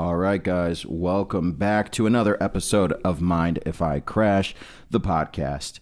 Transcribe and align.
All 0.00 0.16
right, 0.16 0.42
guys, 0.42 0.86
welcome 0.86 1.52
back 1.52 1.92
to 1.92 2.06
another 2.06 2.42
episode 2.42 2.92
of 3.04 3.20
Mind 3.20 3.58
If 3.66 3.82
I 3.82 4.00
Crash, 4.00 4.54
the 4.88 4.98
podcast. 4.98 5.78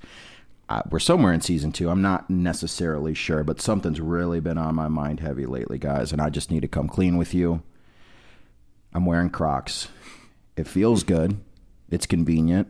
Uh, 0.68 0.82
we're 0.90 0.98
somewhere 0.98 1.32
in 1.32 1.40
season 1.40 1.70
two. 1.70 1.88
I'm 1.88 2.02
not 2.02 2.28
necessarily 2.28 3.14
sure, 3.14 3.44
but 3.44 3.60
something's 3.60 4.00
really 4.00 4.40
been 4.40 4.58
on 4.58 4.74
my 4.74 4.88
mind 4.88 5.20
heavy 5.20 5.46
lately, 5.46 5.78
guys, 5.78 6.10
and 6.10 6.20
I 6.20 6.30
just 6.30 6.50
need 6.50 6.62
to 6.62 6.68
come 6.68 6.88
clean 6.88 7.16
with 7.16 7.32
you. 7.32 7.62
I'm 8.92 9.06
wearing 9.06 9.30
Crocs. 9.30 9.86
It 10.56 10.66
feels 10.66 11.04
good, 11.04 11.38
it's 11.88 12.04
convenient, 12.04 12.66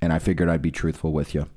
and 0.00 0.12
I 0.12 0.18
figured 0.18 0.48
I'd 0.48 0.60
be 0.60 0.72
truthful 0.72 1.12
with 1.12 1.36
you. 1.36 1.48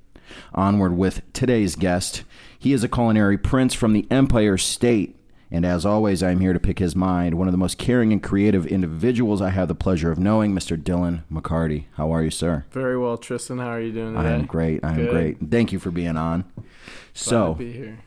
Onward 0.53 0.95
with 0.95 1.23
today's 1.33 1.75
guest. 1.75 2.23
He 2.59 2.71
is 2.71 2.83
a 2.83 2.87
culinary 2.87 3.39
prince 3.39 3.73
from 3.73 3.93
the 3.93 4.05
Empire 4.11 4.59
State. 4.59 5.17
And 5.51 5.65
as 5.65 5.85
always, 5.85 6.23
I'm 6.23 6.39
here 6.39 6.53
to 6.53 6.59
pick 6.59 6.79
his 6.79 6.95
mind. 6.95 7.35
One 7.35 7.47
of 7.47 7.51
the 7.51 7.57
most 7.57 7.77
caring 7.77 8.13
and 8.13 8.23
creative 8.23 8.65
individuals 8.65 9.41
I 9.41 9.49
have 9.49 9.67
the 9.67 9.75
pleasure 9.75 10.09
of 10.11 10.17
knowing, 10.17 10.53
Mr. 10.53 10.81
Dylan 10.81 11.23
McCarty. 11.31 11.85
How 11.95 12.11
are 12.11 12.23
you, 12.23 12.31
sir? 12.31 12.65
Very 12.71 12.97
well, 12.97 13.17
Tristan. 13.17 13.57
How 13.57 13.67
are 13.67 13.81
you 13.81 13.91
doing 13.91 14.15
today? 14.15 14.29
I 14.29 14.31
am 14.31 14.45
great. 14.45 14.79
I 14.83 14.91
am 14.91 14.95
Good. 14.95 15.09
great. 15.09 15.37
Thank 15.51 15.73
you 15.73 15.79
for 15.79 15.91
being 15.91 16.15
on. 16.15 16.45
Glad 16.55 16.65
so, 17.13 17.53
to 17.53 17.59
be 17.59 17.73
here. 17.73 17.99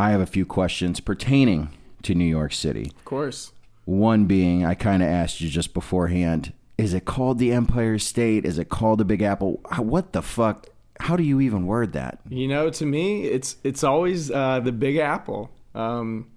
I 0.00 0.10
have 0.10 0.20
a 0.22 0.26
few 0.26 0.46
questions 0.46 1.00
pertaining 1.00 1.68
to 2.04 2.14
New 2.14 2.24
York 2.24 2.54
City. 2.54 2.90
Of 2.96 3.04
course. 3.04 3.52
One 3.84 4.24
being, 4.24 4.64
I 4.64 4.74
kind 4.74 5.02
of 5.02 5.08
asked 5.10 5.40
you 5.40 5.50
just 5.50 5.74
beforehand 5.74 6.52
is 6.78 6.94
it 6.94 7.04
called 7.04 7.38
the 7.38 7.52
Empire 7.52 7.98
State? 7.98 8.44
Is 8.44 8.58
it 8.58 8.68
called 8.68 8.98
the 8.98 9.04
Big 9.04 9.22
Apple? 9.22 9.60
What 9.76 10.12
the 10.12 10.22
fuck? 10.22 10.66
How 10.98 11.16
do 11.16 11.22
you 11.22 11.40
even 11.40 11.66
word 11.66 11.92
that? 11.92 12.20
You 12.28 12.48
know, 12.48 12.70
to 12.70 12.86
me, 12.86 13.24
it's 13.24 13.56
it's 13.62 13.84
always 13.84 14.30
uh, 14.30 14.60
the 14.60 14.72
Big 14.72 14.96
Apple. 14.96 15.50
Um, 15.74 16.30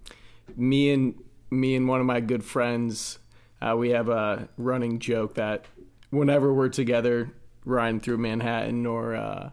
me 0.56 0.92
and 0.92 1.16
me 1.52 1.76
and 1.76 1.88
one 1.88 2.00
of 2.00 2.06
my 2.06 2.20
good 2.20 2.44
friends, 2.44 3.20
uh, 3.62 3.76
we 3.78 3.90
have 3.90 4.10
a 4.10 4.50
running 4.58 5.00
joke 5.00 5.36
that 5.36 5.66
whenever 6.10 6.54
we're 6.54 6.70
together 6.70 7.32
riding 7.66 8.00
through 8.00 8.18
Manhattan 8.18 8.86
or 8.86 9.16
uh, 9.16 9.50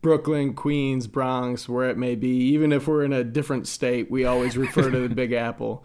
Brooklyn, 0.00 0.54
Queens, 0.54 1.06
Bronx, 1.06 1.68
where 1.68 1.90
it 1.90 1.98
may 1.98 2.14
be, 2.14 2.28
even 2.28 2.72
if 2.72 2.86
we're 2.86 3.04
in 3.04 3.12
a 3.12 3.24
different 3.24 3.66
state, 3.66 4.10
we 4.10 4.24
always 4.24 4.56
refer 4.56 4.90
to 4.90 5.08
the 5.08 5.14
Big 5.14 5.32
Apple. 5.32 5.84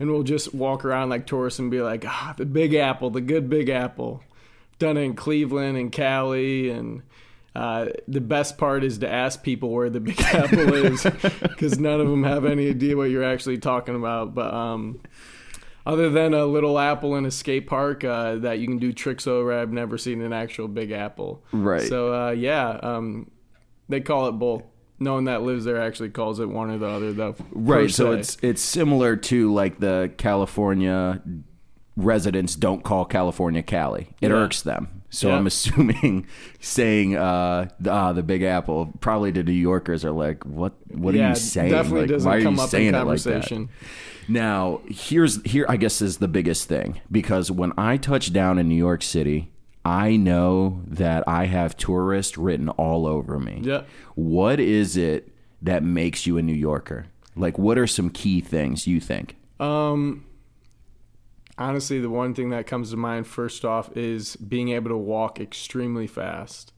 And 0.00 0.10
we'll 0.10 0.22
just 0.22 0.54
walk 0.54 0.84
around 0.84 1.08
like 1.08 1.26
tourists 1.26 1.58
and 1.58 1.70
be 1.70 1.82
like, 1.82 2.04
ah, 2.06 2.34
the 2.36 2.46
Big 2.46 2.74
Apple, 2.74 3.10
the 3.10 3.20
good 3.20 3.50
Big 3.50 3.68
Apple. 3.68 4.22
Done 4.78 4.96
in 4.96 5.14
Cleveland 5.14 5.76
and 5.76 5.90
Cali. 5.90 6.70
And 6.70 7.02
uh, 7.54 7.86
the 8.06 8.20
best 8.20 8.56
part 8.58 8.84
is 8.84 8.98
to 8.98 9.10
ask 9.10 9.42
people 9.42 9.70
where 9.70 9.90
the 9.90 10.00
Big 10.00 10.20
Apple 10.34 10.72
is 10.74 11.02
because 11.42 11.78
none 11.78 12.00
of 12.00 12.08
them 12.08 12.22
have 12.24 12.44
any 12.44 12.68
idea 12.68 12.96
what 12.96 13.10
you're 13.10 13.24
actually 13.24 13.58
talking 13.58 13.96
about. 13.96 14.34
But 14.34 14.52
um, 14.54 15.00
other 15.86 16.10
than 16.10 16.34
a 16.34 16.44
little 16.44 16.78
apple 16.78 17.16
in 17.16 17.24
a 17.24 17.30
skate 17.30 17.66
park 17.66 18.04
uh, 18.04 18.36
that 18.36 18.58
you 18.58 18.66
can 18.66 18.78
do 18.78 18.92
tricks 18.92 19.26
over, 19.26 19.52
I've 19.58 19.72
never 19.72 19.96
seen 19.98 20.20
an 20.20 20.32
actual 20.32 20.68
Big 20.68 20.90
Apple. 20.92 21.42
Right. 21.50 21.82
So 21.88 22.14
uh, 22.14 22.30
yeah, 22.32 22.68
um, 22.82 23.30
they 23.88 24.00
call 24.00 24.28
it 24.28 24.32
both. 24.32 24.62
No 25.00 25.14
one 25.14 25.24
that 25.24 25.42
lives 25.42 25.64
there 25.64 25.80
actually 25.80 26.10
calls 26.10 26.40
it 26.40 26.48
one 26.48 26.70
or 26.70 26.78
the 26.78 26.86
other, 26.86 27.12
though. 27.12 27.36
Right. 27.52 27.90
So 27.90 28.12
se. 28.14 28.20
it's 28.20 28.36
it's 28.42 28.62
similar 28.62 29.16
to 29.16 29.52
like 29.54 29.78
the 29.78 30.12
California 30.18 31.22
residents 31.96 32.54
don't 32.54 32.82
call 32.84 33.04
California 33.04 33.62
Cali. 33.62 34.08
It 34.20 34.30
Yeah. 34.30 34.36
irks 34.36 34.62
them. 34.62 34.97
So 35.10 35.28
Yeah. 35.28 35.36
I'm 35.36 35.46
assuming 35.46 36.26
saying 36.60 37.16
uh 37.16 37.68
the, 37.80 37.90
ah, 37.90 38.12
the 38.12 38.22
Big 38.22 38.42
Apple 38.42 38.92
probably 39.00 39.32
to 39.32 39.42
New 39.42 39.52
Yorkers 39.52 40.04
are 40.04 40.10
like 40.12 40.44
what 40.44 40.74
what 40.90 41.14
are 41.14 41.18
you 41.30 41.34
saying? 41.34 41.70
Definitely 41.70 42.00
Like, 42.02 42.10
doesn't 42.10 42.30
why 42.30 42.36
are 42.36 42.42
come 42.42 42.56
you 42.56 42.62
up 42.62 42.68
saying 42.70 42.88
in 42.88 42.94
it 42.94 43.04
like 43.04 43.22
that? 43.22 43.68
Now, 44.28 44.82
here's 44.88 45.42
here 45.44 45.64
I 45.68 45.76
guess 45.76 46.02
is 46.02 46.18
the 46.18 46.28
biggest 46.28 46.68
thing 46.68 47.00
because 47.10 47.50
when 47.50 47.72
I 47.78 47.96
touch 47.96 48.32
down 48.32 48.58
in 48.58 48.68
New 48.68 48.74
York 48.76 49.02
City, 49.02 49.50
I 49.84 50.16
know 50.16 50.82
that 50.86 51.24
I 51.26 51.46
have 51.46 51.76
tourist 51.76 52.36
written 52.36 52.68
all 52.70 53.06
over 53.06 53.38
me. 53.38 53.60
Yeah. 53.62 53.84
What 54.14 54.60
is 54.60 54.96
it 54.98 55.32
that 55.62 55.82
makes 55.82 56.26
you 56.26 56.36
a 56.36 56.42
New 56.42 56.52
Yorker? 56.54 57.06
Like 57.34 57.58
what 57.58 57.78
are 57.78 57.86
some 57.86 58.10
key 58.10 58.40
things 58.40 58.86
you 58.86 59.00
think? 59.00 59.36
Um, 59.58 60.24
honestly, 61.58 61.98
the 62.00 62.10
one 62.10 62.34
thing 62.34 62.50
that 62.50 62.66
comes 62.66 62.90
to 62.90 62.96
mind 62.96 63.26
first 63.26 63.64
off 63.64 63.94
is 63.96 64.36
being 64.36 64.70
able 64.70 64.90
to 64.90 64.96
walk 64.96 65.40
extremely 65.40 66.06
fast. 66.06 66.72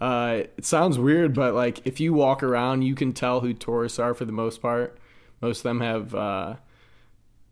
Uh, 0.00 0.42
it 0.56 0.64
sounds 0.64 0.98
weird, 0.98 1.32
but 1.34 1.54
like 1.54 1.80
if 1.86 2.00
you 2.00 2.12
walk 2.12 2.42
around, 2.42 2.82
you 2.82 2.94
can 2.94 3.12
tell 3.12 3.40
who 3.40 3.52
tourists 3.54 3.98
are 3.98 4.14
for 4.14 4.24
the 4.24 4.32
most 4.32 4.60
part. 4.60 4.98
Most 5.40 5.58
of 5.58 5.62
them 5.64 5.80
have, 5.80 6.14
uh, 6.14 6.56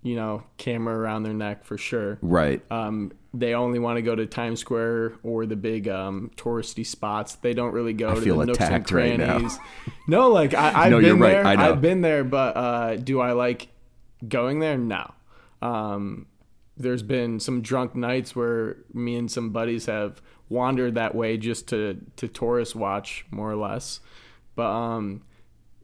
you 0.02 0.16
know, 0.16 0.42
camera 0.56 0.96
around 0.98 1.22
their 1.22 1.34
neck 1.34 1.64
for 1.64 1.78
sure. 1.78 2.18
Right. 2.22 2.60
Um, 2.72 3.12
they 3.32 3.54
only 3.54 3.78
want 3.78 3.98
to 3.98 4.02
go 4.02 4.16
to 4.16 4.26
Times 4.26 4.58
Square 4.58 5.12
or 5.22 5.46
the 5.46 5.54
big 5.54 5.86
um, 5.86 6.32
touristy 6.36 6.84
spots. 6.84 7.36
They 7.36 7.52
don't 7.54 7.72
really 7.72 7.92
go 7.92 8.14
to 8.16 8.20
feel 8.20 8.38
the 8.38 8.46
nooks 8.46 8.58
and 8.58 8.66
attacked 8.68 8.90
right 8.90 9.16
crannies. 9.16 9.56
no, 10.08 10.28
like 10.30 10.52
I, 10.54 10.72
I've 10.86 10.90
No, 10.90 10.96
been 10.98 11.06
you're 11.06 11.16
right. 11.16 11.30
there. 11.30 11.46
I 11.46 11.54
know. 11.54 11.70
I've 11.70 11.80
been 11.80 12.00
there, 12.00 12.24
but 12.24 12.56
uh, 12.56 12.96
do 12.96 13.20
I 13.20 13.32
like 13.32 13.68
going 14.26 14.58
there? 14.58 14.76
No. 14.76 15.12
Um, 15.62 16.26
there's 16.80 17.02
been 17.02 17.40
some 17.40 17.62
drunk 17.62 17.94
nights 17.94 18.34
where 18.34 18.78
me 18.92 19.16
and 19.16 19.30
some 19.30 19.50
buddies 19.50 19.86
have 19.86 20.20
wandered 20.48 20.94
that 20.94 21.14
way 21.14 21.36
just 21.36 21.68
to 21.68 22.00
to 22.16 22.28
tourist 22.28 22.74
watch, 22.74 23.24
more 23.30 23.50
or 23.50 23.56
less. 23.56 24.00
But 24.56 24.70
um, 24.70 25.22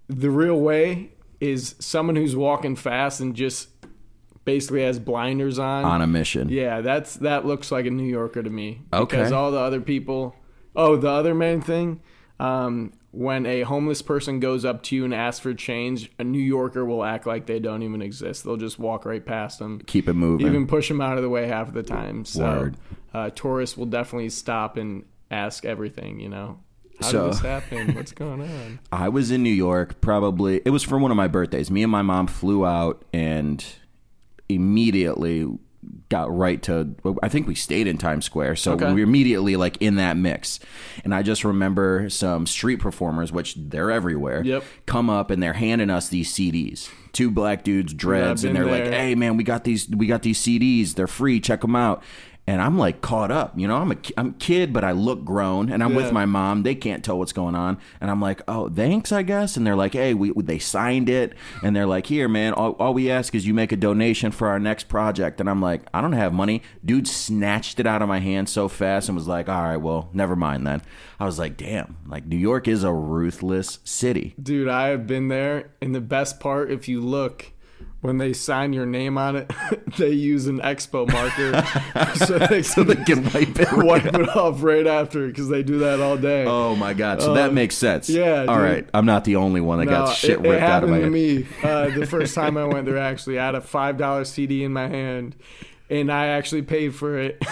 the 0.09 0.31
real 0.31 0.59
way 0.59 1.12
is 1.41 1.75
someone 1.79 2.17
who's 2.17 2.35
walking 2.35 2.77
fast 2.77 3.21
and 3.21 3.35
just 3.35 3.69
basically 4.45 4.83
has 4.83 4.99
blinders 4.99 5.59
on. 5.59 5.85
On 5.85 6.01
a 6.01 6.06
mission. 6.06 6.49
Yeah, 6.49 6.81
that's 6.81 7.15
that 7.17 7.45
looks 7.45 7.71
like 7.71 7.87
a 7.87 7.91
New 7.91 8.09
Yorker 8.09 8.43
to 8.43 8.51
me. 8.51 8.83
Okay. 8.93 9.17
Because 9.17 9.33
all 9.33 9.51
the 9.51 9.59
other 9.59 9.81
people. 9.81 10.35
Oh, 10.75 10.97
the 10.97 11.09
other 11.09 11.35
main 11.35 11.62
thing, 11.62 12.03
um, 12.39 12.93
when 13.16 13.47
a 13.47 13.62
homeless 13.62 14.03
person 14.03 14.41
goes 14.41 14.65
up 14.65 14.82
to 14.84 14.94
you 14.97 15.04
and 15.04 15.15
asks 15.15 15.41
for 15.41 15.54
change, 15.54 16.10
a 16.19 16.25
New 16.25 16.38
Yorker 16.38 16.84
will 16.84 17.03
act 17.03 17.27
like 17.27 17.47
they 17.47 17.59
don't 17.59 17.82
even 17.82 18.03
exist. 18.03 18.44
They'll 18.44 18.59
just 18.59 18.78
walk 18.78 19.06
right 19.06 19.25
past 19.25 19.59
them, 19.59 19.81
Keep 19.87 20.09
it 20.09 20.12
moving. 20.12 20.47
even 20.47 20.66
push 20.66 20.88
them 20.88 21.00
out 21.00 21.16
of 21.16 21.22
the 21.22 21.31
way 21.31 21.47
half 21.49 21.69
of 21.69 21.75
the 21.75 21.82
time. 21.82 22.25
So, 22.26 22.72
uh, 23.15 23.31
tourists 23.31 23.76
will 23.76 23.87
definitely 23.87 24.28
stop 24.28 24.76
and 24.76 25.05
ask 25.31 25.65
everything. 25.65 26.21
You 26.21 26.28
know, 26.28 26.59
how 27.00 27.06
So- 27.09 27.22
did 27.25 27.32
this 27.32 27.41
happen? 27.41 27.94
What's 27.94 28.12
going 28.12 28.43
on? 28.43 28.81
I 28.93 29.09
was 29.09 29.31
in 29.31 29.43
New 29.43 29.49
York 29.49 30.00
probably 30.03 30.60
it 30.66 30.71
was 30.71 30.82
for 30.82 30.99
one 30.99 31.10
of 31.10 31.16
my 31.16 31.28
birthdays. 31.28 31.71
Me 31.71 31.82
and 31.82 31.91
my 31.91 32.03
mom 32.03 32.26
flew 32.26 32.66
out 32.66 33.03
and 33.15 33.65
immediately 34.50 35.47
got 36.09 36.35
right 36.35 36.63
to 36.63 36.95
I 37.23 37.29
think 37.29 37.47
we 37.47 37.55
stayed 37.55 37.87
in 37.87 37.99
Times 37.99 38.25
Square. 38.25 38.57
So 38.57 38.73
Okay. 38.73 38.87
we 38.93 39.01
were 39.01 39.07
immediately 39.09 39.57
like 39.57 39.77
in 39.81 39.97
that 39.97 40.17
mix. 40.17 40.61
And 41.05 41.15
I 41.15 41.23
just 41.23 41.45
remember 41.45 42.09
some 42.11 42.47
street 42.47 42.77
performers 42.79 43.33
which 43.33 43.55
they're 43.57 43.91
everywhere 43.91 44.43
Yep. 44.45 44.65
come 44.87 45.11
up 45.11 45.31
and 45.31 45.43
they're 45.43 45.53
handing 45.55 45.91
us 45.91 46.09
these 46.09 46.33
CDs. 46.33 46.89
Two 47.13 47.31
black 47.31 47.65
dudes 47.65 47.93
dreads 47.95 48.45
and 48.45 48.55
they're 48.55 48.65
been 48.65 48.73
like, 48.85 48.93
"Hey 48.93 49.15
man, 49.15 49.37
we 49.37 49.45
got 49.45 49.65
these 49.65 49.89
we 49.89 50.07
got 50.07 50.23
these 50.23 50.39
CDs. 50.39 50.95
They're 50.95 51.07
free. 51.07 51.41
Check 51.41 51.63
them 51.63 51.75
out." 51.77 52.03
And 52.49 52.62
I'm 52.62 52.79
like 52.79 53.01
caught 53.01 53.33
up, 53.33 53.59
you 53.59 53.67
know. 53.67 53.77
I'm 53.79 53.91
a 53.91 53.97
I'm 54.17 54.29
a 54.29 54.33
kid, 54.34 54.73
but 54.73 54.84
I 54.84 54.93
look 54.93 55.25
grown, 55.25 55.69
and 55.69 55.83
I'm 55.83 55.91
Yeah. 55.91 55.97
with 55.97 56.12
my 56.12 56.27
mom. 56.27 56.62
They 56.62 56.77
can't 56.77 57.03
tell 57.03 57.19
what's 57.19 57.33
going 57.33 57.57
on, 57.57 57.77
and 58.01 58.09
I'm 58.09 58.21
like, 58.21 58.41
"Oh, 58.47 58.69
thanks, 58.69 59.11
I 59.11 59.23
guess." 59.25 59.57
And 59.57 59.67
they're 59.67 59.75
like, 59.75 59.95
"Hey, 59.95 60.15
we 60.15 60.31
they 60.37 60.61
signed 60.61 61.09
it," 61.09 61.33
and 61.65 61.75
they're 61.75 61.87
like, 61.87 62.06
"Here, 62.06 62.29
man. 62.29 62.53
All, 62.53 62.77
all 62.79 62.95
we 62.95 63.11
ask 63.11 63.35
is 63.35 63.49
you 63.49 63.53
make 63.55 63.73
a 63.73 63.77
donation 63.77 64.31
for 64.31 64.47
our 64.47 64.61
next 64.61 64.87
project." 64.87 65.41
And 65.41 65.51
I'm 65.51 65.61
like, 65.61 65.83
"I 65.93 66.01
don't 66.01 66.12
have 66.12 66.33
money." 66.33 66.62
Dude 66.85 67.09
snatched 67.09 67.81
it 67.81 67.87
out 67.87 68.01
of 68.01 68.06
my 68.09 68.21
hand 68.21 68.49
so 68.49 68.69
fast 68.69 69.09
and 69.09 69.17
was 69.17 69.27
like, 69.27 69.49
"All 69.49 69.62
right, 69.62 69.77
well, 69.77 70.09
never 70.12 70.37
mind 70.37 70.65
then." 70.69 70.83
I 71.19 71.25
was 71.25 71.41
like, 71.41 71.56
"Damn, 71.56 71.97
like 72.06 72.27
New 72.27 72.37
York 72.37 72.69
is 72.69 72.85
a 72.85 72.93
ruthless 72.93 73.81
city." 73.83 74.35
Dude, 74.41 74.69
I 74.69 74.89
have 74.89 75.05
been 75.09 75.27
there. 75.27 75.71
And 75.83 75.95
the 75.97 76.01
best 76.01 76.39
part, 76.39 76.71
if 76.71 76.87
you 76.89 77.01
look, 77.01 77.53
when 78.03 78.19
they 78.19 78.33
sign 78.33 78.73
your 78.73 78.87
name 78.87 79.19
on 79.19 79.37
it, 79.37 79.51
they 79.99 80.11
use 80.11 80.47
an 80.47 80.61
expo 80.61 81.11
marker 81.11 82.15
so 82.26 82.38
they 82.38 82.62
So 82.62 82.85
they 82.85 82.97
can 83.05 83.25
wipe 83.32 83.59
it. 83.59 83.73
wipe 83.73 84.05
it 84.06 84.29
off 84.37 84.62
right 84.62 84.87
after 84.87 85.26
because 85.26 85.49
they 85.49 85.62
do 85.62 85.79
that 85.81 86.00
all 86.00 86.17
day. 86.17 86.44
Oh 86.47 86.76
my 86.76 86.93
god! 86.94 87.20
So 87.23 87.35
that 87.35 87.49
Um, 87.50 87.55
makes 87.55 87.75
sense. 87.75 88.09
yeah, 88.09 88.44
All 88.49 88.56
dude. 88.56 88.65
right, 88.65 88.88
I'm 88.94 89.06
not 89.06 89.25
the 89.25 89.37
only 89.37 89.61
one 89.61 89.79
that 89.81 89.87
got 89.87 90.15
shit 90.15 90.31
it, 90.31 90.47
it 90.47 90.49
ripped 90.50 90.62
out 90.62 90.85
of 90.85 90.91
happened 90.91 90.91
my 90.93 90.99
to 90.99 91.05
head. 91.05 91.12
me 91.12 91.47
uh, 91.62 91.99
the 91.99 92.06
first 92.06 92.35
time 92.35 92.56
I 92.56 92.65
went 92.65 92.87
there. 92.87 92.99
Actually, 92.99 93.38
I 93.38 93.47
had 93.47 93.55
a 93.55 93.61
five 93.61 93.97
dollar 93.97 94.25
CD 94.25 94.62
in 94.62 94.73
my 94.73 94.87
hand, 94.88 95.35
and 95.91 96.12
I 96.12 96.26
actually 96.29 96.62
paid 96.62 96.94
for 96.94 97.19
it. 97.19 97.43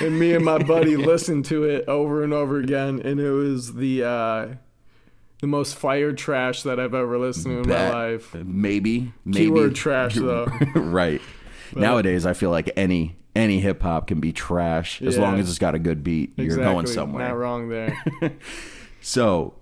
and 0.00 0.18
me 0.18 0.34
and 0.34 0.44
my 0.44 0.58
buddy 0.58 0.96
listened 0.96 1.44
to 1.46 1.64
it 1.64 1.86
over 1.88 2.22
and 2.24 2.32
over 2.32 2.58
again, 2.58 3.00
and 3.04 3.20
it 3.20 3.30
was 3.30 3.74
the 3.74 4.04
uh, 4.04 4.46
the 5.42 5.48
most 5.48 5.74
fire 5.74 6.12
trash 6.12 6.62
that 6.62 6.78
I've 6.80 6.94
ever 6.94 7.18
listened 7.18 7.52
to 7.56 7.58
in 7.58 7.68
Bet. 7.68 7.92
my 7.92 8.12
life. 8.12 8.32
Maybe, 8.32 9.12
maybe 9.24 9.44
Keyword 9.46 9.74
trash 9.74 10.14
though. 10.14 10.46
right. 10.76 11.20
Nowadays, 11.74 12.24
I 12.24 12.32
feel 12.32 12.50
like 12.50 12.70
any 12.76 13.16
any 13.34 13.60
hip 13.60 13.82
hop 13.82 14.06
can 14.06 14.20
be 14.20 14.32
trash 14.32 15.02
as 15.02 15.18
long 15.18 15.40
as 15.40 15.48
it's 15.50 15.58
got 15.58 15.74
a 15.74 15.78
good 15.78 16.04
beat. 16.04 16.32
You're 16.36 16.46
exactly. 16.46 16.64
going 16.64 16.84
Not 16.84 16.94
somewhere. 16.94 17.36
wrong 17.36 17.68
there. 17.68 17.98
So, 19.04 19.54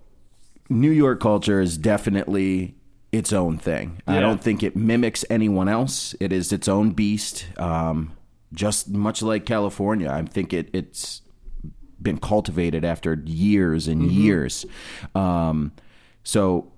New 0.69 0.91
York 0.91 1.19
culture 1.19 1.59
is 1.59 1.75
definitely 1.75 2.75
its 3.11 3.33
own 3.33 3.57
thing. 3.57 3.99
I 4.05 4.19
don't 4.19 4.39
think 4.39 4.61
it 4.61 4.75
mimics 4.75 5.25
anyone 5.31 5.67
else. 5.67 6.13
It 6.19 6.31
is 6.31 6.53
its 6.53 6.67
own 6.67 6.91
beast. 6.91 7.47
Um, 7.57 8.11
just 8.53 8.89
much 8.89 9.23
like 9.23 9.47
California, 9.47 10.11
I 10.11 10.21
think 10.21 10.53
it 10.53 10.69
it's 10.73 11.20
been 12.01 12.17
cultivated 12.17 12.83
after 12.83 13.21
years 13.25 13.87
and 13.87 14.11
years. 14.11 14.65
Um, 15.15 15.71
so 16.23 16.71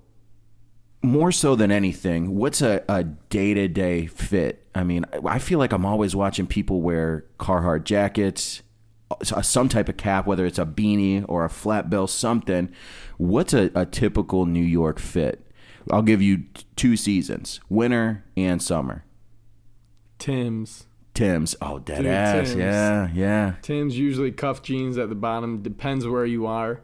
more 1.02 1.32
so 1.32 1.54
than 1.54 1.70
anything, 1.70 2.34
what's 2.34 2.62
a, 2.62 2.82
a 2.88 3.04
day-to-day 3.04 4.06
fit? 4.06 4.66
I 4.74 4.84
mean, 4.84 5.04
I 5.26 5.38
feel 5.38 5.58
like 5.58 5.72
I'm 5.72 5.84
always 5.84 6.16
watching 6.16 6.46
people 6.46 6.80
wear 6.80 7.26
Carhartt 7.38 7.84
jackets, 7.84 8.62
some 9.22 9.68
type 9.68 9.88
of 9.88 9.96
cap, 9.96 10.26
whether 10.26 10.46
it's 10.46 10.58
a 10.58 10.64
beanie 10.64 11.24
or 11.28 11.44
a 11.44 11.50
flat 11.50 11.90
bill, 11.90 12.06
something. 12.06 12.72
What's 13.18 13.52
a, 13.52 13.70
a 13.74 13.86
typical 13.86 14.46
New 14.46 14.64
York 14.64 14.98
fit? 14.98 15.46
I'll 15.90 16.02
give 16.02 16.22
you 16.22 16.38
t- 16.38 16.64
two 16.74 16.96
seasons, 16.96 17.60
winter 17.68 18.24
and 18.36 18.62
summer. 18.62 19.04
Tim's. 20.18 20.86
Tim's, 21.14 21.54
oh 21.62 21.78
dead 21.78 21.98
Dude, 21.98 22.06
ass, 22.06 22.48
Tim's. 22.48 22.58
yeah, 22.58 23.08
yeah. 23.14 23.54
Tim's 23.62 23.96
usually 23.96 24.32
cuff 24.32 24.62
jeans 24.62 24.98
at 24.98 25.08
the 25.08 25.14
bottom. 25.14 25.62
Depends 25.62 26.06
where 26.06 26.26
you 26.26 26.46
are. 26.46 26.80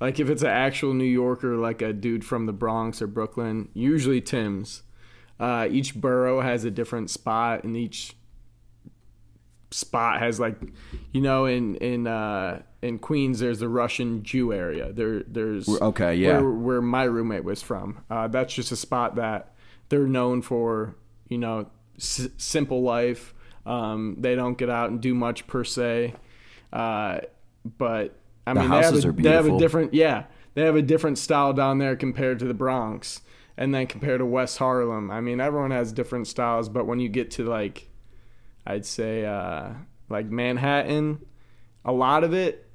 Like 0.00 0.18
if 0.20 0.28
it's 0.28 0.42
an 0.42 0.48
actual 0.48 0.94
New 0.94 1.04
Yorker, 1.04 1.56
like 1.56 1.80
a 1.82 1.92
dude 1.92 2.24
from 2.24 2.46
the 2.46 2.52
Bronx 2.52 3.00
or 3.00 3.06
Brooklyn, 3.06 3.68
usually 3.74 4.20
Tim's. 4.20 4.82
Uh, 5.40 5.68
each 5.70 5.94
borough 5.94 6.40
has 6.40 6.64
a 6.64 6.70
different 6.70 7.08
spot, 7.10 7.62
and 7.62 7.76
each 7.76 8.16
spot 9.70 10.18
has 10.20 10.40
like, 10.40 10.56
you 11.12 11.20
know, 11.20 11.44
in 11.46 11.76
in 11.76 12.06
uh, 12.06 12.62
in 12.82 12.98
Queens, 12.98 13.38
there's 13.40 13.60
the 13.60 13.68
Russian 13.68 14.22
Jew 14.22 14.52
area. 14.52 14.92
There, 14.92 15.22
there's 15.24 15.68
Okay, 15.68 16.14
yeah. 16.16 16.40
where, 16.40 16.50
where 16.50 16.82
my 16.82 17.04
roommate 17.04 17.44
was 17.44 17.62
from. 17.62 18.04
Uh, 18.10 18.28
that's 18.28 18.54
just 18.54 18.72
a 18.72 18.76
spot 18.76 19.16
that 19.16 19.54
they're 19.88 20.06
known 20.06 20.42
for, 20.42 20.96
you 21.28 21.38
know, 21.38 21.70
s- 21.96 22.28
simple 22.36 22.82
life. 22.82 23.34
Um, 23.68 24.16
they 24.18 24.34
don't 24.34 24.56
get 24.56 24.70
out 24.70 24.90
and 24.90 25.00
do 25.00 25.14
much 25.14 25.46
per 25.46 25.62
se, 25.62 26.14
uh, 26.72 27.18
but 27.76 28.16
I 28.46 28.54
The 28.54 28.60
mean, 28.60 28.70
they 28.70 28.76
have, 28.76 28.94
a, 28.94 29.12
they 29.12 29.30
have 29.30 29.46
a 29.46 29.58
different, 29.58 29.92
yeah, 29.92 30.24
they 30.54 30.62
have 30.62 30.76
a 30.76 30.82
different 30.82 31.18
style 31.18 31.52
down 31.52 31.78
there 31.78 31.94
compared 31.94 32.38
to 32.38 32.46
the 32.46 32.54
Bronx, 32.54 33.20
and 33.56 33.74
then 33.74 33.86
compared 33.86 34.20
to 34.20 34.26
West 34.26 34.58
Harlem. 34.58 35.10
I 35.10 35.20
mean, 35.20 35.40
everyone 35.40 35.70
has 35.70 35.92
different 35.92 36.26
styles, 36.26 36.68
but 36.68 36.86
when 36.86 36.98
you 36.98 37.08
get 37.08 37.30
to 37.32 37.44
like, 37.44 37.88
I'd 38.66 38.86
say, 38.86 39.26
uh, 39.26 39.70
like 40.08 40.26
Manhattan, 40.26 41.20
a 41.84 41.92
lot 41.92 42.24
of 42.24 42.32
it 42.32 42.68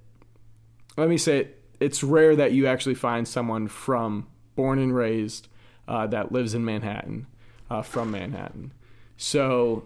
let 0.97 1.09
me 1.09 1.17
say 1.17 1.39
it, 1.39 1.63
it's 1.79 2.03
rare 2.03 2.35
that 2.35 2.51
you 2.51 2.67
actually 2.67 2.95
find 2.95 3.27
someone 3.27 3.67
from 3.67 4.27
born 4.55 4.79
and 4.79 4.95
raised 4.95 5.47
uh, 5.87 6.07
that 6.07 6.31
lives 6.31 6.53
in 6.53 6.63
Manhattan 6.63 7.27
uh, 7.69 7.81
from 7.81 8.11
Manhattan. 8.11 8.73
So 9.17 9.85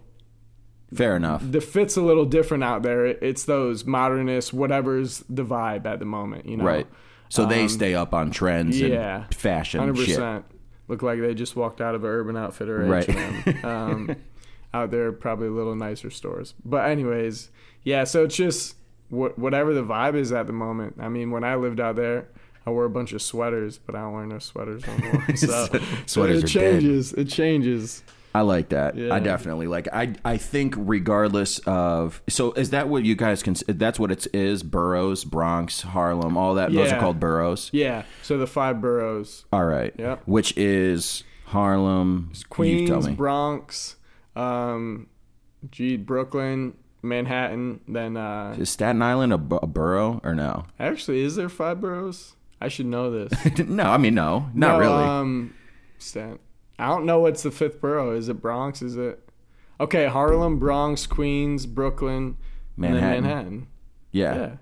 Fair 0.93 1.15
enough. 1.17 1.41
the 1.49 1.59
fit's 1.61 1.97
a 1.97 2.01
little 2.01 2.25
different 2.25 2.63
out 2.63 2.81
there. 2.83 3.05
It's 3.05 3.43
those 3.43 3.85
modernist, 3.85 4.53
whatever's 4.53 5.23
the 5.29 5.43
vibe 5.43 5.85
at 5.85 5.99
the 5.99 6.05
moment, 6.05 6.45
you 6.45 6.57
know. 6.57 6.63
Right. 6.63 6.87
So 7.29 7.45
they 7.45 7.63
Um, 7.63 7.69
stay 7.69 7.93
up 7.93 8.13
on 8.13 8.31
trends 8.31 8.79
yeah, 8.79 9.23
and 9.25 9.35
fashion 9.35 9.81
Hundred 9.81 9.97
shit. 9.97 10.07
percent. 10.15 10.45
Look 10.87 11.01
like 11.01 11.19
they 11.19 11.33
just 11.33 11.57
walked 11.57 11.81
out 11.81 11.93
of 11.95 12.05
an 12.05 12.09
Urban 12.09 12.37
Outfitter 12.37 12.77
Right. 12.85 13.09
H&M. 13.09 13.65
Um, 13.65 14.15
out 14.73 14.91
there, 14.91 15.11
probably 15.11 15.47
a 15.47 15.51
little 15.51 15.75
nicer 15.75 16.09
stores. 16.09 16.53
But 16.63 16.89
anyways, 16.89 17.49
yeah. 17.83 18.05
So 18.05 18.23
it's 18.23 18.37
just 18.37 18.75
wh- 19.09 19.37
whatever 19.37 19.73
the 19.73 19.83
vibe 19.83 20.15
is 20.15 20.31
at 20.31 20.47
the 20.47 20.53
moment. 20.53 20.95
I 21.01 21.09
mean, 21.09 21.31
when 21.31 21.43
I 21.43 21.55
lived 21.55 21.81
out 21.81 21.97
there, 21.97 22.29
I 22.65 22.69
wore 22.69 22.85
a 22.85 22.89
bunch 22.89 23.11
of 23.11 23.21
sweaters, 23.21 23.77
but 23.77 23.95
I 23.95 23.99
don't 24.03 24.13
wear 24.13 24.25
no 24.25 24.39
sweaters 24.39 24.83
no 24.87 24.97
more. 24.97 25.35
So, 25.35 25.47
so 25.65 25.79
Sweaters 26.05 26.43
it 26.43 26.55
are 26.55 26.59
dead. 26.59 26.71
changes. 26.81 27.11
It 27.13 27.25
changes. 27.29 28.03
I 28.37 28.41
like 28.41 28.69
that. 28.69 28.95
I 29.11 29.19
definitely 29.19 29.65
like. 29.65 29.87
I 29.91 30.13
I 30.23 30.37
think 30.37 30.75
regardless 30.77 31.57
of 31.65 32.21
so 32.29 32.51
is 32.51 32.69
that 32.69 32.87
what 32.87 33.03
you 33.03 33.15
guys 33.15 33.41
can? 33.41 33.55
That's 33.67 33.99
what 33.99 34.11
it 34.11 34.27
is. 34.33 34.61
Boroughs, 34.61 35.23
Bronx, 35.23 35.81
Harlem, 35.81 36.37
all 36.37 36.53
that. 36.55 36.71
Those 36.71 36.91
are 36.91 36.99
called 36.99 37.19
boroughs. 37.19 37.71
Yeah. 37.73 38.03
So 38.21 38.37
the 38.37 38.45
five 38.47 38.79
boroughs: 38.79 39.45
All 39.51 39.65
right. 39.65 39.93
Yep. 39.97 40.23
Which 40.25 40.55
is 40.55 41.23
Harlem, 41.45 42.31
You 42.33 42.43
Queens. 42.49 43.07
Bronx, 43.09 43.95
um, 44.35 45.07
gee, 45.71 45.97
Brooklyn, 45.97 46.77
Manhattan. 47.01 47.79
Then 47.87 48.17
uh, 48.17 48.55
is 48.59 48.69
Staten 48.69 49.01
Island 49.01 49.33
a, 49.33 49.55
a 49.63 49.67
borough 49.67 50.21
or 50.23 50.35
no? 50.35 50.65
actually, 50.79 51.21
is 51.21 51.35
there 51.35 51.49
five 51.49 51.81
boroughs? 51.81 52.35
I 52.61 52.67
should 52.67 52.85
know 52.87 53.09
this. 53.09 53.59
no, 53.67 53.83
I 53.83 53.97
mean 53.97 54.13
no, 54.13 54.49
not 54.53 54.73
No, 54.73 54.79
really. 54.79 55.03
Um, 55.03 55.53
Stan. 55.97 56.39
I 56.79 56.87
don't 56.87 57.05
know 57.05 57.19
what's 57.19 57.43
the 57.43 57.51
fifth 57.51 57.81
borough. 57.81 58.15
Is 58.15 58.29
it 58.29 58.35
Bronx? 58.35 58.81
Is 58.81 58.97
it 58.97 59.27
okay? 59.79 60.07
Harlem, 60.07 60.59
Bronx, 60.59 61.07
Queens, 61.07 61.65
Brooklyn, 61.65 62.37
Manhattan. 62.75 63.23
Manhattan. 63.23 63.67
yeah. 64.11 64.35
Yeah. 64.35 64.55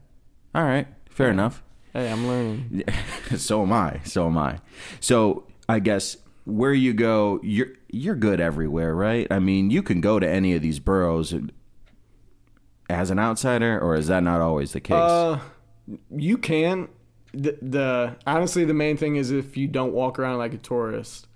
All 0.53 0.63
right. 0.63 0.87
Fair 1.09 1.29
enough. 1.29 1.61
Hey, 1.93 2.11
I'm 2.11 2.27
learning. 2.27 2.83
so 3.37 3.61
am 3.63 3.73
I. 3.73 4.01
So 4.03 4.27
am 4.27 4.37
I. 4.37 4.59
So 4.99 5.47
I 5.67 5.79
guess 5.79 6.17
where 6.45 6.73
you 6.73 6.93
go, 6.93 7.39
you're 7.43 7.69
you're 7.89 8.15
good 8.15 8.39
everywhere, 8.39 8.93
right? 8.95 9.27
I 9.31 9.39
mean, 9.39 9.71
you 9.71 9.81
can 9.81 10.01
go 10.01 10.19
to 10.19 10.27
any 10.27 10.53
of 10.53 10.61
these 10.61 10.79
boroughs 10.79 11.33
as 12.89 13.09
an 13.09 13.19
outsider, 13.19 13.79
or 13.79 13.95
is 13.95 14.07
that 14.07 14.23
not 14.23 14.41
always 14.41 14.73
the 14.73 14.81
case? 14.81 14.95
Uh, 14.95 15.39
you 16.15 16.37
can. 16.37 16.87
The, 17.33 17.57
the 17.61 18.15
honestly, 18.25 18.63
the 18.63 18.73
main 18.73 18.95
thing 18.95 19.17
is 19.17 19.31
if 19.31 19.57
you 19.57 19.67
don't 19.67 19.91
walk 19.91 20.19
around 20.19 20.37
like 20.37 20.53
a 20.53 20.57
tourist. 20.57 21.27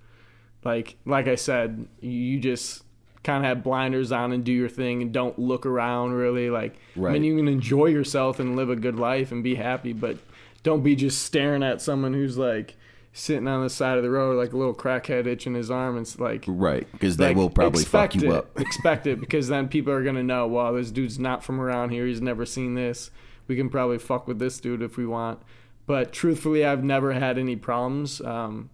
Like 0.64 0.96
like 1.04 1.26
I 1.28 1.34
said, 1.36 1.86
you 2.00 2.38
just 2.40 2.84
kind 3.22 3.44
of 3.44 3.48
have 3.48 3.62
blinders 3.62 4.12
on 4.12 4.32
and 4.32 4.44
do 4.44 4.52
your 4.52 4.68
thing 4.68 5.02
and 5.02 5.12
don't 5.12 5.38
look 5.38 5.66
around 5.66 6.12
really. 6.12 6.50
Like 6.50 6.74
I 6.96 7.00
Right. 7.00 7.12
mean, 7.14 7.24
you 7.24 7.36
can 7.36 7.48
enjoy 7.48 7.86
yourself 7.86 8.40
and 8.40 8.56
live 8.56 8.70
a 8.70 8.76
good 8.76 8.96
life 8.98 9.30
and 9.32 9.42
be 9.44 9.54
happy, 9.56 9.92
but 9.92 10.18
don't 10.62 10.82
be 10.82 10.94
just 10.96 11.22
staring 11.22 11.62
at 11.62 11.80
someone 11.82 12.12
who's 12.14 12.36
like 12.38 12.76
sitting 13.12 13.48
on 13.48 13.62
the 13.62 13.68
side 13.70 13.96
of 13.98 14.04
the 14.04 14.10
road 14.10 14.36
like 14.36 14.52
a 14.52 14.56
little 14.56 14.74
crackhead 14.74 15.26
itching 15.26 15.54
his 15.54 15.70
arm. 15.70 15.96
and 15.96 16.06
It's 16.06 16.18
like 16.18 16.44
right, 16.46 16.86
because 16.92 17.16
they 17.16 17.28
like, 17.28 17.36
will 17.36 17.50
probably 17.50 17.84
fuck 17.84 18.14
you 18.14 18.30
it, 18.32 18.36
up. 18.36 18.60
expect 18.60 19.06
it 19.06 19.18
because 19.20 19.48
then 19.48 19.68
people 19.68 19.92
are 19.92 20.04
gonna 20.04 20.22
know. 20.22 20.46
Well, 20.46 20.74
this 20.74 20.90
dude's 20.90 21.18
not 21.18 21.42
from 21.42 21.60
around 21.60 21.90
here. 21.90 22.06
He's 22.06 22.20
never 22.22 22.46
seen 22.46 22.74
this. 22.74 23.10
We 23.48 23.56
can 23.56 23.68
probably 23.68 23.98
fuck 23.98 24.28
with 24.28 24.38
this 24.38 24.60
dude 24.60 24.80
if 24.82 24.96
we 24.96 25.06
want. 25.06 25.40
But 25.86 26.12
truthfully, 26.12 26.64
I've 26.64 26.84
never 26.84 27.12
had 27.14 27.36
any 27.36 27.56
problems. 27.56 28.20
Um, 28.20 28.70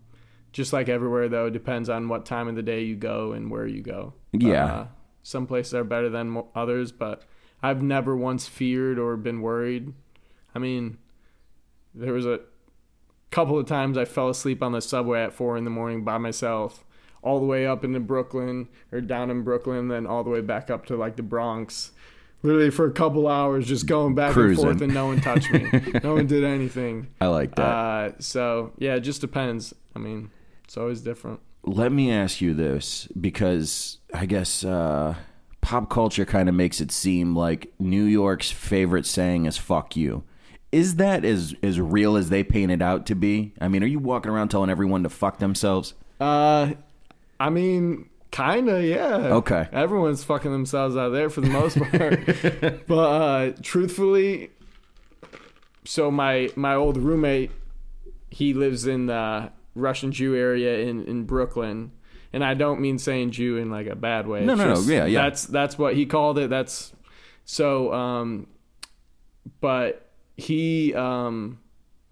just 0.56 0.72
like 0.72 0.88
everywhere, 0.88 1.28
though, 1.28 1.46
it 1.46 1.52
depends 1.52 1.90
on 1.90 2.08
what 2.08 2.24
time 2.24 2.48
of 2.48 2.54
the 2.54 2.62
day 2.62 2.82
you 2.82 2.96
go 2.96 3.32
and 3.32 3.50
where 3.50 3.66
you 3.66 3.82
go. 3.82 4.14
Yeah. 4.32 4.64
Uh, 4.64 4.86
some 5.22 5.46
places 5.46 5.74
are 5.74 5.84
better 5.84 6.08
than 6.08 6.42
others, 6.54 6.92
but 6.92 7.24
I've 7.62 7.82
never 7.82 8.16
once 8.16 8.48
feared 8.48 8.98
or 8.98 9.18
been 9.18 9.42
worried. 9.42 9.92
I 10.54 10.58
mean, 10.58 10.96
there 11.94 12.14
was 12.14 12.24
a 12.24 12.40
couple 13.30 13.58
of 13.58 13.66
times 13.66 13.98
I 13.98 14.06
fell 14.06 14.30
asleep 14.30 14.62
on 14.62 14.72
the 14.72 14.80
subway 14.80 15.22
at 15.22 15.34
four 15.34 15.58
in 15.58 15.64
the 15.64 15.70
morning 15.70 16.04
by 16.04 16.16
myself, 16.16 16.86
all 17.20 17.38
the 17.38 17.44
way 17.44 17.66
up 17.66 17.84
into 17.84 18.00
Brooklyn 18.00 18.68
or 18.90 19.02
down 19.02 19.28
in 19.30 19.42
Brooklyn, 19.42 19.88
then 19.88 20.06
all 20.06 20.24
the 20.24 20.30
way 20.30 20.40
back 20.40 20.70
up 20.70 20.86
to 20.86 20.96
like 20.96 21.16
the 21.16 21.22
Bronx. 21.22 21.92
Literally 22.42 22.70
for 22.70 22.86
a 22.86 22.92
couple 22.92 23.28
hours, 23.28 23.66
just 23.66 23.84
going 23.84 24.14
back 24.14 24.32
Cruising. 24.32 24.64
and 24.64 24.78
forth, 24.78 24.82
and 24.82 24.94
no 24.94 25.06
one 25.06 25.20
touched 25.20 25.52
me. 25.52 25.68
no 26.02 26.14
one 26.14 26.26
did 26.26 26.44
anything. 26.44 27.08
I 27.20 27.26
like 27.26 27.56
that. 27.56 27.62
Uh, 27.62 28.12
so 28.20 28.72
yeah, 28.78 28.94
it 28.94 29.00
just 29.00 29.20
depends. 29.20 29.74
I 29.94 29.98
mean, 29.98 30.30
it's 30.66 30.76
always 30.76 31.00
different. 31.00 31.40
Let 31.62 31.92
me 31.92 32.10
ask 32.10 32.40
you 32.40 32.54
this 32.54 33.08
because 33.20 33.98
I 34.12 34.26
guess 34.26 34.64
uh, 34.64 35.14
pop 35.60 35.88
culture 35.88 36.24
kind 36.24 36.48
of 36.48 36.54
makes 36.54 36.80
it 36.80 36.90
seem 36.90 37.36
like 37.36 37.72
New 37.78 38.04
York's 38.04 38.50
favorite 38.50 39.06
saying 39.06 39.46
is 39.46 39.56
"fuck 39.56 39.96
you." 39.96 40.24
Is 40.72 40.96
that 40.96 41.24
as 41.24 41.54
as 41.62 41.80
real 41.80 42.16
as 42.16 42.30
they 42.30 42.42
paint 42.42 42.72
it 42.72 42.82
out 42.82 43.06
to 43.06 43.14
be? 43.14 43.52
I 43.60 43.68
mean, 43.68 43.82
are 43.84 43.86
you 43.86 44.00
walking 44.00 44.30
around 44.30 44.48
telling 44.48 44.70
everyone 44.70 45.04
to 45.04 45.08
fuck 45.08 45.38
themselves? 45.38 45.94
Uh, 46.20 46.72
I 47.38 47.50
mean, 47.50 48.08
kinda, 48.32 48.84
yeah. 48.84 49.34
Okay. 49.36 49.68
Everyone's 49.72 50.24
fucking 50.24 50.50
themselves 50.50 50.96
out 50.96 51.10
there 51.10 51.30
for 51.30 51.42
the 51.42 51.50
most 51.50 51.78
part. 51.78 52.86
but 52.88 52.94
uh, 52.94 53.52
truthfully, 53.62 54.50
so 55.84 56.10
my 56.10 56.50
my 56.56 56.74
old 56.74 56.96
roommate, 56.96 57.52
he 58.30 58.52
lives 58.52 58.86
in 58.86 59.06
the 59.06 59.52
Russian 59.76 60.10
Jew 60.12 60.34
area 60.34 60.80
in 60.80 61.04
in 61.04 61.24
Brooklyn. 61.24 61.92
And 62.32 62.44
I 62.44 62.54
don't 62.54 62.80
mean 62.80 62.98
saying 62.98 63.30
Jew 63.30 63.56
in 63.56 63.70
like 63.70 63.86
a 63.86 63.94
bad 63.94 64.26
way. 64.26 64.44
No, 64.44 64.52
It's 64.52 64.58
no, 64.58 64.74
no. 64.74 64.80
Yeah, 64.80 65.06
yeah. 65.06 65.22
That's 65.22 65.44
that's 65.44 65.78
what 65.78 65.94
he 65.94 66.04
called 66.06 66.38
it. 66.38 66.50
That's 66.50 66.92
so. 67.44 67.92
Um, 67.92 68.48
but 69.60 70.10
he 70.36 70.92
um, 70.94 71.60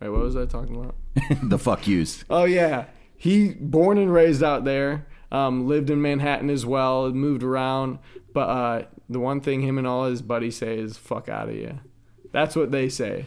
wait, 0.00 0.08
what 0.10 0.20
was 0.20 0.36
I 0.36 0.46
talking 0.46 0.76
about? 0.76 0.94
the 1.42 1.58
fuck 1.58 1.86
yous. 1.86 2.24
Oh 2.30 2.44
yeah, 2.44 2.86
he 3.16 3.50
born 3.50 3.98
and 3.98 4.12
raised 4.12 4.42
out 4.42 4.64
there. 4.64 5.06
Um, 5.32 5.66
lived 5.66 5.90
in 5.90 6.00
Manhattan 6.00 6.48
as 6.48 6.64
well. 6.64 7.10
Moved 7.10 7.42
around, 7.42 7.98
but 8.32 8.48
uh, 8.48 8.82
the 9.08 9.18
one 9.18 9.40
thing 9.40 9.62
him 9.62 9.78
and 9.78 9.86
all 9.86 10.04
his 10.04 10.22
buddies 10.22 10.56
say 10.56 10.78
is 10.78 10.96
"fuck 10.96 11.28
out 11.28 11.48
of 11.48 11.54
you." 11.56 11.80
That's 12.32 12.56
what 12.56 12.70
they 12.70 12.88
say, 12.88 13.26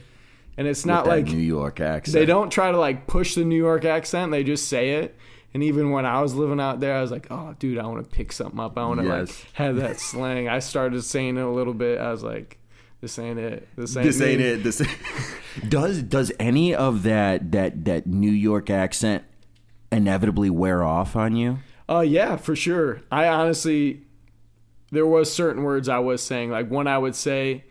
and 0.58 0.68
it's 0.68 0.86
not 0.86 1.06
like 1.08 1.26
New 1.26 1.38
York 1.38 1.80
accent. 1.80 2.14
they 2.14 2.26
don't 2.26 2.50
try 2.50 2.72
to 2.72 2.78
like 2.78 3.08
push 3.08 3.36
the 3.36 3.46
New 3.46 3.56
York 3.58 3.86
accent. 3.86 4.32
They 4.32 4.44
just 4.44 4.68
say 4.68 4.92
it, 5.02 5.16
And 5.54 5.64
even 5.64 5.92
when 5.92 6.06
I 6.06 6.22
was 6.22 6.34
living 6.36 6.60
out 6.60 6.80
there, 6.80 6.96
I 6.96 7.02
was 7.02 7.12
like, 7.12 7.28
oh, 7.32 7.56
dude, 7.60 7.78
I 7.78 7.86
want 7.88 8.04
to 8.04 8.10
pick 8.16 8.32
something 8.32 8.60
up. 8.60 8.78
I 8.78 8.86
want 8.86 9.00
to 9.02 9.06
Yes. 9.06 9.30
like 9.30 9.54
have 9.54 9.76
that 9.78 10.00
slang. 10.12 10.48
I 10.50 10.60
started 10.60 11.02
saying 11.04 11.38
it 11.38 11.42
a 11.42 11.50
little 11.50 11.74
bit. 11.74 12.00
I 12.00 12.12
was 12.12 12.24
like, 12.24 12.58
this 13.02 13.18
ain't 13.20 13.38
it. 13.40 13.68
This 13.76 13.96
ain't, 13.96 14.06
this 14.06 14.22
ain't 14.22 14.42
it. 14.42 14.64
This 14.64 14.82
does 15.70 16.02
does 16.04 16.32
any 16.40 16.74
of 16.76 17.04
that 17.04 17.52
that 17.52 17.86
that 17.86 18.08
New 18.08 18.32
York 18.32 18.70
accent 18.70 19.24
inevitably 19.92 20.50
wear 20.50 20.84
off 20.84 21.16
on 21.16 21.36
you? 21.36 21.60
Oh 21.88 22.02
yeah, 22.02 22.36
for 22.36 22.56
sure. 22.56 23.02
I 23.12 23.28
honestly, 23.28 24.02
there 24.92 25.06
was 25.06 25.32
certain 25.32 25.64
words 25.64 25.88
I 25.88 26.00
was 26.00 26.22
saying. 26.24 26.50
Like 26.52 26.70
when 26.70 26.88
I 26.88 26.98
would 26.98 27.16
say, 27.16 27.64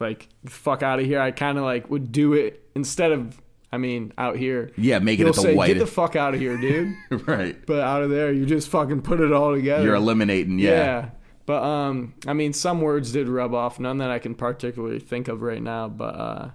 like 0.00 0.28
"fuck 0.46 0.82
out 0.82 0.98
of 0.98 1.06
here," 1.06 1.20
I 1.20 1.30
kind 1.30 1.58
of 1.58 1.64
like 1.64 1.90
would 1.90 2.12
do 2.12 2.32
it 2.34 2.68
instead 2.74 3.12
of. 3.12 3.40
I 3.72 3.78
mean, 3.78 4.12
out 4.16 4.36
here, 4.36 4.70
Yeah, 4.76 5.00
making 5.00 5.26
it 5.26 5.34
the 5.34 5.42
say, 5.42 5.54
white. 5.54 5.66
"Get 5.66 5.78
the 5.80 5.86
fuck 5.86 6.14
out 6.16 6.34
of 6.34 6.40
here, 6.40 6.56
dude." 6.56 6.94
right. 7.26 7.56
but 7.66 7.80
out 7.80 8.02
of 8.02 8.10
there, 8.10 8.32
you 8.32 8.46
just 8.46 8.68
fucking 8.68 9.02
put 9.02 9.20
it 9.20 9.32
all 9.32 9.52
together. 9.52 9.84
You're 9.84 9.96
eliminating. 9.96 10.58
yeah. 10.60 10.70
Yeah. 10.70 11.08
But 11.46 11.62
um, 11.62 12.14
I 12.26 12.32
mean, 12.32 12.52
some 12.52 12.80
words 12.80 13.12
did 13.12 13.28
rub 13.28 13.54
off. 13.54 13.78
None 13.80 13.98
that 13.98 14.10
I 14.10 14.18
can 14.18 14.34
particularly 14.34 15.00
think 15.00 15.28
of 15.28 15.42
right 15.42 15.62
now. 15.62 15.88
But 15.88 16.14
uh, 16.14 16.50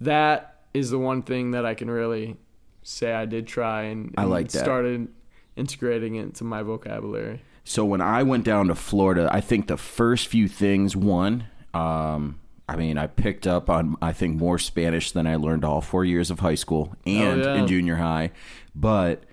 that 0.00 0.62
is 0.74 0.90
the 0.90 0.98
one 0.98 1.22
thing 1.22 1.52
that 1.52 1.64
I 1.64 1.74
can 1.74 1.90
really 1.90 2.36
say 2.82 3.12
I 3.12 3.26
did 3.26 3.46
try 3.46 3.82
and, 3.82 4.14
I 4.16 4.24
like 4.24 4.48
that. 4.50 4.58
started 4.62 5.08
integrating 5.56 6.16
it 6.16 6.22
into 6.22 6.44
my 6.44 6.62
vocabulary. 6.62 7.42
So 7.64 7.84
when 7.84 8.00
I 8.00 8.22
went 8.22 8.44
down 8.44 8.68
to 8.68 8.74
Florida, 8.74 9.28
I 9.32 9.40
think 9.40 9.68
the 9.68 9.76
first 9.76 10.28
few 10.28 10.48
things, 10.48 10.96
one, 10.96 11.44
um, 11.74 12.39
I 12.70 12.76
mean, 12.76 12.98
I 12.98 13.08
picked 13.08 13.48
up 13.48 13.68
on 13.68 13.96
I 14.00 14.12
think 14.12 14.36
more 14.36 14.56
Spanish 14.56 15.10
than 15.10 15.26
I 15.26 15.34
learned 15.34 15.64
all 15.64 15.80
four 15.80 16.04
years 16.04 16.30
of 16.30 16.38
high 16.38 16.54
school 16.54 16.94
and 17.04 17.42
yeah. 17.42 17.54
in 17.56 17.66
junior 17.66 17.96
high, 17.96 18.30
but 18.76 19.24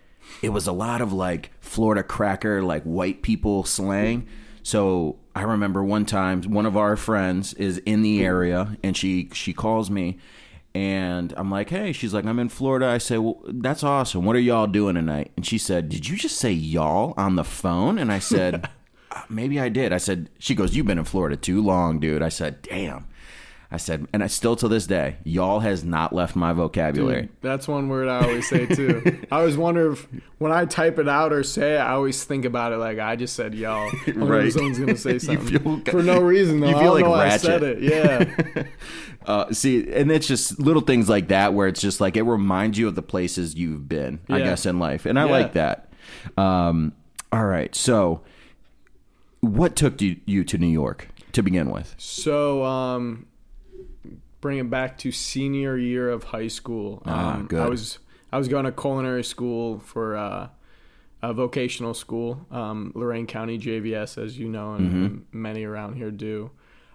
it 0.42 0.50
was 0.50 0.66
a 0.66 0.72
lot 0.72 1.02
of 1.02 1.14
like 1.14 1.52
Florida 1.60 2.02
cracker, 2.02 2.64
like 2.64 2.82
white 2.82 3.22
people 3.22 3.64
slang. 3.64 4.28
So 4.64 5.18
I 5.36 5.44
remember 5.44 5.84
one 5.84 6.08
time 6.08 6.42
one 6.42 6.66
of 6.66 6.76
our 6.76 6.96
friends 6.96 7.54
is 7.54 7.78
in 7.86 8.02
the 8.02 8.26
area 8.26 8.76
and 8.82 8.98
she 8.98 9.30
she 9.34 9.54
calls 9.54 9.92
me 9.92 10.18
and 10.74 11.32
I'm 11.38 11.52
like, 11.52 11.70
hey, 11.70 11.92
she's 11.92 12.16
like, 12.16 12.26
I'm 12.26 12.40
in 12.40 12.50
Florida. 12.50 12.88
I 12.88 12.98
say, 12.98 13.20
well, 13.20 13.40
that's 13.46 13.84
awesome. 13.84 14.26
What 14.26 14.36
are 14.36 14.40
y'all 14.40 14.68
doing 14.68 14.96
tonight? 14.96 15.32
And 15.36 15.46
she 15.46 15.60
said, 15.60 15.90
did 15.90 16.10
you 16.10 16.18
just 16.18 16.38
say 16.38 16.52
y'all 16.52 17.14
on 17.18 17.36
the 17.36 17.44
phone? 17.44 18.00
And 18.00 18.12
I 18.12 18.20
said, 18.20 18.68
"Uh, 19.12 19.22
maybe 19.30 19.60
I 19.60 19.70
did. 19.70 19.94
I 19.94 19.98
said, 19.98 20.30
she 20.40 20.54
goes, 20.54 20.76
you've 20.76 20.86
been 20.86 21.00
in 21.00 21.06
Florida 21.06 21.36
too 21.36 21.64
long, 21.64 22.00
dude. 22.00 22.22
I 22.22 22.30
said, 22.30 22.62
damn. 22.64 23.08
I 23.70 23.76
said, 23.78 24.08
and 24.14 24.24
I 24.24 24.28
still 24.28 24.56
to 24.58 24.70
this 24.70 24.88
day, 24.88 25.18
y'all 25.26 25.60
has 25.60 25.84
not 25.84 26.14
left 26.14 26.38
my 26.38 26.54
vocabulary. 26.54 27.24
Dude, 27.24 27.30
that's 27.42 27.68
one 27.68 27.90
word 27.90 28.08
I 28.08 28.24
always 28.26 28.48
say 28.48 28.66
too. 28.66 29.20
I 29.32 29.40
always 29.40 29.58
wonder 29.58 29.92
if 29.92 30.08
when 30.38 30.54
I 30.54 30.64
type 30.66 31.00
it 31.00 31.10
out 31.10 31.34
or 31.34 31.44
say 31.44 31.76
it, 31.76 31.80
I 31.80 31.90
always 31.92 32.24
think 32.24 32.46
about 32.46 32.72
it 32.72 32.78
like 32.78 32.98
I 32.98 33.18
just 33.18 33.36
said 33.36 33.54
y'all. 33.54 33.92
I 34.08 34.12
Right. 34.12 34.54
someone's 34.54 34.80
gonna 34.80 34.96
say 34.96 35.20
something 35.20 35.60
feel- 35.60 35.82
for 35.92 36.02
no 36.02 36.22
reason 36.22 36.62
though. 36.62 36.70
you 36.70 36.76
I 36.78 36.80
feel 36.82 36.94
don't 36.98 37.02
like 37.02 37.12
why 37.12 37.26
I 37.28 37.38
said 37.38 37.64
it. 37.64 37.82
Yeah. 37.82 38.64
Uh, 39.26 39.52
see, 39.52 39.92
and 39.92 40.10
it's 40.10 40.26
just 40.26 40.58
little 40.58 40.82
things 40.82 41.10
like 41.10 41.28
that 41.28 41.54
where 41.54 41.68
it's 41.68 41.82
just 41.82 42.00
like 42.00 42.16
it 42.16 42.22
reminds 42.24 42.78
you 42.78 42.88
of 42.88 42.96
the 42.96 43.02
places 43.02 43.56
you've 43.56 43.90
been, 43.90 44.20
I 44.30 44.40
guess, 44.40 44.66
in 44.66 44.80
life, 44.80 45.06
and 45.06 45.20
I 45.20 45.26
Yeah. 45.26 45.32
like 45.32 45.52
that. 45.52 45.90
Um, 46.38 46.94
all 47.34 47.44
right, 47.44 47.76
so 47.76 48.22
what 49.42 49.76
took 49.76 50.02
you, 50.02 50.16
you 50.26 50.46
to 50.46 50.58
New 50.58 50.68
York 50.70 51.10
to 51.34 51.44
begin 51.44 51.70
with? 51.70 51.94
So, 51.98 52.64
um, 52.64 53.26
bring 54.48 54.60
it 54.60 54.70
back 54.70 54.98
to 54.98 55.12
senior 55.12 55.78
year 55.78 56.10
of 56.10 56.24
high 56.24 56.48
school. 56.48 57.02
Um, 57.06 57.14
Ah, 57.14 57.42
good. 57.50 57.60
I 57.60 57.68
was 57.68 58.00
I 58.32 58.38
was 58.38 58.48
going 58.48 58.64
to 58.64 58.72
culinary 58.72 59.26
school 59.26 59.80
for 59.80 60.16
uh, 60.16 60.48
a 61.22 61.34
vocational 61.34 61.94
school, 61.94 62.46
um, 62.50 62.94
Lorain 62.96 63.28
County 63.28 63.58
JVS, 63.60 64.18
as 64.18 64.40
you 64.40 64.48
know, 64.48 64.76
and, 64.76 64.92
Mm-hmm. 64.92 65.42
many 65.42 65.66
around 65.66 65.96
here 65.96 66.12
do. 66.12 66.52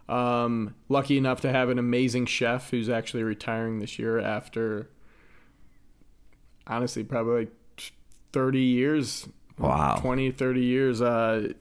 Um, 0.08 0.74
lucky 0.88 1.18
enough 1.18 1.42
to 1.42 1.52
have 1.52 1.68
an 1.68 1.78
amazing 1.78 2.24
chef 2.26 2.70
who's 2.70 2.88
actually 2.88 3.22
retiring 3.22 3.80
this 3.80 3.98
year 3.98 4.18
after, 4.18 4.88
honestly, 6.66 7.04
probably 7.04 7.40
like 7.40 7.92
30 8.32 8.60
years 8.60 9.28
Wow. 9.58 9.96
20 10.00 10.30
30 10.32 10.60
years 10.64 11.02
uh, 11.02 11.52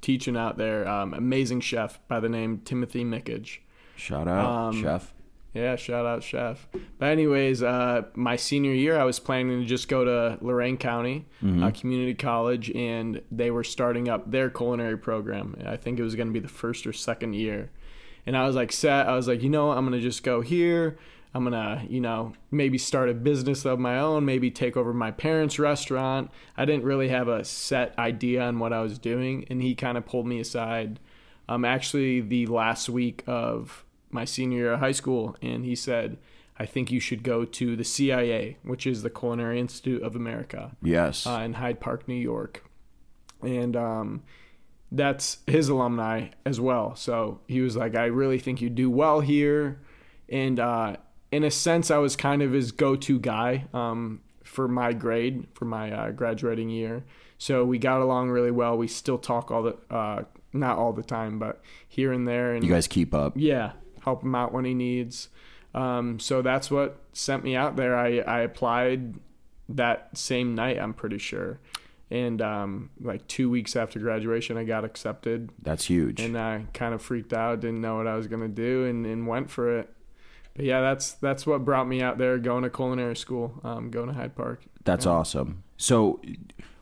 teaching 0.00 0.36
out 0.36 0.56
there 0.56 0.86
um, 0.88 1.12
amazing 1.12 1.60
chef 1.60 1.98
by 2.08 2.20
the 2.20 2.28
name 2.28 2.58
timothy 2.64 3.04
mickage 3.04 3.58
Shout 3.96 4.26
out, 4.28 4.44
Um, 4.68 4.82
chef. 4.82 5.13
Yeah 5.54 5.76
shout 5.76 6.04
out 6.04 6.22
chef. 6.22 6.66
But 6.98 7.06
anyways 7.10 7.62
uh, 7.62 8.02
my 8.14 8.36
senior 8.36 8.72
year 8.72 8.98
i 8.98 9.04
was 9.04 9.18
planning 9.20 9.60
to 9.60 9.66
just 9.66 9.88
go 9.88 10.04
to 10.04 10.38
lorain 10.44 10.76
county 10.76 11.26
uh, 11.62 11.70
community 11.70 12.14
college 12.14 12.70
and 12.72 13.20
they 13.30 13.50
were 13.50 13.64
starting 13.64 14.08
up 14.08 14.30
their 14.30 14.50
culinary 14.50 14.98
program. 14.98 15.56
I 15.64 15.76
think 15.76 15.98
it 15.98 16.02
was 16.02 16.14
going 16.14 16.28
to 16.28 16.32
be 16.32 16.40
the 16.40 16.48
first 16.48 16.86
or 16.86 16.92
second 16.92 17.34
year. 17.34 17.70
And 18.26 18.36
i 18.36 18.46
was 18.46 18.56
like 18.56 18.72
set 18.72 19.08
i 19.08 19.14
was 19.14 19.28
like 19.28 19.42
you 19.42 19.50
know 19.50 19.70
i'm 19.70 19.86
going 19.86 19.98
to 19.98 20.06
just 20.06 20.22
go 20.22 20.40
here. 20.40 20.98
I'm 21.36 21.42
going 21.44 21.52
to 21.52 21.84
you 21.92 22.00
know 22.00 22.32
maybe 22.50 22.78
start 22.78 23.08
a 23.10 23.14
business 23.14 23.64
of 23.64 23.78
my 23.80 23.98
own 23.98 24.24
maybe 24.24 24.50
take 24.50 24.76
over 24.76 24.92
my 24.94 25.10
parents 25.10 25.58
restaurant. 25.58 26.30
I 26.56 26.64
didn't 26.64 26.84
really 26.84 27.08
have 27.08 27.28
a 27.28 27.44
set 27.44 27.98
idea 27.98 28.42
on 28.42 28.58
what 28.58 28.72
i 28.72 28.80
was 28.80 28.98
doing 28.98 29.44
and 29.50 29.60
he 29.62 29.74
kind 29.74 29.98
of 29.98 30.06
pulled 30.06 30.26
me 30.26 30.40
aside. 30.40 31.00
Um, 31.48 31.64
actually 31.64 32.20
the 32.22 32.46
last 32.46 32.88
week 32.88 33.22
of 33.26 33.83
my 34.14 34.24
senior 34.24 34.58
year 34.58 34.72
of 34.74 34.80
high 34.80 34.92
school, 34.92 35.36
and 35.42 35.64
he 35.64 35.74
said, 35.74 36.16
I 36.58 36.66
think 36.66 36.90
you 36.92 37.00
should 37.00 37.22
go 37.24 37.44
to 37.44 37.74
the 37.76 37.84
CIA, 37.84 38.58
which 38.62 38.86
is 38.86 39.02
the 39.02 39.10
Culinary 39.10 39.58
Institute 39.58 40.02
of 40.02 40.14
America 40.14 40.76
Yes. 40.82 41.26
uh, 41.26 41.40
in 41.44 41.54
Hyde 41.54 41.80
Park, 41.80 42.06
New 42.06 42.14
York. 42.14 42.62
And 43.42 43.74
um, 43.76 44.22
that's 44.92 45.38
his 45.46 45.68
alumni 45.68 46.28
as 46.46 46.60
well. 46.60 46.94
So 46.94 47.40
he 47.48 47.60
was 47.60 47.76
like, 47.76 47.96
I 47.96 48.04
really 48.06 48.38
think 48.38 48.62
you 48.62 48.70
do 48.70 48.88
well 48.88 49.18
here. 49.20 49.80
And 50.28 50.60
uh, 50.60 50.96
in 51.32 51.42
a 51.42 51.50
sense, 51.50 51.90
I 51.90 51.98
was 51.98 52.14
kind 52.14 52.40
of 52.40 52.52
his 52.52 52.70
go 52.70 52.94
to 52.96 53.18
guy 53.18 53.64
um, 53.74 54.20
for 54.44 54.68
my 54.68 54.92
grade, 54.92 55.48
for 55.54 55.64
my 55.64 55.90
uh, 55.90 56.10
graduating 56.12 56.70
year. 56.70 57.04
So 57.36 57.64
we 57.64 57.78
got 57.78 58.00
along 58.00 58.30
really 58.30 58.52
well. 58.52 58.78
We 58.78 58.86
still 58.86 59.18
talk 59.18 59.50
all 59.50 59.64
the, 59.64 59.76
uh, 59.90 60.22
not 60.52 60.78
all 60.78 60.92
the 60.92 61.02
time, 61.02 61.40
but 61.40 61.60
here 61.88 62.12
and 62.12 62.28
there. 62.28 62.54
And 62.54 62.62
you 62.64 62.70
guys 62.70 62.86
keep 62.86 63.12
up. 63.12 63.32
yeah, 63.36 63.72
help 64.04 64.22
him 64.22 64.34
out 64.34 64.52
when 64.52 64.64
he 64.64 64.74
needs. 64.74 65.28
Um, 65.74 66.20
so 66.20 66.42
that's 66.42 66.70
what 66.70 67.00
sent 67.12 67.42
me 67.42 67.56
out 67.56 67.76
there. 67.76 67.96
I, 67.96 68.18
I 68.18 68.40
applied 68.40 69.14
that 69.68 70.16
same 70.16 70.54
night, 70.54 70.78
I'm 70.78 70.94
pretty 70.94 71.18
sure. 71.18 71.58
And 72.10 72.40
um, 72.42 72.90
like 73.00 73.26
two 73.26 73.50
weeks 73.50 73.74
after 73.74 73.98
graduation, 73.98 74.56
I 74.56 74.64
got 74.64 74.84
accepted. 74.84 75.50
That's 75.60 75.86
huge. 75.86 76.20
And 76.20 76.38
I 76.38 76.66
kind 76.72 76.94
of 76.94 77.02
freaked 77.02 77.32
out, 77.32 77.60
didn't 77.60 77.80
know 77.80 77.96
what 77.96 78.06
I 78.06 78.14
was 78.14 78.26
going 78.26 78.42
to 78.42 78.48
do, 78.48 78.84
and, 78.84 79.04
and 79.04 79.26
went 79.26 79.50
for 79.50 79.78
it. 79.78 79.90
But 80.54 80.66
yeah, 80.66 80.80
that's 80.80 81.12
that's 81.12 81.46
what 81.46 81.64
brought 81.64 81.88
me 81.88 82.00
out 82.00 82.18
there, 82.18 82.38
going 82.38 82.62
to 82.62 82.70
culinary 82.70 83.16
school, 83.16 83.60
um, 83.64 83.90
going 83.90 84.06
to 84.06 84.12
Hyde 84.12 84.36
Park. 84.36 84.62
That's 84.84 85.06
awesome. 85.06 85.64
So, 85.76 86.20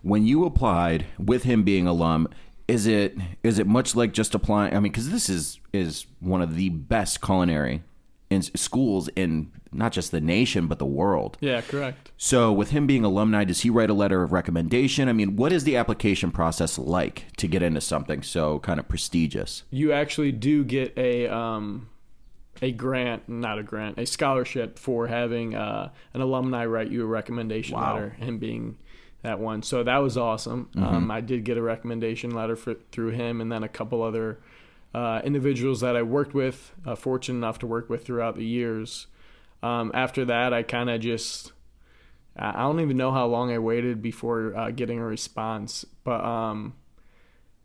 when 0.03 0.27
you 0.27 0.45
applied 0.45 1.07
with 1.19 1.45
him 1.45 1.63
being 1.63 1.87
alum, 1.87 2.29
is 2.73 2.87
it 2.87 3.17
is 3.43 3.59
it 3.59 3.67
much 3.67 3.95
like 3.95 4.13
just 4.13 4.35
applying? 4.35 4.75
I 4.75 4.81
mean, 4.81 4.93
because 4.93 5.11
this 5.11 5.29
is 5.29 5.61
is 5.73 6.07
one 6.21 6.43
of 6.43 6.57
the 6.57 6.71
best 6.71 7.21
culinary 7.21 7.83
in 8.31 8.41
schools 8.43 9.09
in 9.15 9.53
not 9.73 9.93
just 9.93 10.11
the 10.11 10.21
nation 10.21 10.67
but 10.67 10.79
the 10.79 10.87
world. 10.87 11.37
Yeah, 11.41 11.61
correct. 11.61 12.11
So, 12.17 12.51
with 12.53 12.71
him 12.71 12.87
being 12.87 13.05
alumni, 13.05 13.45
does 13.45 13.61
he 13.61 13.71
write 13.71 13.91
a 13.91 13.95
letter 13.95 14.23
of 14.23 14.33
recommendation? 14.33 15.09
I 15.09 15.13
mean, 15.13 15.37
what 15.37 15.53
is 15.53 15.65
the 15.65 15.77
application 15.77 16.31
process 16.31 16.79
like 16.79 17.27
to 17.39 17.47
get 17.47 17.63
into 17.63 17.81
something 17.81 18.23
so 18.23 18.59
kind 18.61 18.81
of 18.81 18.89
prestigious? 18.89 19.65
you 19.71 19.93
actually 19.93 20.33
do 20.33 20.65
get 20.65 20.97
a 20.97 21.29
um, 21.29 21.89
a 22.63 22.73
grant, 22.73 23.29
not 23.29 23.59
a 23.59 23.63
grant, 23.63 23.99
a 23.99 24.07
scholarship 24.07 24.79
for 24.79 25.09
having 25.09 25.55
uh, 25.55 25.91
an 26.15 26.21
alumni 26.21 26.65
write 26.65 26.91
you 26.91 27.03
a 27.03 27.07
recommendation 27.07 27.77
Wow. 27.77 27.95
letter, 27.95 28.11
him 28.11 28.39
being 28.39 28.79
that 29.23 29.39
one. 29.39 29.63
So 29.63 29.83
that 29.85 29.99
was 29.99 30.17
awesome. 30.17 30.69
Um, 30.77 31.11
I 31.11 31.21
did 31.21 31.45
get 31.45 31.57
a 31.57 31.63
recommendation 31.63 32.31
letter 32.31 32.57
for, 32.57 32.75
through 32.91 33.11
him, 33.11 33.41
and 33.41 33.51
then 33.51 33.63
a 33.63 33.69
couple 33.69 34.03
other 34.03 34.41
uh, 34.95 35.21
individuals 35.25 35.81
that 35.81 35.97
I 35.97 36.03
worked 36.03 36.35
with, 36.35 36.73
uh, 36.85 36.97
fortunate 36.97 37.39
enough 37.39 37.59
to 37.61 37.67
work 37.67 37.89
with 37.89 38.05
throughout 38.05 38.37
the 38.37 38.45
years. 38.45 39.07
Um, 39.63 39.93
after 39.95 40.25
that, 40.25 40.53
I 40.53 40.63
kind 40.63 40.91
of 40.91 41.01
just 41.01 41.53
I 42.37 42.63
don't 42.63 42.81
even 42.81 42.97
know 42.97 43.13
how 43.13 43.27
long 43.27 43.53
I 43.53 43.59
waited 43.59 44.01
before 44.01 44.57
uh, 44.57 44.71
getting 44.71 44.99
a 44.99 45.05
response, 45.05 45.85
but 46.03 46.25
um, 46.25 46.75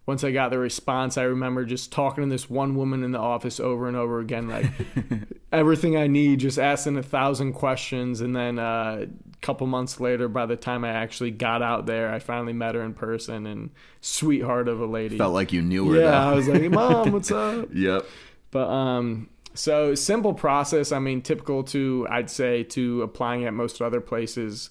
once 0.05 0.23
I 0.23 0.31
got 0.31 0.51
the 0.51 0.59
response, 0.59 1.17
I 1.17 1.23
remember 1.23 1.65
just 1.65 1.91
talking 1.91 2.23
to 2.23 2.29
this 2.29 2.49
one 2.49 2.75
woman 2.75 3.03
in 3.03 3.11
the 3.11 3.19
office 3.19 3.59
over 3.59 3.87
and 3.87 3.95
over 3.95 4.19
again, 4.19 4.49
like 4.49 4.65
everything 5.51 5.95
I 5.95 6.07
need, 6.07 6.39
just 6.39 6.59
asking 6.59 6.97
a 6.97 7.03
thousand 7.03 7.53
questions. 7.53 8.19
And 8.19 8.35
then 8.35 8.59
uh, 8.59 9.05
couple 9.41 9.67
months 9.67 9.99
later, 9.99 10.27
by 10.27 10.45
the 10.45 10.55
time 10.55 10.83
I 10.83 10.89
actually 10.89 11.31
got 11.31 11.61
out 11.61 11.85
there, 11.85 12.11
I 12.11 12.19
finally 12.19 12.53
met 12.53 12.75
her 12.75 12.81
in 12.81 12.93
person 12.93 13.45
and 13.45 13.69
sweetheart 14.01 14.67
of 14.67 14.79
a 14.81 14.85
lady. 14.85 15.17
Felt 15.17 15.33
like 15.33 15.53
you 15.53 15.61
knew 15.61 15.89
her. 15.91 15.99
yeah, 15.99 16.11
though. 16.11 16.17
I 16.17 16.33
was 16.33 16.47
like, 16.47 16.69
Mom, 16.71 17.11
what's 17.13 17.31
up? 17.31 17.69
Yep. 17.73 18.05
But 18.51 18.67
um, 18.69 19.29
so 19.53 19.93
simple 19.95 20.33
process. 20.33 20.91
I 20.91 20.99
mean, 20.99 21.21
typical 21.21 21.63
to 21.65 22.07
I'd 22.09 22.29
say 22.29 22.63
to 22.63 23.01
applying 23.03 23.45
at 23.45 23.53
most 23.53 23.81
other 23.81 24.01
places. 24.01 24.69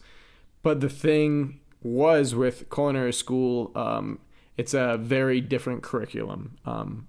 But 0.62 0.80
the 0.80 0.88
thing 0.88 1.60
was 1.82 2.34
with 2.34 2.68
culinary 2.70 3.12
school, 3.12 3.70
um, 3.76 4.18
it's 4.56 4.74
a 4.74 4.96
very 5.00 5.40
different 5.40 5.82
curriculum, 5.82 6.56
um, 6.64 7.06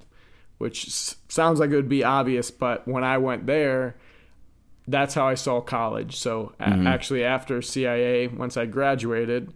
which 0.60 0.86
s- 0.88 1.16
sounds 1.30 1.60
like 1.60 1.72
it 1.72 1.76
would 1.76 1.90
be 1.90 2.04
obvious, 2.04 2.52
but 2.52 2.88
when 2.88 3.04
I 3.04 3.18
went 3.18 3.48
there, 3.48 3.96
that's 4.88 5.14
how 5.14 5.28
I 5.28 5.36
saw 5.36 5.62
college. 5.62 6.16
So 6.18 6.54
a- 6.60 6.64
actually, 6.64 7.24
after 7.24 7.62
CIA, 7.62 8.28
once 8.28 8.56
I 8.58 8.66
graduated 8.66 9.54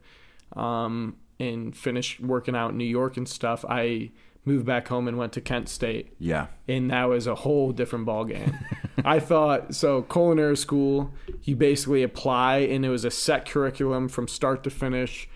um, 0.55 1.15
and 1.39 1.75
finished 1.75 2.19
working 2.19 2.55
out 2.55 2.71
in 2.71 2.77
New 2.77 2.85
York 2.85 3.17
and 3.17 3.27
stuff, 3.27 3.63
I 3.67 4.11
moved 4.43 4.65
back 4.65 4.87
home 4.87 5.07
and 5.07 5.17
went 5.17 5.31
to 5.33 5.39
Kent 5.41 5.69
State 5.69 6.13
Yeah. 6.17 6.47
and 6.67 6.89
that 6.89 7.03
was 7.05 7.27
a 7.27 7.35
whole 7.35 7.71
different 7.71 8.05
ball 8.05 8.25
game. 8.25 8.57
I 9.05 9.19
thought 9.19 9.73
so. 9.75 10.01
Culinary 10.03 10.57
school, 10.57 11.13
you 11.43 11.55
basically 11.55 12.01
apply, 12.03 12.57
and 12.57 12.83
it 12.85 12.89
was 12.89 13.05
a 13.05 13.11
set 13.11 13.47
curriculum 13.47 14.09
from 14.09 14.27
start 14.27 14.63
to 14.63 14.69
finish. 14.69 15.29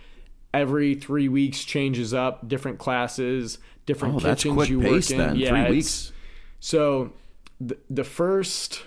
Every 0.53 0.95
three 0.95 1.29
weeks 1.29 1.63
changes 1.63 2.13
up, 2.13 2.47
different 2.47 2.79
classes, 2.79 3.59
different 3.85 4.15
Oh, 4.15 4.19
kitchens 4.19 4.69
you 4.69 4.79
work 4.79 5.09
in. 5.11 5.17
then. 5.17 5.35
Yeah, 5.35 5.49
Three 5.65 5.75
weeks. 5.77 6.11
So 6.59 7.13
the 7.89 8.03
first 8.03 8.83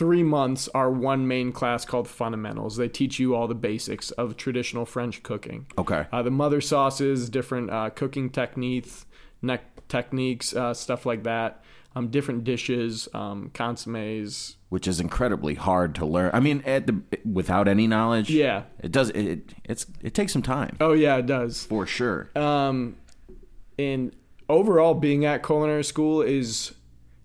three 0.00 0.22
months 0.22 0.66
are 0.74 0.90
one 0.90 1.28
main 1.28 1.52
class 1.52 1.84
called 1.84 2.08
fundamentals. 2.08 2.76
They 2.78 2.88
teach 2.88 3.18
you 3.18 3.34
all 3.34 3.46
the 3.46 3.54
basics 3.54 4.10
of 4.12 4.36
traditional 4.38 4.86
French 4.86 5.22
cooking 5.22 5.66
Okay. 5.76 6.06
uh, 6.10 6.22
the 6.22 6.30
mother 6.30 6.62
sauces, 6.62 7.28
different 7.28 7.70
uh, 7.70 7.90
cooking 7.90 8.30
techniques, 8.30 9.04
neck 9.42 9.62
techniques, 9.88 10.56
uh, 10.56 10.72
stuff 10.72 11.04
like 11.04 11.24
that. 11.24 11.62
Um, 11.94 12.08
different 12.08 12.44
dishes, 12.44 13.08
um, 13.12 13.50
consommes. 13.52 14.54
Which 14.70 14.86
is 14.88 15.00
incredibly 15.00 15.54
hard 15.54 15.94
to 15.96 16.06
learn. 16.06 16.30
I 16.32 16.40
mean, 16.40 16.62
at 16.64 16.86
the, 16.86 17.02
without 17.24 17.66
any 17.68 17.86
knowledge. 17.88 18.30
Yeah. 18.30 18.62
It 18.78 18.92
does. 18.92 19.10
It, 19.10 19.24
it 19.26 19.54
it's 19.64 19.86
it 20.00 20.14
takes 20.14 20.32
some 20.32 20.42
time 20.42 20.76
Oh 20.80 20.92
yeah, 20.94 21.16
it 21.16 21.26
does. 21.26 21.66
for 21.66 21.86
sure. 21.86 22.30
Um, 22.36 22.96
and 23.78 24.14
overall, 24.48 24.94
being 24.94 25.24
at 25.26 25.44
culinary 25.44 25.84
school 25.84 26.22
is 26.22 26.72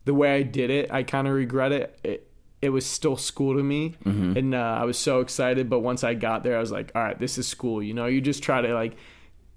the 0.05 0.13
way 0.13 0.35
I 0.35 0.41
did 0.41 0.69
it. 0.71 0.91
I 0.91 1.03
kind 1.03 1.27
of 1.27 1.35
regret 1.35 1.71
it. 1.71 1.99
It 2.03 2.31
it 2.61 2.69
was 2.69 2.85
still 2.85 3.17
school 3.17 3.55
to 3.55 3.63
me, 3.63 3.95
and 4.05 4.55
uh, 4.55 4.57
I 4.57 4.85
was 4.85 4.97
so 4.97 5.19
excited. 5.19 5.69
But 5.69 5.81
once 5.81 6.03
I 6.03 6.13
got 6.13 6.43
there, 6.43 6.57
I 6.57 6.59
was 6.59 6.71
like, 6.71 6.91
all 6.95 7.03
right, 7.03 7.19
this 7.19 7.37
is 7.37 7.47
school. 7.47 7.83
You 7.83 7.93
know, 7.93 8.05
you 8.05 8.21
just 8.21 8.41
try 8.43 8.61
to 8.61 8.73
like 8.73 8.95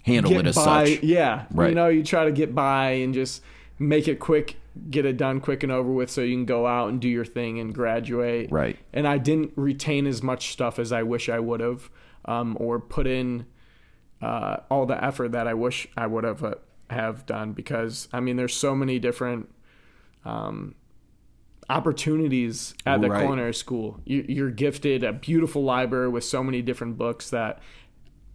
Handle 0.05 0.31
get 0.33 0.41
it 0.41 0.47
as 0.49 0.57
by. 0.57 0.85
such. 0.87 1.03
Yeah, 1.03 1.47
Right. 1.53 1.71
You 1.71 1.75
know, 1.75 1.89
you 1.89 2.03
try 2.03 2.25
to 2.25 2.33
get 2.33 2.55
by 2.55 2.91
and 2.91 3.15
just 3.15 3.43
make 3.79 4.09
it 4.09 4.19
quick, 4.19 4.57
get 4.91 5.07
it 5.07 5.17
done 5.17 5.41
quick 5.41 5.63
and 5.63 5.73
over 5.73 5.91
with, 5.91 6.11
so 6.11 6.21
you 6.21 6.35
can 6.35 6.45
go 6.45 6.67
out 6.67 6.89
and 6.89 7.01
do 7.01 7.09
your 7.09 7.25
thing 7.25 7.59
and 7.59 7.75
graduate. 7.75 8.51
Right. 8.51 8.77
And 8.93 9.07
I 9.07 9.19
didn't 9.19 9.53
retain 9.57 10.07
as 10.07 10.23
much 10.23 10.53
stuff 10.53 10.79
as 10.79 10.93
I 10.93 11.03
wish 11.03 11.29
I 11.29 11.39
would 11.39 11.61
have, 11.61 11.91
um, 12.25 12.57
or 12.61 12.81
put 12.81 13.07
in 13.07 13.47
uh, 14.21 14.59
all 14.71 14.87
the 14.87 15.03
effort 15.03 15.33
that 15.33 15.47
I 15.47 15.55
wish 15.55 15.89
I 15.97 16.07
would 16.07 16.25
have 16.25 16.43
uh, 16.43 16.55
have 16.91 17.27
done 17.27 17.53
because 17.53 18.09
I 18.13 18.21
mean, 18.21 18.37
there's 18.37 18.55
so 18.55 18.75
many 18.75 18.99
different. 18.99 19.49
Um, 20.25 20.75
opportunities 21.71 22.75
at 22.87 23.01
the 23.01 23.11
Right. 23.11 23.21
culinary 23.21 23.53
school 23.55 24.01
You- 24.05 24.25
you're 24.29 24.51
gifted 24.51 25.05
a 25.05 25.13
beautiful 25.13 25.63
library 25.63 26.09
with 26.09 26.25
so 26.25 26.43
many 26.43 26.63
different 26.63 26.97
books 26.97 27.31
that 27.31 27.61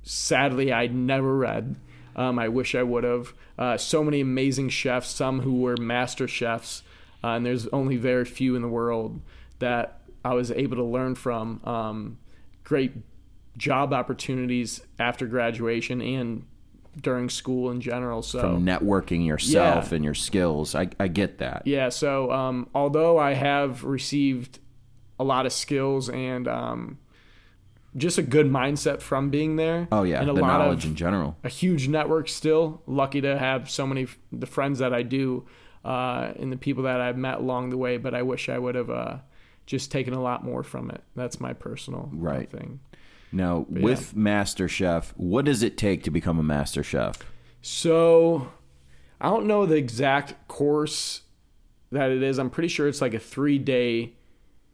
sadly 0.04 0.72
I 0.72 0.88
never 0.88 1.36
read. 1.38 1.76
Um, 2.16 2.38
I 2.38 2.48
wish 2.48 2.76
I 2.76 2.84
would 2.84 3.04
have. 3.04 3.34
Uh, 3.58 3.78
so 3.78 4.04
many 4.04 4.22
amazing 4.22 4.70
chefs, 4.70 5.10
some 5.10 5.42
who 5.42 5.60
were 5.62 5.78
master 5.78 6.28
chefs, 6.28 6.84
uh, 7.24 7.30
and 7.30 7.46
there's 7.46 7.68
only 7.70 7.98
very 7.98 8.26
few 8.26 8.56
in 8.56 8.62
the 8.62 8.68
world 8.68 9.20
that 9.60 10.02
I 10.24 10.34
was 10.34 10.52
able 10.52 10.78
to 10.78 10.84
learn 10.84 11.16
from. 11.16 11.60
Um, 11.64 12.18
great 12.64 12.92
job 13.58 13.94
opportunities 13.94 14.82
after 15.00 15.26
graduation 15.26 16.02
and 16.02 16.44
during 17.02 17.30
school 17.30 17.72
in 17.72 17.82
general. 17.82 18.22
So 18.22 18.40
From 18.42 18.66
networking 18.66 19.26
yourself 19.26 19.90
Yeah. 19.92 19.96
and 19.96 20.04
your 20.06 20.14
skills. 20.14 20.76
I, 20.76 20.90
I 21.00 21.08
get 21.08 21.40
that. 21.40 21.64
yeah, 21.66 21.90
so 21.90 22.32
um, 22.32 22.70
although 22.76 23.18
I 23.18 23.34
have 23.34 23.84
received 23.84 24.60
a 25.20 25.24
lot 25.24 25.46
of 25.46 25.54
skills 25.54 26.10
and 26.10 26.48
um, 26.48 26.98
just 27.96 28.18
a 28.18 28.24
good 28.24 28.48
mindset 28.48 29.02
from 29.02 29.30
being 29.30 29.56
there. 29.56 29.88
Oh 29.92 30.04
yeah, 30.04 30.22
and 30.22 30.30
a 30.30 30.34
the 30.34 30.42
lot 30.42 30.60
knowledge 30.60 30.84
of 30.86 30.92
in 30.92 30.96
general. 30.96 31.38
a 31.44 31.50
huge 31.50 31.88
network 31.88 32.28
still. 32.28 32.82
Lucky 32.88 33.22
to 33.22 33.38
have 33.38 33.70
so 33.70 33.86
many 33.86 34.04
f- 34.04 34.18
the 34.32 34.48
friends 34.48 34.80
that 34.80 34.94
I 34.94 35.04
do 35.04 35.46
uh, 35.86 36.32
and 36.40 36.52
the 36.52 36.58
people 36.58 36.84
that 36.84 37.00
I've 37.02 37.18
met 37.18 37.38
along 37.40 37.70
the 37.70 37.78
way. 37.78 37.98
But 37.98 38.14
I 38.16 38.22
wish 38.24 38.50
I 38.50 38.58
would 38.58 38.74
have 38.76 38.90
uh, 38.90 39.18
just 39.66 39.92
taken 39.92 40.14
a 40.14 40.22
lot 40.22 40.44
more 40.44 40.64
from 40.64 40.90
it. 40.90 41.02
That's 41.16 41.40
my 41.40 41.54
personal 41.54 42.10
Right. 42.14 42.50
thing. 42.52 42.80
Now, 43.34 43.66
yeah. 43.70 43.82
with 43.82 44.16
Master 44.16 44.68
Chef, 44.68 45.14
what 45.18 45.46
does 45.46 45.64
it 45.64 45.78
take 45.78 46.04
to 46.04 46.12
become 46.12 46.38
a 46.38 46.44
Master 46.44 46.84
Chef? 46.84 47.18
So 47.62 48.52
I 49.20 49.30
don't 49.30 49.48
know 49.48 49.66
the 49.66 49.76
exact 49.76 50.48
course 50.48 51.22
that 51.92 52.12
it 52.12 52.22
is. 52.22 52.38
I'm 52.38 52.50
pretty 52.50 52.68
sure 52.68 52.88
it's 52.88 53.02
like 53.02 53.14
a 53.14 53.20
three 53.20 53.58
day. 53.58 54.14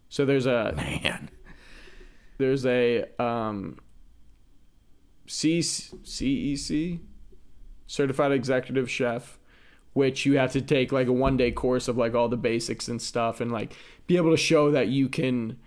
So 0.10 0.26
there's 0.26 0.46
a 0.46 0.74
Man, 0.76 1.30
there's 2.38 2.66
a 2.66 3.06
um, 3.22 3.80
C- 5.26 5.60
CEC 5.60 7.00
certified 7.88 8.32
executive 8.32 8.90
chef 8.90 9.40
which 9.94 10.26
you 10.26 10.38
have 10.38 10.52
to 10.52 10.62
take 10.62 10.92
like 10.92 11.08
a 11.08 11.12
one 11.12 11.36
day 11.36 11.52
course 11.52 11.88
of 11.88 11.98
like 11.98 12.14
all 12.14 12.30
the 12.30 12.38
basics 12.38 12.88
and 12.88 13.02
stuff 13.02 13.42
and 13.42 13.52
like 13.52 13.74
be 14.08 14.18
able 14.18 14.32
to 14.32 14.38
show 14.38 14.72
that 14.72 14.88
you 14.88 15.10
can 15.10 15.58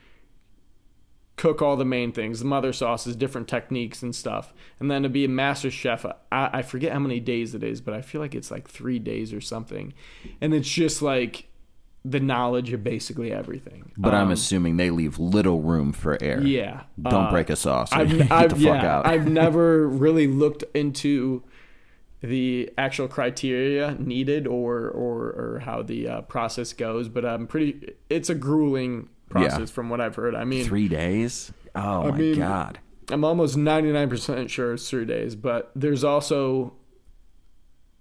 cook 1.42 1.60
all 1.60 1.76
the 1.76 1.84
main 1.84 2.12
things 2.12 2.38
the 2.38 2.44
mother 2.56 2.72
sauces 2.72 3.16
different 3.16 3.48
techniques 3.48 4.02
and 4.02 4.14
stuff 4.14 4.52
and 4.78 4.90
then 4.90 5.02
to 5.02 5.08
be 5.08 5.24
a 5.24 5.28
master 5.28 5.70
chef 5.70 6.04
I, 6.06 6.14
I 6.58 6.62
forget 6.62 6.92
how 6.92 7.00
many 7.00 7.18
days 7.20 7.54
it 7.54 7.62
is 7.64 7.80
but 7.80 7.94
i 7.94 8.00
feel 8.00 8.20
like 8.20 8.34
it's 8.34 8.50
like 8.50 8.68
three 8.68 8.98
days 8.98 9.32
or 9.32 9.40
something 9.40 9.92
and 10.40 10.54
it's 10.54 10.68
just 10.68 11.02
like 11.02 11.34
the 12.04 12.20
knowledge 12.20 12.72
of 12.72 12.82
basically 12.84 13.32
everything 13.32 13.92
but 13.96 14.12
I'm 14.14 14.26
Um, 14.26 14.32
assuming 14.32 14.76
they 14.76 14.90
leave 14.90 15.18
little 15.20 15.60
room 15.62 15.92
for 15.92 16.18
error. 16.20 16.42
yeah 16.42 16.82
Don't 17.00 17.26
Uh, 17.26 17.30
break 17.30 17.48
a 17.50 17.56
sauce. 17.56 17.90
I've, 17.92 18.10
Get 18.18 18.32
I've, 18.32 18.50
the 18.50 18.56
fuck 18.56 18.82
yeah, 18.82 18.96
out. 18.98 19.06
I've 19.06 19.28
never 19.42 19.86
really 19.88 20.26
looked 20.26 20.64
into 20.74 21.42
the 22.20 22.70
actual 22.78 23.08
criteria 23.08 23.96
needed 23.98 24.46
or 24.46 24.88
or, 24.88 25.16
or 25.42 25.62
how 25.64 25.82
the 25.82 26.08
uh, 26.08 26.20
process 26.22 26.72
goes, 26.72 27.08
but 27.08 27.24
I'm 27.24 27.46
pretty. 27.46 27.94
It's 28.10 28.30
a 28.30 28.34
grueling 28.34 29.08
process 29.32 29.58
Yeah. 29.60 29.66
from 29.66 29.88
what 29.90 30.00
I've 30.00 30.14
heard. 30.14 30.34
I 30.34 30.44
mean, 30.44 30.64
Three 30.64 30.88
days? 30.88 31.52
Oh 31.74 32.10
my 32.10 32.16
mean- 32.18 32.38
god. 32.38 32.78
I'm 33.10 33.24
almost 33.24 33.56
99% 33.56 34.48
sure 34.48 34.74
it's 34.74 34.88
three 34.88 35.04
days, 35.04 35.34
but 35.34 35.70
there's 35.74 36.04
also. 36.04 36.74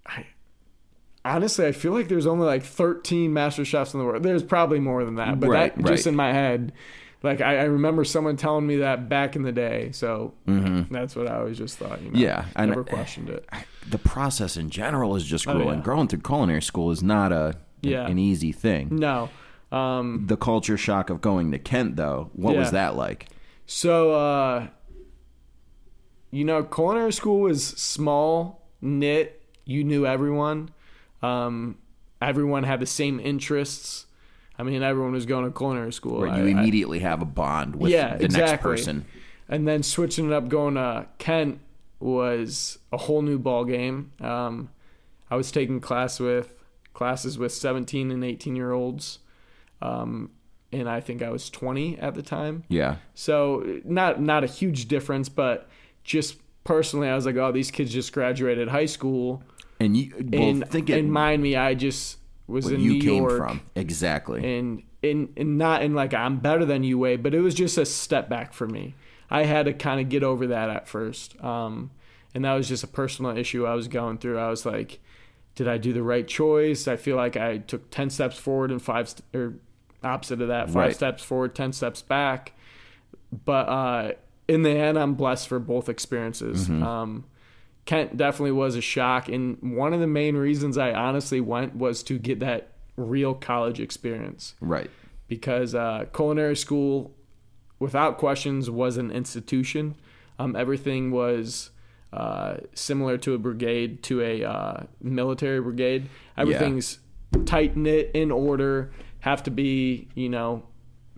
I, 0.06 0.26
honestly, 1.26 1.66
I 1.66 1.72
feel 1.72 1.92
like 1.92 2.08
there's 2.08 2.28
only 2.28 2.46
like 2.46 2.64
13 2.64 3.34
master 3.34 3.66
chefs 3.66 3.94
in 3.94 4.00
the 4.00 4.06
world. 4.06 4.24
There's 4.24 4.44
probably 4.44 4.80
more 4.80 5.04
than 5.04 5.16
that, 5.16 5.40
but 5.40 5.50
Right, 5.50 5.76
that 5.76 5.86
just 5.86 6.08
in 6.08 6.16
my 6.16 6.32
head. 6.34 6.72
Like 7.24 7.40
I, 7.40 7.60
I 7.60 7.64
remember 7.64 8.04
someone 8.04 8.36
telling 8.36 8.66
me 8.66 8.78
that 8.78 9.08
back 9.08 9.36
in 9.36 9.44
the 9.44 9.52
day, 9.52 9.92
so 9.92 10.34
that's 10.48 11.16
what 11.16 11.28
I 11.28 11.36
always 11.38 11.58
just 11.58 11.78
thought. 11.78 12.00
You 12.02 12.08
know? 12.08 12.14
Mm-hmm. 12.14 12.18
Yeah, 12.24 12.46
I 12.56 12.66
never 12.66 12.84
questioned 12.84 13.30
it. 13.30 13.48
The 13.88 14.00
process 14.00 14.58
in 14.58 14.70
general 14.72 15.16
is 15.16 15.24
just 15.26 15.48
Oh, 15.48 15.60
yeah. 15.60 15.82
Growing 15.82 16.08
through 16.08 16.22
culinary 16.22 16.64
school 16.64 16.90
is 16.90 17.04
not 17.04 17.32
a 17.32 17.56
Yeah. 17.84 18.08
an 18.08 18.18
easy 18.18 18.52
thing. 18.52 18.88
No, 18.92 19.30
um, 19.72 20.26
The 20.28 20.38
culture 20.38 20.78
shock 20.78 21.10
of 21.10 21.22
going 21.22 21.52
to 21.52 21.60
Kent, 21.60 21.96
though, 21.96 22.30
what 22.34 22.56
was 22.56 22.72
that 22.72 22.96
like? 22.96 23.28
So, 23.66 24.12
uh, 24.14 24.68
you 26.32 26.46
know, 26.46 26.64
culinary 26.64 27.14
school 27.14 27.42
was 27.42 27.66
small, 27.66 28.62
knit. 28.82 29.42
You 29.66 29.84
knew 29.84 30.06
everyone. 30.06 30.70
Um, 31.22 31.78
everyone 32.22 32.64
had 32.64 32.80
the 32.80 32.86
same 32.86 33.20
interests. 33.20 34.06
I 34.58 34.64
mean, 34.64 34.84
everyone 34.84 35.12
was 35.14 35.26
going 35.26 35.46
to 35.46 35.52
culinary 35.58 35.94
school. 35.94 36.24
I- 36.30 36.38
you 36.40 36.46
I- 36.46 36.50
immediately 36.62 37.00
have 37.00 37.22
a 37.22 37.26
bond 37.26 37.76
with 37.76 37.92
Yeah, 37.92 38.18
the 38.18 38.28
next 38.28 38.62
person. 38.62 39.06
and 39.50 39.68
then 39.68 39.84
switching 39.84 40.28
it 40.28 40.34
up, 40.34 40.48
going 40.50 40.76
to 40.76 41.08
Kent 41.18 41.60
was 42.00 42.80
a 42.92 42.98
whole 42.98 43.22
new 43.22 43.38
ball 43.40 43.66
game. 43.66 44.12
Um, 44.20 44.70
I 45.30 45.36
was 45.36 45.52
taking 45.52 45.80
class 45.80 46.20
with 46.20 46.54
classes 46.94 47.38
with 47.38 47.54
17 47.54 48.12
and 48.12 48.24
18 48.24 48.56
year 48.56 48.72
olds, 48.72 49.20
um, 49.82 50.32
and 50.72 50.88
I 50.90 51.02
think 51.02 51.22
I 51.22 51.30
was 51.30 51.50
20 51.50 51.98
at 52.00 52.16
the 52.16 52.22
time. 52.22 52.64
Yeah. 52.70 52.98
So 53.14 53.82
not 53.84 54.22
not 54.22 54.44
a 54.44 54.48
huge 54.48 54.88
difference, 54.88 55.28
but 55.30 55.68
just 56.04 56.38
personally, 56.64 57.08
I 57.10 57.16
was 57.16 57.26
like, 57.26 57.36
oh, 57.36 57.52
these 57.52 57.72
kids 57.72 57.92
just 57.92 58.14
graduated 58.14 58.70
high 58.70 58.86
school. 58.86 59.44
And 59.80 59.98
you 59.98 60.14
well, 60.32 60.42
And 60.44 60.68
think 60.70 60.90
it, 60.90 60.98
in 61.00 61.12
mind 61.12 61.42
me, 61.44 61.56
I 61.56 61.74
just 61.74 62.20
was 62.48 62.68
in 62.70 62.80
you 62.80 62.94
New 62.94 63.02
came 63.02 63.24
York, 63.24 63.38
from. 63.38 63.62
Exactly. 63.76 64.58
and 64.60 64.84
in 65.02 65.34
and 65.36 65.58
not 65.58 65.82
in 65.82 65.96
like 65.96 66.14
I'm 66.14 66.38
better 66.40 66.64
than 66.66 66.84
you 66.84 66.98
way, 67.00 67.16
but 67.18 67.34
it 67.34 67.42
was 67.42 67.56
just 67.56 67.78
a 67.78 67.86
step 67.86 68.30
back 68.30 68.54
for 68.54 68.68
me. 68.68 68.94
I 69.30 69.46
had 69.46 69.66
to 69.66 69.74
kind 69.74 70.00
of 70.00 70.10
get 70.10 70.24
over 70.24 70.46
that 70.48 70.70
at 70.70 70.88
first, 70.88 71.42
um, 71.44 71.90
and 72.36 72.46
that 72.46 72.54
was 72.54 72.68
just 72.68 72.84
a 72.84 72.88
personal 72.88 73.36
issue 73.36 73.66
I 73.66 73.74
was 73.74 73.88
going 73.88 74.18
through. 74.20 74.38
I 74.38 74.50
was 74.50 74.66
like, 74.66 75.00
did 75.56 75.68
I 75.68 75.78
do 75.78 75.92
the 75.94 76.04
right 76.04 76.28
choice? 76.28 76.88
I 76.88 76.98
feel 76.98 77.16
like 77.16 77.36
I 77.38 77.58
took 77.60 77.90
ten 77.90 78.10
steps 78.12 78.38
forward 78.38 78.70
and 78.72 78.82
five 78.82 79.10
st- 79.10 79.24
or 79.34 79.56
opposite 80.04 80.42
of 80.42 80.48
that, 80.50 80.68
five 80.68 80.76
Right. 80.76 80.96
steps 80.96 81.24
forward, 81.24 81.56
ten 81.56 81.74
steps 81.74 82.02
back. 82.02 82.54
But 83.46 83.70
uh, 83.70 84.12
in 84.48 84.64
the 84.64 84.72
end, 84.72 84.98
I'm 85.00 85.16
blessed 85.16 85.48
for 85.48 85.60
both 85.60 85.88
experiences. 85.90 86.70
Um, 86.70 87.26
Kent 87.86 88.16
definitely 88.18 88.52
was 88.52 88.76
a 88.76 88.82
shock, 88.82 89.28
and 89.28 89.58
one 89.76 89.94
of 89.94 90.00
the 90.00 90.08
main 90.08 90.36
reasons 90.36 90.78
I 90.78 90.94
honestly 90.94 91.42
went 91.42 91.76
was 91.76 92.04
to 92.04 92.20
get 92.20 92.40
that 92.40 92.70
real 92.96 93.34
college 93.34 93.80
experience 93.80 94.54
Right. 94.62 94.90
because 95.28 95.74
uh, 95.74 96.06
culinary 96.14 96.56
school, 96.56 97.16
without 97.80 98.18
questions, 98.18 98.70
was 98.70 98.98
an 98.98 99.10
institution. 99.12 99.96
Um, 100.38 100.56
everything 100.56 101.10
was 101.12 101.72
uh, 102.14 102.58
similar 102.76 103.18
to 103.20 103.34
a 103.34 103.38
brigade, 103.40 104.04
to 104.04 104.22
a 104.22 104.44
uh, 104.44 104.84
military 105.02 105.62
brigade. 105.62 106.08
Everything's 106.38 107.00
tight 107.46 107.76
knit, 107.78 108.12
in 108.14 108.30
order, 108.32 108.92
have 109.22 109.44
to 109.44 109.52
be, 109.52 110.08
you 110.14 110.30
know, 110.30 110.64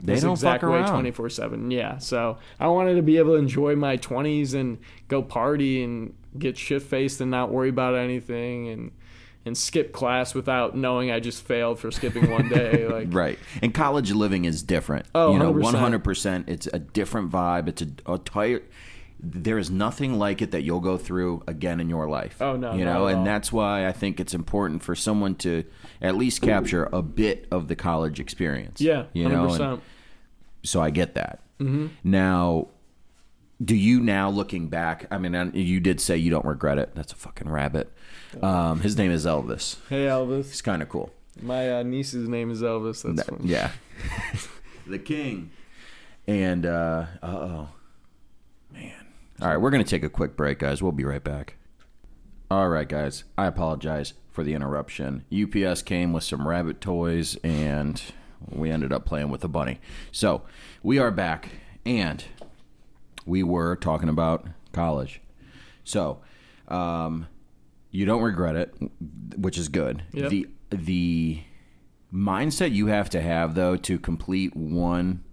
They 0.01 0.13
this 0.13 0.23
don't 0.23 0.33
exact 0.33 0.61
fuck 0.61 0.69
around. 0.69 0.91
24 0.91 1.29
7. 1.29 1.71
Yeah. 1.71 1.97
So 1.97 2.37
I 2.59 2.67
wanted 2.67 2.95
to 2.95 3.01
be 3.01 3.17
able 3.17 3.31
to 3.33 3.37
enjoy 3.39 3.75
my 3.75 3.97
20s 3.97 4.53
and 4.53 4.77
go 5.07 5.21
party 5.21 5.83
and 5.83 6.13
get 6.37 6.57
shit 6.57 6.81
faced 6.81 7.19
and 7.21 7.29
not 7.31 7.51
worry 7.51 7.69
about 7.69 7.95
anything 7.95 8.69
and 8.69 8.91
and 9.45 9.57
skip 9.57 9.91
class 9.91 10.33
without 10.33 10.73
knowing 10.77 11.11
I 11.11 11.19
just 11.19 11.43
failed 11.43 11.77
for 11.77 11.91
skipping 11.91 12.31
one 12.31 12.47
day. 12.47 12.87
Like, 12.89 13.07
Right. 13.11 13.37
And 13.61 13.73
college 13.73 14.11
living 14.13 14.45
is 14.45 14.63
different. 14.63 15.05
Oh, 15.13 15.33
you 15.33 15.39
know, 15.39 15.53
100%. 15.53 16.01
100%. 16.01 16.47
It's 16.47 16.67
a 16.71 16.79
different 16.79 17.29
vibe. 17.29 17.67
It's 17.67 17.81
a, 17.81 17.87
a 18.13 18.17
tight. 18.19 18.63
There 19.25 19.57
is 19.57 19.71
nothing 19.71 20.19
like 20.19 20.41
it 20.41 20.51
that 20.51 20.63
you'll 20.63 20.81
go 20.81 20.97
through 20.97 21.43
again 21.47 21.79
in 21.79 21.89
your 21.89 22.09
life. 22.09 22.41
Oh, 22.41 22.57
no, 22.57 22.73
You 22.73 22.83
know, 22.83 23.07
and 23.07 23.25
that's 23.25 23.53
why 23.53 23.87
I 23.87 23.93
think 23.93 24.19
it's 24.19 24.33
important 24.33 24.83
for 24.83 24.95
someone 24.95 25.35
to 25.35 25.63
at 26.01 26.15
least 26.17 26.41
capture 26.41 26.89
a 26.91 27.01
bit 27.01 27.47
of 27.49 27.69
the 27.69 27.75
college 27.77 28.19
experience. 28.19 28.81
Yeah, 28.81 29.05
You 29.13 29.29
know, 29.29 29.47
100%. 29.47 29.73
and 29.73 29.81
so 30.63 30.81
I 30.81 30.89
get 30.89 31.15
that. 31.15 31.39
Mm-hmm. 31.61 31.87
Now, 32.03 32.67
do 33.63 33.75
you 33.75 34.01
now 34.01 34.29
looking 34.29 34.67
back? 34.67 35.07
I 35.09 35.17
mean, 35.17 35.51
you 35.53 35.79
did 35.79 36.01
say 36.01 36.17
you 36.17 36.29
don't 36.29 36.45
regret 36.45 36.77
it. 36.77 36.93
That's 36.93 37.13
a 37.13 37.15
fucking 37.15 37.49
rabbit. 37.49 37.89
Um, 38.41 38.81
his 38.81 38.97
name 38.97 39.11
is 39.11 39.25
Elvis. 39.25 39.77
hey, 39.89 40.05
Elvis. 40.07 40.45
He's 40.49 40.61
kind 40.61 40.81
of 40.81 40.89
cool. 40.89 41.11
My 41.41 41.79
uh, 41.79 41.83
niece's 41.83 42.27
name 42.27 42.51
is 42.51 42.61
Elvis. 42.61 43.03
That's 43.03 43.25
That- 43.25 43.37
funny. 43.37 43.49
yeah. 43.49 43.71
the 44.87 44.99
king. 44.99 45.51
And 46.27 46.65
uh 46.65 47.05
oh. 47.21 47.69
All 49.41 49.47
right, 49.47 49.57
we're 49.57 49.71
going 49.71 49.83
to 49.83 49.89
take 49.89 50.03
a 50.03 50.09
quick 50.09 50.35
break, 50.37 50.59
guys. 50.59 50.81
We'll 50.81 50.91
be 50.91 51.03
right 51.05 51.23
back. 51.23 51.55
All 52.51 52.69
right, 52.69 52.87
guys. 52.87 53.23
I 53.37 53.47
apologize 53.47 54.13
for 54.31 54.43
the 54.43 54.53
interruption. 54.53 55.25
UPS 55.33 55.81
came 55.81 56.13
with 56.13 56.23
some 56.23 56.47
rabbit 56.47 56.81
toys 56.81 57.37
and 57.43 58.01
we 58.49 58.69
ended 58.69 58.93
up 58.93 59.05
playing 59.05 59.29
with 59.29 59.41
the 59.41 59.49
bunny. 59.49 59.79
So, 60.11 60.43
we 60.81 60.99
are 60.99 61.11
back 61.11 61.49
and 61.85 62.23
we 63.25 63.41
were 63.43 63.75
talking 63.75 64.09
about 64.09 64.47
college. 64.71 65.21
So, 65.83 66.21
um 66.67 67.27
you 67.91 68.05
don't 68.07 68.23
regret 68.23 68.55
it, 68.55 68.73
which 69.37 69.55
is 69.55 69.69
good. 69.69 70.01
Yep. 70.13 70.29
The 70.31 70.47
the 70.71 71.41
mindset 72.11 72.73
you 72.73 72.87
have 72.87 73.07
to 73.11 73.21
have 73.21 73.53
though 73.53 73.75
to 73.77 73.99
complete 73.99 74.55
one 74.55 75.23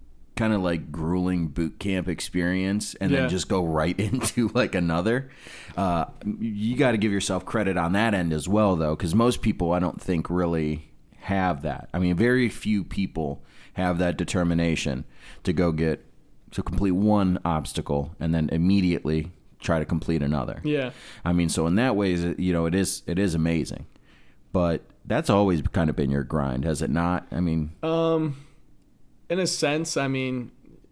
kind 0.41 0.53
of 0.53 0.61
like 0.61 0.91
grueling 0.91 1.47
boot 1.47 1.77
camp 1.79 2.07
experience 2.07 2.95
and 2.95 3.11
Yeah. 3.11 3.21
then 3.21 3.29
just 3.29 3.47
go 3.47 3.63
right 3.63 3.97
into 4.07 4.49
like 4.53 4.73
another 4.75 5.29
uh, 5.77 6.05
you 6.39 6.75
got 6.75 6.91
to 6.91 6.97
give 6.97 7.11
yourself 7.11 7.45
credit 7.45 7.77
on 7.77 7.93
that 7.93 8.13
end 8.13 8.33
as 8.33 8.47
well 8.49 8.75
though 8.75 8.95
because 8.95 9.13
most 9.15 9.41
people 9.41 9.71
i 9.71 9.79
don't 9.79 10.01
think 10.01 10.29
really 10.29 10.89
have 11.19 11.61
that 11.61 11.89
i 11.93 11.99
mean 11.99 12.15
very 12.15 12.49
few 12.49 12.83
people 12.83 13.43
have 13.73 13.99
that 13.99 14.17
determination 14.17 15.05
to 15.43 15.53
go 15.53 15.71
get 15.71 16.03
to 16.51 16.61
complete 16.63 16.91
one 16.91 17.39
obstacle 17.45 18.13
and 18.19 18.33
then 18.33 18.49
immediately 18.51 19.31
try 19.59 19.77
to 19.79 19.85
complete 19.85 20.21
another 20.23 20.59
Yeah. 20.63 20.89
I 21.23 21.31
mean, 21.33 21.47
so 21.49 21.67
in 21.67 21.75
that 21.75 21.95
way, 21.95 22.13
you 22.37 22.51
know, 22.51 22.65
it 22.65 22.73
is 22.75 23.03
it 23.05 23.17
is 23.19 23.35
amazing, 23.35 23.85
but 24.51 24.81
that's 25.05 25.29
always 25.29 25.61
kind 25.61 25.89
of 25.89 25.95
been 25.95 26.09
your 26.09 26.23
grind, 26.23 26.65
has 26.65 26.81
it 26.81 26.89
not? 26.89 27.27
I 27.31 27.39
mean, 27.41 27.71
Um, 27.83 28.35
in 29.31 29.39
a 29.39 29.47
sense, 29.47 29.95
I 29.95 30.09
mean, 30.09 30.51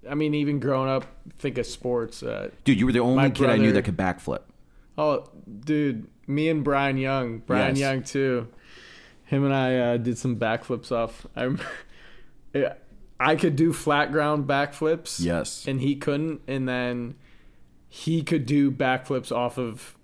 I 0.09 0.15
mean, 0.15 0.33
even 0.33 0.59
growing 0.61 0.89
up, 0.89 1.05
think 1.37 1.57
of 1.57 1.65
sports. 1.65 2.23
Uh, 2.23 2.49
dude, 2.63 2.79
you 2.79 2.85
were 2.85 2.93
the 2.93 2.99
only 2.99 3.29
kid 3.31 3.49
I 3.49 3.57
knew 3.57 3.73
that 3.73 3.83
could 3.83 3.97
backflip. 3.97 4.43
oh, 4.97 5.29
dude, 5.65 6.07
me 6.25 6.47
and 6.47 6.63
Brian 6.63 6.97
Young, 6.97 7.39
Brian 7.39 7.75
Yes. 7.75 7.79
Young 7.79 8.03
too. 8.03 8.47
Him 9.25 9.43
and 9.43 9.53
I 9.53 9.77
uh, 9.77 9.97
did 9.97 10.17
some 10.17 10.37
backflips 10.37 10.91
off. 10.91 11.27
I, 11.35 11.43
rem- 11.43 11.59
yeah, 12.53 12.75
I 13.19 13.35
could 13.35 13.57
do 13.57 13.73
flat 13.73 14.11
ground 14.11 14.47
backflips. 14.47 15.19
Yes, 15.19 15.65
and 15.67 15.81
he 15.81 15.97
couldn't 15.97 16.41
and 16.47 16.67
then 16.67 17.15
he 17.89 18.23
could 18.23 18.45
do 18.45 18.71
backflips 18.71 19.35
off 19.35 19.57
of 19.57 19.97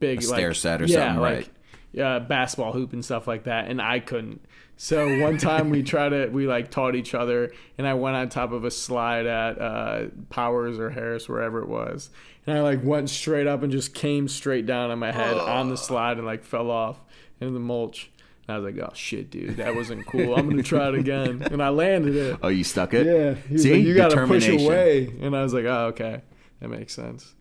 big 0.00 0.24
A 0.24 0.26
like, 0.26 0.36
stair 0.36 0.54
set 0.54 0.82
or 0.82 0.86
yeah, 0.86 0.96
something, 1.06 1.20
like 1.20 1.36
right. 1.36 1.50
yeah 1.92 2.18
basketball 2.18 2.72
hoop 2.72 2.92
and 2.92 3.04
stuff 3.04 3.26
like 3.26 3.44
that 3.44 3.68
and 3.68 3.80
i 3.80 3.98
couldn't 3.98 4.44
so 4.82 5.18
one 5.18 5.36
time 5.36 5.68
we 5.68 5.82
tried 5.82 6.08
to 6.08 6.28
we 6.28 6.46
like 6.46 6.70
taught 6.70 6.94
each 6.94 7.12
other 7.12 7.52
and 7.76 7.86
i 7.86 7.92
went 7.92 8.16
on 8.16 8.30
top 8.30 8.50
of 8.50 8.64
a 8.64 8.70
slide 8.70 9.26
at 9.26 9.60
uh 9.60 10.06
powers 10.30 10.78
or 10.78 10.88
harris 10.88 11.28
wherever 11.28 11.60
it 11.60 11.68
was. 11.68 12.08
And 12.46 12.56
i 12.56 12.62
like 12.62 12.82
went 12.82 13.10
straight 13.10 13.46
up 13.46 13.62
and 13.62 13.70
just 13.70 13.92
came 13.92 14.26
straight 14.26 14.64
down 14.64 14.90
on 14.90 14.98
my 14.98 15.12
head 15.12 15.36
on 15.36 15.68
the 15.68 15.76
slide 15.76 16.16
and 16.16 16.24
like 16.24 16.44
fell 16.44 16.70
off 16.70 16.96
into 17.42 17.52
the 17.52 17.60
mulch. 17.60 18.10
And 18.48 18.54
i 18.54 18.58
was 18.58 18.74
like 18.74 18.82
oh 18.82 18.94
shit 18.94 19.30
dude 19.30 19.58
that 19.58 19.74
wasn't 19.74 20.06
cool. 20.06 20.34
I'm 20.34 20.48
gonna 20.48 20.62
try 20.62 20.88
it 20.88 20.94
again. 20.94 21.42
And 21.42 21.62
i 21.62 21.68
landed 21.68 22.16
it. 22.16 22.38
Oh, 22.42 22.48
you 22.48 22.64
stuck 22.64 22.94
it? 22.94 23.06
yeah, 23.06 23.34
he 23.34 23.58
See, 23.58 23.74
like, 23.74 23.82
you 23.82 23.94
got 23.94 24.12
to 24.12 24.26
push 24.26 24.48
away, 24.48 25.12
and 25.20 25.36
I 25.36 25.42
was 25.42 25.52
like, 25.52 25.66
oh, 25.66 25.88
okay, 25.88 26.22
that 26.60 26.68
makes 26.68 26.94
sense. 26.94 27.34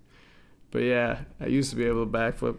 But 0.71 0.79
yeah, 0.79 1.19
I 1.39 1.45
used 1.45 1.69
to 1.69 1.77
be 1.77 1.85
able 1.85 2.05
to 2.05 2.11
backflip 2.11 2.57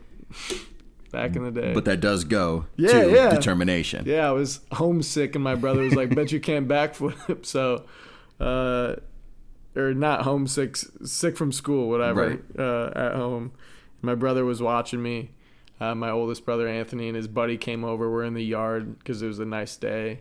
back 1.11 1.37
in 1.37 1.42
the 1.44 1.51
day. 1.51 1.73
But 1.75 1.85
that 1.87 2.01
does 2.01 2.25
go 2.25 2.66
Yeah, 2.77 3.03
to 3.03 3.11
yeah. 3.11 3.31
determination. 3.31 4.05
yeah, 4.07 4.29
I 4.29 4.33
was 4.33 4.61
homesick, 4.73 5.35
and 5.35 5.44
my 5.44 5.55
brother 5.55 5.83
was 5.83 5.94
like, 5.94 6.14
"Bet 6.14 6.33
you 6.33 6.40
can't 6.40 6.66
backflip." 6.68 7.44
So, 7.46 7.85
uh, 8.40 8.96
or 9.77 9.94
not 9.94 10.23
homesick, 10.23 10.77
sick 10.77 11.37
from 11.37 11.53
school, 11.53 11.88
whatever. 11.88 12.29
Right. 12.29 12.40
Uh, 12.59 12.90
at 12.94 13.14
home, 13.14 13.53
my 14.03 14.14
brother 14.14 14.44
was 14.44 14.61
watching 14.62 15.03
me. 15.03 15.31
Uh, 15.81 15.94
my 15.94 16.11
oldest 16.11 16.44
brother 16.44 16.68
Anthony 16.68 17.09
and 17.09 17.16
his 17.16 17.27
buddy 17.29 17.57
came 17.57 17.85
over. 17.85 18.11
We're 18.11 18.25
in 18.25 18.35
the 18.35 18.44
yard 18.44 18.99
because 18.99 19.23
it 19.23 19.27
was 19.27 19.38
a 19.38 19.46
nice 19.46 19.77
day, 19.77 20.20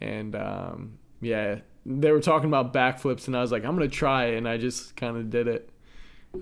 and 0.00 0.34
um, 0.36 0.98
yeah, 1.22 1.60
they 1.86 2.12
were 2.12 2.20
talking 2.20 2.48
about 2.48 2.74
backflips, 2.74 3.26
and 3.26 3.36
I 3.36 3.40
was 3.40 3.50
like, 3.52 3.64
"I'm 3.64 3.74
gonna 3.74 3.88
try," 3.88 4.26
it, 4.26 4.36
and 4.36 4.46
I 4.48 4.58
just 4.58 4.96
kind 4.96 5.16
of 5.16 5.30
did 5.30 5.48
it 5.48 5.70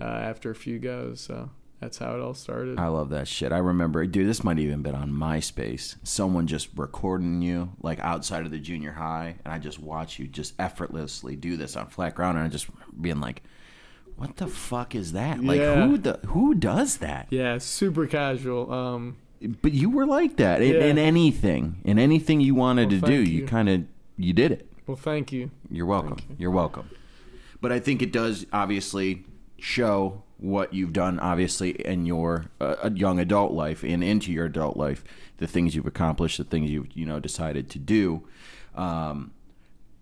uh, 0.01 0.05
after 0.05 0.51
a 0.51 0.55
few 0.57 0.79
goes. 0.81 1.21
So 1.21 1.51
that's 1.81 1.99
how 1.99 2.15
it 2.15 2.21
all 2.21 2.35
started. 2.35 2.79
I 2.79 2.89
love 2.89 3.11
that 3.11 3.29
shit. 3.29 3.53
I 3.53 3.59
remember, 3.59 4.05
dude, 4.07 4.29
this 4.29 4.43
might 4.43 4.59
even 4.59 4.83
been 4.83 4.95
on 4.95 5.11
MySpace. 5.13 5.97
Someone 6.03 6.47
just 6.47 6.69
recording 6.77 7.41
you 7.43 7.71
like 7.83 8.01
outside 8.01 8.45
of 8.45 8.51
the 8.51 8.59
junior 8.59 8.93
high, 8.93 9.37
and 9.45 9.53
I 9.55 9.59
just 9.59 9.79
watch 9.79 10.19
you 10.19 10.27
just 10.27 10.55
effortlessly 10.59 11.37
do 11.37 11.57
this 11.57 11.77
on 11.77 11.87
flat 11.87 12.15
ground, 12.15 12.37
and 12.39 12.47
I 12.47 12.49
just 12.51 12.67
being 13.01 13.21
like, 13.21 13.43
"What 14.17 14.37
the 14.37 14.49
fuck 14.49 14.95
is 14.95 15.13
that? 15.13 15.43
Like, 15.43 15.61
Yeah. 15.61 15.87
who 15.87 15.99
the 15.99 16.21
who 16.27 16.55
does 16.55 16.97
that?" 16.99 17.29
yeah, 17.31 17.59
super 17.59 18.07
casual. 18.07 18.73
Um, 18.73 19.17
But 19.63 19.73
you 19.73 19.89
were 19.89 20.05
like 20.07 20.37
that 20.39 20.61
in, 20.63 20.75
Yeah. 20.75 20.87
in 20.87 20.99
anything, 20.99 21.77
in 21.85 21.97
anything 21.99 22.41
you 22.41 22.57
wanted 22.57 22.91
Well, 22.91 23.01
to 23.03 23.07
do. 23.07 23.23
You, 23.23 23.43
you. 23.43 23.47
kind 23.47 23.69
of 23.69 23.85
you 24.17 24.33
did 24.33 24.51
it. 24.51 24.69
well, 24.89 24.97
thank 24.97 25.31
you. 25.33 25.53
You're 25.71 25.87
welcome. 25.87 26.17
You're 26.39 26.51
welcome. 26.51 26.91
But 27.61 27.71
I 27.71 27.79
think 27.79 28.03
it 28.03 28.11
does 28.13 28.47
obviously 28.53 29.25
show 29.59 30.25
what 30.39 30.73
you've 30.73 30.93
done, 30.93 31.19
obviously, 31.19 31.71
in 31.71 32.07
your 32.07 32.47
uh, 32.61 32.91
young 32.95 33.19
adult 33.19 33.53
life 33.53 33.83
and 33.83 34.03
into 34.05 34.33
your 34.33 34.47
adult 34.47 34.77
life, 34.77 35.03
the 35.39 35.47
things 35.47 35.75
you've 35.75 35.87
accomplished, 35.87 36.39
the 36.39 36.45
things 36.45 36.71
you've 36.71 36.89
you 36.97 37.05
know 37.05 37.19
decided 37.21 37.69
to 37.71 37.79
do. 37.79 38.27
Um, 38.75 39.33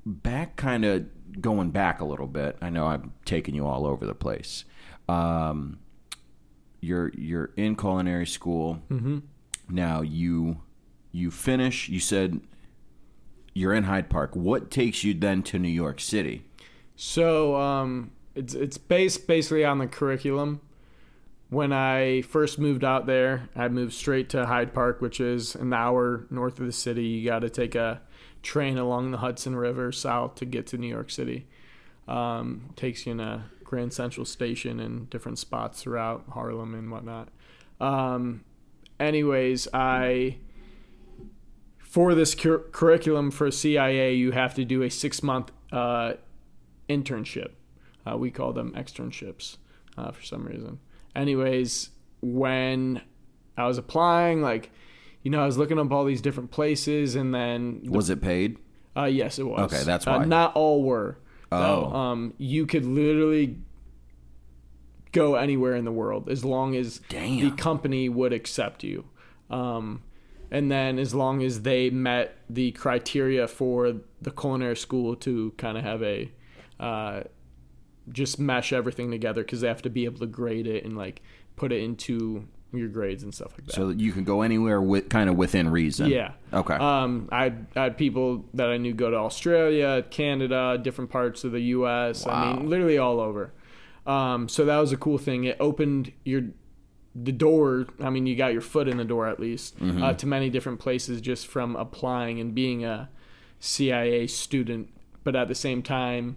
back, 0.04 0.56
kind 0.56 0.84
of 0.84 1.06
going 1.40 1.70
back 1.70 2.00
a 2.00 2.04
little 2.04 2.26
bit. 2.26 2.56
I 2.60 2.70
know 2.70 2.86
I'm 2.86 3.12
taking 3.24 3.54
you 3.54 3.66
all 3.66 3.86
over 3.86 4.06
the 4.06 4.14
place. 4.14 4.64
Um, 5.08 5.78
you're 6.80 7.10
you're 7.16 7.50
in 7.56 7.74
culinary 7.76 8.26
school 8.26 8.82
Mm-hmm. 8.90 9.18
now. 9.70 10.02
You 10.02 10.60
you 11.12 11.30
finish. 11.30 11.88
You 11.88 11.98
said 12.00 12.40
you're 13.54 13.72
in 13.72 13.84
Hyde 13.84 14.10
Park. 14.10 14.36
What 14.36 14.70
takes 14.70 15.02
you 15.02 15.14
then 15.14 15.42
to 15.44 15.58
New 15.58 15.68
York 15.70 15.98
City? 16.00 16.42
So 16.94 17.56
um, 17.56 18.10
it's 18.36 18.54
it's 18.54 18.78
based 18.78 19.26
basically 19.26 19.64
on 19.64 19.78
the 19.78 19.86
curriculum. 19.86 20.60
When 21.48 21.72
I 21.72 22.22
first 22.22 22.58
moved 22.58 22.84
out 22.84 23.06
there, 23.06 23.48
I 23.54 23.68
moved 23.68 23.92
straight 23.92 24.28
to 24.30 24.46
Hyde 24.46 24.74
Park, 24.74 25.00
which 25.00 25.20
is 25.20 25.54
an 25.54 25.72
hour 25.72 26.26
north 26.28 26.58
of 26.58 26.66
the 26.66 26.72
city. 26.72 27.04
You 27.04 27.28
got 27.28 27.40
to 27.40 27.50
take 27.50 27.74
a 27.74 28.02
train 28.42 28.78
along 28.78 29.12
the 29.12 29.18
Hudson 29.18 29.56
River 29.56 29.92
south 29.92 30.34
to 30.36 30.44
get 30.44 30.66
to 30.68 30.78
New 30.78 30.88
York 30.88 31.10
City. 31.10 31.46
Um, 32.08 32.70
takes 32.76 33.06
you 33.06 33.12
in 33.12 33.20
a 33.20 33.50
Grand 33.64 33.92
Central 33.92 34.24
Station 34.24 34.80
and 34.80 35.08
different 35.08 35.38
spots 35.38 35.82
throughout 35.82 36.24
Harlem 36.30 36.74
and 36.74 36.90
whatnot. 36.90 37.28
Um, 37.80 38.44
anyways, 38.98 39.68
I 39.72 40.38
for 41.78 42.14
this 42.14 42.34
cur- 42.34 42.64
curriculum 42.72 43.30
for 43.30 43.50
CIA, 43.50 44.14
you 44.14 44.32
have 44.32 44.54
to 44.54 44.64
do 44.64 44.82
a 44.82 44.90
six 44.90 45.22
month 45.22 45.52
uh, 45.72 46.14
internship. 46.88 47.52
Uh, 48.06 48.16
we 48.16 48.30
call 48.30 48.52
them 48.52 48.72
externships 48.76 49.56
uh, 49.98 50.10
for 50.12 50.22
some 50.22 50.44
reason. 50.44 50.78
Anyways, 51.14 51.90
when 52.22 53.00
I 53.56 53.66
was 53.66 53.78
applying, 53.78 54.42
like, 54.42 54.70
you 55.22 55.30
know, 55.30 55.42
I 55.42 55.46
was 55.46 55.58
looking 55.58 55.78
up 55.78 55.90
all 55.90 56.04
these 56.04 56.20
different 56.20 56.50
places, 56.50 57.14
and 57.16 57.34
then 57.34 57.80
Was 57.88 58.10
it 58.10 58.20
paid? 58.22 58.58
uh, 58.96 59.04
yes, 59.04 59.38
it 59.38 59.44
was. 59.46 59.72
Okay, 59.72 59.82
that's 59.84 60.06
Uh, 60.06 60.18
why. 60.18 60.24
not 60.24 60.54
all 60.54 60.82
were. 60.82 61.18
Oh. 61.52 61.92
um, 61.94 62.34
you 62.38 62.66
could 62.66 62.84
literally 62.84 63.56
go 65.12 65.36
anywhere 65.36 65.74
in 65.74 65.84
the 65.84 65.92
world 65.92 66.28
as 66.28 66.44
long 66.44 66.74
as 66.76 67.00
Damn. 67.08 67.40
the 67.40 67.50
company 67.52 68.08
would 68.08 68.32
accept 68.32 68.84
you. 68.84 69.04
Um, 69.48 70.02
and 70.50 70.70
then 70.70 70.98
as 70.98 71.14
long 71.14 71.42
as 71.42 71.62
they 71.62 71.88
met 71.90 72.36
the 72.50 72.72
criteria 72.72 73.48
for 73.48 73.94
the 74.20 74.30
culinary 74.30 74.76
school 74.76 75.16
to 75.16 75.52
kind 75.56 75.78
of 75.78 75.84
have 75.84 76.02
a 76.02 76.30
uh, 76.78 77.22
just 78.12 78.38
mesh 78.38 78.72
everything 78.72 79.10
together 79.10 79.42
because 79.42 79.60
they 79.60 79.68
have 79.68 79.82
to 79.82 79.90
be 79.90 80.04
able 80.04 80.18
to 80.20 80.26
grade 80.26 80.66
it 80.66 80.84
and 80.84 80.96
like 80.96 81.22
put 81.56 81.72
it 81.72 81.82
into 81.82 82.46
your 82.72 82.88
grades 82.88 83.22
and 83.22 83.34
stuff 83.34 83.52
like 83.52 83.64
that. 83.66 83.72
So 83.74 83.88
you 83.90 84.12
can 84.12 84.24
go 84.24 84.42
anywhere 84.42 84.82
with 84.82 85.08
kind 85.08 85.30
of 85.30 85.36
within 85.36 85.68
reason. 85.70 86.10
Yeah. 86.10 86.32
Okay. 86.52 86.74
Um, 86.74 87.28
I 87.32 87.44
had, 87.44 87.66
I 87.76 87.82
had 87.84 87.96
people 87.96 88.44
that 88.54 88.68
I 88.68 88.76
knew 88.76 88.92
go 88.92 89.10
to 89.10 89.16
Australia, 89.16 90.04
Canada, 90.10 90.78
different 90.82 91.10
parts 91.10 91.44
of 91.44 91.52
the 91.52 91.60
U.S. 91.60 92.26
I 92.26 92.52
mean, 92.54 92.68
literally 92.68 92.98
all 92.98 93.20
over. 93.20 93.52
Um, 94.06 94.48
so 94.48 94.64
that 94.66 94.76
was 94.78 94.92
a 94.92 94.96
cool 94.96 95.18
thing. 95.18 95.44
It 95.44 95.56
opened 95.58 96.12
your 96.24 96.42
the 97.14 97.32
door. 97.32 97.86
I 98.00 98.10
mean, 98.10 98.26
you 98.26 98.36
got 98.36 98.52
your 98.52 98.60
foot 98.60 98.88
in 98.88 98.98
the 98.98 99.04
door 99.04 99.26
at 99.26 99.40
least 99.40 99.78
Mm-hmm. 99.78 100.02
uh, 100.02 100.12
to 100.14 100.26
many 100.26 100.50
different 100.50 100.78
places 100.80 101.20
just 101.22 101.46
from 101.46 101.74
applying 101.76 102.40
and 102.40 102.54
being 102.54 102.84
a 102.84 103.08
CIA 103.58 104.26
student. 104.26 104.90
But 105.24 105.34
at 105.34 105.48
the 105.48 105.54
same 105.54 105.82
time, 105.82 106.36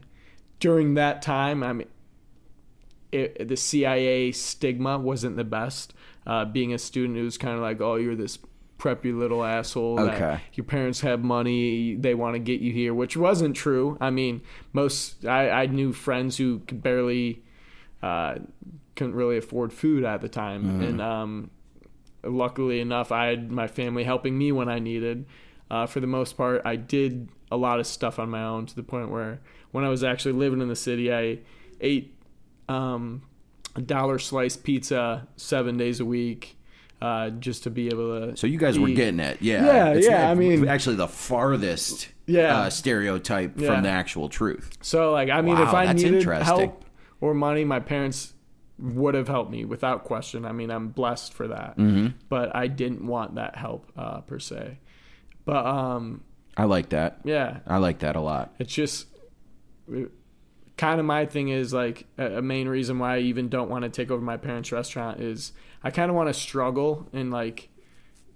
during 0.59 0.95
that 0.95 1.21
time, 1.21 1.63
I 1.63 1.73
mean, 1.73 1.87
it, 3.11 3.47
the 3.47 3.57
CIA 3.57 4.31
stigma 4.31 4.97
wasn't 4.97 5.35
the 5.37 5.43
best. 5.43 5.93
Uh, 6.27 6.45
being 6.45 6.73
a 6.73 6.77
student, 6.77 7.17
it 7.17 7.23
was 7.23 7.37
kind 7.37 7.55
of 7.55 7.61
like, 7.61 7.81
oh, 7.81 7.95
you're 7.95 8.15
this 8.15 8.37
preppy 8.77 9.17
little 9.17 9.43
asshole. 9.43 9.95
that 9.97 10.15
Okay. 10.15 10.41
your 10.53 10.63
parents 10.63 11.01
have 11.01 11.21
money, 11.23 11.95
they 11.95 12.13
want 12.13 12.35
to 12.35 12.39
get 12.39 12.61
you 12.61 12.71
here, 12.71 12.93
which 12.93 13.17
wasn't 13.17 13.55
true. 13.55 13.97
I 13.99 14.09
mean, 14.09 14.41
most 14.73 15.25
I, 15.25 15.49
I 15.49 15.65
knew 15.65 15.91
friends 15.91 16.37
who 16.37 16.59
could 16.59 16.81
barely 16.83 17.41
uh, 18.03 18.35
couldn't 18.95 19.15
really 19.15 19.37
afford 19.37 19.73
food 19.73 20.03
at 20.03 20.21
the 20.21 20.29
time, 20.29 20.81
and 20.81 21.01
um, 21.01 21.51
luckily 22.23 22.79
enough, 22.79 23.11
I 23.11 23.27
had 23.27 23.51
my 23.51 23.67
family 23.67 24.03
helping 24.03 24.37
me 24.37 24.51
when 24.51 24.69
I 24.69 24.79
needed. 24.79 25.25
Uh, 25.71 25.85
for 25.85 25.99
the 25.99 26.07
most 26.07 26.37
part, 26.37 26.61
I 26.65 26.75
did 26.77 27.29
a 27.51 27.57
lot 27.57 27.79
of 27.79 27.87
stuff 27.87 28.19
on 28.19 28.29
my 28.29 28.43
own 28.43 28.65
to 28.67 28.75
the 28.75 28.83
point 28.83 29.09
where 29.11 29.39
when 29.71 29.83
I 29.83 29.89
was 29.89 30.03
actually 30.03 30.33
living 30.33 30.61
in 30.61 30.67
the 30.67 30.75
city, 30.75 31.13
I 31.13 31.39
ate 31.81 32.15
um, 32.67 33.23
a 33.75 33.81
dollar 33.81 34.19
slice 34.19 34.57
pizza 34.57 35.27
seven 35.35 35.77
days 35.77 35.99
a 35.99 36.05
week 36.05 36.57
uh, 37.01 37.29
just 37.31 37.63
to 37.63 37.69
be 37.69 37.87
able 37.87 38.27
to. 38.31 38.37
so 38.37 38.45
you 38.47 38.57
guys 38.57 38.77
were 38.77 38.89
getting 38.89 39.19
it. 39.19 39.37
Yeah. 39.41 39.65
Yeah, 39.65 39.87
It's 39.93 40.07
yeah, 40.07 40.29
I 40.29 40.35
mean- 40.35 40.67
actually 40.67 40.97
the 40.97 41.07
farthest 41.07 42.09
Yeah. 42.25 42.57
uh, 42.59 42.69
stereotype 42.69 43.53
Yeah. 43.59 43.73
from 43.73 43.83
the 43.83 43.89
actual 43.89 44.27
truth. 44.29 44.71
So 44.81 45.11
like 45.11 45.29
I 45.29 45.41
mean 45.41 45.55
Wow, 45.55 45.63
if 45.67 45.73
I 45.73 45.93
needed 45.93 46.23
help 46.23 46.83
or 47.21 47.33
money, 47.33 47.63
my 47.63 47.79
parents 47.79 48.33
would 48.77 49.13
have 49.13 49.27
helped 49.27 49.51
me 49.51 49.65
without 49.65 50.03
question. 50.03 50.45
I 50.45 50.51
mean 50.51 50.69
I'm 50.71 50.89
blessed 50.89 51.33
for 51.33 51.47
that. 51.47 51.77
Mm-hmm. 51.77 52.07
But 52.27 52.55
I 52.55 52.67
didn't 52.67 53.05
want 53.05 53.35
that 53.35 53.55
help 53.55 53.89
uh, 53.97 54.21
per 54.21 54.39
se. 54.39 54.79
But 55.45 55.65
um 55.65 56.21
I 56.57 56.65
like 56.65 56.89
that. 56.89 57.21
yeah, 57.23 57.59
I 57.65 57.77
like 57.77 57.99
that 57.99 58.17
a 58.17 58.21
lot. 58.21 58.53
it's 58.59 58.73
just 58.73 59.07
kind 60.77 60.99
of 60.99 61.05
my 61.05 61.25
thing 61.25 61.49
is 61.49 61.73
like 61.73 62.05
a, 62.17 62.41
main 62.41 62.67
reason 62.67 62.99
why 62.99 63.17
I 63.17 63.19
even 63.19 63.49
don't 63.49 63.69
want 63.69 63.83
to 63.83 63.89
take 63.89 64.09
over 64.09 64.21
my 64.21 64.37
parents' 64.37 64.71
restaurant 64.71 65.19
is 65.19 65.51
I 65.83 65.91
kind 65.91 66.09
of 66.09 66.15
want 66.15 66.29
to 66.29 66.33
struggle 66.33 67.07
and 67.11 67.31
like 67.31 67.69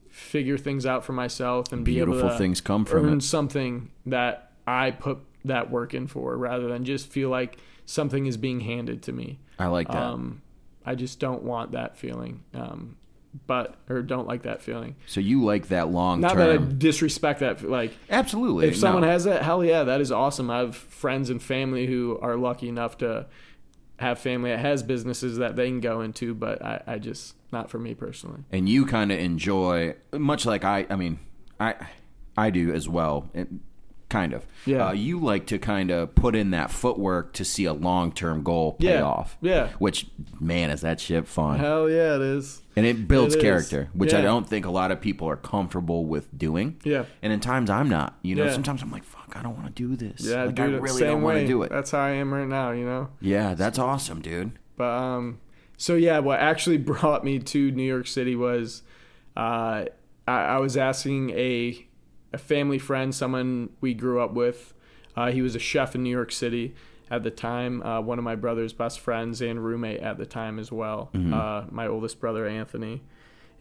figure 0.09 0.57
things 0.57 0.85
out 0.85 1.05
for 1.05 1.13
myself 1.13 1.71
and 1.71 1.85
be 1.85 1.99
able 1.99 2.13
Beautiful 2.13 2.29
to 2.29 2.37
things 2.37 2.61
come 2.61 2.85
from 2.85 3.05
earn 3.05 3.17
it. 3.19 3.23
something 3.23 3.91
that 4.05 4.51
I 4.67 4.91
put 4.91 5.19
that 5.45 5.71
work 5.71 5.93
in 5.93 6.07
for 6.07 6.37
rather 6.37 6.67
than 6.67 6.85
just 6.85 7.07
feel 7.07 7.29
like 7.29 7.57
something 7.85 8.25
is 8.25 8.37
being 8.37 8.59
handed 8.59 9.03
to 9.03 9.13
me. 9.13 9.39
I 9.57 9.67
like 9.67 9.87
that. 9.87 9.97
Um, 9.97 10.41
I 10.85 10.95
just 10.95 11.19
don't 11.19 11.43
want 11.43 11.71
that 11.71 11.97
feeling. 11.97 12.43
Um, 12.53 12.97
but 13.47 13.75
or 13.89 14.01
don't 14.01 14.27
like 14.27 14.43
that 14.43 14.61
feeling. 14.61 14.95
so 15.07 15.19
you 15.19 15.43
like 15.43 15.67
that 15.69 15.89
long 15.89 16.21
Not 16.21 16.35
that 16.37 16.51
I 16.51 16.57
disrespect 16.57 17.39
that. 17.39 17.67
Like 17.67 17.93
Absolutely. 18.09 18.67
if 18.67 18.77
someone 18.77 19.01
no. 19.01 19.07
has 19.07 19.23
that, 19.23 19.41
hell 19.41 19.63
yeah, 19.63 19.83
that 19.83 20.01
is 20.01 20.11
awesome. 20.11 20.49
I 20.49 20.59
have 20.59 20.75
friends 20.75 21.29
and 21.29 21.41
family 21.41 21.85
who 21.87 22.19
are 22.21 22.35
lucky 22.37 22.69
enough 22.69 22.97
to 22.99 23.25
have 23.99 24.19
family 24.19 24.49
that 24.51 24.59
has 24.59 24.83
businesses 24.83 25.37
that 25.37 25.55
they 25.55 25.67
can 25.67 25.79
go 25.79 26.01
into, 26.01 26.33
but 26.33 26.63
I, 26.63 26.81
I 26.85 26.97
just 26.99 27.35
not 27.51 27.69
for 27.69 27.79
me 27.79 27.93
personally. 27.95 28.41
and 28.51 28.67
you 28.67 28.85
kind 28.85 29.11
of 29.11 29.19
enjoy 29.19 29.95
much 30.11 30.45
like 30.45 30.63
I 30.63 30.85
I 30.89 30.95
mean 30.95 31.19
I 31.59 31.75
I 32.37 32.49
do 32.49 32.73
as 32.73 32.89
well 32.89 33.29
it, 33.33 33.47
kind 34.13 34.33
of 34.33 34.45
Yeah. 34.65 34.87
uh, 34.89 34.91
you 34.93 35.19
like 35.19 35.45
to 35.47 35.57
kind 35.57 35.89
of 35.91 36.13
put 36.15 36.35
in 36.35 36.51
that 36.51 36.69
footwork 36.71 37.33
to 37.33 37.43
see 37.43 37.65
a 37.65 37.73
long-term 37.73 38.43
goal 38.43 38.73
pay 38.73 38.93
Yeah. 38.95 39.01
off 39.03 39.37
Yeah. 39.41 39.69
which 39.79 40.07
man 40.39 40.69
is 40.69 40.81
that 40.81 40.99
shit 40.99 41.27
fun 41.27 41.59
Hell 41.59 41.89
yeah, 41.89 42.15
it 42.15 42.21
is. 42.21 42.61
and 42.75 42.85
it 42.85 43.07
builds 43.07 43.33
It 43.35 43.39
is. 43.39 43.43
character 43.43 43.89
which 43.93 44.13
I 44.13 44.21
don't 44.21 44.47
think 44.47 44.65
a 44.65 44.71
lot 44.71 44.91
of 44.91 45.01
people 45.01 45.27
are 45.27 45.35
comfortable 45.35 46.05
with 46.05 46.25
doing 46.37 46.77
Yeah. 46.83 47.05
and 47.23 47.33
in 47.33 47.39
times 47.39 47.69
I'm 47.69 47.89
not 47.89 48.17
you 48.21 48.35
know 48.35 48.45
Yeah. 48.45 48.51
sometimes 48.53 48.81
I'm 48.83 48.91
like 48.91 49.03
fuck 49.03 49.35
I 49.35 49.41
don't 49.41 49.55
want 49.55 49.75
to 49.75 49.87
do 49.87 49.95
this 49.95 50.27
Yeah, 50.29 50.43
like 50.45 50.55
dude, 50.55 50.75
I 50.75 50.77
really 50.77 51.01
don't 51.01 51.23
want 51.23 51.39
to 51.39 51.47
do 51.47 51.63
it 51.63 51.69
That's 51.71 51.91
how 51.91 51.99
I 51.99 52.11
am 52.11 52.31
right 52.33 52.47
now, 52.47 52.69
you 52.71 52.85
know. 52.85 53.09
yeah 53.19 53.55
that's 53.55 53.79
awesome 53.79 54.21
dude 54.21 54.51
But 54.77 54.91
um, 54.91 55.39
so 55.77 55.95
yeah, 55.95 56.19
what 56.19 56.39
actually 56.39 56.77
brought 56.91 57.23
me 57.25 57.39
to 57.39 57.71
New 57.71 57.83
York 57.95 58.05
City 58.07 58.35
was 58.35 58.83
uh, 59.35 59.85
I, 60.27 60.31
I 60.55 60.57
was 60.59 60.77
asking 60.77 61.31
a 61.31 61.85
a 62.33 62.37
family 62.37 62.79
friend, 62.79 63.13
someone 63.13 63.69
we 63.79 63.93
grew 63.93 64.21
up 64.21 64.33
with. 64.33 64.73
Uh, 65.15 65.31
he 65.31 65.41
was 65.41 65.55
a 65.55 65.59
chef 65.59 65.95
in 65.95 66.03
New 66.03 66.09
York 66.09 66.31
City 66.31 66.73
at 67.09 67.23
the 67.23 67.31
time. 67.31 67.83
Uh, 67.83 68.01
one 68.01 68.17
of 68.17 68.23
my 68.23 68.35
brother's 68.35 68.73
best 68.73 68.99
friends 68.99 69.41
and 69.41 69.63
roommate 69.63 70.01
at 70.01 70.17
the 70.17 70.25
time 70.25 70.57
as 70.59 70.71
well. 70.71 71.09
Uh, 71.33 71.65
my 71.69 71.87
oldest 71.87 72.19
brother 72.19 72.47
Anthony, 72.47 73.01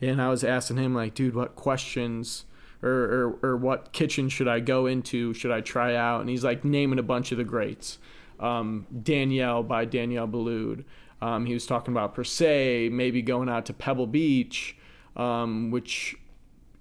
and 0.01 0.21
I 0.21 0.29
was 0.29 0.43
asking 0.43 0.79
him 0.79 0.95
like, 0.95 1.15
dude, 1.15 1.35
what 1.35 1.55
questions? 1.55 2.47
Or, 2.85 2.91
or, 2.91 3.51
or 3.51 3.57
what 3.57 3.93
kitchen 3.93 4.29
should 4.29 4.49
I 4.49 4.59
go 4.59 4.87
into? 4.87 5.35
Should 5.35 5.53
I 5.53 5.61
try 5.61 5.95
out? 5.95 6.21
And 6.21 6.29
he's 6.29 6.43
like 6.43 6.65
naming 6.65 6.99
a 6.99 7.03
bunch 7.05 7.31
of 7.31 7.39
the 7.39 7.45
greats 7.45 7.99
um, 8.41 8.87
Daniel 9.03 9.63
by 9.63 9.85
Daniel 9.85 10.27
Boulud. 10.27 10.85
Um, 11.23 11.47
he 11.47 11.55
was 11.55 11.65
talking 11.65 11.95
about 11.95 12.15
Per 12.15 12.25
Se, 12.25 12.89
maybe 12.91 13.23
going 13.23 13.49
out 13.49 13.67
to 13.67 13.73
Pebble 13.73 14.09
Beach, 14.09 14.77
um, 15.17 15.71
which 15.71 16.17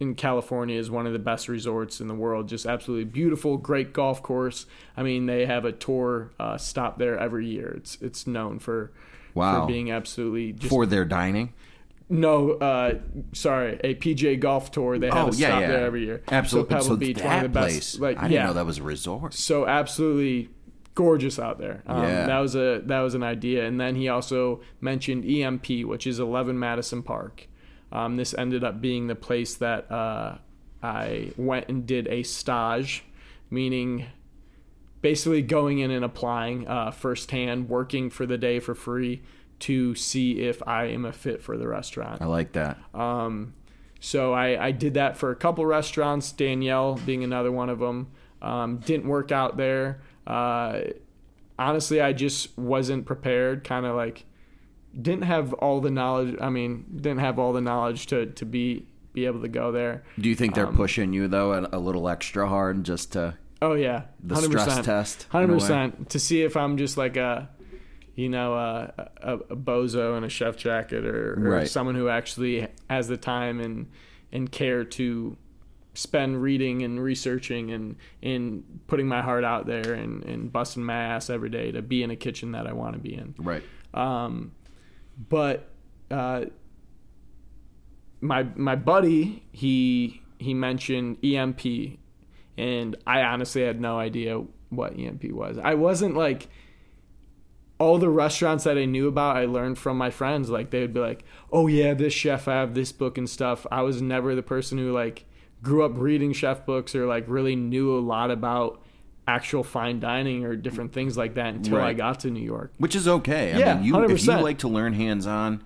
in 0.01 0.15
California 0.15 0.77
is 0.77 0.89
one 0.91 1.05
of 1.07 1.13
the 1.13 1.19
best 1.19 1.47
resorts 1.47 2.01
in 2.01 2.07
the 2.07 2.15
world. 2.15 2.49
Just 2.49 2.65
absolutely 2.65 3.05
beautiful, 3.05 3.57
great 3.57 3.93
golf 3.93 4.21
course. 4.23 4.65
I 4.97 5.03
mean, 5.03 5.27
they 5.27 5.45
have 5.45 5.63
a 5.63 5.71
tour 5.71 6.31
uh, 6.39 6.57
stop 6.57 6.97
there 6.97 7.17
every 7.17 7.47
year. 7.47 7.73
It's 7.77 7.97
it's 8.01 8.25
known 8.27 8.59
for 8.59 8.91
Wow. 9.33 9.61
for 9.61 9.67
being 9.67 9.91
absolutely 9.91 10.51
just 10.53 10.69
for 10.69 10.85
their 10.85 11.05
dining 11.05 11.53
no, 12.09 12.51
uh, 12.55 12.95
sorry, 13.31 13.79
a 13.85 13.95
PGA 13.95 14.37
golf 14.37 14.69
tour. 14.71 14.99
They 14.99 15.07
have 15.07 15.15
oh 15.15 15.29
a 15.29 15.31
yeah 15.31 15.47
stop 15.47 15.61
yeah 15.61 15.67
there 15.67 15.85
every 15.85 16.03
year. 16.03 16.21
absolutely 16.29 16.71
So 16.71 16.75
Pebble 16.75 16.85
so 16.87 16.95
Beach, 16.97 17.17
that 17.19 17.25
one 17.25 17.35
of 17.37 17.41
the 17.43 17.59
best. 17.61 17.69
place 17.71 17.99
Like, 17.99 18.17
I 18.17 18.23
didn't 18.23 18.33
yeah. 18.33 18.45
know 18.47 18.53
that 18.53 18.65
was 18.65 18.79
a 18.79 18.83
resort 18.83 19.33
so 19.33 19.65
absolutely 19.65 20.49
gorgeous 20.93 21.39
out 21.39 21.57
there. 21.59 21.83
Um, 21.87 22.03
Yeah. 22.03 22.25
that 22.27 22.39
was 22.39 22.53
a 22.55 22.81
that 22.85 22.99
was 22.99 23.13
an 23.15 23.23
idea, 23.23 23.65
and 23.65 23.79
then 23.79 23.95
he 23.95 24.09
also 24.09 24.59
mentioned 24.81 25.23
EMP, 25.23 25.85
which 25.85 26.05
is 26.05 26.19
11 26.19 26.59
Madison 26.59 27.01
Park. 27.01 27.47
Um, 27.91 28.15
this 28.15 28.33
ended 28.33 28.63
up 28.63 28.81
being 28.81 29.07
the 29.07 29.15
place 29.15 29.55
that 29.55 29.91
uh, 29.91 30.37
I 30.81 31.31
went 31.37 31.67
and 31.67 31.85
did 31.85 32.07
a 32.07 32.23
stage, 32.23 33.03
meaning 33.49 34.05
basically 35.01 35.41
going 35.41 35.79
in 35.79 35.91
and 35.91 36.05
applying 36.05 36.67
uh, 36.67 36.91
firsthand, 36.91 37.69
working 37.69 38.09
for 38.09 38.25
the 38.25 38.37
day 38.37 38.59
for 38.59 38.75
free 38.75 39.21
to 39.59 39.93
see 39.95 40.39
if 40.39 40.65
I 40.67 40.85
am 40.85 41.05
a 41.05 41.13
fit 41.13 41.41
for 41.41 41.57
the 41.57 41.67
restaurant. 41.67 42.21
I 42.21 42.25
like 42.25 42.53
that 42.53 42.77
Um, 42.93 43.53
so 43.99 44.33
I, 44.33 44.67
I 44.67 44.71
did 44.71 44.95
that 44.95 45.15
for 45.15 45.29
a 45.29 45.35
couple 45.35 45.63
restaurants, 45.65 46.31
Daniel 46.31 46.99
being 47.05 47.23
another 47.23 47.51
one 47.51 47.69
of 47.69 47.79
them. 47.79 48.11
Um, 48.41 48.77
didn't 48.77 49.07
work 49.07 49.31
out 49.31 49.57
there. 49.57 50.01
Uh, 50.25 50.81
honestly, 51.59 52.01
I 52.01 52.11
just 52.11 52.57
wasn't 52.57 53.05
prepared. 53.05 53.63
Kind 53.63 53.85
of 53.85 53.95
like 53.95 54.25
didn't 54.99 55.23
have 55.23 55.53
all 55.53 55.79
the 55.81 55.91
knowledge. 55.91 56.35
I 56.41 56.49
mean, 56.49 56.85
didn't 56.95 57.19
have 57.19 57.39
all 57.39 57.53
the 57.53 57.61
knowledge 57.61 58.07
to 58.07 58.25
to 58.27 58.45
be 58.45 58.85
be 59.13 59.25
able 59.25 59.41
to 59.41 59.47
go 59.49 59.71
there. 59.71 60.03
Do 60.19 60.29
you 60.29 60.35
think 60.35 60.55
they're 60.55 60.67
Um, 60.67 60.75
pushing 60.75 61.11
you 61.13 61.27
though 61.27 61.53
a, 61.53 61.69
a 61.73 61.79
little 61.79 62.07
extra 62.09 62.47
hard 62.47 62.83
just 62.83 63.13
to 63.13 63.35
Oh 63.61 63.73
yeah, 63.73 64.03
the 64.23 64.35
stress 64.37 64.83
test? 64.85 65.27
hundred 65.29 65.49
percent 65.53 66.09
to 66.11 66.19
see 66.19 66.41
if 66.41 66.57
I'm 66.57 66.77
just 66.77 66.97
like 66.97 67.15
a, 67.17 67.49
you 68.15 68.27
know, 68.29 68.53
a, 68.55 69.09
a, 69.21 69.33
a 69.51 69.55
bozo 69.55 70.17
in 70.17 70.23
a 70.23 70.29
chef 70.29 70.57
jacket 70.57 71.05
or, 71.05 71.33
or 71.33 71.49
Right. 71.57 71.67
someone 71.69 71.95
who 71.95 72.09
actually 72.09 72.67
has 72.89 73.07
the 73.07 73.17
time 73.17 73.59
and 73.59 73.87
and 74.31 74.51
care 74.51 74.83
to 74.85 75.37
spend 75.93 76.41
reading 76.41 76.83
and 76.83 77.03
researching 77.03 77.69
and 77.71 77.97
and 78.23 78.63
putting 78.87 79.07
my 79.07 79.21
heart 79.21 79.43
out 79.43 79.65
there 79.67 79.93
and 79.93 80.23
and 80.23 80.51
busting 80.51 80.83
my 80.83 80.95
ass 80.95 81.29
every 81.29 81.49
day 81.49 81.71
to 81.71 81.81
be 81.81 82.01
in 82.01 82.09
a 82.11 82.15
kitchen 82.15 82.53
that 82.53 82.65
I 82.65 82.73
want 82.73 82.93
to 82.93 82.99
be 82.99 83.13
in. 83.13 83.35
Right. 83.37 83.63
Um, 83.93 84.53
but 85.29 85.69
uh, 86.09 86.45
my 88.19 88.43
my 88.55 88.75
buddy 88.75 89.43
he 89.51 90.21
he 90.37 90.53
mentioned 90.53 91.23
EMP, 91.23 91.99
and 92.57 92.95
I 93.05 93.21
honestly 93.21 93.61
had 93.61 93.79
no 93.79 93.99
idea 93.99 94.43
what 94.69 94.97
EMP 94.97 95.31
was. 95.31 95.57
I 95.57 95.75
wasn't 95.75 96.15
like 96.15 96.47
all 97.79 97.97
the 97.97 98.09
restaurants 98.09 98.63
that 98.63 98.77
I 98.77 98.85
knew 98.85 99.07
about. 99.07 99.37
I 99.37 99.45
learned 99.45 99.77
from 99.77 99.97
my 99.97 100.09
friends. 100.09 100.49
Like 100.49 100.71
they 100.71 100.81
would 100.81 100.93
be 100.93 100.99
like, 100.99 101.23
"Oh 101.51 101.67
yeah, 101.67 101.93
this 101.93 102.13
chef, 102.13 102.47
I 102.47 102.53
have 102.53 102.73
this 102.73 102.91
book 102.91 103.17
and 103.17 103.29
stuff." 103.29 103.65
I 103.71 103.81
was 103.81 104.01
never 104.01 104.35
the 104.35 104.43
person 104.43 104.77
who 104.77 104.91
like 104.91 105.25
grew 105.61 105.83
up 105.83 105.93
reading 105.95 106.33
chef 106.33 106.65
books 106.65 106.95
or 106.95 107.05
like 107.05 107.25
really 107.27 107.55
knew 107.55 107.95
a 107.95 107.99
lot 107.99 108.31
about 108.31 108.81
actual 109.27 109.63
fine 109.63 109.99
dining 109.99 110.45
or 110.45 110.55
different 110.55 110.93
things 110.93 111.15
like 111.17 111.35
that 111.35 111.53
until 111.53 111.79
I 111.79 111.93
got 111.93 112.21
to 112.21 112.31
New 112.31 112.43
York. 112.43 112.73
Which 112.77 112.95
is 112.95 113.07
okay. 113.07 113.53
I 113.53 113.57
Yeah, 113.57 113.75
mean, 113.75 113.83
you, 113.85 114.03
if 114.05 114.23
you 114.25 114.31
like 114.33 114.59
to 114.59 114.67
learn 114.67 114.93
hands 114.93 115.27
on, 115.27 115.63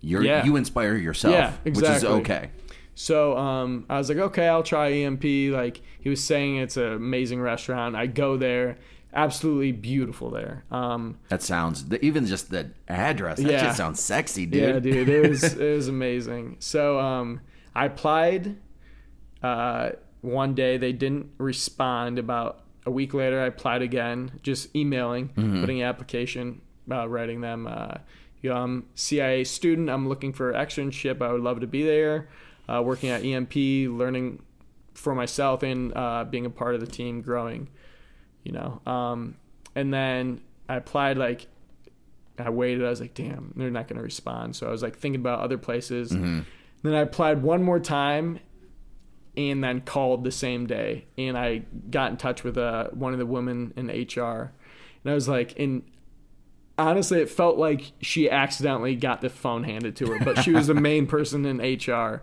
you're 0.00 0.22
Yeah. 0.22 0.44
you 0.44 0.56
inspire 0.56 0.94
yourself, 0.96 1.32
Yeah, 1.34 1.52
which 1.64 1.82
is 1.82 2.04
okay. 2.04 2.50
So 2.94 3.36
um, 3.36 3.86
I 3.90 3.98
was 3.98 4.08
like, 4.08 4.18
okay, 4.18 4.46
I'll 4.46 4.62
try 4.62 4.90
EMP. 4.92 5.24
Like 5.52 5.82
he 6.00 6.08
was 6.08 6.22
saying, 6.22 6.56
it's 6.58 6.76
an 6.76 6.92
amazing 6.92 7.40
restaurant. 7.40 7.96
I 7.96 8.06
go 8.06 8.36
there, 8.36 8.76
absolutely 9.12 9.72
beautiful 9.72 10.30
there. 10.30 10.64
Um, 10.70 11.18
That 11.28 11.42
sounds 11.42 11.84
even 12.02 12.24
just 12.26 12.50
the 12.50 12.70
address. 12.86 13.38
That 13.38 13.50
Yeah. 13.50 13.64
just 13.64 13.76
sounds 13.78 14.00
sexy, 14.00 14.46
dude. 14.46 14.62
yeah, 14.62 14.78
dude, 14.78 15.08
it 15.08 15.28
was 15.28 15.42
it 15.58 15.74
was 15.74 15.88
amazing. 15.88 16.56
So 16.60 17.00
um, 17.00 17.40
I 17.74 17.86
applied. 17.86 18.56
Uh, 19.42 19.90
one 20.24 20.54
day 20.54 20.76
they 20.76 20.92
didn't 20.92 21.30
respond. 21.38 22.18
About 22.18 22.62
a 22.86 22.90
week 22.90 23.14
later, 23.14 23.40
I 23.40 23.46
applied 23.46 23.82
again, 23.82 24.40
just 24.42 24.74
emailing, 24.74 25.28
putting 25.60 25.80
an 25.82 25.88
application, 25.88 26.60
uh, 26.90 27.08
writing 27.08 27.40
them. 27.40 27.66
Uh, 27.66 27.98
you 28.42 28.50
know, 28.50 28.56
I'm 28.56 28.86
CIA 28.94 29.44
student. 29.44 29.88
I'm 29.88 30.08
looking 30.08 30.32
for 30.32 30.50
an 30.50 30.64
externship. 30.66 31.22
I 31.22 31.32
would 31.32 31.40
love 31.40 31.60
to 31.60 31.66
be 31.66 31.82
there, 31.82 32.28
uh, 32.68 32.82
working 32.84 33.10
at 33.10 33.24
EMP, 33.24 33.54
learning 33.54 34.42
for 34.94 35.14
myself 35.14 35.62
and 35.62 35.92
uh, 35.96 36.24
being 36.24 36.46
a 36.46 36.50
part 36.50 36.74
of 36.74 36.80
the 36.80 36.86
team, 36.86 37.22
growing. 37.22 37.68
You 38.42 38.52
know, 38.52 38.80
um, 38.86 39.36
and 39.74 39.92
then 39.92 40.42
I 40.68 40.76
applied 40.76 41.16
like 41.16 41.46
I 42.38 42.50
waited. 42.50 42.84
I 42.84 42.90
was 42.90 43.00
like, 43.00 43.14
damn, 43.14 43.52
they're 43.56 43.70
not 43.70 43.88
going 43.88 43.96
to 43.96 44.02
respond. 44.02 44.56
So 44.56 44.66
I 44.66 44.70
was 44.70 44.82
like 44.82 44.98
thinking 44.98 45.20
about 45.20 45.40
other 45.40 45.56
places. 45.58 46.10
Then 46.10 46.94
I 46.94 47.00
applied 47.00 47.42
one 47.42 47.62
more 47.62 47.80
time 47.80 48.40
and 49.36 49.62
then 49.62 49.80
called 49.80 50.24
the 50.24 50.30
same 50.30 50.66
day. 50.66 51.06
And 51.18 51.36
I 51.36 51.62
got 51.90 52.10
in 52.10 52.16
touch 52.16 52.44
with 52.44 52.56
uh, 52.56 52.88
one 52.90 53.12
of 53.12 53.18
the 53.18 53.26
women 53.26 53.72
in 53.76 53.86
HR. 53.88 54.52
And 55.02 55.10
I 55.10 55.14
was 55.14 55.28
like, 55.28 55.58
and 55.58 55.82
honestly, 56.78 57.20
it 57.20 57.28
felt 57.28 57.58
like 57.58 57.92
she 58.00 58.30
accidentally 58.30 58.96
got 58.96 59.20
the 59.20 59.28
phone 59.28 59.64
handed 59.64 59.96
to 59.96 60.06
her, 60.06 60.18
but 60.24 60.42
she 60.42 60.52
was 60.52 60.66
the 60.66 60.74
main 60.74 61.06
person 61.06 61.44
in 61.44 61.58
HR. 61.58 62.22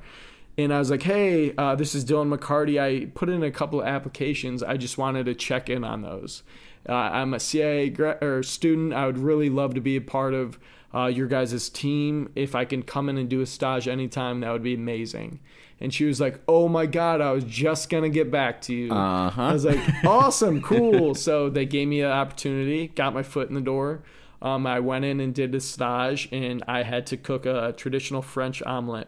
And 0.57 0.73
I 0.73 0.79
was 0.79 0.91
like, 0.91 1.03
hey, 1.03 1.53
uh, 1.57 1.75
this 1.75 1.95
is 1.95 2.03
Dylan 2.03 2.35
McCarty. 2.35 2.79
I 2.79 3.05
put 3.13 3.29
in 3.29 3.43
a 3.43 3.51
couple 3.51 3.81
of 3.81 3.87
applications. 3.87 4.61
I 4.61 4.77
just 4.77 4.97
wanted 4.97 5.25
to 5.25 5.33
check 5.33 5.69
in 5.69 5.83
on 5.83 6.01
those. 6.01 6.43
Uh, 6.87 6.93
I'm 6.93 7.33
a 7.33 7.39
CIA 7.39 7.89
gra- 7.89 8.17
or 8.21 8.43
student. 8.43 8.93
I 8.93 9.05
would 9.05 9.17
really 9.17 9.49
love 9.49 9.73
to 9.75 9.81
be 9.81 9.95
a 9.95 10.01
part 10.01 10.33
of 10.33 10.59
uh, 10.93 11.07
your 11.07 11.27
guys' 11.27 11.69
team. 11.69 12.31
If 12.35 12.55
I 12.55 12.65
can 12.65 12.83
come 12.83 13.09
in 13.09 13.17
and 13.17 13.29
do 13.29 13.41
a 13.41 13.45
stage 13.45 13.87
anytime, 13.87 14.41
that 14.41 14.51
would 14.51 14.63
be 14.63 14.73
amazing. 14.73 15.39
And 15.79 15.93
she 15.93 16.05
was 16.05 16.21
like, 16.21 16.39
oh 16.47 16.67
my 16.67 16.85
God, 16.85 17.21
I 17.21 17.31
was 17.31 17.43
just 17.43 17.89
going 17.89 18.03
to 18.03 18.09
get 18.09 18.29
back 18.29 18.61
to 18.63 18.73
you. 18.73 18.91
Uh-huh. 18.91 19.41
I 19.41 19.53
was 19.53 19.65
like, 19.65 19.79
awesome, 20.05 20.61
cool. 20.61 21.15
so 21.15 21.49
they 21.49 21.65
gave 21.65 21.87
me 21.87 22.01
an 22.01 22.11
opportunity, 22.11 22.89
got 22.89 23.13
my 23.13 23.23
foot 23.23 23.49
in 23.49 23.55
the 23.55 23.61
door. 23.61 24.03
Um, 24.43 24.67
I 24.67 24.79
went 24.79 25.05
in 25.05 25.19
and 25.19 25.33
did 25.33 25.53
a 25.53 25.59
stage, 25.59 26.29
and 26.31 26.63
I 26.67 26.83
had 26.83 27.05
to 27.07 27.17
cook 27.17 27.45
a 27.45 27.73
traditional 27.75 28.21
French 28.21 28.61
omelet 28.63 29.07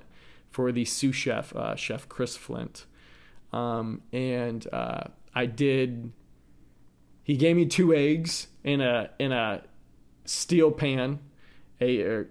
for 0.49 0.71
the 0.71 0.85
sous 0.85 1.15
chef, 1.15 1.55
uh, 1.55 1.75
Chef 1.75 2.07
Chris 2.07 2.37
Flint. 2.37 2.85
Um, 3.51 4.01
and 4.11 4.67
uh, 4.71 5.05
I 5.33 5.45
did. 5.47 6.11
He 7.23 7.35
gave 7.35 7.55
me 7.55 7.65
two 7.65 7.93
eggs 7.93 8.47
in 8.63 8.81
a 8.81 9.09
in 9.19 9.31
a 9.31 9.63
steel 10.25 10.71
pan, 10.71 11.19
a 11.81 12.01
er, 12.01 12.29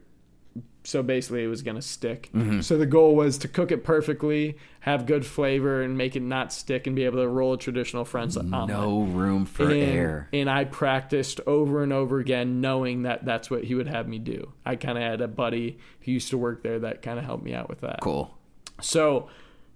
so 0.84 1.02
basically 1.02 1.44
it 1.44 1.46
was 1.46 1.62
gonna 1.62 1.82
stick. 1.82 2.30
So 2.60 2.76
the 2.76 2.86
goal 2.86 3.14
was 3.14 3.38
to 3.38 3.48
cook 3.48 3.70
it 3.70 3.84
perfectly, 3.84 4.56
have 4.80 5.06
good 5.06 5.24
flavor, 5.24 5.82
and 5.82 5.96
make 5.96 6.16
it 6.16 6.22
not 6.22 6.52
stick, 6.52 6.86
and 6.86 6.96
be 6.96 7.04
able 7.04 7.22
to 7.22 7.28
roll 7.28 7.54
a 7.54 7.58
traditional 7.58 8.04
French 8.04 8.36
omelet. 8.36 8.68
No 8.68 9.02
room 9.02 9.46
for 9.46 9.70
and, 9.70 9.72
air. 9.72 10.28
and 10.32 10.50
I 10.50 10.64
practiced 10.64 11.40
over 11.46 11.82
and 11.82 11.92
over 11.92 12.18
again, 12.18 12.60
knowing 12.60 13.02
that 13.02 13.24
that's 13.24 13.50
what 13.50 13.64
he 13.64 13.74
would 13.74 13.88
have 13.88 14.08
me 14.08 14.18
do. 14.18 14.52
I 14.66 14.76
kind 14.76 14.98
of 14.98 15.04
had 15.04 15.20
a 15.20 15.28
buddy 15.28 15.78
who 16.00 16.12
used 16.12 16.30
to 16.30 16.38
work 16.38 16.62
there 16.62 16.80
that 16.80 17.02
kind 17.02 17.18
of 17.18 17.24
helped 17.24 17.44
me 17.44 17.54
out 17.54 17.68
with 17.68 17.80
that. 17.82 18.00
Cool. 18.00 18.36
So 18.80 19.28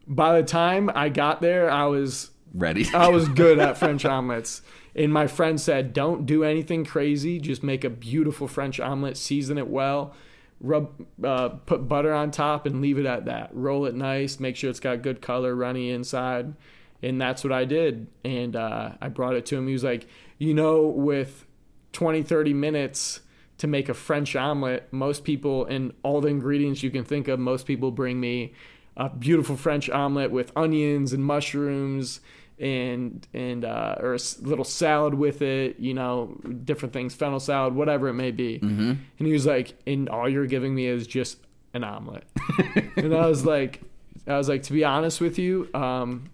by 0.06 0.40
the 0.40 0.46
time 0.46 0.90
I 0.94 1.08
got 1.08 1.40
there, 1.40 1.70
I 1.70 1.84
was 1.84 2.30
Ready? 2.54 2.88
I 2.94 3.08
was 3.08 3.28
good 3.28 3.58
at 3.58 3.76
French 3.78 4.04
omelets. 4.04 4.62
And 4.96 5.12
my 5.12 5.26
friend 5.26 5.60
said, 5.60 5.92
"Don't 5.92 6.24
do 6.24 6.42
anything 6.42 6.84
crazy. 6.84 7.38
Just 7.38 7.62
make 7.62 7.84
a 7.84 7.90
beautiful 7.90 8.48
French 8.48 8.80
omelet, 8.80 9.18
season 9.18 9.58
it 9.58 9.68
well, 9.68 10.14
rub, 10.58 11.04
uh, 11.22 11.50
put 11.50 11.86
butter 11.86 12.14
on 12.14 12.30
top, 12.30 12.64
and 12.64 12.80
leave 12.80 12.98
it 12.98 13.04
at 13.04 13.26
that. 13.26 13.50
Roll 13.52 13.84
it 13.84 13.94
nice. 13.94 14.40
Make 14.40 14.56
sure 14.56 14.70
it's 14.70 14.80
got 14.80 15.02
good 15.02 15.20
color, 15.20 15.54
runny 15.54 15.90
inside." 15.90 16.54
And 17.02 17.20
that's 17.20 17.44
what 17.44 17.52
I 17.52 17.66
did. 17.66 18.06
And 18.24 18.56
uh, 18.56 18.92
I 19.00 19.08
brought 19.08 19.34
it 19.34 19.44
to 19.46 19.56
him. 19.56 19.66
He 19.66 19.74
was 19.74 19.84
like, 19.84 20.06
"You 20.38 20.54
know, 20.54 20.86
with 20.86 21.44
20, 21.92 22.22
30 22.22 22.54
minutes." 22.54 23.20
To 23.60 23.66
make 23.66 23.88
a 23.88 23.94
French 23.94 24.36
omelet, 24.36 24.86
most 24.92 25.24
people 25.24 25.64
and 25.64 25.94
all 26.02 26.20
the 26.20 26.28
ingredients 26.28 26.82
you 26.82 26.90
can 26.90 27.04
think 27.04 27.26
of, 27.26 27.40
most 27.40 27.64
people 27.64 27.90
bring 27.90 28.20
me 28.20 28.52
a 28.98 29.08
beautiful 29.08 29.56
French 29.56 29.88
omelet 29.88 30.30
with 30.30 30.52
onions 30.54 31.14
and 31.14 31.24
mushrooms 31.24 32.20
and 32.58 33.26
and 33.34 33.64
uh, 33.64 33.96
or 34.00 34.14
a 34.14 34.18
little 34.40 34.64
salad 34.64 35.14
with 35.14 35.42
it, 35.42 35.78
you 35.78 35.94
know, 35.94 36.38
different 36.64 36.92
things, 36.92 37.14
fennel 37.14 37.40
salad, 37.40 37.74
whatever 37.74 38.08
it 38.08 38.14
may 38.14 38.30
be. 38.30 38.58
Mm-hmm. 38.58 38.92
And 39.18 39.26
he 39.26 39.32
was 39.32 39.46
like, 39.46 39.78
"And 39.86 40.08
all 40.08 40.28
you're 40.28 40.46
giving 40.46 40.74
me 40.74 40.86
is 40.86 41.06
just 41.06 41.38
an 41.74 41.84
omelet." 41.84 42.24
and 42.96 43.14
I 43.14 43.26
was 43.26 43.44
like, 43.44 43.82
I 44.26 44.38
was 44.38 44.48
like, 44.48 44.62
to 44.64 44.72
be 44.72 44.84
honest 44.84 45.20
with 45.20 45.38
you, 45.38 45.68
um, 45.74 46.30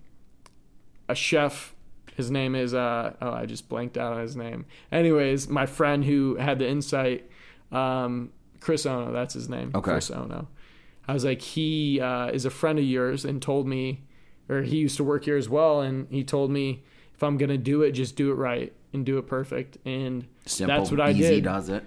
a 1.09 1.15
chef. 1.15 1.75
His 2.15 2.31
name 2.31 2.55
is 2.55 2.75
uh 2.75 3.15
oh 3.23 3.33
I 3.33 3.47
just 3.47 3.71
blanked 3.71 3.97
out 3.97 4.13
on 4.13 4.21
his 4.21 4.37
name. 4.37 4.67
Anyways, 4.93 5.49
my 5.49 5.65
friend 5.65 6.05
who 6.05 6.37
had 6.37 6.59
the 6.59 6.69
insight, 6.69 7.29
um, 7.73 8.33
Chris 8.61 8.85
Ono, 8.85 9.13
that's 9.13 9.33
his 9.33 9.49
name. 9.49 9.73
Okay. 9.75 9.93
Chris 9.93 10.11
Ono. 10.11 10.47
I 11.09 11.15
was 11.15 11.25
like, 11.25 11.41
he 11.41 12.01
uh, 12.01 12.29
is 12.29 12.45
a 12.45 12.51
friend 12.51 12.79
of 12.79 12.85
yours 12.85 13.25
and 13.25 13.43
told 13.43 13.67
me, 13.67 14.03
or 14.49 14.63
he 14.63 14.77
used 14.79 14.97
to 14.99 15.05
work 15.05 15.25
here 15.25 15.37
as 15.37 15.49
well, 15.49 15.81
and 15.81 16.07
he 16.11 16.25
told 16.25 16.51
me 16.51 16.83
if 17.15 17.23
I'm 17.23 17.37
gonna 17.37 17.59
do 17.59 17.83
it, 17.83 17.93
just 17.93 18.17
do 18.17 18.31
it 18.31 18.35
right 18.35 18.73
and 18.93 19.07
do 19.07 19.19
it 19.19 19.27
perfect. 19.27 19.79
And 19.87 20.27
Simple, 20.47 20.77
that's 20.77 20.91
what 20.91 21.01
I 21.01 21.11
easy 21.11 21.37
did. 21.37 21.45
does 21.45 21.69
it. 21.69 21.85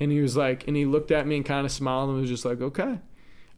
And 0.00 0.10
he 0.12 0.20
was 0.20 0.36
like, 0.36 0.66
and 0.68 0.76
he 0.76 0.84
looked 0.86 1.10
at 1.10 1.26
me 1.26 1.36
and 1.36 1.44
kind 1.44 1.64
of 1.64 1.72
smiled 1.72 2.10
and 2.10 2.20
was 2.20 2.28
just 2.28 2.44
like, 2.44 2.60
okay. 2.60 2.98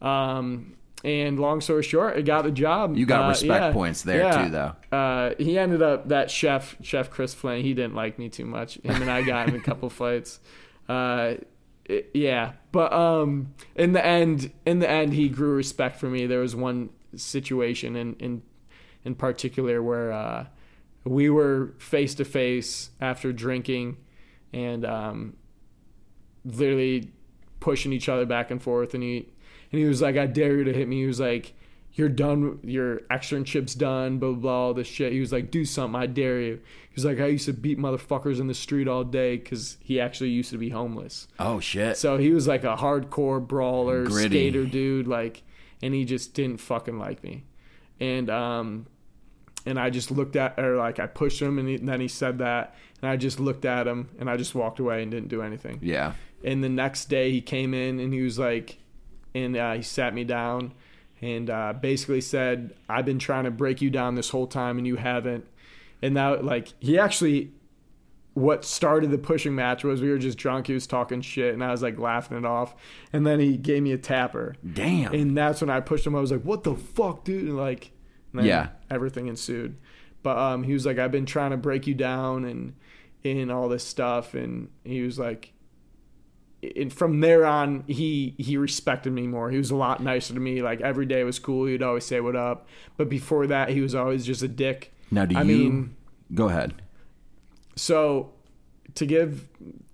Um, 0.03 0.75
and 1.05 1.39
long 1.39 1.61
story 1.61 1.83
short, 1.83 2.17
I 2.17 2.21
got 2.23 2.43
the 2.45 2.51
job. 2.51 2.97
You 2.97 3.07
got 3.07 3.25
Uh, 3.25 3.29
respect 3.29 3.65
yeah, 3.65 3.73
points 3.73 4.03
there 4.03 4.23
yeah. 4.23 4.45
too, 4.45 4.51
though. 4.51 4.97
Uh, 4.97 5.35
he 5.39 5.59
ended 5.59 5.83
up 5.83 6.09
that 6.09 6.31
chef, 6.31 6.77
Chef 6.83 7.11
Chris 7.11 7.33
Flynn. 7.35 7.63
He 7.63 7.75
didn't 7.75 7.95
like 7.95 8.19
me 8.19 8.29
too 8.29 8.45
much. 8.45 8.75
Him 8.83 9.03
and 9.03 9.11
I 9.11 9.23
got 9.23 9.49
in 9.49 9.55
a 9.55 9.61
couple 9.61 9.89
fights. 9.91 10.41
Uh, 10.89 11.35
it- 11.89 12.11
yeah, 12.15 12.53
but 12.73 12.93
um, 12.93 13.55
in 13.75 13.93
the 13.93 14.05
end, 14.05 14.53
in 14.65 14.79
the 14.81 14.89
end, 14.91 15.13
he 15.15 15.29
grew 15.29 15.55
respect 15.55 15.99
for 15.99 16.07
me. 16.09 16.27
There 16.27 16.41
was 16.41 16.55
one 16.57 16.91
situation 17.15 17.97
in 17.97 18.15
in 18.17 18.43
in 19.05 19.15
particular 19.15 19.83
where 19.83 20.13
uh, 20.13 20.47
we 21.05 21.31
were 21.31 21.75
face 21.79 22.15
to 22.17 22.25
face 22.25 22.91
after 23.01 23.33
drinking, 23.33 23.97
and 24.53 24.85
um, 24.85 25.37
literally 26.45 27.11
pushing 27.61 27.93
each 27.93 28.09
other 28.09 28.27
back 28.27 28.51
and 28.51 28.63
forth, 28.63 28.95
and 28.95 29.03
he 29.03 29.29
and 29.73 29.81
he 29.81 29.85
was 29.87 30.03
like, 30.03 30.17
"I 30.17 30.27
dare 30.27 30.57
you 30.57 30.65
to 30.65 30.73
hit 30.73 30.89
me." 30.89 31.01
He 31.01 31.07
was 31.07 31.21
like, 31.21 31.55
"You're 31.97 32.09
done. 32.09 32.61
Your 32.63 33.01
externship's 33.11 33.75
done." 33.75 34.19
Blah 34.19 34.31
blah. 34.31 34.41
blah 34.41 34.53
all 34.53 34.75
this 34.75 34.87
shit. 34.87 35.13
He 35.13 35.21
was 35.21 35.33
like, 35.33 35.51
"Do 35.51 35.65
something. 35.65 36.01
I 36.01 36.07
dare 36.07 36.41
you." 36.41 36.55
He 36.55 36.95
was 36.95 37.05
like, 37.05 37.19
"I 37.19 37.27
used 37.27 37.47
to 37.47 37.53
beat 37.53 37.79
motherfuckers 37.79 38.39
in 38.39 38.47
the 38.47 38.55
street 38.55 38.87
all 38.87 39.03
day 39.03 39.37
because 39.37 39.77
he 39.81 40.01
actually 40.01 40.31
used 40.31 40.51
to 40.51 40.59
be 40.59 40.71
homeless." 40.71 41.27
Oh 41.39 41.59
shit. 41.61 41.97
So 41.97 42.17
he 42.17 42.31
was 42.31 42.47
like 42.47 42.63
a 42.65 42.77
hardcore 42.77 43.45
brawler, 43.47 44.05
Gritty. 44.05 44.29
skater 44.29 44.65
dude, 44.65 45.09
like, 45.09 45.43
and 45.83 45.93
he 45.93 46.05
just 46.05 46.33
didn't 46.33 46.59
fucking 46.59 46.99
like 46.99 47.23
me. 47.25 47.45
And 47.99 48.31
um, 48.31 48.87
and 49.65 49.79
I 49.81 49.91
just 49.91 50.11
looked 50.11 50.37
at, 50.37 50.59
or 50.59 50.77
like 50.77 51.01
I 51.01 51.07
pushed 51.07 51.43
him, 51.43 51.59
and, 51.59 51.69
he, 51.69 51.75
and 51.75 51.89
then 51.89 52.01
he 52.01 52.09
said 52.09 52.39
that, 52.39 52.75
and 53.03 53.11
I 53.11 53.17
just 53.17 53.41
looked 53.41 53.65
at 53.65 53.87
him, 53.87 54.11
and 54.19 54.31
I 54.31 54.37
just 54.37 54.55
walked 54.55 54.79
away 54.79 55.03
and 55.03 55.11
didn't 55.11 55.29
do 55.29 55.43
anything. 55.43 55.81
yeah. 55.83 56.13
And 56.45 56.63
the 56.63 56.69
next 56.69 57.07
day 57.07 57.33
he 57.33 57.41
came 57.41 57.75
in 57.75 57.99
and 57.99 58.13
he 58.13 58.21
was 58.21 58.39
like, 58.39 58.79
and 59.35 59.57
uh, 59.57 59.73
he 59.73 59.83
sat 59.83 60.15
me 60.15 60.23
down, 60.23 60.75
and 61.23 61.49
uh, 61.51 61.73
basically 61.75 62.21
said, 62.21 62.75
"I've 62.89 63.05
been 63.07 63.19
trying 63.19 63.45
to 63.45 63.51
break 63.51 63.81
you 63.81 63.91
down 63.91 64.15
this 64.15 64.31
whole 64.31 64.47
time, 64.47 64.79
and 64.79 64.87
you 64.87 64.97
haven't." 64.97 65.47
And 66.03 66.15
now, 66.15 66.41
like, 66.41 66.69
he 66.79 66.99
actually, 66.99 67.53
what 68.35 68.65
started 68.67 69.11
the 69.11 69.17
pushing 69.19 69.55
match 69.55 69.83
was 69.83 70.03
we 70.03 70.11
were 70.11 70.19
just 70.19 70.37
drunk. 70.37 70.67
He 70.67 70.75
was 70.75 70.87
talking 70.87 71.23
shit, 71.23 71.55
and 71.55 71.65
I 71.65 71.71
was 71.71 71.83
like 71.83 71.99
laughing 71.99 72.37
it 72.37 72.45
off. 72.45 72.75
And 73.13 73.27
then 73.27 73.41
he 73.41 73.57
gave 73.57 73.83
me 73.83 73.93
a 73.93 73.99
tapper, 73.99 74.57
Damn. 74.75 75.15
and 75.15 75.37
that's 75.37 75.61
when 75.63 75.71
I 75.71 75.81
pushed 75.81 76.07
him. 76.07 76.15
I 76.15 76.21
was 76.21 76.31
like, 76.33 76.43
"What 76.43 76.65
the 76.65 76.75
fuck, 76.75 77.25
dude?" 77.25 77.45
And 77.49 77.57
like, 77.57 77.93
and 78.35 78.45
Yeah. 78.45 78.69
everything 78.91 79.27
ensued. 79.29 79.77
But 80.23 80.37
um, 80.37 80.65
he 80.65 80.73
was 80.75 80.85
like, 80.85 80.99
"I've 80.99 81.13
been 81.13 81.25
trying 81.27 81.53
to 81.53 81.57
break 81.57 81.87
you 81.87 81.95
down 81.95 82.45
and 82.45 82.75
and 83.25 83.51
all 83.51 83.69
this 83.69 83.85
stuff," 83.85 84.35
and 84.35 84.69
he 84.85 85.01
was 85.03 85.19
like, 85.19 85.53
and 86.63 86.93
from 86.93 87.21
there 87.21 87.47
on, 87.47 87.85
he 87.87 88.35
he 88.39 88.57
respected 88.57 89.13
me 89.13 89.27
more. 89.27 89.51
He 89.51 89.59
was 89.59 89.71
a 89.71 89.77
lot 89.77 90.03
nicer 90.03 90.35
to 90.35 90.41
me. 90.41 90.63
Like 90.63 90.81
every 90.81 91.07
day 91.07 91.23
was 91.25 91.39
cool. 91.39 91.67
He'd 91.67 91.83
always 91.83 92.05
say 92.05 92.21
what 92.21 92.37
up. 92.37 92.67
But 92.97 93.09
before 93.09 93.47
that, 93.47 93.69
he 93.69 93.81
was 93.81 93.95
always 93.95 94.25
just 94.27 94.43
a 94.43 94.49
dick. 94.49 94.93
now, 95.11 95.27
do 95.27 95.37
I 95.37 95.43
you 95.43 95.47
mean, 95.47 95.97
go 96.35 96.49
ahead? 96.49 96.83
so 97.77 98.33
to 98.95 99.07
give 99.07 99.49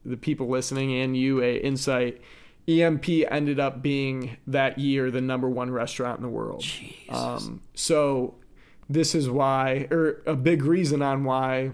the 0.04 0.16
people 0.16 0.48
listening 0.48 0.94
and 0.94 1.16
you 1.16 1.42
a 1.42 1.56
insight, 1.56 2.20
EMP 2.68 3.08
ended 3.30 3.58
up 3.60 3.82
being 3.82 4.36
that 4.46 4.78
year 4.78 5.10
the 5.10 5.20
number 5.20 5.48
one 5.48 5.70
restaurant 5.70 6.18
in 6.18 6.22
the 6.22 6.28
world. 6.28 6.64
Um, 7.08 7.62
so 7.74 8.36
this 8.88 9.14
is 9.14 9.28
why, 9.28 9.88
or 9.90 10.22
a 10.26 10.36
big 10.36 10.64
reason 10.64 11.02
on 11.02 11.24
why 11.24 11.72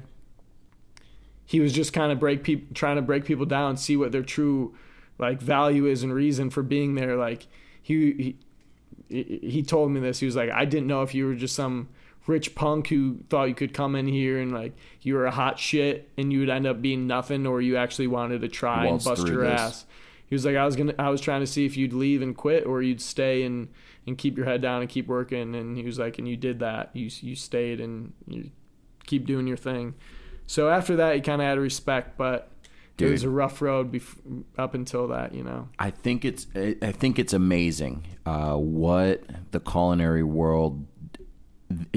he 1.48 1.60
was 1.60 1.72
just 1.72 1.94
kind 1.94 2.12
of 2.12 2.20
break 2.20 2.42
people, 2.42 2.66
trying 2.74 2.96
to 2.96 3.02
break 3.02 3.24
people 3.24 3.46
down, 3.46 3.78
see 3.78 3.96
what 3.96 4.12
their 4.12 4.22
true 4.22 4.76
like 5.18 5.40
value 5.40 5.86
is 5.86 6.02
and 6.02 6.12
reason 6.12 6.50
for 6.50 6.62
being 6.62 6.94
there. 6.94 7.16
Like 7.16 7.46
he, 7.82 8.36
he, 9.08 9.22
he 9.22 9.62
told 9.62 9.90
me 9.90 9.98
this. 9.98 10.20
He 10.20 10.26
was 10.26 10.36
like, 10.36 10.50
I 10.50 10.66
didn't 10.66 10.86
know 10.86 11.00
if 11.00 11.14
you 11.14 11.26
were 11.26 11.34
just 11.34 11.54
some 11.54 11.88
rich 12.26 12.54
punk 12.54 12.88
who 12.88 13.16
thought 13.30 13.44
you 13.44 13.54
could 13.54 13.72
come 13.72 13.96
in 13.96 14.06
here 14.06 14.38
and 14.38 14.52
like 14.52 14.74
you 15.00 15.14
were 15.14 15.24
a 15.24 15.30
hot 15.30 15.58
shit 15.58 16.10
and 16.18 16.30
you 16.30 16.40
would 16.40 16.50
end 16.50 16.66
up 16.66 16.82
being 16.82 17.06
nothing, 17.06 17.46
or 17.46 17.62
you 17.62 17.78
actually 17.78 18.08
wanted 18.08 18.42
to 18.42 18.48
try 18.48 18.84
Waltz 18.84 19.06
and 19.06 19.16
bust 19.16 19.26
your 19.26 19.44
this. 19.44 19.58
ass. 19.58 19.86
He 20.26 20.34
was 20.34 20.44
like, 20.44 20.56
I 20.56 20.66
was 20.66 20.76
gonna, 20.76 20.94
I 20.98 21.08
was 21.08 21.22
trying 21.22 21.40
to 21.40 21.46
see 21.46 21.64
if 21.64 21.78
you'd 21.78 21.94
leave 21.94 22.20
and 22.20 22.36
quit, 22.36 22.66
or 22.66 22.82
you'd 22.82 23.00
stay 23.00 23.42
and 23.44 23.68
and 24.06 24.18
keep 24.18 24.36
your 24.36 24.44
head 24.44 24.60
down 24.60 24.82
and 24.82 24.90
keep 24.90 25.06
working. 25.06 25.54
And 25.54 25.78
he 25.78 25.84
was 25.84 25.98
like, 25.98 26.18
and 26.18 26.28
you 26.28 26.36
did 26.36 26.58
that. 26.58 26.90
You 26.92 27.08
you 27.22 27.34
stayed 27.34 27.80
and 27.80 28.12
you 28.26 28.50
keep 29.06 29.24
doing 29.24 29.46
your 29.46 29.56
thing. 29.56 29.94
So 30.48 30.68
after 30.70 30.96
that, 30.96 31.14
he 31.14 31.20
kind 31.20 31.40
of 31.42 31.46
had 31.46 31.58
respect, 31.58 32.16
but 32.18 32.50
it 32.98 33.04
was 33.08 33.22
a 33.22 33.28
rough 33.30 33.62
road 33.62 33.92
bef- 33.92 34.42
up 34.56 34.72
until 34.74 35.06
that, 35.08 35.32
you 35.34 35.44
know. 35.44 35.68
I 35.78 35.90
think 35.90 36.24
it's 36.24 36.46
I 36.56 36.74
I 36.82 36.90
think 36.90 37.18
it's 37.20 37.32
amazing 37.34 38.06
uh, 38.26 38.54
what 38.56 39.22
the 39.52 39.60
culinary 39.60 40.24
world, 40.24 40.84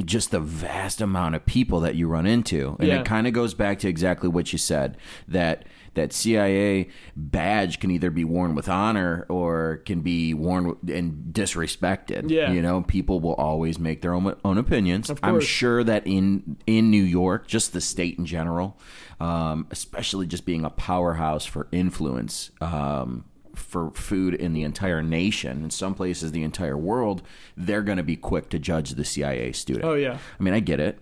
just 0.04 0.32
the 0.32 0.40
vast 0.42 1.00
amount 1.02 1.36
of 1.36 1.46
people 1.46 1.80
that 1.80 1.96
you 1.96 2.08
run 2.08 2.28
into, 2.28 2.76
and 2.78 2.88
Yeah. 2.90 3.00
it 3.00 3.06
kind 3.06 3.26
of 3.26 3.34
goes 3.34 3.54
back 3.54 3.80
to 3.80 3.88
exactly 3.88 4.28
what 4.30 4.52
you 4.52 4.60
said 4.60 4.98
that 5.30 5.66
that 5.94 6.14
CIA 6.14 6.88
badge 7.16 7.80
can 7.80 7.92
either 7.92 8.10
be 8.10 8.24
worn 8.24 8.56
with 8.56 8.70
honor 8.70 9.26
or 9.28 9.82
can 9.86 10.02
be 10.02 10.34
worn 10.34 10.78
and 10.88 11.34
disrespected. 11.34 12.30
Yeah. 12.30 12.52
you 12.52 12.62
know, 12.62 12.82
people 12.82 13.20
will 13.20 13.34
always 13.34 13.78
make 13.78 14.02
their 14.02 14.14
own 14.14 14.36
own 14.46 14.58
opinions. 14.58 15.12
I'm 15.22 15.42
sure 15.42 15.84
that 15.84 16.08
in 16.08 16.58
in 16.66 16.90
New 16.90 17.04
York, 17.04 17.48
just 17.48 17.74
the 17.74 17.82
state 17.82 18.18
in 18.18 18.26
general, 18.26 18.78
um, 19.20 19.68
especially 19.72 20.28
just 20.28 20.46
being 20.46 20.64
a 20.64 20.70
powerhouse 20.70 21.46
for 21.46 21.68
influence 21.72 22.52
um, 22.62 23.26
for 23.54 23.92
food 23.92 24.34
in 24.34 24.54
the 24.54 24.64
entire 24.64 25.04
nation, 25.04 25.64
in 25.66 25.70
some 25.70 25.94
places 25.94 26.32
the 26.32 26.44
entire 26.44 26.78
world, 26.78 27.22
they're 27.58 27.82
going 27.82 27.98
to 27.98 28.04
be 28.04 28.16
quick 28.16 28.50
to 28.50 28.60
judge 28.60 28.92
the 28.92 29.04
CIA 29.06 29.52
student. 29.52 29.86
Oh 29.86 29.96
yeah, 29.96 30.18
I 30.40 30.44
mean, 30.44 30.54
I 30.54 30.62
get 30.62 30.80
it. 30.80 31.00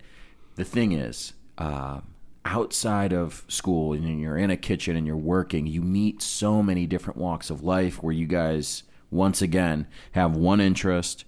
The 0.55 0.65
thing 0.65 0.93
is, 0.93 1.33
um, 1.59 2.03
outside 2.49 3.13
of 3.13 3.43
school 3.47 3.93
and 3.93 4.19
you're 4.19 4.37
in 4.37 4.49
a 4.49 4.57
kitchen 4.57 4.95
and 4.95 5.05
you're 5.05 5.15
working, 5.15 5.67
you 5.67 5.81
meet 5.81 6.21
so 6.21 6.63
many 6.63 6.85
different 6.87 7.17
walks 7.17 7.49
of 7.49 7.63
life 7.63 8.01
where 8.01 8.13
you 8.13 8.25
guys, 8.25 8.83
once 9.11 9.41
again, 9.41 9.85
have 10.13 10.35
one 10.35 10.59
interest, 10.59 11.25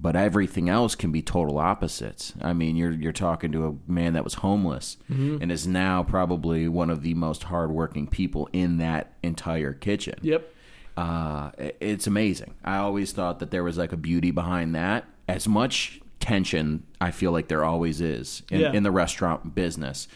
but 0.00 0.16
everything 0.16 0.68
else 0.68 0.94
can 0.94 1.12
be 1.12 1.20
total 1.22 1.58
opposites. 1.58 2.32
I 2.40 2.52
mean, 2.54 2.74
you're 2.76 2.90
you're 2.92 3.12
talking 3.12 3.52
to 3.52 3.66
a 3.66 3.90
man 3.90 4.14
that 4.14 4.24
was 4.24 4.34
homeless 4.34 4.96
and 5.08 5.52
is 5.52 5.66
now 5.66 6.02
probably 6.02 6.66
one 6.68 6.90
of 6.90 7.02
the 7.02 7.14
most 7.14 7.44
hardworking 7.44 8.06
people 8.08 8.48
in 8.52 8.78
that 8.78 9.12
entire 9.22 9.72
kitchen 9.74 10.14
yep, 10.22 10.52
uh, 10.96 11.50
it's 11.80 12.06
amazing. 12.06 12.54
I 12.64 12.78
always 12.78 13.12
thought 13.12 13.38
that 13.40 13.50
there 13.50 13.62
was 13.62 13.78
like 13.78 13.92
a 13.92 13.96
beauty 13.96 14.30
behind 14.30 14.74
that. 14.74 15.04
As 15.28 15.46
much 15.46 16.00
tension, 16.18 16.82
I 17.00 17.10
feel 17.10 17.30
like 17.32 17.48
there 17.48 17.64
always 17.64 18.00
is 18.00 18.42
in, 18.50 18.60
Yeah. 18.60 18.72
in 18.72 18.82
the 18.82 18.90
restaurant 18.90 19.54
business. 19.54 20.08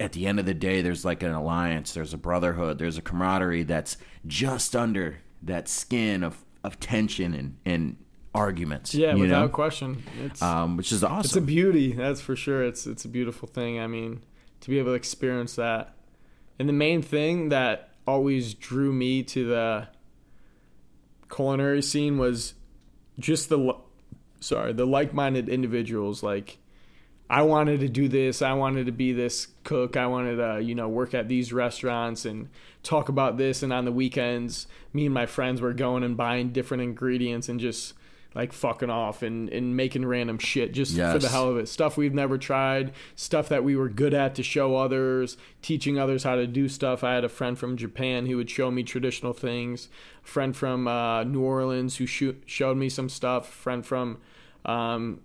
At 0.00 0.12
the 0.12 0.26
end 0.26 0.40
of 0.40 0.46
the 0.46 0.54
day, 0.54 0.82
there's 0.82 1.04
like 1.04 1.22
an 1.22 1.32
alliance, 1.32 1.94
there's 1.94 2.12
a 2.12 2.18
brotherhood, 2.18 2.78
there's 2.78 2.98
a 2.98 3.02
camaraderie 3.02 3.62
that's 3.62 3.96
just 4.26 4.74
under 4.74 5.20
that 5.42 5.68
skin 5.68 6.22
of, 6.22 6.44
of 6.62 6.80
tension 6.80 7.34
and, 7.34 7.56
and 7.64 7.96
arguments. 8.34 8.94
yeah, 8.94 9.14
without 9.14 9.42
know? 9.42 9.48
question. 9.48 10.02
It's 10.24 10.42
Um, 10.42 10.76
which 10.76 10.90
is 10.90 11.04
awesome. 11.04 11.20
it's 11.20 11.36
a 11.36 11.40
beauty, 11.40 11.92
that's 11.92 12.20
for 12.20 12.34
sure. 12.34 12.64
It's 12.64 12.86
it's 12.86 13.04
a 13.04 13.08
beautiful 13.08 13.48
thing. 13.48 13.78
I 13.78 13.86
mean, 13.86 14.22
to 14.60 14.70
be 14.70 14.78
able 14.78 14.90
to 14.90 14.94
experience 14.94 15.54
that, 15.56 15.94
and 16.58 16.68
the 16.68 16.72
main 16.72 17.02
thing 17.02 17.50
that 17.50 17.90
always 18.06 18.54
drew 18.54 18.92
me 18.92 19.22
to 19.22 19.46
the 19.46 19.88
culinary 21.32 21.82
scene 21.82 22.18
was 22.18 22.54
just 23.18 23.48
the 23.48 23.76
sorry 24.40 24.72
the 24.72 24.86
like-minded 24.86 25.48
individuals 25.48 26.22
like 26.22 26.58
i 27.30 27.42
wanted 27.42 27.80
to 27.80 27.88
do 27.88 28.08
this 28.08 28.42
i 28.42 28.52
wanted 28.52 28.86
to 28.86 28.92
be 28.92 29.12
this 29.12 29.48
cook 29.64 29.96
i 29.96 30.06
wanted 30.06 30.36
to 30.36 30.62
you 30.62 30.74
know 30.74 30.88
work 30.88 31.14
at 31.14 31.28
these 31.28 31.52
restaurants 31.52 32.24
and 32.24 32.48
talk 32.82 33.08
about 33.08 33.36
this 33.38 33.62
and 33.62 33.72
on 33.72 33.84
the 33.84 33.92
weekends 33.92 34.66
me 34.92 35.06
and 35.06 35.14
my 35.14 35.26
friends 35.26 35.60
were 35.60 35.72
going 35.72 36.02
and 36.02 36.16
buying 36.16 36.50
different 36.50 36.82
ingredients 36.82 37.48
and 37.48 37.60
just 37.60 37.94
like 38.34 38.52
fucking 38.52 38.90
off 38.90 39.22
and, 39.22 39.48
and 39.50 39.76
making 39.76 40.04
random 40.04 40.38
shit 40.38 40.72
just 40.72 40.96
for 41.12 41.18
the 41.18 41.28
hell 41.28 41.48
of 41.48 41.56
it. 41.56 41.68
Stuff 41.68 41.96
we've 41.96 42.14
never 42.14 42.36
tried 42.36 42.92
stuff 43.14 43.48
that 43.48 43.62
we 43.62 43.76
were 43.76 43.88
good 43.88 44.12
at 44.12 44.34
to 44.34 44.42
show 44.42 44.76
others 44.76 45.36
teaching 45.62 45.98
others 45.98 46.24
how 46.24 46.34
to 46.34 46.46
do 46.46 46.68
stuff. 46.68 47.04
I 47.04 47.14
had 47.14 47.24
a 47.24 47.28
friend 47.28 47.56
from 47.56 47.76
japan 47.76 48.26
who 48.26 48.36
would 48.36 48.50
show 48.50 48.70
me 48.70 48.82
traditional 48.82 49.32
things 49.32 49.88
a 50.24 50.26
friend 50.26 50.56
from 50.56 50.88
uh, 50.88 51.22
new 51.24 51.42
orleans 51.42 51.96
who 51.96 52.06
sho- 52.06 52.34
showed 52.44 52.76
me 52.76 52.88
some 52.88 53.08
stuff 53.08 53.48
a 53.48 53.52
friend 53.52 53.86
from 53.86 54.18
um, 54.64 55.20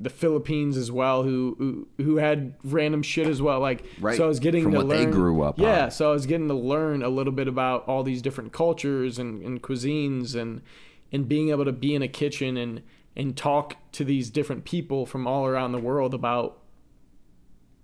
the 0.00 0.10
Philippines 0.10 0.76
as 0.76 0.90
well, 0.90 1.22
who, 1.22 1.86
who 1.96 2.04
who 2.04 2.16
had 2.16 2.54
random 2.64 3.02
shit 3.02 3.26
as 3.28 3.40
well. 3.40 3.60
Like, 3.60 3.84
Right. 4.00 4.16
so 4.16 4.24
I 4.24 4.26
was 4.26 4.40
getting 4.40 4.64
From 4.64 4.72
to 4.72 4.78
what 4.78 4.88
they 4.88 5.06
grew 5.06 5.42
up 5.42 5.58
Yeah, 5.58 5.84
on. 5.84 5.90
so 5.92 6.10
I 6.10 6.12
was 6.12 6.26
getting 6.26 6.48
to 6.48 6.54
learn 6.54 7.02
a 7.02 7.08
little 7.08 7.32
bit 7.32 7.46
about 7.48 7.86
all 7.86 8.02
these 8.02 8.20
different 8.20 8.52
cultures 8.52 9.18
and, 9.18 9.42
and 9.42 9.62
cuisines, 9.62 10.34
and 10.34 10.62
and 11.12 11.28
being 11.28 11.50
able 11.50 11.64
to 11.64 11.72
be 11.72 11.94
in 11.94 12.02
a 12.02 12.08
kitchen 12.08 12.56
and 12.56 12.82
and 13.16 13.36
talk 13.36 13.76
to 13.92 14.04
these 14.04 14.30
different 14.30 14.64
people 14.64 15.06
from 15.06 15.26
all 15.28 15.46
around 15.46 15.70
the 15.70 15.78
world 15.78 16.12
about 16.14 16.58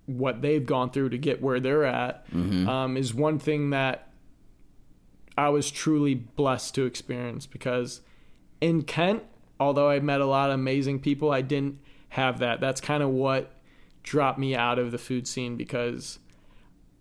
what 0.06 0.42
they've 0.42 0.66
gone 0.66 0.90
through 0.90 1.10
to 1.10 1.18
get 1.18 1.40
where 1.40 1.60
they're 1.60 1.84
at 1.84 2.24
um, 2.34 2.96
is 2.96 3.14
one 3.14 3.38
thing 3.38 3.70
that 3.70 4.08
I 5.38 5.48
was 5.50 5.70
truly 5.70 6.14
blessed 6.16 6.74
to 6.74 6.84
experience 6.84 7.46
because 7.46 8.00
in 8.60 8.82
Kent, 8.82 9.22
although 9.60 9.88
I 9.88 10.00
met 10.00 10.20
a 10.20 10.26
lot 10.26 10.50
of 10.50 10.54
amazing 10.54 10.98
people, 10.98 11.30
I 11.30 11.42
didn't 11.42 11.78
have 12.10 12.40
that. 12.40 12.60
That's 12.60 12.80
kind 12.80 13.02
of 13.02 13.10
what 13.10 13.52
dropped 14.02 14.38
me 14.38 14.54
out 14.54 14.78
of 14.78 14.92
the 14.92 14.98
food 14.98 15.26
scene 15.26 15.56
because 15.56 16.18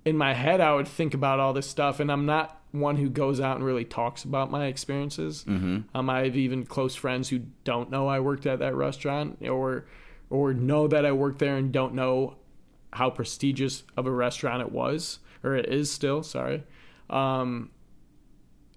in 0.05 0.17
my 0.17 0.33
head 0.33 0.61
I 0.61 0.73
would 0.73 0.87
think 0.87 1.13
about 1.13 1.39
all 1.39 1.53
this 1.53 1.67
stuff 1.67 1.99
and 1.99 2.11
I'm 2.11 2.25
not 2.25 2.61
one 2.71 2.97
who 2.97 3.09
goes 3.09 3.39
out 3.39 3.55
and 3.55 3.65
really 3.65 3.85
talks 3.85 4.23
about 4.23 4.51
my 4.51 4.67
experiences. 4.67 5.43
Mm-hmm. 5.47 5.79
Um, 5.95 6.09
I 6.09 6.25
have 6.25 6.35
even 6.37 6.65
close 6.65 6.95
friends 6.95 7.29
who 7.29 7.39
don't 7.63 7.89
know 7.89 8.07
I 8.07 8.19
worked 8.19 8.45
at 8.45 8.59
that 8.59 8.75
restaurant 8.75 9.39
or 9.47 9.85
or 10.29 10.53
know 10.53 10.87
that 10.87 11.05
I 11.05 11.11
worked 11.11 11.39
there 11.39 11.57
and 11.57 11.71
don't 11.71 11.95
know 11.95 12.35
how 12.93 13.09
prestigious 13.09 13.83
of 13.97 14.05
a 14.05 14.11
restaurant 14.11 14.61
it 14.61 14.71
was 14.71 15.19
or 15.43 15.55
it 15.55 15.67
is 15.67 15.91
still. 15.91 16.21
Sorry. 16.21 16.63
Um, 17.09 17.71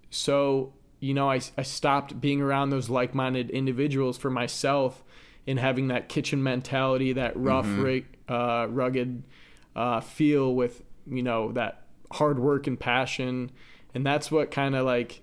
so 0.09 0.73
you 0.99 1.13
know 1.13 1.29
I, 1.29 1.41
I 1.57 1.61
stopped 1.63 2.19
being 2.19 2.41
around 2.41 2.69
those 2.69 2.89
like-minded 2.89 3.51
individuals 3.51 4.17
for 4.17 4.31
myself 4.31 5.03
and 5.47 5.59
having 5.59 5.87
that 5.89 6.09
kitchen 6.09 6.41
mentality 6.41 7.13
that 7.13 7.35
rough 7.35 7.65
ri- 7.83 8.05
uh, 8.29 8.67
rugged 8.69 9.23
uh, 9.75 9.99
feel 9.99 10.53
with 10.53 10.81
you 11.07 11.23
know 11.23 11.51
that 11.51 11.83
hard 12.11 12.39
work 12.39 12.67
and 12.67 12.79
passion. 12.79 13.51
And 13.95 14.05
that's 14.05 14.31
what 14.31 14.51
kind 14.51 14.75
of 14.75 14.85
like 14.85 15.21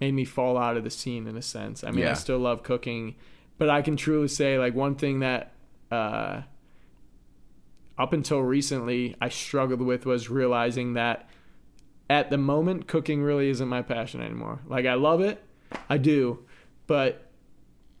made 0.00 0.12
me 0.12 0.24
fall 0.24 0.58
out 0.58 0.76
of 0.76 0.84
the 0.84 0.90
scene 0.90 1.26
in 1.26 1.36
a 1.36 1.42
sense. 1.42 1.84
I 1.84 1.90
mean 1.90 2.04
i 2.10 2.14
still 2.14 2.38
love 2.38 2.62
cooking 2.62 3.14
but 3.56 3.70
i 3.70 3.82
can 3.82 3.96
truly 3.96 4.26
say 4.26 4.58
like 4.58 4.74
one 4.74 4.96
thing 4.96 5.20
that 5.20 5.52
uh, 5.92 6.42
up 7.98 8.12
until 8.12 8.40
recently 8.40 9.14
I 9.20 9.28
struggled 9.28 9.80
with 9.80 10.06
was 10.06 10.28
realizing 10.28 10.94
that 10.94 11.28
at 12.10 12.30
the 12.30 12.38
moment 12.38 12.88
cooking 12.88 13.22
really 13.22 13.48
isn't 13.48 13.68
my 13.68 13.82
passion 13.82 14.20
anymore. 14.20 14.60
Like 14.66 14.86
I 14.86 14.94
love 14.94 15.20
it, 15.20 15.42
I 15.88 15.98
do, 15.98 16.40
but 16.86 17.23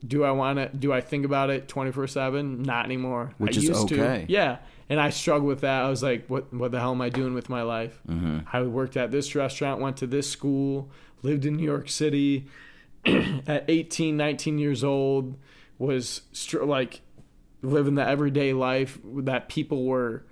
do 0.06 0.24
I 0.24 0.30
want 0.32 0.58
to? 0.58 0.68
Do 0.76 0.92
I 0.92 1.00
think 1.00 1.24
about 1.24 1.50
it 1.50 1.68
twenty 1.68 1.92
four 1.92 2.06
seven? 2.06 2.62
Not 2.62 2.84
anymore. 2.84 3.32
Which 3.38 3.56
I 3.56 3.58
is 3.60 3.64
used 3.68 3.92
okay. 3.92 4.24
To. 4.26 4.32
Yeah, 4.32 4.58
and 4.88 5.00
I 5.00 5.10
struggled 5.10 5.48
with 5.48 5.60
that. 5.62 5.82
I 5.84 5.88
was 5.88 6.02
like, 6.02 6.26
what 6.28 6.52
What 6.52 6.72
the 6.72 6.80
hell 6.80 6.92
am 6.92 7.00
I 7.00 7.08
doing 7.08 7.34
with 7.34 7.48
my 7.48 7.62
life? 7.62 8.00
Mm-hmm. 8.08 8.40
I 8.52 8.62
worked 8.62 8.96
at 8.96 9.10
this 9.10 9.34
restaurant, 9.34 9.80
went 9.80 9.96
to 9.98 10.06
this 10.06 10.30
school, 10.30 10.90
lived 11.22 11.44
in 11.46 11.56
New 11.56 11.64
York 11.64 11.88
City. 11.88 12.46
at 13.46 13.66
18, 13.68 14.16
19 14.16 14.56
years 14.58 14.82
old, 14.82 15.36
was 15.78 16.22
str- 16.32 16.64
like 16.64 17.02
living 17.60 17.94
the 17.96 18.06
everyday 18.06 18.52
life 18.54 18.98
that 19.04 19.48
people 19.50 19.84
were 19.84 20.24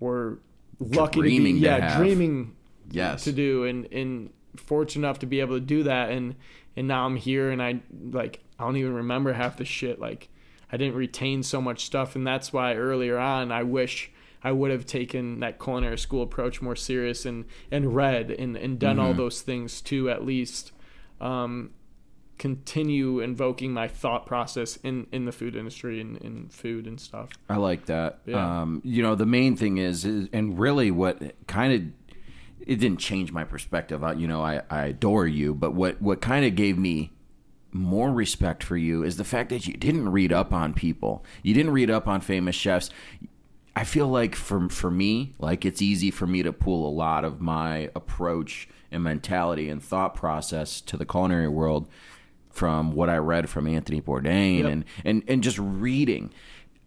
were 0.00 0.38
lucky 0.78 1.20
Dreaming 1.20 1.54
to 1.56 1.60
to 1.60 1.60
be, 1.60 1.66
yeah, 1.66 1.88
have. 1.90 1.98
dreaming 2.00 2.56
Yes. 2.90 3.24
to 3.24 3.32
do 3.32 3.64
and 3.64 3.86
and 3.92 4.30
fortunate 4.56 5.06
enough 5.06 5.18
to 5.20 5.26
be 5.26 5.40
able 5.40 5.56
to 5.56 5.60
do 5.64 5.82
that 5.84 6.10
and 6.10 6.34
and 6.76 6.88
now 6.88 7.06
I'm 7.06 7.16
here 7.16 7.50
and 7.50 7.62
I 7.62 7.80
like 8.10 8.40
I 8.58 8.64
don't 8.64 8.76
even 8.76 8.94
remember 8.94 9.32
half 9.32 9.56
the 9.56 9.64
shit 9.64 10.00
like 10.00 10.28
I 10.70 10.76
didn't 10.76 10.94
retain 10.94 11.42
so 11.42 11.60
much 11.60 11.84
stuff 11.84 12.16
and 12.16 12.26
that's 12.26 12.52
why 12.52 12.74
earlier 12.74 13.18
on 13.18 13.52
I 13.52 13.62
wish 13.62 14.10
I 14.42 14.52
would 14.52 14.70
have 14.70 14.84
taken 14.84 15.40
that 15.40 15.58
culinary 15.58 15.98
school 15.98 16.22
approach 16.22 16.60
more 16.60 16.76
serious 16.76 17.24
and 17.24 17.44
and 17.70 17.94
read 17.94 18.30
and 18.30 18.56
and 18.56 18.78
done 18.78 18.98
all 18.98 19.14
those 19.14 19.40
things 19.42 19.80
to 19.82 20.10
at 20.10 20.24
least 20.24 20.72
um 21.20 21.70
continue 22.38 23.20
invoking 23.20 23.72
my 23.72 23.88
thought 23.88 24.26
process 24.26 24.76
in 24.76 25.06
in 25.12 25.24
the 25.24 25.32
food 25.32 25.54
industry 25.54 26.00
and 26.00 26.16
in 26.18 26.48
food 26.48 26.86
and 26.86 27.00
stuff 27.00 27.30
I 27.48 27.56
like 27.56 27.86
that. 27.86 28.20
Yeah. 28.26 28.62
Um, 28.62 28.82
you 28.84 29.02
know, 29.02 29.14
the 29.14 29.26
main 29.26 29.56
thing 29.56 29.78
is, 29.78 30.04
is 30.04 30.28
and 30.32 30.58
really 30.58 30.90
what 30.90 31.22
kind 31.46 31.72
of 31.72 32.03
it 32.66 32.76
didn't 32.76 32.98
change 32.98 33.32
my 33.32 33.44
perspective. 33.44 34.02
I, 34.02 34.12
you 34.12 34.26
know, 34.26 34.42
I, 34.42 34.62
I 34.70 34.86
adore 34.86 35.26
you, 35.26 35.54
but 35.54 35.74
what 35.74 36.00
what 36.00 36.20
kind 36.20 36.44
of 36.44 36.54
gave 36.54 36.78
me 36.78 37.10
more 37.72 38.12
respect 38.12 38.62
for 38.62 38.76
you 38.76 39.02
is 39.02 39.16
the 39.16 39.24
fact 39.24 39.50
that 39.50 39.66
you 39.66 39.74
didn't 39.74 40.08
read 40.10 40.32
up 40.32 40.52
on 40.52 40.74
people. 40.74 41.24
You 41.42 41.54
didn't 41.54 41.72
read 41.72 41.90
up 41.90 42.06
on 42.06 42.20
famous 42.20 42.54
chefs. 42.54 42.88
I 43.76 43.82
feel 43.84 44.06
like 44.08 44.34
for 44.36 44.68
for 44.68 44.90
me, 44.90 45.34
like 45.38 45.64
it's 45.64 45.82
easy 45.82 46.10
for 46.10 46.26
me 46.26 46.42
to 46.42 46.52
pull 46.52 46.88
a 46.88 46.92
lot 46.94 47.24
of 47.24 47.40
my 47.40 47.90
approach 47.96 48.68
and 48.92 49.02
mentality 49.02 49.68
and 49.68 49.82
thought 49.82 50.14
process 50.14 50.80
to 50.82 50.96
the 50.96 51.04
culinary 51.04 51.48
world 51.48 51.88
from 52.50 52.92
what 52.92 53.10
I 53.10 53.16
read 53.16 53.50
from 53.50 53.66
Anthony 53.66 54.00
Bourdain 54.00 54.58
Yep. 54.60 54.66
and, 54.72 54.84
and 55.04 55.22
and 55.26 55.42
just 55.42 55.58
reading. 55.58 56.32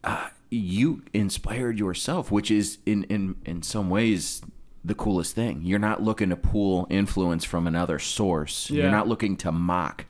Uh, 0.05 0.29
you 0.49 1.03
inspired 1.13 1.77
yourself, 1.77 2.31
which 2.31 2.49
is 2.49 2.77
in 2.85 3.03
in 3.05 3.35
in 3.45 3.61
some 3.63 3.89
ways 3.89 4.41
the 4.87 4.95
coolest 4.95 5.35
thing. 5.35 5.61
You're 5.63 5.79
not 5.79 6.01
looking 6.01 6.29
to 6.29 6.35
pull 6.35 6.87
influence 6.89 7.43
from 7.43 7.67
another 7.67 7.99
source. 7.99 8.69
Yeah. 8.69 8.83
You're 8.83 8.91
not 8.91 9.07
looking 9.07 9.35
to 9.37 9.51
mock. 9.51 10.05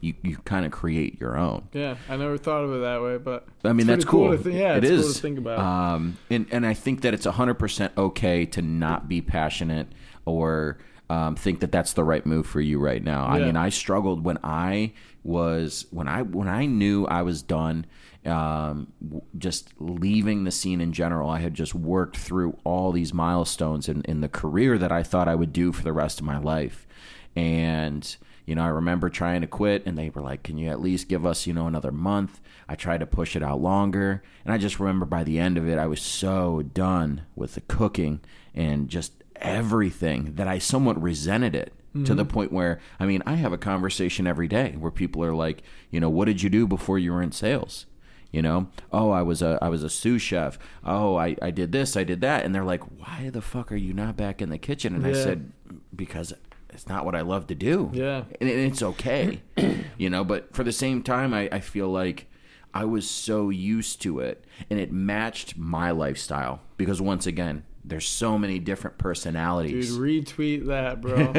You 0.00 0.14
you 0.22 0.38
kind 0.38 0.66
of 0.66 0.72
create 0.72 1.20
your 1.20 1.36
own. 1.38 1.68
yeah 1.72 1.94
I 2.08 2.16
never 2.16 2.36
thought 2.36 2.64
of 2.64 2.72
it 2.74 2.78
that 2.80 3.00
way 3.02 3.18
but 3.18 3.46
I 3.62 3.72
mean, 3.72 3.86
that's 3.86 4.04
cool. 4.04 4.32
to 4.32 4.36
think, 4.38 4.56
yeah 4.56 4.74
It 4.76 4.82
it's 4.84 4.90
is. 4.90 5.02
cool 5.04 5.12
to 5.14 5.20
think 5.20 5.38
about 5.38 5.58
Um, 5.60 6.16
and 6.28 6.46
and 6.50 6.66
I 6.66 6.74
think 6.74 7.02
that 7.02 7.14
it's 7.14 7.24
hundred 7.24 7.54
percent 7.54 7.92
okay 7.96 8.44
to 8.46 8.62
not 8.62 9.06
be 9.08 9.20
passionate 9.20 9.86
or 10.24 10.78
um, 11.08 11.36
think 11.36 11.60
that 11.60 11.70
that's 11.70 11.92
the 11.92 12.02
right 12.04 12.24
move 12.26 12.46
for 12.46 12.60
you 12.60 12.80
right 12.80 13.02
now. 13.04 13.26
I 13.26 13.38
mean, 13.40 13.54
I 13.56 13.68
struggled 13.68 14.24
when 14.24 14.38
I 14.42 14.92
was 15.22 15.86
when 15.90 16.08
I 16.08 16.22
when 16.22 16.48
I 16.48 16.66
knew 16.66 17.06
I 17.06 17.22
was 17.22 17.42
done. 17.42 17.86
Um, 18.24 18.92
just 19.36 19.70
leaving 19.80 20.44
the 20.44 20.52
scene 20.52 20.80
in 20.80 20.92
general, 20.92 21.28
I 21.28 21.40
had 21.40 21.54
just 21.54 21.74
worked 21.74 22.16
through 22.16 22.56
all 22.62 22.92
these 22.92 23.12
milestones 23.12 23.88
in, 23.88 24.02
in 24.02 24.20
the 24.20 24.28
career 24.28 24.78
that 24.78 24.92
I 24.92 25.02
thought 25.02 25.26
I 25.26 25.34
would 25.34 25.52
do 25.52 25.72
for 25.72 25.82
the 25.82 25.92
rest 25.92 26.20
of 26.20 26.26
my 26.26 26.38
life. 26.38 26.86
And 27.34 28.16
you 28.46 28.54
know, 28.56 28.62
I 28.62 28.68
remember 28.68 29.08
trying 29.08 29.40
to 29.42 29.46
quit, 29.46 29.84
and 29.86 29.96
they 29.96 30.10
were 30.10 30.20
like, 30.20 30.42
"Can 30.42 30.58
you 30.58 30.68
at 30.68 30.80
least 30.80 31.08
give 31.08 31.24
us, 31.24 31.46
you 31.46 31.54
know, 31.54 31.66
another 31.66 31.92
month?" 31.92 32.40
I 32.68 32.74
tried 32.74 32.98
to 33.00 33.06
push 33.06 33.36
it 33.36 33.42
out 33.42 33.60
longer, 33.60 34.22
and 34.44 34.52
I 34.52 34.58
just 34.58 34.80
remember 34.80 35.06
by 35.06 35.24
the 35.24 35.38
end 35.38 35.58
of 35.58 35.68
it, 35.68 35.78
I 35.78 35.86
was 35.86 36.00
so 36.00 36.62
done 36.62 37.22
with 37.36 37.54
the 37.54 37.60
cooking 37.62 38.20
and 38.54 38.88
just 38.88 39.12
everything 39.36 40.34
that 40.34 40.48
I 40.48 40.58
somewhat 40.58 41.00
resented 41.00 41.54
it 41.54 41.72
to 42.04 42.14
the 42.14 42.24
point 42.24 42.52
where, 42.52 42.80
I 42.98 43.04
mean, 43.04 43.22
I 43.26 43.34
have 43.34 43.52
a 43.52 43.58
conversation 43.58 44.26
every 44.26 44.48
day 44.48 44.76
where 44.78 44.90
people 44.90 45.22
are 45.24 45.34
like, 45.34 45.62
you 45.90 46.00
know, 46.00 46.08
what 46.08 46.24
did 46.24 46.42
you 46.42 46.48
do 46.48 46.66
before 46.66 46.98
you 46.98 47.12
were 47.12 47.22
in 47.22 47.32
sales? 47.32 47.84
You 48.32 48.40
know, 48.40 48.68
oh, 48.90 49.10
I 49.10 49.20
was 49.20 49.42
a 49.42 49.58
I 49.60 49.68
was 49.68 49.82
a 49.82 49.90
sous 49.90 50.22
chef. 50.22 50.58
Oh, 50.84 51.16
I, 51.16 51.36
I 51.42 51.50
did 51.50 51.70
this, 51.70 51.96
I 51.98 52.04
did 52.04 52.22
that, 52.22 52.44
and 52.44 52.54
they're 52.54 52.64
like, 52.64 52.82
why 52.98 53.28
the 53.30 53.42
fuck 53.42 53.70
are 53.70 53.76
you 53.76 53.92
not 53.92 54.16
back 54.16 54.40
in 54.40 54.48
the 54.48 54.56
kitchen? 54.56 54.94
And 54.94 55.06
I 55.06 55.12
said, 55.12 55.52
because 55.94 56.32
it's 56.70 56.88
not 56.88 57.04
what 57.04 57.14
I 57.14 57.20
love 57.20 57.46
to 57.48 57.54
do. 57.54 57.90
Yeah. 57.92 58.24
and, 58.40 58.48
it's 58.48 58.82
okay, 58.82 59.42
you 59.98 60.08
know. 60.08 60.24
But 60.24 60.54
for 60.54 60.64
the 60.64 60.72
same 60.72 61.02
time, 61.02 61.34
I, 61.34 61.48
I 61.52 61.60
feel 61.60 61.88
like 61.88 62.30
I 62.72 62.86
was 62.86 63.08
so 63.08 63.50
used 63.50 64.00
to 64.02 64.20
it, 64.20 64.44
and 64.70 64.80
it 64.80 64.90
matched 64.90 65.58
my 65.58 65.90
lifestyle 65.90 66.60
because 66.78 67.00
once 67.00 67.26
again, 67.26 67.64
there's 67.84 68.06
so 68.06 68.38
many 68.38 68.58
different 68.58 68.96
Dude, 68.96 69.02
personalities, 69.02 69.98
retweet 69.98 70.66
that, 70.66 71.00
bro. 71.00 71.32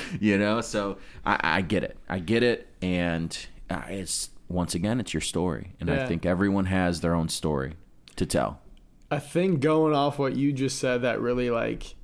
you 0.20 0.38
know. 0.38 0.60
So 0.62 0.98
I, 1.24 1.38
I 1.42 1.60
get 1.60 1.84
it, 1.84 1.96
I 2.08 2.18
get 2.18 2.42
it, 2.42 2.68
and 2.82 3.36
uh, 3.70 3.82
it's 3.88 4.30
once 4.48 4.74
again, 4.74 4.98
it's 5.00 5.12
your 5.12 5.20
story, 5.20 5.74
and 5.80 5.90
I 5.90 6.06
think 6.06 6.24
everyone 6.24 6.66
has 6.66 7.00
their 7.00 7.14
own 7.14 7.28
story 7.28 7.74
to 8.16 8.26
tell. 8.26 8.60
I 9.10 9.18
think 9.18 9.60
going 9.60 9.94
off 9.94 10.18
what 10.18 10.36
you 10.36 10.52
just 10.52 10.78
said 10.78 11.02
that 11.02 11.20
really 11.20 11.50
like 11.50 11.94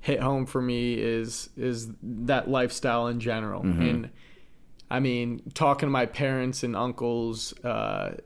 hit 0.00 0.20
home 0.20 0.46
for 0.46 0.60
me 0.60 0.94
is 0.94 1.50
is 1.56 1.88
that 2.02 2.48
lifestyle 2.48 3.06
in 3.06 3.20
general. 3.20 3.62
And 3.80 4.10
I 4.90 5.00
mean, 5.00 5.42
talking 5.54 5.86
to 5.86 5.90
my 5.90 6.06
parents 6.06 6.62
and 6.62 6.76
uncles 6.76 7.54
uh, 7.64 8.16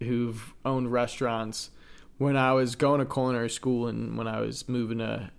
who've 0.00 0.54
owned 0.64 0.92
restaurants 0.92 1.70
when 2.18 2.36
I 2.36 2.52
was 2.52 2.76
going 2.76 3.00
to 3.00 3.06
culinary 3.06 3.50
school 3.50 3.88
and 3.88 4.16
when 4.16 4.28
I 4.28 4.40
was 4.40 4.68
moving 4.68 4.98
to 4.98 5.30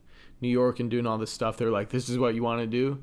New 0.41 0.49
York 0.49 0.80
and 0.80 0.89
doing 0.89 1.05
all 1.05 1.17
this 1.17 1.32
stuff, 1.32 1.57
they're 1.57 1.71
like, 1.71 1.89
"This 1.89 2.09
is 2.09 2.17
what 2.17 2.36
you 2.36 2.43
want 2.43 2.61
to 2.61 2.67
do. 2.67 3.01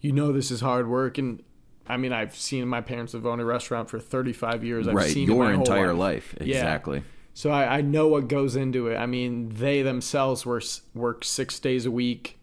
You 0.00 0.12
know, 0.12 0.32
this 0.32 0.50
is 0.50 0.60
hard 0.60 0.88
work." 0.88 1.18
And 1.18 1.42
I 1.88 1.96
mean, 1.96 2.12
I've 2.12 2.34
seen 2.36 2.66
my 2.68 2.80
parents 2.80 3.12
have 3.14 3.24
owned 3.26 3.40
a 3.40 3.44
restaurant 3.44 3.88
for 3.88 3.98
35 3.98 4.64
years. 4.64 4.86
I've 4.88 4.94
right, 4.94 5.10
seen 5.10 5.24
it 5.28 5.32
your 5.34 5.44
my 5.44 5.52
whole 5.52 5.60
entire 5.60 5.94
life. 5.94 6.34
life, 6.34 6.46
Yeah. 6.46 6.56
exactly. 6.56 7.02
So 7.34 7.50
I, 7.50 7.78
I 7.78 7.80
know 7.82 8.08
what 8.08 8.28
goes 8.28 8.56
into 8.56 8.88
it. 8.88 8.96
I 8.96 9.06
mean, 9.06 9.48
they 9.50 9.82
themselves 9.82 10.44
were 10.44 10.60
work 10.94 11.24
six 11.24 11.60
days 11.60 11.86
a 11.86 11.90
week, 11.90 12.38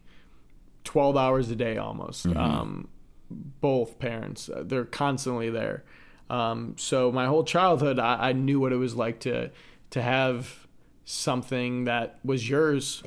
twelve 0.83 1.17
hours 1.17 1.51
a 1.51 1.55
day 1.55 1.77
almost. 1.77 2.25
Um, 2.27 2.87
both 3.29 3.99
parents, 3.99 4.49
uh, 4.49 4.63
they're 4.65 4.85
constantly 4.85 5.49
there. 5.49 5.83
Um, 6.29 6.75
so 6.77 7.11
my 7.11 7.25
whole 7.25 7.43
childhood, 7.43 7.99
I, 7.99 8.29
I 8.29 8.33
knew 8.33 8.59
what 8.59 8.71
it 8.71 8.77
was 8.77 8.95
like 8.95 9.19
to 9.21 9.51
to 9.91 10.01
have 10.01 10.65
something 11.03 11.85
that 11.85 12.19
was 12.23 12.49
yours. 12.49 13.03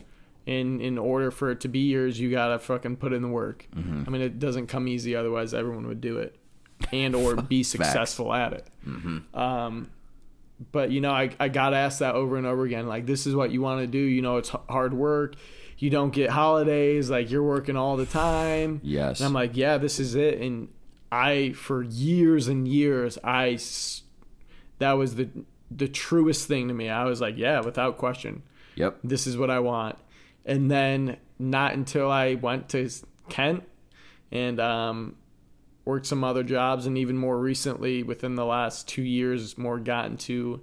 In 0.48 0.80
in 0.80 0.96
order 0.96 1.30
for 1.30 1.50
it 1.50 1.60
to 1.60 1.68
be 1.68 1.80
yours, 1.80 2.18
you 2.18 2.30
gotta 2.30 2.58
fucking 2.58 2.96
put 2.96 3.12
in 3.12 3.20
the 3.22 3.28
work. 3.28 3.66
I 3.76 4.10
mean, 4.10 4.22
it 4.22 4.38
doesn't 4.38 4.66
come 4.68 4.88
easy. 4.88 5.14
Otherwise, 5.14 5.52
everyone 5.52 5.86
would 5.88 6.00
do 6.00 6.18
it, 6.18 6.36
and 6.92 7.14
or 7.14 7.36
be 7.54 7.62
successful 7.62 8.32
at 8.32 8.52
it. 8.54 8.66
Um, 9.34 9.90
but 10.72 10.90
you 10.90 11.00
know 11.00 11.12
I, 11.12 11.30
I 11.38 11.48
got 11.48 11.74
asked 11.74 12.00
that 12.00 12.14
over 12.14 12.36
and 12.36 12.46
over 12.46 12.64
again 12.64 12.88
like 12.88 13.06
this 13.06 13.26
is 13.26 13.34
what 13.36 13.52
you 13.52 13.60
want 13.62 13.80
to 13.80 13.86
do 13.86 13.98
you 13.98 14.20
know 14.22 14.38
it's 14.38 14.48
hard 14.68 14.92
work 14.92 15.36
you 15.78 15.88
don't 15.88 16.10
get 16.12 16.30
holidays 16.30 17.08
like 17.10 17.30
you're 17.30 17.44
working 17.44 17.76
all 17.76 17.96
the 17.96 18.06
time 18.06 18.80
Yes. 18.82 19.20
and 19.20 19.26
i'm 19.28 19.32
like 19.32 19.56
yeah 19.56 19.78
this 19.78 20.00
is 20.00 20.16
it 20.16 20.40
and 20.40 20.66
i 21.12 21.52
for 21.52 21.84
years 21.84 22.48
and 22.48 22.66
years 22.66 23.18
I 23.22 23.56
that 24.80 24.92
was 24.94 25.14
the 25.14 25.28
the 25.70 25.86
truest 25.86 26.48
thing 26.48 26.66
to 26.66 26.74
me 26.74 26.88
i 26.88 27.04
was 27.04 27.20
like 27.20 27.36
yeah 27.36 27.60
without 27.60 27.96
question 27.98 28.42
Yep. 28.74 28.98
this 29.02 29.26
is 29.26 29.36
what 29.36 29.50
I 29.50 29.58
want. 29.58 29.96
And 30.48 30.70
then 30.70 31.18
not 31.38 31.74
until 31.74 32.10
I 32.10 32.34
went 32.34 32.70
to 32.70 32.90
Kent 33.28 33.62
and 34.32 34.58
um, 34.58 35.16
worked 35.84 36.06
some 36.06 36.24
other 36.24 36.42
jobs, 36.42 36.86
and 36.86 36.96
even 36.96 37.16
more 37.16 37.38
recently, 37.38 38.02
within 38.02 38.34
the 38.34 38.46
last 38.46 38.88
two 38.88 39.02
years, 39.02 39.58
more 39.58 39.78
got 39.78 40.06
into 40.06 40.62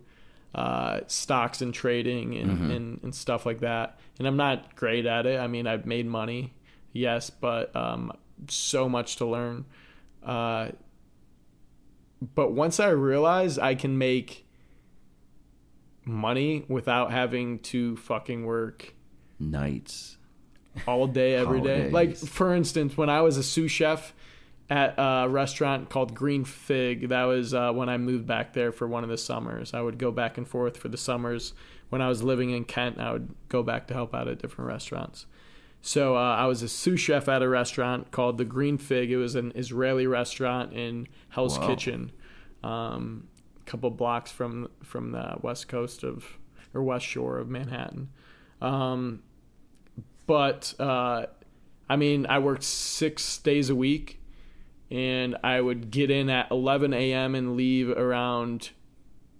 uh, 0.56 1.02
stocks 1.06 1.62
and 1.62 1.74
trading 1.74 2.36
and, 2.36 2.72
and, 2.72 3.00
and 3.04 3.14
stuff 3.14 3.46
like 3.46 3.60
that. 3.60 4.00
And 4.18 4.28
I'm 4.28 4.38
not 4.38 4.76
great 4.76 5.06
at 5.06 5.28
it. 5.28 5.40
I 5.40 5.46
mean, 5.48 5.68
I've 5.68 5.86
made 5.86 6.08
money, 6.08 6.56
yes, 6.92 7.30
but 7.30 7.76
um, 7.76 8.12
so 8.48 8.90
much 8.90 9.18
to 9.18 9.26
learn. 9.26 9.66
Uh, 10.24 10.70
but 12.34 12.54
once 12.54 12.80
I 12.80 12.90
realized 12.90 13.60
I 13.60 13.76
can 13.76 14.00
make 14.00 14.48
money 16.06 16.66
without 16.68 17.12
having 17.12 17.60
to 17.60 17.98
fucking 17.98 18.46
work 18.46 18.95
Nights. 19.40 20.18
all 20.88 21.08
day 21.08 21.36
every 21.36 21.62
day. 21.62 21.90
Like 21.90 22.16
for 22.18 22.54
instance, 22.54 22.98
when 22.98 23.10
I 23.10 23.22
was 23.22 23.38
a 23.38 23.44
sous 23.44 23.72
chef 23.72 24.14
at 24.70 24.96
a 24.98 25.28
restaurant 25.30 25.90
called 25.90 26.14
Green 26.14 26.44
Fig, 26.44 27.10
that 27.10 27.24
was 27.24 27.54
uh, 27.54 27.72
when 27.72 27.88
I 27.90 27.98
moved 27.98 28.26
back 28.28 28.54
there 28.54 28.72
for 28.72 28.88
one 28.88 29.04
of 29.04 29.10
the 29.10 29.18
summers. 29.18 29.74
I 29.74 29.82
would 29.82 29.98
go 29.98 30.12
back 30.12 30.38
and 30.38 30.48
forth 30.48 30.78
for 30.78 30.90
the 30.90 30.98
summers. 30.98 31.54
When 31.90 32.02
I 32.02 32.10
was 32.10 32.24
living 32.24 32.50
in 32.50 32.66
Kent, 32.66 33.00
I 33.00 33.12
would 33.14 33.34
go 33.48 33.62
back 33.64 33.88
to 33.88 33.94
help 33.94 34.14
out 34.16 34.28
at 34.28 34.40
different 34.40 34.68
restaurants. 34.68 35.28
So 35.82 36.16
uh, 36.18 36.20
I 36.36 36.48
was 36.48 36.64
a 36.64 36.68
sous 36.68 37.00
chef 37.00 37.30
at 37.30 37.44
a 37.44 37.48
restaurant 37.48 38.10
called 38.12 38.40
the 38.40 38.46
Green 38.46 38.80
Fig. 38.80 39.12
It 39.12 39.18
was 39.18 39.36
an 39.36 39.52
Israeli 39.56 40.08
restaurant 40.08 40.74
in 40.74 41.08
Hell's 41.30 41.60
Wow. 41.60 41.68
Kitchen. 41.68 42.12
um, 42.64 43.28
a 43.62 43.70
couple 43.70 43.90
blocks 43.92 44.32
from 44.32 44.70
from 44.84 45.12
the 45.12 45.36
west 45.42 45.68
coast 45.68 46.04
of 46.04 46.38
or 46.74 46.82
west 46.84 47.06
shore 47.06 47.38
of 47.38 47.50
Manhattan. 47.50 48.10
Um, 48.62 49.22
but 50.28 50.74
uh, 50.80 51.26
I 51.90 51.96
mean, 51.96 52.26
I 52.28 52.40
worked 52.40 52.64
six 52.64 53.38
days 53.38 53.70
a 53.70 53.76
week, 53.76 54.22
and 54.90 55.38
I 55.44 55.62
would 55.62 55.92
get 55.92 56.10
in 56.10 56.30
at 56.30 56.50
11 56.52 56.94
a.m. 56.94 57.36
and 57.36 57.56
leave 57.56 57.90
around 57.90 58.72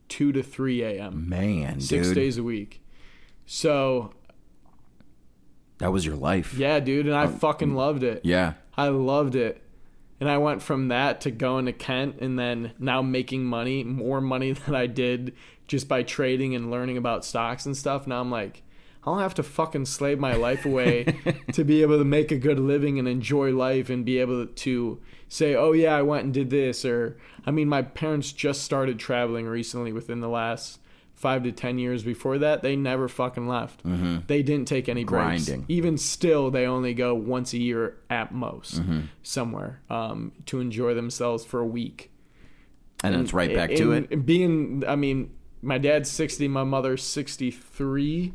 two 0.08 0.32
to 0.32 0.44
three 0.44 0.84
a.m. 0.84 1.28
Man, 1.28 1.80
Six 1.82 2.08
dude, 2.08 2.16
days 2.16 2.38
a 2.38 2.44
week. 2.44 2.84
So 3.46 4.14
that 5.80 5.92
was 5.92 6.06
your 6.06 6.16
life. 6.16 6.54
yeah, 6.54 6.80
dude, 6.80 7.08
and 7.08 7.16
I 7.16 7.28
fucking 7.28 7.76
loved 7.76 8.04
it. 8.04 8.22
Yeah. 8.24 8.54
I 8.78 8.90
loved 8.90 9.36
it. 9.36 9.62
And 10.20 10.30
I 10.30 10.38
went 10.38 10.62
from 10.62 10.88
that 10.88 11.22
to 11.22 11.32
going 11.32 11.66
to 11.66 11.74
Kent 11.74 12.20
and 12.22 12.40
then 12.40 12.74
now 12.80 13.02
making 13.02 13.44
money, 13.44 13.84
more 13.84 14.22
money 14.22 14.52
than 14.66 14.74
I 14.76 14.88
did 14.88 15.36
just 15.68 15.88
by 15.88 16.04
trading 16.04 16.56
and 16.56 16.72
learning 16.72 16.98
about 16.98 17.26
stocks 17.26 17.66
and 17.66 17.76
stuff. 17.76 18.08
Now 18.08 18.22
I'm 18.22 18.32
like, 18.32 18.62
I 19.06 19.12
don't 19.12 19.20
have 19.20 19.36
to 19.36 19.44
fucking 19.44 19.86
slave 19.86 20.18
my 20.20 20.34
life 20.36 20.66
away 20.66 21.04
to 21.54 21.64
be 21.64 21.82
able 21.84 22.00
to 22.00 22.04
make 22.06 22.32
a 22.32 22.38
good 22.38 22.60
living 22.60 22.98
and 22.98 23.08
enjoy 23.08 23.52
life 23.54 23.90
and 23.90 24.04
be 24.04 24.18
able 24.18 24.48
to 24.48 25.00
say, 25.30 25.54
oh, 25.56 25.74
yeah, 25.74 25.96
I 25.96 26.02
went 26.02 26.24
and 26.26 26.34
did 26.34 26.50
this. 26.50 26.84
Or, 26.86 27.18
I 27.46 27.52
mean, 27.52 27.70
my 27.70 27.84
parents 27.84 28.32
just 28.32 28.64
started 28.64 28.98
traveling 28.98 29.46
recently 29.46 29.94
within 29.94 30.22
the 30.22 30.28
last 30.30 30.80
five 31.14 31.44
to 31.44 31.52
10 31.52 31.78
years. 31.78 32.02
Before 32.04 32.40
that, 32.40 32.64
they 32.64 32.76
never 32.76 33.08
fucking 33.08 33.48
left. 33.48 33.82
They 34.28 34.42
didn't 34.42 34.68
take 34.68 34.90
any 34.90 35.04
breaks. 35.04 35.46
Grinding. 35.46 35.66
Even 35.68 35.98
still, 36.00 36.50
they 36.50 36.66
only 36.66 36.94
go 36.96 37.14
once 37.14 37.54
a 37.54 37.58
year 37.60 37.98
at 38.10 38.34
most 38.34 38.82
Mm-hmm. 38.82 39.02
somewhere 39.22 39.82
um, 39.90 40.32
to 40.48 40.60
enjoy 40.60 40.96
themselves 40.96 41.46
for 41.46 41.60
a 41.60 41.66
week. 41.66 42.12
And 43.04 43.14
then 43.14 43.22
it's 43.22 43.34
right 43.34 43.54
back 43.54 43.70
to 43.76 43.92
And- 43.92 44.08
it. 44.10 44.26
being, 44.26 44.84
I 44.88 44.96
mean, 44.96 45.32
my 45.62 45.78
dad's 45.78 46.10
60, 46.10 46.48
my 46.48 46.64
mother's 46.64 47.04
63. 47.04 48.34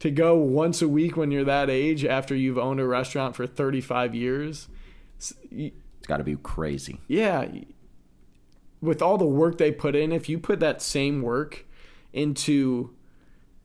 To 0.00 0.10
go 0.10 0.36
once 0.36 0.82
a 0.82 0.88
week 0.88 1.16
when 1.16 1.30
you're 1.30 1.44
that 1.44 1.70
age 1.70 2.04
after 2.04 2.34
you've 2.34 2.58
owned 2.58 2.78
a 2.80 2.86
restaurant 2.86 3.34
for 3.36 3.46
35 3.46 4.14
years, 4.14 4.68
s- 5.18 5.32
y- 5.50 5.72
It's 5.98 6.06
got 6.06 6.18
to 6.18 6.24
be 6.24 6.36
crazy. 6.36 7.00
yeah, 7.08 7.46
with 8.82 9.00
all 9.00 9.16
the 9.16 9.24
work 9.24 9.56
they 9.56 9.72
put 9.72 9.96
in, 9.96 10.12
if 10.12 10.28
you 10.28 10.38
put 10.38 10.60
that 10.60 10.82
same 10.82 11.22
work 11.22 11.64
into 12.12 12.90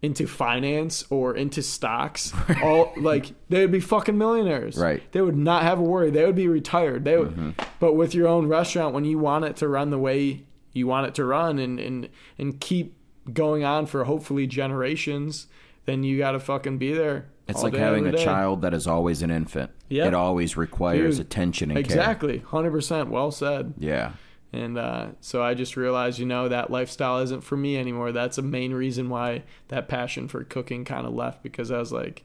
into 0.01 0.25
finance 0.25 1.03
or 1.09 1.35
into 1.35 1.61
stocks, 1.61 2.31
all 2.63 2.93
like 2.95 3.33
they 3.49 3.59
would 3.59 3.71
be 3.71 3.81
fucking 3.81 4.17
millionaires. 4.17 4.77
Right. 4.77 5.03
They 5.11 5.19
would 5.21 5.35
not 5.35 5.63
have 5.63 5.77
a 5.79 5.83
worry. 5.83 6.09
They 6.09 6.25
would 6.25 6.35
be 6.37 6.47
retired. 6.47 7.03
They 7.03 7.17
would 7.17 7.31
mm-hmm. 7.31 7.49
but 7.81 7.93
with 7.95 8.15
your 8.15 8.27
own 8.29 8.47
restaurant 8.47 8.93
when 8.93 9.03
you 9.03 9.19
want 9.19 9.43
it 9.43 9.57
to 9.57 9.67
run 9.67 9.89
the 9.89 9.99
way 9.99 10.45
you 10.71 10.87
want 10.87 11.07
it 11.07 11.15
to 11.15 11.25
run 11.25 11.59
and 11.59 11.81
and, 11.81 12.07
and 12.37 12.61
keep 12.61 12.95
going 13.33 13.65
on 13.65 13.85
for 13.87 14.05
hopefully 14.05 14.47
generations, 14.47 15.47
then 15.85 16.03
you 16.03 16.17
gotta 16.17 16.39
fucking 16.39 16.77
be 16.77 16.93
there. 16.93 17.27
It's 17.47 17.63
like 17.63 17.73
having 17.73 18.05
a 18.05 18.11
day. 18.11 18.23
child 18.23 18.61
that 18.61 18.73
is 18.73 18.85
always 18.85 19.23
an 19.23 19.31
infant. 19.31 19.71
It 19.89 20.13
always 20.13 20.55
requires 20.55 21.17
Dude, 21.17 21.25
attention 21.25 21.71
and 21.71 21.77
care. 21.77 21.97
Exactly. 21.97 22.37
Hundred 22.39 22.71
percent 22.71 23.09
well 23.09 23.31
said. 23.31 23.73
Yeah. 23.77 24.13
And 24.51 24.77
uh, 24.77 25.09
so 25.19 25.43
I 25.43 25.53
just 25.53 25.77
realized, 25.77 26.17
you 26.17 26.25
know, 26.25 26.47
that 26.47 26.71
lifestyle 26.71 27.19
isn't 27.19 27.43
for 27.43 27.55
me 27.55 27.77
anymore. 27.77 28.11
That's 28.11 28.37
a 28.37 28.41
main 28.41 28.73
reason 28.73 29.09
why 29.09 29.43
that 29.67 29.87
passion 29.87 30.27
for 30.27 30.43
cooking 30.43 30.85
kind 30.85 31.05
of 31.05 31.13
left 31.13 31.43
because 31.43 31.71
I 31.71 31.77
was 31.77 31.91
like, 31.91 32.23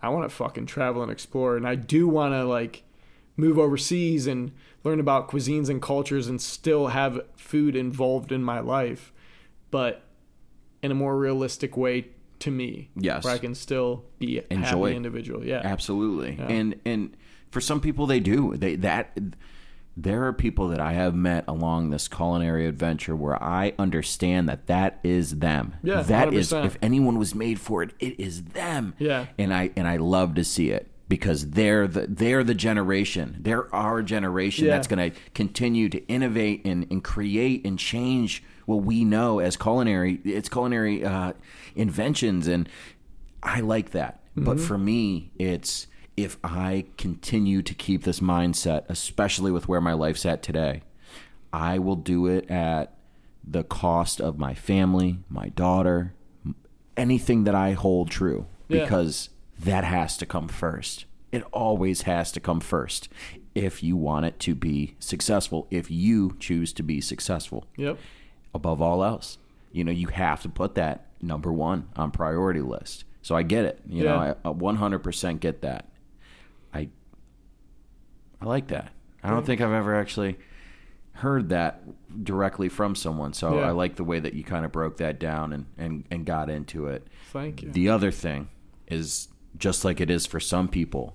I 0.00 0.08
want 0.08 0.28
to 0.28 0.34
fucking 0.34 0.66
travel 0.66 1.02
and 1.02 1.10
explore. 1.10 1.56
And 1.56 1.66
I 1.66 1.74
do 1.74 2.06
want 2.08 2.34
to 2.34 2.44
like 2.44 2.84
move 3.36 3.58
overseas 3.58 4.26
and 4.26 4.52
learn 4.84 5.00
about 5.00 5.28
cuisines 5.28 5.68
and 5.68 5.80
cultures 5.80 6.28
and 6.28 6.40
still 6.40 6.88
have 6.88 7.20
food 7.36 7.74
involved 7.74 8.30
in 8.30 8.42
my 8.42 8.60
life, 8.60 9.12
but 9.70 10.02
in 10.82 10.90
a 10.90 10.96
more 10.96 11.16
realistic 11.16 11.76
way 11.76 12.08
to 12.42 12.50
me. 12.50 12.90
Yes. 12.96 13.24
Where 13.24 13.34
I 13.34 13.38
can 13.38 13.54
still 13.54 14.04
be 14.18 14.38
a 14.38 14.44
Enjoy. 14.50 14.86
happy 14.88 14.96
individual. 14.96 15.44
Yeah. 15.44 15.60
Absolutely. 15.64 16.36
And 16.38 16.78
and 16.84 17.16
for 17.50 17.60
some 17.60 17.80
people 17.80 18.06
they 18.06 18.20
do. 18.20 18.56
They 18.56 18.76
that 18.76 19.16
there 19.96 20.24
are 20.26 20.32
people 20.32 20.68
that 20.68 20.80
I 20.80 20.92
have 20.94 21.14
met 21.14 21.44
along 21.46 21.90
this 21.90 22.08
culinary 22.08 22.66
adventure 22.66 23.14
where 23.14 23.40
I 23.42 23.74
understand 23.78 24.48
that 24.48 24.66
that 24.68 24.98
is 25.04 25.38
them. 25.38 25.74
Yeah, 25.82 26.00
that 26.02 26.32
is 26.32 26.50
100%. 26.50 26.64
if 26.64 26.78
anyone 26.80 27.18
was 27.18 27.34
made 27.34 27.60
for 27.60 27.82
it, 27.82 27.90
it 28.00 28.18
is 28.18 28.42
them. 28.42 28.94
Yeah. 28.98 29.26
And 29.38 29.52
I 29.52 29.70
and 29.76 29.86
I 29.86 29.96
love 29.98 30.34
to 30.36 30.44
see 30.44 30.70
it 30.70 30.88
because 31.08 31.50
they're 31.50 31.86
the 31.86 32.06
they're 32.08 32.42
the 32.42 32.54
generation. 32.54 33.36
They're 33.40 33.72
our 33.74 34.02
generation 34.02 34.64
Yeah. 34.64 34.76
that's 34.76 34.86
going 34.88 35.10
to 35.12 35.18
continue 35.34 35.90
to 35.90 35.98
innovate 36.08 36.62
and, 36.64 36.86
and 36.90 37.04
create 37.04 37.66
and 37.66 37.78
change 37.78 38.42
what 38.72 38.84
we 38.84 39.04
know 39.04 39.38
as 39.38 39.56
culinary. 39.56 40.20
It's 40.24 40.48
culinary 40.48 41.04
uh, 41.04 41.32
inventions, 41.74 42.46
and 42.48 42.68
I 43.42 43.60
like 43.60 43.90
that. 43.90 44.20
But 44.36 44.56
Mm-hmm. 44.56 44.66
for 44.66 44.78
me, 44.78 45.30
it's 45.38 45.86
if 46.16 46.36
I 46.44 46.86
continue 46.96 47.62
to 47.62 47.74
keep 47.74 48.04
this 48.04 48.20
mindset, 48.20 48.84
especially 48.88 49.50
with 49.50 49.68
where 49.68 49.80
my 49.80 49.92
life's 49.92 50.24
at 50.26 50.42
today, 50.42 50.82
I 51.52 51.78
will 51.78 51.96
do 51.96 52.26
it 52.26 52.50
at 52.50 52.94
the 53.46 53.64
cost 53.64 54.20
of 54.20 54.38
my 54.38 54.54
family, 54.54 55.18
my 55.28 55.48
daughter, 55.50 56.14
anything 56.96 57.44
that 57.44 57.54
I 57.54 57.72
hold 57.72 58.10
true, 58.10 58.46
Yeah. 58.68 58.82
because 58.84 59.30
that 59.58 59.84
has 59.84 60.16
to 60.18 60.26
come 60.26 60.48
first. 60.48 61.04
It 61.30 61.42
always 61.52 62.02
has 62.02 62.30
to 62.32 62.40
come 62.40 62.60
first 62.60 63.08
if 63.54 63.82
you 63.82 63.96
want 63.96 64.26
it 64.26 64.38
to 64.40 64.54
be 64.54 64.96
successful, 64.98 65.66
if 65.70 65.90
you 65.90 66.36
choose 66.40 66.72
to 66.74 66.82
be 66.82 67.00
successful 67.00 67.66
Yep. 67.76 67.98
Above 68.54 68.80
all 68.82 69.04
else. 69.04 69.38
You 69.72 69.84
know, 69.84 69.92
you 69.92 70.08
have 70.08 70.42
to 70.42 70.48
put 70.48 70.74
that 70.74 71.06
number 71.20 71.52
one 71.52 71.88
on 71.96 72.10
priority 72.10 72.60
list. 72.60 73.04
So 73.22 73.34
I 73.36 73.42
get 73.42 73.64
it. 73.64 73.80
You 73.88 74.04
know, 74.04 74.14
Yeah. 74.22 74.34
I, 74.44 74.48
I 74.48 74.52
100% 74.52 75.40
get 75.40 75.62
that. 75.62 75.88
I 76.74 76.88
I 78.40 78.44
like 78.44 78.68
that. 78.68 78.92
I 79.22 79.30
don't 79.30 79.46
think 79.46 79.60
I've 79.60 79.72
ever 79.72 79.94
actually 79.94 80.36
heard 81.12 81.50
that 81.50 81.82
directly 82.24 82.68
from 82.68 82.94
someone. 82.96 83.32
So 83.32 83.58
Yeah. 83.60 83.68
I 83.68 83.70
like 83.70 83.94
the 83.96 84.04
way 84.04 84.18
that 84.18 84.34
you 84.34 84.42
kind 84.42 84.64
of 84.64 84.72
broke 84.72 84.96
that 84.96 85.20
down 85.20 85.52
and, 85.52 85.66
and, 85.78 86.04
and 86.10 86.26
got 86.26 86.50
into 86.50 86.88
it. 86.88 87.06
Thank 87.32 87.62
you. 87.62 87.70
The 87.70 87.88
other 87.88 88.10
thing 88.10 88.48
is 88.88 89.28
just 89.56 89.84
like 89.84 90.00
it 90.00 90.10
is 90.10 90.26
for 90.26 90.40
some 90.40 90.66
people, 90.68 91.14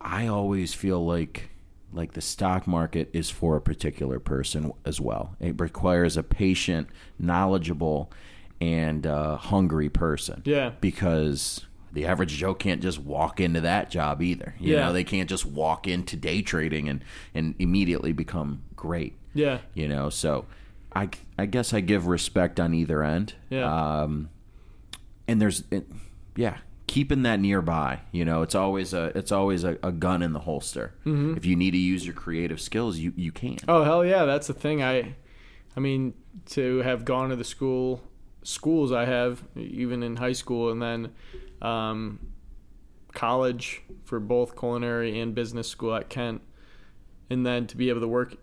I 0.00 0.26
always 0.26 0.74
feel 0.74 1.04
like 1.06 1.50
like 1.92 2.12
the 2.12 2.20
stock 2.20 2.66
market 2.66 3.10
is 3.12 3.28
for 3.30 3.56
a 3.56 3.60
particular 3.60 4.18
person 4.18 4.72
as 4.84 5.00
well. 5.00 5.36
It 5.40 5.60
requires 5.60 6.16
a 6.16 6.22
patient, 6.22 6.88
knowledgeable, 7.18 8.10
and 8.60 9.06
uh, 9.06 9.36
hungry 9.36 9.88
person. 9.88 10.42
Yeah. 10.44 10.72
Because 10.80 11.66
the 11.92 12.06
average 12.06 12.32
Joe 12.36 12.54
can't 12.54 12.80
just 12.80 12.98
walk 12.98 13.40
into 13.40 13.60
that 13.60 13.90
job 13.90 14.22
either. 14.22 14.54
You 14.58 14.74
Yeah. 14.74 14.86
know, 14.86 14.92
they 14.92 15.04
can't 15.04 15.28
just 15.28 15.44
walk 15.44 15.86
into 15.86 16.16
day 16.16 16.40
trading 16.40 16.88
and, 16.88 17.04
and 17.34 17.54
immediately 17.58 18.12
become 18.12 18.62
great. 18.76 19.14
Yeah. 19.34 19.58
You 19.74 19.88
know, 19.88 20.08
so 20.08 20.46
I, 20.94 21.10
I 21.36 21.46
guess 21.46 21.74
I 21.74 21.80
give 21.80 22.06
respect 22.06 22.58
on 22.60 22.72
either 22.72 23.02
end. 23.02 23.34
Yeah. 23.50 23.64
Um, 24.02 24.30
and 25.28 25.40
there's, 25.40 25.64
it, 25.70 25.86
yeah, 26.36 26.58
keeping 26.92 27.22
that 27.22 27.40
nearby. 27.40 28.00
You 28.12 28.26
know, 28.26 28.42
it's 28.42 28.54
always 28.54 28.92
a, 28.92 29.04
it's 29.16 29.32
always 29.32 29.64
a, 29.64 29.78
a 29.82 29.90
gun 29.90 30.22
in 30.22 30.34
the 30.34 30.40
holster. 30.40 30.92
Mm-hmm. 31.06 31.38
If 31.38 31.46
you 31.46 31.56
need 31.56 31.70
to 31.70 31.78
use 31.78 32.04
your 32.04 32.14
creative 32.14 32.60
skills, 32.60 32.98
you 32.98 33.14
you 33.16 33.32
can. 33.32 33.56
Oh 33.66 33.82
hell 33.82 34.04
yeah, 34.04 34.26
that's 34.26 34.46
the 34.46 34.52
thing. 34.52 34.82
I, 34.82 35.14
I 35.74 35.80
mean, 35.80 36.12
to 36.50 36.78
have 36.80 37.06
gone 37.06 37.30
to 37.30 37.36
the 37.36 37.44
school, 37.44 38.02
schools 38.42 38.92
I 38.92 39.06
have, 39.06 39.42
even 39.56 40.02
in 40.02 40.16
high 40.16 40.34
school, 40.34 40.70
and 40.70 40.82
then, 40.82 41.12
um, 41.62 42.18
college 43.14 43.80
for 44.04 44.20
both 44.20 44.58
culinary 44.58 45.18
and 45.18 45.34
business 45.34 45.68
school 45.68 45.94
at 45.94 46.10
Kent, 46.10 46.42
and 47.30 47.46
then 47.46 47.66
to 47.68 47.76
be 47.78 47.88
able 47.88 48.02
to 48.02 48.08
work 48.08 48.36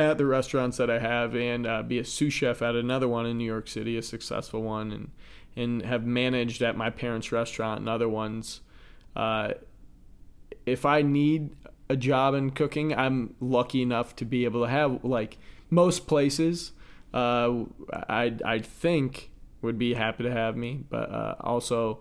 at 0.00 0.18
the 0.18 0.26
restaurants 0.26 0.76
that 0.78 0.90
I 0.90 0.98
have 0.98 1.36
and 1.36 1.66
uh, 1.66 1.82
be 1.84 2.00
a 2.00 2.04
sous 2.04 2.32
chef 2.32 2.62
at 2.62 2.74
another 2.74 3.06
one 3.06 3.26
in 3.26 3.38
New 3.38 3.44
York 3.44 3.68
City, 3.68 3.96
a 3.96 4.02
successful 4.02 4.60
one, 4.60 4.90
and 4.90 5.10
and 5.56 5.82
have 5.82 6.04
managed 6.04 6.62
at 6.62 6.76
my 6.76 6.90
parents' 6.90 7.32
restaurant 7.32 7.80
and 7.80 7.88
other 7.88 8.08
ones. 8.08 8.60
Uh, 9.16 9.52
if 10.66 10.84
I 10.84 11.02
need 11.02 11.50
a 11.88 11.96
job 11.96 12.34
in 12.34 12.50
cooking, 12.50 12.94
I'm 12.94 13.34
lucky 13.40 13.82
enough 13.82 14.14
to 14.16 14.24
be 14.24 14.44
able 14.44 14.62
to 14.64 14.70
have 14.70 15.04
like 15.04 15.38
most 15.70 16.06
places. 16.06 16.72
Uh, 17.12 17.64
I 18.08 18.36
I 18.44 18.58
think 18.60 19.30
would 19.62 19.78
be 19.78 19.94
happy 19.94 20.22
to 20.24 20.30
have 20.30 20.56
me, 20.56 20.84
but 20.88 21.10
uh, 21.10 21.34
also 21.40 22.00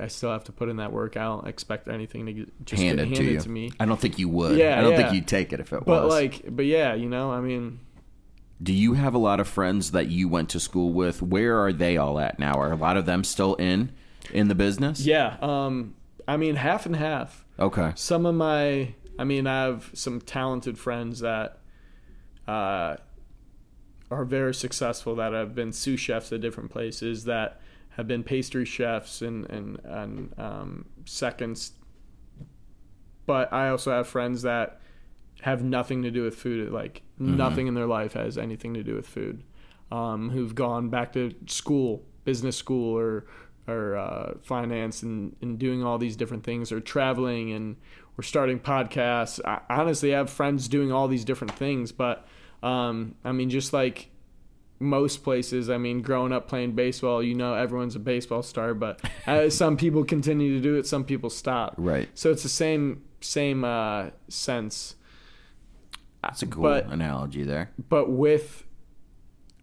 I 0.00 0.08
still 0.08 0.30
have 0.30 0.44
to 0.44 0.52
put 0.52 0.68
in 0.68 0.76
that 0.76 0.92
work. 0.92 1.16
I 1.16 1.22
don't 1.24 1.46
expect 1.46 1.88
anything 1.88 2.26
to 2.26 2.32
get, 2.32 2.64
just 2.64 2.82
Hand 2.82 2.98
it 2.98 3.04
handed 3.08 3.16
to 3.16 3.32
you. 3.32 3.40
to 3.40 3.48
me. 3.48 3.70
I 3.78 3.84
don't 3.84 4.00
think 4.00 4.18
you 4.18 4.28
would. 4.28 4.56
Yeah, 4.58 4.78
I 4.78 4.80
don't 4.82 4.92
yeah. 4.92 4.96
think 5.02 5.14
you'd 5.14 5.28
take 5.28 5.52
it 5.52 5.60
if 5.60 5.72
it 5.72 5.84
But 5.84 6.04
was. 6.04 6.08
But 6.08 6.08
like, 6.10 6.56
but 6.56 6.64
yeah, 6.66 6.94
you 6.94 7.08
know, 7.08 7.30
I 7.30 7.40
mean, 7.40 7.78
Do 8.62 8.72
you 8.72 8.94
have 8.94 9.14
a 9.14 9.18
lot 9.18 9.40
of 9.40 9.48
friends 9.48 9.90
that 9.92 10.08
you 10.08 10.28
went 10.28 10.50
to 10.50 10.60
school 10.60 10.92
with? 10.92 11.20
Where 11.20 11.58
are 11.58 11.72
they 11.72 11.96
all 11.96 12.18
at 12.18 12.38
now? 12.38 12.54
Are 12.54 12.72
a 12.72 12.76
lot 12.76 12.96
of 12.96 13.06
them 13.06 13.24
still 13.24 13.54
in 13.56 13.92
in 14.32 14.48
the 14.48 14.54
business? 14.54 15.04
yeah. 15.04 15.36
Um, 15.40 15.94
I 16.28 16.36
mean, 16.36 16.54
half 16.54 16.86
and 16.86 16.94
half. 16.96 17.44
Okay. 17.58 17.92
some 17.96 18.24
of 18.26 18.34
my 18.34 18.94
i 19.18 19.24
mean 19.24 19.46
i 19.46 19.64
have 19.64 19.90
some 19.92 20.20
talented 20.22 20.78
friends 20.78 21.20
that 21.20 21.58
uh, 22.48 22.96
are 24.10 24.24
very 24.24 24.54
successful 24.54 25.14
that 25.16 25.32
have 25.32 25.54
been 25.54 25.72
sous 25.72 25.98
chefs 25.98 26.32
at 26.32 26.40
different 26.40 26.70
places 26.70 27.24
that 27.24 27.60
have 27.90 28.06
been 28.06 28.22
pastry 28.22 28.64
chefs 28.64 29.22
and 29.22 29.48
and 29.50 29.78
and 29.84 30.34
um, 30.38 30.84
seconds. 31.04 31.72
But 33.26 33.52
I 33.52 33.68
also 33.68 33.92
have 33.92 34.08
friends 34.08 34.42
that 34.42 34.80
have 35.42 35.62
nothing 35.62 36.02
to 36.02 36.10
do 36.10 36.22
with 36.24 36.34
food. 36.34 36.72
Like 36.72 37.02
Mm-hmm. 37.20 37.36
nothing 37.36 37.66
in 37.68 37.74
their 37.74 37.86
life 37.86 38.14
has 38.14 38.36
anything 38.36 38.74
to 38.74 38.82
do 38.82 38.96
with 38.96 39.06
food. 39.06 39.44
Um, 39.92 40.30
who've 40.30 40.54
gone 40.54 40.88
back 40.88 41.12
to 41.12 41.32
school, 41.46 42.02
business 42.24 42.56
school, 42.56 42.98
or 42.98 43.26
or 43.68 43.96
uh, 43.96 44.32
finance, 44.42 45.02
and, 45.04 45.36
and 45.40 45.56
doing 45.56 45.84
all 45.84 45.98
these 45.98 46.16
different 46.16 46.42
things, 46.42 46.72
or 46.72 46.80
traveling, 46.80 47.52
and 47.52 47.76
we're 48.16 48.24
starting 48.24 48.58
podcasts. 48.58 49.38
I 49.44 49.60
honestly 49.70 50.12
I 50.14 50.18
have 50.18 50.30
friends 50.30 50.66
doing 50.66 50.90
all 50.90 51.06
these 51.06 51.24
different 51.24 51.52
things, 51.54 51.92
but 51.92 52.26
um, 52.62 53.14
I 53.24 53.30
mean, 53.30 53.50
just 53.50 53.72
like 53.72 54.08
most 54.80 55.22
places, 55.22 55.70
I 55.70 55.78
mean, 55.78 56.02
growing 56.02 56.32
up 56.32 56.48
playing 56.48 56.72
baseball, 56.72 57.22
you 57.22 57.34
know, 57.34 57.54
everyone's 57.54 57.94
a 57.94 58.00
baseball 58.00 58.42
star, 58.42 58.74
but 58.74 59.00
uh, 59.28 59.48
some 59.48 59.76
people 59.76 60.02
continue 60.04 60.54
to 60.56 60.60
do 60.60 60.74
it, 60.74 60.86
some 60.88 61.04
people 61.04 61.30
stop. 61.30 61.74
Right. 61.76 62.08
So 62.14 62.32
it's 62.32 62.42
the 62.42 62.48
same 62.48 63.04
same 63.20 63.62
uh, 63.64 64.06
sense 64.28 64.96
That's 66.22 66.42
a 66.42 66.46
cool 66.46 66.62
But- 66.62 66.86
analogy 66.92 67.42
there. 67.44 67.70
but 67.88 68.10
with 68.10 68.64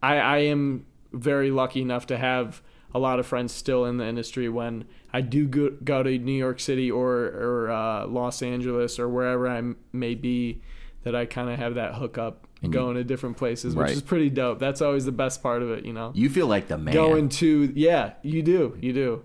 I, 0.01 0.15
I 0.17 0.37
am 0.39 0.85
very 1.11 1.51
lucky 1.51 1.81
enough 1.81 2.07
to 2.07 2.17
have 2.17 2.61
a 2.93 2.99
lot 2.99 3.19
of 3.19 3.25
friends 3.27 3.53
still 3.53 3.85
in 3.85 3.97
the 3.97 4.05
industry 4.05 4.47
when 4.49 4.85
I 5.13 5.21
do 5.21 5.45
go, 5.47 5.69
go 5.83 6.01
to 6.03 6.17
New 6.17 6.31
York 6.37 6.59
City 6.59 6.89
or 6.89 7.13
or 7.17 7.69
uh, 7.71 8.07
Los 8.07 8.41
Angeles 8.41 8.97
or 8.99 9.07
wherever 9.09 9.47
I 9.47 9.61
may 9.91 10.15
be 10.15 10.61
that 11.03 11.15
I 11.15 11.25
kind 11.25 11.49
of 11.49 11.57
have 11.59 11.75
that 11.75 11.95
hookup 11.95 12.47
And 12.61 12.73
you- 12.73 12.79
going 12.79 12.95
to 12.95 13.03
different 13.03 13.37
places 13.37 13.75
which 13.75 13.83
Right. 13.87 13.91
is 13.91 14.01
pretty 14.01 14.29
dope 14.29 14.59
that's 14.59 14.81
always 14.81 15.05
the 15.05 15.11
best 15.13 15.41
part 15.43 15.61
of 15.61 15.69
it 15.71 15.85
you 15.85 15.93
know 15.93 16.11
You 16.15 16.29
feel 16.29 16.47
like 16.47 16.67
the 16.67 16.77
man. 16.77 16.93
going 16.93 17.29
to 17.29 17.71
yeah 17.75 18.13
you 18.21 18.41
do 18.43 18.77
you 18.81 18.91
do 18.93 19.23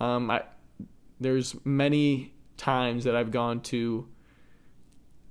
um 0.00 0.30
i 0.30 0.42
there's 1.20 1.54
many 1.64 2.34
times 2.56 3.04
that 3.04 3.14
i've 3.16 3.30
gone 3.30 3.60
to 3.60 4.06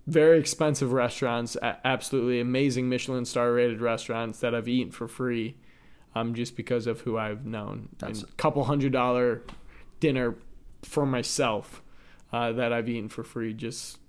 very 0.05 0.37
expensive 0.39 0.91
restaurants 0.91 1.55
absolutely 1.85 2.39
amazing 2.39 2.89
michelin 2.89 3.25
star 3.25 3.53
rated 3.53 3.79
restaurants 3.81 4.39
that 4.39 4.53
i've 4.53 4.67
eaten 4.67 4.91
for 4.91 5.07
free 5.07 5.55
um 6.13 6.33
just 6.33 6.55
because 6.57 6.87
of 6.87 7.01
who 7.01 7.17
i've 7.17 7.45
known 7.45 7.89
That's- 7.99 8.21
and 8.21 8.29
a 8.29 8.33
couple 8.33 8.63
hundred 8.65 8.91
dollar 8.91 9.43
dinner 9.99 10.35
for 10.83 11.05
myself 11.05 11.81
uh, 12.33 12.51
that 12.51 12.73
i've 12.73 12.89
eaten 12.89 13.07
for 13.09 13.23
free 13.23 13.53
just 13.53 13.99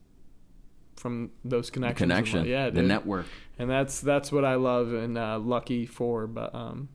from 0.96 1.30
those 1.44 1.70
connections 1.70 2.02
and 2.02 2.10
connection. 2.10 2.44
yeah 2.46 2.70
the 2.70 2.82
network. 2.82 3.26
and 3.58 3.68
that's 3.68 4.00
that's 4.00 4.32
what 4.32 4.44
I 4.44 4.54
love 4.54 4.92
and 4.92 5.18
uh, 5.18 5.38
lucky 5.38 5.86
for. 5.86 6.26
But 6.26 6.54
um, 6.54 6.88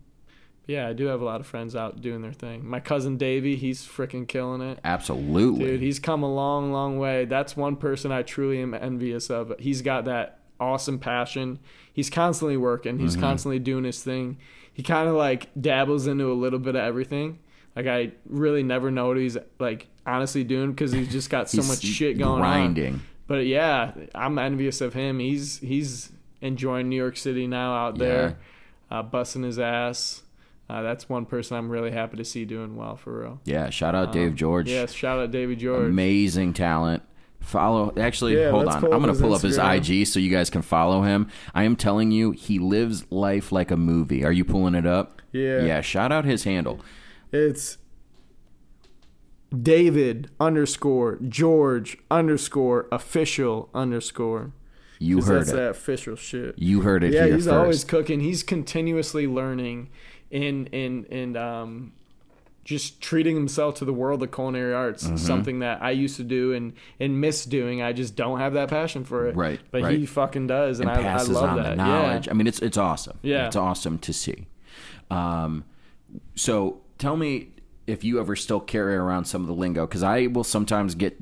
yeah, 0.70 0.88
I 0.88 0.94
do 0.94 1.06
have 1.08 1.20
a 1.22 1.26
lot 1.26 1.42
of 1.42 1.48
friends 1.48 1.76
out 1.76 2.00
doing 2.00 2.22
their 2.22 2.32
thing. 2.32 2.64
My 2.70 2.80
cousin 2.80 3.18
Davey, 3.18 3.56
he's 3.56 3.82
freaking 3.86 4.28
killing 4.28 4.62
it, 4.62 4.80
Absolutely. 4.84 5.66
dude. 5.66 5.82
He's 5.82 5.98
come 6.00 6.22
a 6.22 6.32
long, 6.32 6.72
long 6.72 7.00
way. 7.00 7.26
That's 7.26 7.58
one 7.58 7.76
person 7.76 8.12
I 8.12 8.22
truly 8.22 8.62
am 8.62 8.74
envious 8.76 9.30
of. 9.32 9.52
He's 9.58 9.82
got 9.82 10.06
that 10.06 10.40
awesome 10.60 11.00
passion. 11.00 11.58
He's 11.92 12.10
constantly 12.10 12.56
working. 12.58 13.00
He's 13.00 13.18
Mhm. 13.18 13.22
constantly 13.22 13.58
doing 13.60 13.84
his 13.84 14.04
thing. 14.04 14.38
He 14.72 14.84
kind 14.84 15.10
of 15.10 15.16
like 15.16 15.48
dabbles 15.60 16.06
into 16.06 16.32
a 16.32 16.36
little 16.36 16.60
bit 16.60 16.76
of 16.76 16.82
everything. 16.84 17.40
Like 17.76 17.88
I 17.88 18.12
really 18.28 18.62
never 18.64 18.92
know 18.92 19.08
what 19.08 19.18
he's 19.18 19.38
like 19.60 19.88
honestly 20.06 20.44
doing 20.44 20.72
because 20.72 20.92
he's 20.92 21.12
just 21.12 21.30
got 21.30 21.50
so 21.50 21.64
much 21.64 21.82
shit 21.82 22.18
going 22.20 22.34
on. 22.34 22.40
grinding. 22.42 23.02
But 23.28 23.46
yeah, 23.46 23.92
I'm 24.14 24.38
envious 24.38 24.82
of 24.82 24.94
him. 24.94 25.20
He's 25.20 25.60
he's 25.60 26.12
enjoying 26.42 26.90
New 26.90 26.96
York 26.96 27.16
City 27.18 27.48
now 27.48 27.74
out 27.74 27.98
there, 27.98 28.38
uh, 28.92 29.02
busting 29.04 29.44
his 29.44 29.60
ass. 29.60 30.24
Uh, 30.70 30.84
that's 30.84 31.10
one 31.10 31.26
person 31.26 31.58
I'm 31.58 31.70
really 31.70 31.90
happy 31.92 32.18
to 32.18 32.24
see 32.26 32.46
doing 32.46 32.76
well 32.76 32.96
for 32.96 33.22
real. 33.22 33.42
Yeah. 33.46 33.70
Shout 33.72 33.96
out 33.96 34.12
Dave 34.14 34.30
Um, 34.32 34.36
George. 34.36 34.70
Yes, 34.70 34.94
shout 34.94 35.18
out 35.20 35.32
Davy 35.32 35.56
George. 35.56 35.88
Amazing 35.90 36.54
talent. 36.54 37.02
Follow. 37.40 37.92
Actually, 37.98 38.38
Yeah, 38.38 38.52
hold 38.52 38.68
on. 38.68 38.84
I'm 38.84 39.02
going 39.02 39.14
to 39.14 39.20
pull 39.20 39.34
up 39.34 39.42
his 39.42 39.58
IG 39.58 40.06
so 40.06 40.20
you 40.20 40.30
guys 40.30 40.50
can 40.52 40.62
follow 40.62 41.02
him. 41.02 41.28
I 41.56 41.64
am 41.64 41.76
telling 41.76 42.12
you, 42.12 42.32
he 42.32 42.60
lives 42.60 43.06
life 43.10 43.52
like 43.52 43.72
a 43.72 43.78
movie. 43.78 44.24
Are 44.24 44.32
you 44.32 44.46
pulling 44.46 44.76
it 44.76 44.86
up? 44.86 45.22
Yeah. 45.32 45.64
Yeah. 45.64 45.82
Shout 45.82 46.12
out 46.12 46.26
his 46.26 46.44
handle. 46.44 46.82
It's 47.32 47.78
David 49.58 50.30
underscore 50.40 51.18
George 51.28 51.98
underscore 52.12 52.88
official 52.92 53.70
underscore. 53.74 54.52
You 55.00 55.22
heard 55.22 55.40
that's 55.42 55.50
it. 55.52 55.56
that 55.56 55.70
official 55.72 56.16
shit. 56.18 56.60
You 56.60 56.82
heard 56.82 57.04
it 57.04 57.14
yeah, 57.14 57.26
here 57.26 57.36
he's 57.36 57.46
first. 57.46 57.56
always 57.56 57.84
cooking. 57.86 58.20
He's 58.20 58.44
continuously 58.44 59.26
learning 59.28 59.90
and 60.32 60.70
and 60.74 61.06
and 61.08 61.38
um 61.38 61.94
just 62.66 63.02
treating 63.02 63.36
himself 63.36 63.76
to 63.76 63.86
the 63.86 63.94
world 63.94 64.22
of 64.22 64.32
culinary 64.32 64.74
arts. 64.76 65.04
Mm-hmm. 65.06 65.16
Something 65.18 65.60
that 65.60 65.82
I 65.82 65.90
used 65.92 66.18
to 66.18 66.24
do 66.24 66.54
and 66.54 66.74
and 67.00 67.20
miss 67.20 67.46
doing. 67.46 67.82
I 67.82 67.94
just 67.94 68.16
don't 68.16 68.40
have 68.40 68.54
that 68.54 68.70
passion 68.70 69.06
for 69.06 69.28
it. 69.28 69.36
Right, 69.36 69.60
But 69.72 69.82
right. 69.84 69.98
he 69.98 70.06
fucking 70.06 70.48
does, 70.48 70.80
and, 70.80 70.90
and 70.90 71.08
I, 71.08 71.18
I 71.20 71.24
love 71.24 71.50
on 71.52 71.58
that. 71.58 71.70
the 71.72 71.76
knowledge. 71.78 72.28
I 72.30 72.34
mean, 72.34 72.46
it's 72.48 72.60
it's 72.60 72.78
awesome. 72.78 73.18
Yeah. 73.24 73.48
it's 73.48 73.56
awesome 73.56 73.98
to 74.00 74.14
see. 74.14 74.48
Um, 75.10 75.66
so 76.36 76.82
tell 76.98 77.18
me 77.18 77.50
if 77.88 78.04
you 78.04 78.20
ever 78.20 78.36
still 78.36 78.60
carry 78.60 78.96
around 78.96 79.26
some 79.26 79.42
of 79.42 79.48
the 79.48 79.54
lingo 79.56 79.88
because 79.88 80.04
I 80.04 80.28
will 80.28 80.44
sometimes 80.44 80.94
get. 80.96 81.18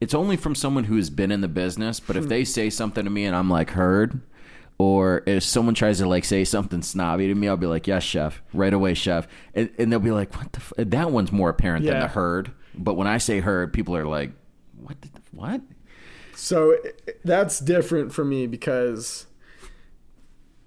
It's 0.00 0.12
only 0.14 0.36
from 0.36 0.54
someone 0.54 0.84
who's 0.84 1.08
been 1.08 1.30
in 1.32 1.40
the 1.40 1.48
business, 1.48 1.98
but 2.00 2.16
Hmm. 2.16 2.22
if 2.24 2.28
they 2.28 2.44
say 2.44 2.68
something 2.68 3.04
to 3.04 3.10
me 3.10 3.24
and 3.24 3.34
I'm 3.34 3.48
like 3.48 3.70
heard. 3.70 4.20
Or 4.76 5.22
if 5.26 5.44
someone 5.44 5.74
tries 5.74 5.98
to 5.98 6.08
like 6.08 6.24
say 6.24 6.44
something 6.44 6.82
snobby 6.82 7.28
to 7.28 7.34
me, 7.34 7.48
I'll 7.48 7.56
be 7.56 7.66
like, 7.66 7.86
"Yes, 7.86 8.02
chef," 8.02 8.42
right 8.52 8.72
away, 8.74 8.94
chef, 8.94 9.28
and, 9.54 9.70
and 9.78 9.92
they'll 9.92 10.00
be 10.00 10.10
like, 10.10 10.34
"What 10.36 10.52
the?" 10.52 10.58
F-? 10.58 10.72
That 10.78 11.10
one's 11.12 11.30
more 11.30 11.48
apparent 11.50 11.84
than 11.84 12.00
the 12.00 12.08
heard. 12.08 12.50
But 12.74 12.94
when 12.94 13.06
I 13.06 13.18
say 13.18 13.38
heard, 13.40 13.72
people 13.72 13.96
are 13.96 14.04
like, 14.06 14.32
"What? 14.76 15.00
The, 15.00 15.08
what?" 15.30 15.60
So 16.34 16.76
that's 17.24 17.60
different 17.60 18.12
for 18.12 18.24
me 18.24 18.48
because 18.48 19.26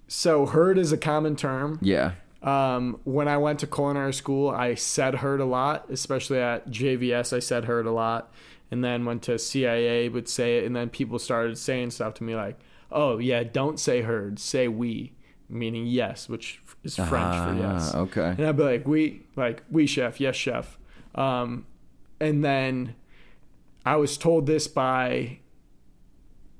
so 0.06 0.46
heard 0.46 0.78
is 0.78 0.90
a 0.92 0.96
common 0.96 1.36
term. 1.36 1.78
Yeah, 1.82 2.12
Um, 2.42 3.00
when 3.04 3.28
I 3.28 3.36
went 3.36 3.58
to 3.60 3.66
culinary 3.66 4.14
school, 4.14 4.48
I 4.48 4.74
said 4.74 5.16
heard 5.16 5.40
a 5.40 5.44
lot, 5.44 5.90
especially 5.90 6.38
at 6.38 6.70
JVS. 6.70 7.36
I 7.36 7.40
said 7.40 7.66
heard 7.66 7.84
a 7.84 7.90
lot, 7.92 8.32
and 8.70 8.82
then 8.82 9.04
went 9.04 9.22
to 9.24 9.38
CIA, 9.38 10.08
would 10.08 10.28
say 10.28 10.58
it, 10.58 10.64
and 10.64 10.74
then 10.74 10.88
people 10.88 11.18
started 11.18 11.58
saying 11.58 11.90
stuff 11.90 12.14
to 12.14 12.24
me 12.24 12.34
like, 12.34 12.58
"Oh 12.90 13.18
yeah, 13.18 13.42
don't 13.42 13.78
say 13.78 14.02
heard, 14.02 14.38
say 14.38 14.68
oui," 14.68 15.12
meaning 15.48 15.86
yes, 15.86 16.28
which 16.28 16.60
is 16.84 16.96
French 16.96 17.10
for 17.36 17.54
yes. 17.58 17.92
Ah, 17.94 18.00
Okay. 18.00 18.34
And 18.36 18.46
I'd 18.46 18.56
be 18.56 18.62
like, 18.62 18.86
oui, 18.86 19.22
like, 19.36 19.62
oui 19.70 19.86
chef, 19.86 20.20
yes, 20.20 20.36
chef. 20.36 20.78
Um, 21.14 21.66
and 22.20 22.44
then 22.44 22.94
I 23.84 23.96
was 23.96 24.16
told 24.18 24.46
this 24.46 24.68
by 24.68 25.38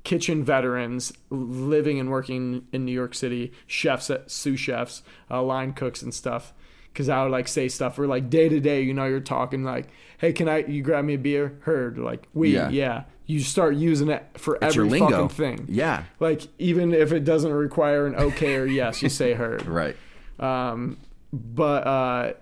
kitchen 0.04 0.42
veterans 0.42 1.12
living 1.28 2.00
and 2.00 2.10
working 2.10 2.66
in 2.72 2.84
New 2.84 2.92
York 2.92 3.14
City, 3.14 3.52
chefs, 3.66 4.10
sous 4.26 4.58
chefs, 4.58 5.02
uh, 5.30 5.42
line 5.42 5.72
cooks 5.74 6.00
and 6.02 6.14
stuff. 6.14 6.54
Cause 6.98 7.08
I 7.08 7.22
would 7.22 7.30
like 7.30 7.46
say 7.46 7.68
stuff 7.68 7.96
or 8.00 8.08
like 8.08 8.28
day 8.28 8.48
to 8.48 8.58
day, 8.58 8.82
you 8.82 8.92
know, 8.92 9.04
you're 9.04 9.20
talking 9.20 9.62
like, 9.62 9.86
hey, 10.18 10.32
can 10.32 10.48
I, 10.48 10.64
you 10.66 10.82
grab 10.82 11.04
me 11.04 11.14
a 11.14 11.18
beer? 11.18 11.56
Heard. 11.60 11.96
Like, 11.96 12.26
oui, 12.34 12.52
Yeah. 12.52 12.70
yeah. 12.70 13.04
You 13.26 13.38
start 13.38 13.76
using 13.76 14.08
it 14.08 14.26
for 14.34 14.56
It's 14.56 14.74
every 14.76 14.88
lingo. 14.90 15.10
fucking 15.10 15.28
thing. 15.28 15.66
Yeah. 15.68 16.02
Like, 16.18 16.48
even 16.58 16.92
if 16.92 17.12
it 17.12 17.22
doesn't 17.24 17.52
require 17.52 18.06
an 18.08 18.16
okay 18.16 18.56
or 18.56 18.64
yes, 18.66 19.00
you 19.00 19.08
say 19.10 19.34
heard. 19.34 19.64
Right. 19.66 19.94
Um, 20.40 20.96
but 21.32 21.86
uh, 21.86 22.32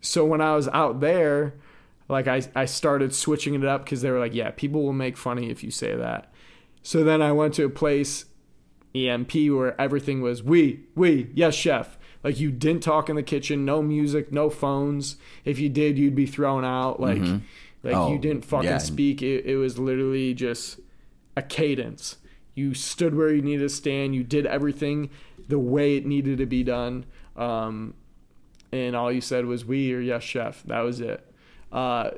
so 0.00 0.24
when 0.24 0.40
I 0.40 0.54
was 0.54 0.68
out 0.68 1.00
there, 1.00 1.54
like 2.08 2.28
I, 2.28 2.42
I 2.54 2.66
started 2.66 3.12
switching 3.14 3.54
it 3.54 3.64
up 3.64 3.84
because 3.84 4.00
they 4.02 4.10
were 4.12 4.20
like, 4.20 4.34
yeah, 4.34 4.52
people 4.52 4.84
will 4.84 4.92
make 4.92 5.16
funny 5.16 5.50
if 5.50 5.64
you 5.64 5.72
say 5.72 5.96
that. 5.96 6.32
So 6.84 7.02
then 7.02 7.20
I 7.20 7.32
went 7.32 7.54
to 7.54 7.64
a 7.64 7.68
place, 7.70 8.26
EMP, 8.94 9.32
where 9.50 9.78
everything 9.80 10.20
was 10.22 10.40
oui, 10.42 10.84
oui, 10.94 11.30
yes, 11.34 11.54
chef. 11.54 11.97
Like 12.24 12.40
you 12.40 12.50
didn't 12.50 12.82
talk 12.82 13.08
in 13.08 13.16
the 13.16 13.22
kitchen, 13.22 13.64
no 13.64 13.80
music, 13.82 14.32
no 14.32 14.50
phones. 14.50 15.16
If 15.44 15.58
you 15.58 15.68
did, 15.68 15.98
you'd 15.98 16.14
be 16.16 16.26
thrown 16.26 16.64
out. 16.64 17.00
Like, 17.00 17.22
like 17.82 17.94
Oh, 17.94 18.12
you 18.12 18.18
didn't 18.18 18.44
fucking 18.44 18.68
yeah. 18.68 18.78
speak. 18.78 19.22
It, 19.22 19.44
it 19.46 19.56
was 19.56 19.78
literally 19.78 20.34
just 20.34 20.80
a 21.36 21.42
cadence. 21.42 22.16
You 22.54 22.74
stood 22.74 23.14
where 23.14 23.32
you 23.32 23.40
needed 23.40 23.62
to 23.62 23.68
stand. 23.68 24.14
You 24.16 24.24
did 24.24 24.46
everything 24.46 25.10
the 25.46 25.58
way 25.60 25.96
it 25.96 26.04
needed 26.04 26.38
to 26.38 26.46
be 26.46 26.64
done. 26.64 27.06
Um, 27.36 27.94
and 28.72 28.96
all 28.96 29.12
you 29.12 29.20
said 29.20 29.46
was 29.46 29.64
"oui" 29.64 29.92
or 29.94 30.00
"yes, 30.00 30.24
chef." 30.24 30.62
That 30.64 30.80
was 30.80 31.00
it. 31.00 31.24
Uh, 31.70 32.10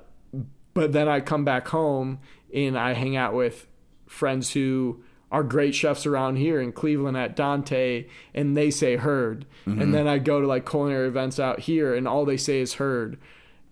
but 0.72 0.92
then 0.92 1.08
I 1.08 1.20
come 1.20 1.44
back 1.44 1.68
home 1.68 2.20
and 2.54 2.78
I 2.78 2.94
hang 2.94 3.16
out 3.16 3.34
with 3.34 3.66
friends 4.06 4.52
who 4.52 5.02
are 5.32 5.42
great 5.42 5.74
chefs 5.74 6.06
around 6.06 6.36
here 6.36 6.60
in 6.60 6.72
Cleveland 6.72 7.16
at 7.16 7.36
Dante, 7.36 8.06
and 8.34 8.56
they 8.56 8.70
say 8.70 8.96
"heard." 8.96 9.46
Mm-hmm. 9.66 9.80
And 9.80 9.94
then 9.94 10.08
I 10.08 10.18
go 10.18 10.40
to 10.40 10.46
like 10.46 10.68
culinary 10.68 11.08
events 11.08 11.38
out 11.38 11.60
here, 11.60 11.94
and 11.94 12.08
all 12.08 12.24
they 12.24 12.36
say 12.36 12.60
is 12.60 12.74
"heard." 12.74 13.18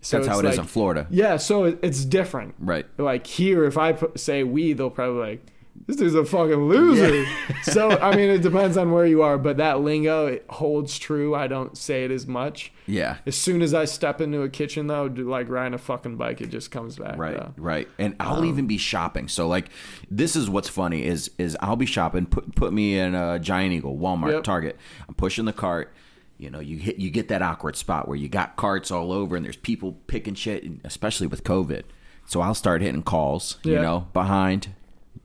So 0.01 0.17
That's 0.17 0.27
how 0.29 0.39
it 0.39 0.45
is 0.45 0.51
like- 0.51 0.59
in 0.59 0.65
Florida. 0.65 1.07
Yeah, 1.09 1.35
so 1.37 1.65
it's 1.65 2.05
different. 2.05 2.55
Right. 2.59 2.85
Like 2.97 3.27
here, 3.27 3.65
if 3.65 3.77
I 3.77 3.97
say 4.15 4.43
"oui," 4.43 4.73
they'll 4.73 4.89
probably 4.89 5.19
like, 5.19 5.45
this 5.89 5.97
dude's 5.97 6.13
a 6.13 6.23
fucking 6.23 6.65
loser. 6.69 7.25
so 7.63 7.89
I 7.99 8.15
mean, 8.15 8.29
it 8.29 8.43
depends 8.43 8.77
on 8.77 8.91
where 8.91 9.05
you 9.07 9.23
are, 9.23 9.37
but 9.39 9.57
that 9.57 9.81
lingo 9.81 10.27
it 10.27 10.45
holds 10.49 10.99
true. 10.99 11.33
I 11.33 11.47
don't 11.47 11.75
say 11.75 12.05
it 12.05 12.11
as 12.11 12.27
much. 12.27 12.71
Yeah. 12.85 13.17
As 13.25 13.35
soon 13.35 13.61
as 13.63 13.73
I 13.73 13.85
step 13.85 14.21
into 14.21 14.41
a 14.43 14.49
kitchen, 14.49 14.85
though, 14.87 15.05
like 15.05 15.49
riding 15.49 15.73
a 15.73 15.77
fucking 15.79 16.15
bike, 16.17 16.41
it 16.41 16.49
just 16.51 16.69
comes 16.69 16.97
back. 16.97 17.17
Right, 17.17 17.35
though. 17.37 17.53
right, 17.57 17.87
and 17.97 18.15
I'll 18.19 18.37
Um, 18.39 18.45
even 18.45 18.67
be 18.67 18.77
shopping. 18.77 19.27
So 19.27 19.47
like, 19.47 19.69
this 20.11 20.35
is 20.35 20.47
what's 20.49 20.69
funny 20.69 21.03
is 21.05 21.31
is 21.39 21.57
I'll 21.59 21.75
be 21.75 21.85
shopping. 21.87 22.27
Put 22.27 22.53
put 22.55 22.71
me 22.71 22.99
in 22.99 23.15
a 23.15 23.39
Giant 23.39 23.73
Eagle, 23.73 23.97
Walmart, 23.97 24.31
Yep. 24.33 24.43
Target. 24.43 24.77
I'm 25.07 25.15
pushing 25.15 25.45
the 25.45 25.53
cart. 25.53 25.91
You 26.37 26.49
know, 26.49 26.59
you 26.59 26.77
hit 26.77 26.99
you 26.99 27.09
get 27.09 27.27
that 27.29 27.41
awkward 27.41 27.75
spot 27.75 28.07
where 28.07 28.15
you 28.15 28.29
got 28.29 28.55
carts 28.55 28.91
all 28.91 29.11
over 29.11 29.35
and 29.35 29.43
there's 29.43 29.57
people 29.57 29.97
picking 30.07 30.35
shit, 30.35 30.63
especially 30.83 31.27
with 31.27 31.43
COVID. 31.43 31.83
So 32.27 32.41
I'll 32.41 32.53
start 32.53 32.81
hitting 32.83 33.01
calls. 33.01 33.57
You 33.63 33.81
know, 33.81 34.07
behind, 34.13 34.69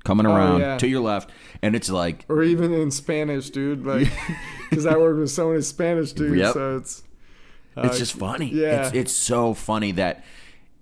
coming 0.05 0.27
around 0.27 0.61
yeah. 0.61 0.79
to 0.79 0.87
your 0.87 1.01
left, 1.01 1.31
and 1.63 1.75
it's 1.75 1.91
like 1.91 2.25
Or 2.29 2.43
even 2.43 2.73
in 2.73 2.91
Spanish, 2.91 3.51
dude. 3.51 3.85
Like, 3.85 4.09
because 4.71 4.87
I 4.87 4.97
work 4.97 5.17
with 5.17 5.31
so 5.31 5.51
many 5.51 5.63
Spanish 5.63 6.13
dudes, 6.13 6.37
Yep. 6.37 6.53
so 6.55 6.77
it's. 6.77 7.03
it's 7.77 7.97
uh, 7.97 7.99
just 7.99 8.13
funny. 8.15 8.51
yeah. 8.51 8.87
It's, 8.87 8.95
it's 8.95 9.13
so 9.13 9.55
funny 9.55 9.93
that 9.93 10.25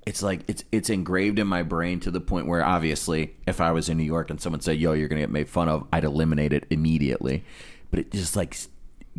it's 0.07 0.23
like 0.23 0.41
it's 0.49 0.65
it's 0.73 0.91
engraved 0.91 1.39
in 1.39 1.47
my 1.47 1.63
brain 1.63 2.01
to 2.01 2.11
the 2.11 2.21
point 2.21 2.47
where 2.49 2.65
obviously 2.65 3.35
if 3.47 3.61
I 3.61 3.71
was 3.71 3.89
in 3.89 3.97
New 3.97 4.03
York 4.05 4.31
and 4.31 4.41
someone 4.41 4.61
said, 4.61 4.79
"Yo, 4.79 4.93
you're 4.93 5.09
gonna 5.09 5.21
get 5.21 5.31
made 5.31 5.49
fun 5.49 5.69
of," 5.69 5.87
I'd 5.93 6.05
eliminate 6.05 6.53
it 6.53 6.67
immediately. 6.71 7.45
But 7.91 8.01
it 8.01 8.11
just 8.13 8.35
like 8.35 8.57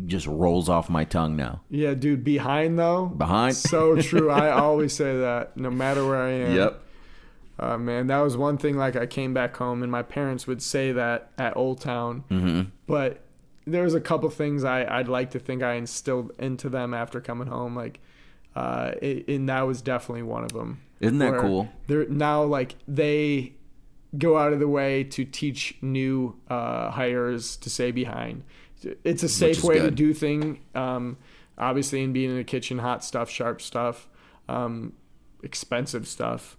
just 0.04 0.26
rolls 0.26 0.68
off 0.68 0.90
my 0.90 1.04
tongue 1.04 1.36
now. 1.36 1.62
Yeah, 1.70 1.94
dude. 1.94 2.22
Behind 2.24 2.78
though. 2.78 3.06
Behind? 3.06 3.56
So 3.56 3.96
true. 3.96 4.30
I 4.30 4.50
always 4.60 4.92
say 4.92 5.20
that, 5.20 5.56
no 5.56 5.70
matter 5.70 6.06
where 6.06 6.20
I 6.20 6.30
am. 6.30 6.54
Uh, 7.58 7.78
man, 7.78 8.08
that 8.08 8.18
was 8.18 8.36
one 8.36 8.58
thing. 8.58 8.76
Like 8.76 8.96
I 8.96 9.06
came 9.06 9.32
back 9.32 9.56
home, 9.56 9.82
and 9.82 9.90
my 9.90 10.02
parents 10.02 10.46
would 10.46 10.62
say 10.62 10.92
that 10.92 11.30
at 11.38 11.56
Old 11.56 11.80
Town. 11.80 12.24
Mm-hmm. 12.30 12.70
But 12.86 13.20
there 13.66 13.84
was 13.84 13.94
a 13.94 14.00
couple 14.00 14.28
things 14.30 14.64
I, 14.64 14.84
I'd 14.84 15.08
like 15.08 15.30
to 15.30 15.38
think 15.38 15.62
I 15.62 15.74
instilled 15.74 16.32
into 16.38 16.68
them 16.68 16.92
after 16.92 17.20
coming 17.20 17.48
home. 17.48 17.76
Like, 17.76 18.00
uh, 18.56 18.92
it, 19.00 19.28
and 19.28 19.48
that 19.48 19.62
was 19.62 19.82
definitely 19.82 20.22
one 20.22 20.44
of 20.44 20.52
them. 20.52 20.80
Isn't 21.00 21.18
that 21.18 21.38
cool? 21.40 21.68
They're 21.86 22.08
now 22.08 22.44
like 22.44 22.76
they 22.88 23.54
go 24.16 24.38
out 24.38 24.52
of 24.52 24.60
the 24.60 24.68
way 24.68 25.04
to 25.04 25.24
teach 25.24 25.76
new 25.82 26.36
uh, 26.48 26.90
hires 26.90 27.56
to 27.58 27.70
stay 27.70 27.90
behind. 27.90 28.44
It's 29.02 29.22
a 29.22 29.28
safe 29.28 29.64
way 29.64 29.78
to 29.78 29.90
do 29.90 30.12
thing. 30.12 30.60
Um, 30.74 31.16
obviously, 31.56 32.02
in 32.02 32.12
being 32.12 32.30
in 32.30 32.36
the 32.36 32.44
kitchen, 32.44 32.78
hot 32.78 33.04
stuff, 33.04 33.30
sharp 33.30 33.60
stuff, 33.60 34.08
um, 34.48 34.92
expensive 35.42 36.06
stuff. 36.06 36.56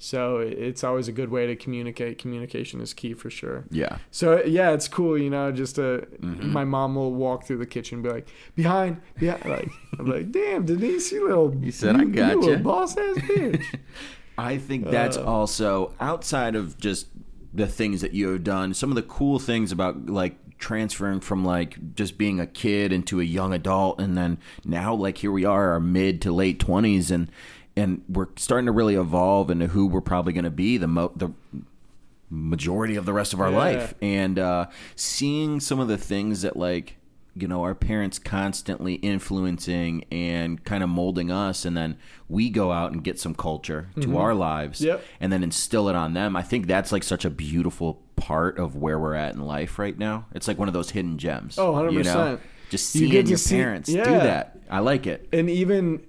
So 0.00 0.38
it's 0.38 0.84
always 0.84 1.08
a 1.08 1.12
good 1.12 1.28
way 1.28 1.46
to 1.48 1.56
communicate. 1.56 2.18
Communication 2.18 2.80
is 2.80 2.94
key 2.94 3.14
for 3.14 3.30
sure. 3.30 3.64
Yeah. 3.70 3.98
So 4.12 4.42
yeah, 4.44 4.70
it's 4.70 4.86
cool, 4.86 5.18
you 5.18 5.28
know. 5.28 5.50
Just 5.50 5.74
to, 5.76 6.06
Mm-hmm. 6.22 6.52
my 6.52 6.64
mom 6.64 6.94
will 6.94 7.12
walk 7.12 7.44
through 7.44 7.58
the 7.58 7.66
kitchen, 7.66 7.96
and 7.96 8.04
be 8.04 8.10
like, 8.10 8.28
"Behind, 8.54 9.00
behind." 9.18 9.44
Like 9.44 9.68
I'm 9.98 10.06
like, 10.06 10.30
"Damn, 10.38 10.64
Denise, 10.66 11.10
you 11.10 11.26
little, 11.26 11.54
You 11.64 11.72
said, 11.72 11.96
"I 11.96 12.00
you 12.02 12.06
gotcha." 12.12 12.36
little 12.38 12.58
boss 12.62 12.96
ass 12.96 13.16
bitch." 13.18 13.64
I 14.38 14.56
think 14.58 14.88
that's 14.88 15.16
Uh. 15.16 15.24
also 15.24 15.94
outside 15.98 16.54
of 16.54 16.78
just 16.78 17.08
the 17.52 17.66
things 17.66 18.00
that 18.02 18.12
you 18.14 18.28
have 18.28 18.44
done. 18.44 18.74
Some 18.74 18.90
of 18.90 18.94
the 18.96 19.02
cool 19.02 19.38
things 19.40 19.72
about 19.72 20.06
like 20.06 20.36
transferring 20.58 21.20
from 21.20 21.44
like 21.44 21.94
just 21.94 22.18
being 22.18 22.38
a 22.40 22.46
kid 22.46 22.92
into 22.92 23.20
a 23.20 23.24
young 23.24 23.52
adult, 23.52 24.00
and 24.00 24.16
then 24.16 24.38
now 24.64 24.94
like 24.94 25.18
here 25.18 25.32
we 25.32 25.44
are, 25.44 25.70
our 25.72 25.80
mid 25.80 26.20
to 26.22 26.32
late 26.32 26.60
twenties, 26.60 27.10
and 27.10 27.30
and 27.78 28.02
we're 28.08 28.26
starting 28.36 28.66
to 28.66 28.72
really 28.72 28.94
evolve 28.96 29.50
into 29.50 29.68
who 29.68 29.86
we're 29.86 30.00
probably 30.00 30.32
going 30.32 30.44
to 30.44 30.50
be 30.50 30.76
the 30.78 30.88
mo- 30.88 31.12
the 31.14 31.30
majority 32.30 32.96
of 32.96 33.06
the 33.06 33.12
rest 33.12 33.32
of 33.32 33.40
our 33.40 33.50
Yeah. 33.50 33.56
life, 33.56 33.94
and 34.02 34.38
uh, 34.38 34.66
seeing 34.96 35.60
some 35.60 35.80
of 35.80 35.88
the 35.88 35.96
things 35.98 36.42
that 36.42 36.56
like 36.56 36.96
you 37.34 37.46
know 37.46 37.62
our 37.62 37.74
parents 37.74 38.18
constantly 38.18 38.94
influencing 38.94 40.04
and 40.10 40.62
kind 40.64 40.82
of 40.82 40.88
molding 40.90 41.30
us 41.30 41.64
and 41.64 41.76
then 41.76 41.96
we 42.28 42.50
go 42.50 42.72
out 42.72 42.90
and 42.90 43.04
get 43.04 43.20
some 43.20 43.32
culture 43.32 43.90
to 44.00 44.16
our 44.18 44.34
lives 44.34 44.80
Yep. 44.80 45.04
and 45.20 45.32
then 45.32 45.44
instill 45.44 45.88
it 45.88 45.94
on 45.94 46.14
them 46.14 46.34
i 46.34 46.42
think 46.42 46.66
that's 46.66 46.90
like 46.90 47.04
such 47.04 47.24
a 47.24 47.30
beautiful 47.30 48.02
part 48.16 48.58
of 48.58 48.74
where 48.74 48.98
we're 48.98 49.14
at 49.14 49.34
in 49.36 49.40
life 49.46 49.78
right 49.78 49.96
now 49.96 50.26
it's 50.34 50.48
like 50.48 50.58
one 50.58 50.66
of 50.66 50.74
those 50.74 50.90
hidden 50.90 51.16
gems 51.16 51.56
Oh, 51.60 51.72
100%. 51.74 51.92
you 51.92 52.02
know? 52.02 52.38
just 52.70 52.92
You 52.96 53.00
seeing 53.02 53.12
get 53.12 53.28
your 53.28 53.38
see- 53.38 53.54
parents 53.54 53.88
do 53.88 54.02
that 54.02 54.58
i 54.68 54.80
like 54.80 55.06
it 55.06 55.28
and 55.32 55.48
even 55.48 56.02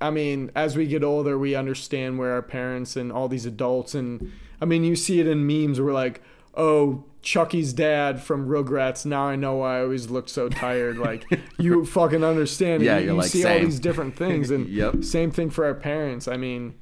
i 0.00 0.10
mean 0.10 0.50
as 0.54 0.76
we 0.76 0.86
get 0.86 1.02
older 1.04 1.38
we 1.38 1.54
understand 1.54 2.18
where 2.18 2.32
our 2.32 2.42
parents 2.42 2.96
and 2.96 3.12
all 3.12 3.28
these 3.28 3.46
adults 3.46 3.94
and 3.94 4.30
i 4.60 4.64
mean 4.64 4.84
you 4.84 4.96
see 4.96 5.20
it 5.20 5.26
in 5.26 5.46
memes 5.46 5.80
where 5.80 5.92
like 5.92 6.22
oh 6.54 7.04
chucky's 7.22 7.72
dad 7.72 8.20
from 8.20 8.48
rugrats 8.48 9.04
now 9.04 9.24
i 9.26 9.36
know 9.36 9.56
why 9.56 9.78
i 9.78 9.82
always 9.82 10.08
looked 10.10 10.30
so 10.30 10.48
tired 10.48 10.96
like 10.96 11.26
you 11.58 11.84
fucking 11.84 12.24
understand. 12.24 12.82
Yeah, 12.82 12.96
you, 12.98 13.04
you're 13.04 13.12
you 13.14 13.18
like, 13.20 13.30
see 13.30 13.44
all 13.44 13.58
these 13.60 13.78
different 13.78 14.16
things 14.16 14.50
and 14.50 14.66
Yep. 14.80 15.04
same 15.04 15.30
thing 15.30 15.50
for 15.50 15.64
our 15.66 15.74
parents 15.74 16.26
i 16.28 16.36
mean 16.38 16.74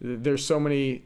there's 0.00 0.44
so 0.44 0.58
many 0.58 1.04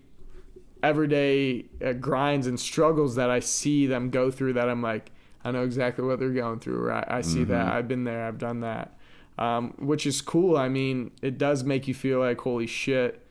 everyday 0.83 1.65
uh, 1.85 1.93
grinds 1.93 2.47
and 2.47 2.59
struggles 2.59 3.17
that 3.17 3.31
i 3.31 3.41
see 3.41 3.87
them 3.87 4.11
go 4.11 4.31
through 4.31 4.53
that 4.53 4.69
i'm 4.69 4.81
like 4.83 5.11
i 5.45 5.51
know 5.51 5.65
exactly 5.65 6.05
what 6.05 6.19
they're 6.21 6.31
going 6.31 6.61
through 6.61 6.81
or 6.87 6.93
i, 6.93 7.05
I 7.09 7.21
see 7.21 7.45
that 7.45 7.67
Mm-hmm. 7.67 7.77
i've 7.77 7.89
been 7.89 8.05
there 8.05 8.25
i've 8.27 8.39
done 8.39 8.61
that 8.61 8.97
um, 9.39 9.75
which 9.79 10.07
is 10.07 10.21
cool. 10.21 10.57
I 10.57 10.69
mean, 10.69 11.13
it 11.23 11.39
does 11.39 11.65
make 11.65 11.87
you 11.89 11.95
feel 11.95 12.19
like, 12.19 12.41
holy 12.41 12.67
shit, 12.67 13.25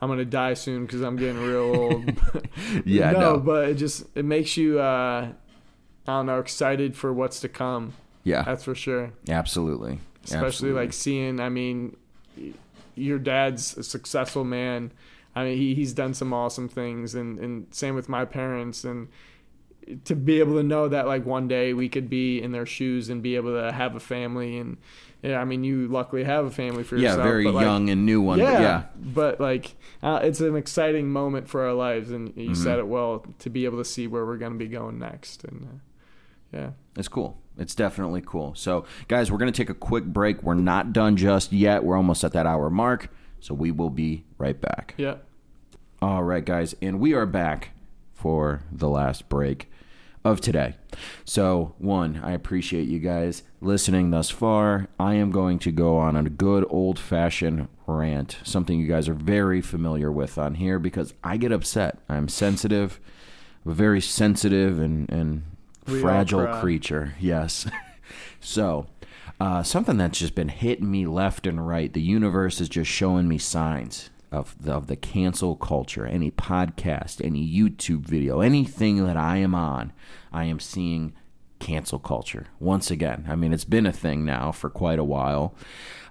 I'm 0.00 0.08
gonna 0.08 0.24
die 0.24 0.54
soon 0.54 0.84
because 0.86 1.00
I'm 1.00 1.16
getting 1.16 1.40
real 1.42 1.74
old. 1.74 2.12
Yeah, 2.84 3.12
no, 3.12 3.20
no. 3.20 3.38
but 3.38 3.68
it 3.70 3.74
just 3.74 4.04
it 4.14 4.24
makes 4.24 4.56
you, 4.56 4.80
uh, 4.80 5.28
I 6.06 6.10
don't 6.12 6.26
know, 6.26 6.38
excited 6.40 6.96
for 6.96 7.12
what's 7.12 7.40
to 7.40 7.48
come. 7.48 7.94
yeah 8.24 8.42
That's 8.42 8.64
for 8.64 8.74
sure. 8.74 9.12
absolutely 9.28 10.00
Especially 10.24 10.46
Absolutely. 10.46 10.80
like 10.80 10.92
seeing. 10.94 11.38
I 11.40 11.48
mean, 11.50 11.96
your 12.94 13.18
dad's 13.18 13.76
a 13.76 13.82
successful 13.84 14.42
man. 14.44 14.90
I 15.36 15.44
mean, 15.44 15.58
he, 15.58 15.74
he's 15.74 15.92
done 15.92 16.14
some 16.14 16.32
awesome 16.32 16.68
things, 16.68 17.14
and 17.14 17.38
and 17.38 17.66
same 17.74 17.94
with 17.94 18.08
my 18.08 18.24
parents 18.24 18.84
and. 18.84 19.08
To 20.06 20.16
be 20.16 20.38
able 20.38 20.54
to 20.56 20.62
know 20.62 20.88
that 20.88 21.06
like 21.06 21.26
one 21.26 21.46
day 21.46 21.74
we 21.74 21.90
could 21.90 22.08
be 22.08 22.40
in 22.40 22.52
their 22.52 22.64
shoes 22.64 23.10
and 23.10 23.22
be 23.22 23.36
able 23.36 23.52
to 23.52 23.70
have 23.70 23.94
a 23.94 24.00
family 24.00 24.56
and 24.56 24.78
yeah, 25.24 25.40
I 25.40 25.44
mean 25.44 25.64
you 25.64 25.88
luckily 25.88 26.22
have 26.24 26.44
a 26.44 26.50
family 26.50 26.84
for 26.84 26.96
yourself. 26.96 27.18
yeah 27.18 27.22
very 27.24 27.46
like, 27.46 27.64
young 27.64 27.88
and 27.90 28.04
new 28.06 28.20
one 28.20 28.38
yeah, 28.38 28.52
but 28.52 28.60
yeah 28.62 28.82
but 28.96 29.40
like 29.40 29.74
uh, 30.02 30.20
it's 30.22 30.40
an 30.40 30.54
exciting 30.56 31.10
moment 31.10 31.48
for 31.48 31.62
our 31.66 31.72
lives, 31.72 32.10
and 32.10 32.28
you 32.36 32.50
Mm-hmm. 32.50 32.54
said 32.62 32.78
it 32.78 32.86
well 32.86 33.24
to 33.38 33.50
be 33.50 33.64
able 33.64 33.78
to 33.78 33.84
see 33.84 34.06
where 34.06 34.24
we're 34.26 34.36
going 34.36 34.52
to 34.52 34.58
be 34.58 34.68
going 34.68 34.98
next, 34.98 35.44
and 35.44 35.64
uh, 35.64 36.56
yeah, 36.58 36.70
It's 36.96 37.08
cool. 37.08 37.38
It's 37.56 37.74
definitely 37.74 38.22
cool. 38.24 38.54
So, 38.56 38.84
guys, 39.08 39.30
we're 39.30 39.38
going 39.38 39.52
to 39.52 39.56
take 39.56 39.70
a 39.70 39.74
quick 39.74 40.04
break. 40.04 40.42
We're 40.42 40.54
not 40.54 40.92
done 40.92 41.16
just 41.16 41.52
yet. 41.52 41.84
We're 41.84 41.96
almost 41.96 42.22
at 42.24 42.32
that 42.32 42.46
hour 42.46 42.68
mark. 42.70 43.08
So, 43.40 43.54
we 43.54 43.70
will 43.70 43.90
be 43.90 44.24
right 44.38 44.60
back. 44.60 44.94
yeah, 44.96 45.16
All 46.02 46.22
right, 46.24 46.44
guys. 46.44 46.74
And 46.82 46.98
we 47.00 47.12
are 47.14 47.26
back 47.26 47.70
for 48.12 48.62
the 48.72 48.88
last 48.88 49.28
break 49.28 49.70
of 50.24 50.40
today. 50.40 50.74
So, 51.24 51.74
one, 51.78 52.20
I 52.22 52.32
appreciate 52.32 52.88
you 52.88 52.98
guys 52.98 53.42
listening 53.60 54.10
thus 54.10 54.30
far. 54.30 54.88
I 54.98 55.14
am 55.14 55.30
going 55.30 55.58
to 55.60 55.70
go 55.70 55.98
on 55.98 56.16
a 56.16 56.30
good 56.30 56.64
old 56.70 56.98
fashioned 56.98 57.68
rant, 57.86 58.38
something 58.42 58.80
you 58.80 58.86
guys 58.86 59.08
are 59.08 59.14
very 59.14 59.60
familiar 59.60 60.10
with 60.10 60.38
on 60.38 60.54
here 60.54 60.78
because 60.78 61.12
I 61.22 61.36
get 61.36 61.52
upset. 61.52 61.98
I'm 62.08 62.28
sensitive, 62.28 62.98
a 63.66 63.72
very 63.72 64.00
sensitive 64.00 64.80
and, 64.80 65.10
and 65.10 65.42
We 65.86 66.00
fragile 66.00 66.46
creature. 66.60 67.14
Yes. 67.20 67.66
so, 68.40 68.86
uh, 69.40 69.62
something 69.62 69.98
that's 69.98 70.20
just 70.20 70.34
been 70.34 70.48
hitting 70.48 70.90
me 70.90 71.06
left 71.06 71.46
and 71.46 71.66
right. 71.66 71.92
The 71.92 72.00
universe 72.00 72.60
is 72.60 72.68
just 72.68 72.90
showing 72.90 73.28
me 73.28 73.36
signs 73.36 74.10
of 74.34 74.62
the, 74.62 74.72
of 74.72 74.86
the 74.88 74.96
cancel 74.96 75.56
culture. 75.56 76.06
Any 76.06 76.30
podcast, 76.30 77.24
any 77.24 77.46
YouTube 77.46 78.06
video, 78.06 78.40
anything 78.40 79.04
that 79.04 79.16
I 79.16 79.38
am 79.38 79.54
on, 79.54 79.92
I 80.32 80.44
am 80.44 80.60
seeing 80.60 81.14
cancel 81.58 81.98
culture 81.98 82.48
once 82.60 82.90
again. 82.90 83.24
I 83.28 83.36
mean, 83.36 83.52
it's 83.52 83.64
been 83.64 83.86
a 83.86 83.92
thing 83.92 84.24
now 84.24 84.52
for 84.52 84.68
quite 84.68 84.98
a 84.98 85.04
while. 85.04 85.54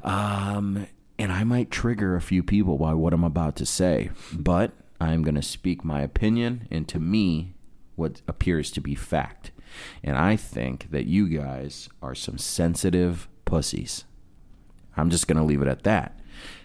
Um, 0.03 0.87
and 1.19 1.31
I 1.31 1.43
might 1.43 1.69
trigger 1.69 2.15
a 2.15 2.21
few 2.21 2.41
people 2.41 2.77
by 2.77 2.93
what 2.93 3.13
I'm 3.13 3.23
about 3.23 3.55
to 3.57 3.65
say, 3.65 4.09
but 4.33 4.71
I'm 4.99 5.21
going 5.21 5.35
to 5.35 5.41
speak 5.41 5.83
my 5.83 6.01
opinion, 6.01 6.67
and 6.71 6.87
to 6.87 6.99
me, 6.99 7.53
what 7.95 8.21
appears 8.27 8.71
to 8.71 8.81
be 8.81 8.95
fact. 8.95 9.51
And 10.03 10.17
I 10.17 10.35
think 10.35 10.89
that 10.91 11.05
you 11.05 11.27
guys 11.27 11.89
are 12.01 12.15
some 12.15 12.37
sensitive 12.37 13.27
pussies. 13.45 14.05
I'm 14.97 15.09
just 15.09 15.27
going 15.27 15.37
to 15.37 15.43
leave 15.43 15.61
it 15.61 15.67
at 15.67 15.83
that. 15.83 16.19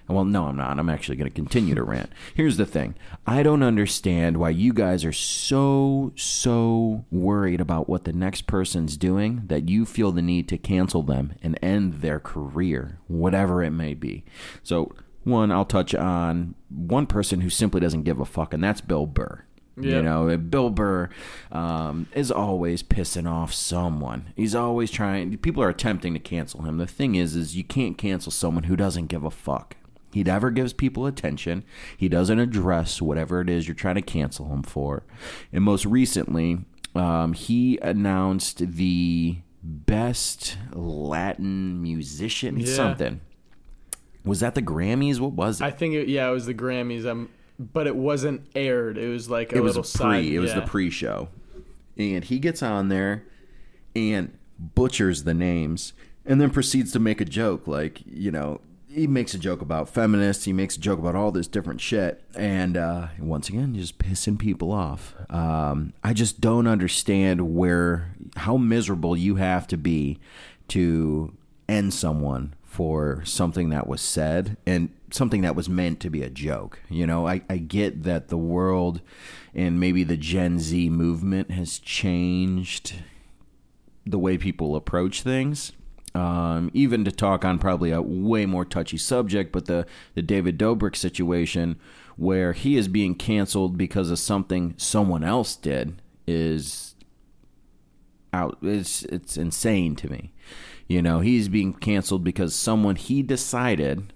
Well, 0.09 0.25
no, 0.25 0.47
I'm 0.47 0.57
not. 0.57 0.79
I'm 0.79 0.89
actually 0.89 1.17
going 1.17 1.31
to 1.31 1.35
continue 1.35 1.75
to 1.75 1.83
rant. 1.83 2.11
Here's 2.35 2.57
the 2.57 2.67
thing 2.67 2.95
I 3.27 3.43
don't 3.43 3.63
understand 3.63 4.39
why 4.39 4.51
you 4.51 4.73
guys 4.73 5.05
are 5.05 5.13
so, 5.13 6.13
so 6.17 7.05
worried 7.11 7.61
about 7.61 7.89
what 7.89 8.05
the 8.05 8.13
next 8.13 8.47
person's 8.47 8.97
doing 8.97 9.43
that 9.47 9.69
you 9.69 9.85
feel 9.85 10.13
the 10.13 10.23
need 10.23 10.49
to 10.49 10.59
cancel 10.59 11.03
them 11.03 11.35
and 11.43 11.59
end 11.63 11.95
their 11.95 12.19
career, 12.19 12.99
whatever 13.07 13.63
it 13.63 13.71
may 13.71 13.95
be. 13.95 14.25
So, 14.63 14.95
one, 15.25 15.53
I'll 15.53 15.67
touch 15.67 15.95
on 15.95 16.55
one 16.71 17.07
person 17.07 17.43
who 17.43 17.51
simply 17.51 17.81
doesn't 17.81 18.05
give 18.05 18.19
a 18.19 18.25
fuck, 18.25 18.55
and 18.55 18.65
that's 18.65 18.81
Bill 18.81 19.05
Burr. 19.07 19.45
You 19.81 20.03
know, 20.03 20.37
Bill 20.37 20.71
Burr 20.71 21.09
um, 21.53 22.09
is 22.13 22.33
always 22.33 22.83
pissing 22.83 23.31
off 23.31 23.53
someone. 23.53 24.33
He's 24.35 24.55
always 24.55 24.91
trying. 24.91 25.37
People 25.39 25.63
are 25.63 25.69
attempting 25.69 26.15
to 26.15 26.21
cancel 26.21 26.63
him. 26.63 26.79
The 26.79 26.87
thing 26.87 27.15
is, 27.15 27.37
is 27.37 27.57
you 27.57 27.63
can't 27.63 27.97
cancel 27.97 28.33
someone 28.33 28.65
who 28.65 28.75
doesn't 28.75 29.07
give 29.07 29.23
a 29.23 29.31
fuck. 29.31 29.77
He 30.13 30.23
never 30.25 30.51
gives 30.51 30.73
people 30.73 31.07
attention. 31.07 31.65
He 31.97 32.09
doesn't 32.09 32.39
address 32.39 33.03
whatever 33.03 33.41
it 33.41 33.51
is 33.51 33.69
you're 33.69 33.75
trying 33.75 33.97
to 33.97 34.03
cancel 34.03 34.47
him 34.53 34.63
for. 34.63 35.05
And 35.53 35.63
most 35.65 35.85
recently, 35.85 36.65
um, 36.95 37.35
he 37.35 37.79
announced 37.83 38.59
the 38.77 39.39
best 39.63 40.57
Latin 40.73 41.83
musician, 41.83 42.59
Yeah. 42.61 42.67
something. 42.67 43.21
Was 44.25 44.41
that 44.41 44.55
the 44.55 44.63
Grammys? 44.63 45.21
What 45.21 45.33
was 45.33 45.61
it? 45.61 45.65
I 45.65 45.71
think 45.71 45.95
it, 45.95 46.09
yeah, 46.09 46.29
it 46.29 46.33
was 46.33 46.47
the 46.47 46.55
Grammys. 46.55 47.07
Um, 47.07 47.29
but 47.59 47.87
it 47.87 47.97
wasn't 47.97 48.47
aired. 48.55 48.97
It 48.99 49.09
was 49.09 49.29
like 49.29 49.53
a 49.53 49.57
it 49.57 49.61
was 49.61 49.77
little 49.77 49.81
a 49.83 50.11
pre. 50.13 50.23
side. 50.23 50.33
it 50.33 50.39
was 50.39 50.55
the 50.55 50.63
pre-show, 50.63 51.29
and 51.97 52.23
he 52.25 52.39
gets 52.39 52.63
on 52.63 52.89
there 52.89 53.25
and 53.97 54.37
butchers 54.59 55.25
the 55.25 55.35
names, 55.35 55.93
and 56.25 56.41
then 56.41 56.51
proceeds 56.51 56.93
to 56.93 56.99
make 57.01 57.21
a 57.21 57.25
joke. 57.25 57.67
Like 57.67 58.01
you 58.07 58.31
know, 58.31 58.61
he 58.91 59.07
makes 59.07 59.35
a 59.35 59.39
joke 59.39 59.61
about 59.61 59.89
feminists. 59.89 60.45
He 60.45 60.53
makes 60.53 60.77
a 60.77 60.81
joke 60.81 60.99
about 60.99 61.15
all 61.15 61.31
this 61.31 61.47
different 61.47 61.81
shit, 61.81 62.23
and 62.35 62.77
uh, 62.77 63.09
once 63.19 63.49
again, 63.49 63.75
just 63.75 63.99
pissing 63.99 64.39
people 64.39 64.73
off. 64.73 65.15
Um, 65.31 65.93
I 66.03 66.13
just 66.13 66.41
don't 66.41 66.67
understand 66.67 67.55
where 67.55 68.15
how 68.37 68.57
miserable 68.57 69.17
you 69.17 69.37
have 69.37 69.67
to 69.69 69.77
be 69.77 70.19
to 70.69 71.37
end 71.69 71.93
someone 71.93 72.55
for 72.63 73.25
something 73.25 73.71
that 73.71 73.87
was 73.87 74.01
said 74.01 74.57
and 74.67 74.91
something 75.11 75.41
that 75.43 75.57
was 75.57 75.69
meant 75.69 76.01
to 76.01 76.11
be 76.11 76.23
a 76.23 76.31
joke. 76.31 76.81
You 76.89 77.07
know, 77.07 77.27
I, 77.27 77.43
I 77.49 77.59
get 77.59 78.05
that 78.05 78.29
the 78.29 78.37
world 78.37 79.01
and 79.55 79.81
maybe 79.81 80.05
the 80.05 80.17
Gen 80.17 80.59
Z 80.59 80.89
movement 80.91 81.51
has 81.51 81.79
changed 81.79 82.95
the 84.07 84.19
way 84.19 84.39
people 84.39 84.77
approach 84.77 85.23
things. 85.23 85.73
Um, 86.15 86.71
even 86.73 87.05
to 87.05 87.13
talk 87.13 87.45
on 87.45 87.59
probably 87.59 87.91
a 87.91 88.01
way 88.01 88.47
more 88.47 88.65
touchy 88.65 88.97
subject, 88.97 89.53
but 89.53 89.67
the, 89.67 89.87
the 90.15 90.23
David 90.23 90.59
Dobrik 90.59 90.97
situation 90.97 91.79
where 92.17 92.53
he 92.53 92.77
is 92.77 92.89
being 92.89 93.15
canceled 93.15 93.79
because 93.79 94.11
of 94.11 94.19
something 94.19 94.75
someone 94.77 95.23
else 95.23 95.55
did 95.55 96.03
is 96.27 96.97
out 98.33 98.59
it's 98.63 99.05
it's 99.05 99.37
insane 99.37 99.97
to 99.97 100.11
me. 100.11 100.33
You 100.89 101.03
know, 101.03 101.21
he's 101.21 101.49
being 101.49 101.73
canceled 101.75 102.25
because 102.25 102.55
someone 102.55 102.97
he 102.97 103.23
decided 103.23 104.13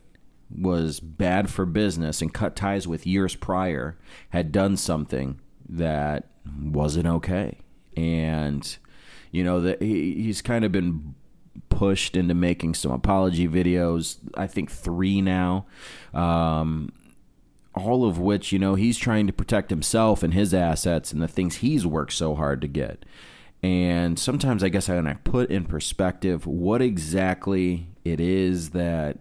was 0.50 1.00
bad 1.00 1.50
for 1.50 1.64
business 1.64 2.20
and 2.20 2.32
cut 2.32 2.56
ties 2.56 2.86
with 2.86 3.06
years 3.06 3.34
prior 3.36 3.96
had 4.30 4.52
done 4.52 4.76
something 4.76 5.40
that 5.68 6.28
wasn't 6.60 7.06
okay. 7.06 7.58
And 7.96 8.76
you 9.30 9.44
know 9.44 9.60
that 9.60 9.80
he, 9.80 10.14
he's 10.14 10.42
kind 10.42 10.64
of 10.64 10.72
been 10.72 11.14
pushed 11.76 12.16
into 12.16 12.34
making 12.34 12.74
some 12.74 12.92
apology 12.92 13.48
videos. 13.48 14.16
I 14.34 14.46
think 14.46 14.70
3 14.70 15.20
now. 15.20 15.66
Um 16.14 16.92
all 17.74 18.04
of 18.04 18.18
which, 18.18 18.52
you 18.52 18.58
know, 18.58 18.74
he's 18.74 18.98
trying 18.98 19.26
to 19.26 19.32
protect 19.32 19.70
himself 19.70 20.22
and 20.22 20.34
his 20.34 20.52
assets 20.52 21.10
and 21.10 21.22
the 21.22 21.28
things 21.28 21.56
he's 21.56 21.86
worked 21.86 22.12
so 22.12 22.34
hard 22.34 22.60
to 22.60 22.68
get. 22.68 23.04
And 23.62 24.18
sometimes 24.18 24.62
I 24.62 24.68
guess 24.68 24.88
I, 24.88 24.96
when 24.96 25.06
I 25.06 25.14
put 25.14 25.50
in 25.50 25.64
perspective 25.64 26.46
what 26.46 26.82
exactly 26.82 27.86
it 28.04 28.20
is 28.20 28.70
that 28.70 29.18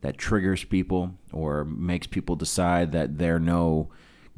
that 0.00 0.18
triggers 0.18 0.64
people 0.64 1.14
or 1.32 1.64
makes 1.64 2.06
people 2.06 2.36
decide 2.36 2.92
that 2.92 3.18
they're 3.18 3.38
no 3.38 3.88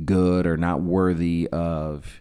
good 0.04 0.46
or 0.46 0.56
not 0.56 0.80
worthy 0.80 1.48
of, 1.50 2.20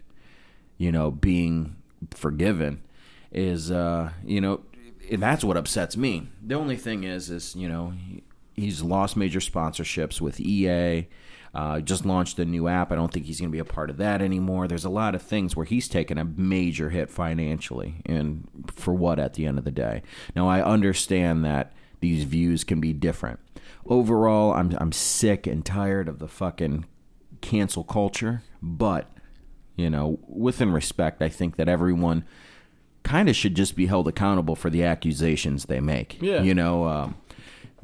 you 0.78 0.90
know, 0.90 1.10
being 1.10 1.76
forgiven 2.10 2.82
is, 3.30 3.70
uh, 3.70 4.10
you 4.24 4.40
know, 4.40 4.60
that's 5.12 5.44
what 5.44 5.56
upsets 5.56 5.96
me. 5.96 6.28
The 6.44 6.54
only 6.54 6.76
thing 6.76 7.04
is, 7.04 7.30
is 7.30 7.54
you 7.56 7.68
know, 7.68 7.92
he's 8.54 8.82
lost 8.82 9.16
major 9.16 9.40
sponsorships 9.40 10.20
with 10.20 10.40
EA. 10.40 11.08
Uh, 11.54 11.80
just 11.80 12.04
launched 12.04 12.38
a 12.38 12.44
new 12.44 12.68
app. 12.68 12.92
I 12.92 12.96
don't 12.96 13.10
think 13.10 13.24
he's 13.24 13.40
going 13.40 13.50
to 13.50 13.52
be 13.52 13.60
a 13.60 13.64
part 13.64 13.88
of 13.88 13.96
that 13.96 14.20
anymore. 14.20 14.68
There's 14.68 14.84
a 14.84 14.90
lot 14.90 15.14
of 15.14 15.22
things 15.22 15.56
where 15.56 15.64
he's 15.64 15.88
taken 15.88 16.18
a 16.18 16.24
major 16.24 16.90
hit 16.90 17.08
financially, 17.08 18.02
and 18.04 18.46
for 18.74 18.92
what 18.92 19.18
at 19.18 19.34
the 19.34 19.46
end 19.46 19.58
of 19.58 19.64
the 19.64 19.70
day. 19.70 20.02
Now 20.34 20.48
I 20.48 20.62
understand 20.62 21.44
that 21.46 21.72
these 22.00 22.24
views 22.24 22.62
can 22.62 22.78
be 22.80 22.92
different. 22.92 23.40
Overall, 23.86 24.52
I'm 24.52 24.76
I'm 24.78 24.92
sick 24.92 25.46
and 25.46 25.64
tired 25.64 26.08
of 26.08 26.18
the 26.18 26.28
fucking 26.28 26.84
cancel 27.40 27.84
culture, 27.84 28.42
but 28.60 29.08
you 29.76 29.88
know, 29.88 30.18
within 30.26 30.72
respect, 30.72 31.22
I 31.22 31.28
think 31.28 31.56
that 31.56 31.68
everyone 31.68 32.24
kind 33.06 33.28
of 33.28 33.36
should 33.36 33.54
just 33.54 33.76
be 33.76 33.86
held 33.86 34.08
accountable 34.08 34.56
for 34.56 34.68
the 34.68 34.82
accusations 34.82 35.64
they 35.66 35.80
make. 35.80 36.18
Yeah. 36.20 36.42
You 36.42 36.54
know, 36.54 36.84
um, 36.86 37.14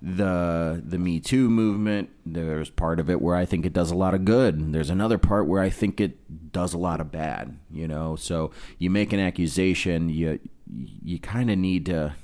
the 0.01 0.83
the 0.85 0.99
Me 0.99 1.21
Too 1.21 1.49
movement. 1.49 2.11
There's 2.27 2.69
part 2.71 2.99
of 2.99 3.09
it 3.09 3.23
where 3.23 3.37
I 3.37 3.45
think 3.45 3.65
it 3.65 3.73
does 3.73 3.91
a 3.93 3.95
lot 3.97 4.15
of 4.15 4.25
good. 4.25 4.73
There's 4.73 4.91
another 4.91 5.19
part 5.19 5.47
where 5.47 5.63
I 5.63 5.71
think 5.71 6.01
it 6.01 6.53
does 6.53 6.75
a 6.75 6.79
lot 6.79 7.01
of 7.01 7.13
bad. 7.13 7.57
You 7.71 7.87
know, 7.87 8.17
so 8.17 8.51
you 8.79 8.91
make 8.91 9.13
an 9.13 9.21
accusation, 9.21 10.09
you 10.09 10.41
you 11.05 11.19
kind 11.21 11.51
of 11.51 11.59
need 11.59 11.87
to 11.87 12.15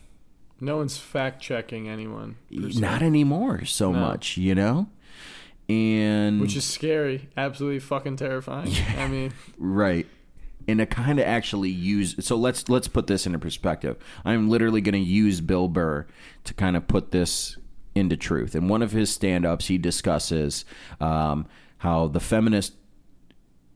No 0.60 0.78
one's 0.78 0.98
fact 0.98 1.40
checking 1.40 1.88
anyone. 1.88 2.36
not 2.50 3.02
anymore 3.02 3.64
so 3.64 3.92
No. 3.92 4.00
much. 4.00 4.36
You 4.36 4.54
know, 4.56 4.88
and 5.68 6.40
which 6.40 6.56
is 6.56 6.64
scary. 6.64 7.28
Absolutely 7.36 7.78
fucking 7.80 8.16
terrifying. 8.16 8.72
I 8.98 9.06
mean, 9.06 9.32
Right. 9.56 10.06
And 10.68 10.78
to 10.80 10.86
kind 10.86 11.18
of 11.18 11.26
actually 11.26 11.70
use 11.70 12.14
so 12.20 12.36
let's 12.36 12.68
let's 12.68 12.88
put 12.88 13.06
this 13.06 13.26
into 13.26 13.38
perspective. 13.38 13.96
I'm 14.24 14.48
literally 14.50 14.82
going 14.82 14.92
to 14.92 14.98
use 15.10 15.40
Bill 15.40 15.66
Burr 15.66 16.06
to 16.44 16.54
kind 16.54 16.76
of 16.76 16.86
put 16.86 17.10
this 17.10 17.56
into 17.94 18.16
truth. 18.16 18.54
In 18.54 18.68
one 18.68 18.82
of 18.82 18.92
his 18.92 19.10
stand-ups, 19.10 19.68
he 19.68 19.78
discusses 19.78 20.64
um, 21.00 21.46
how 21.78 22.06
the 22.06 22.20
feminist 22.20 22.74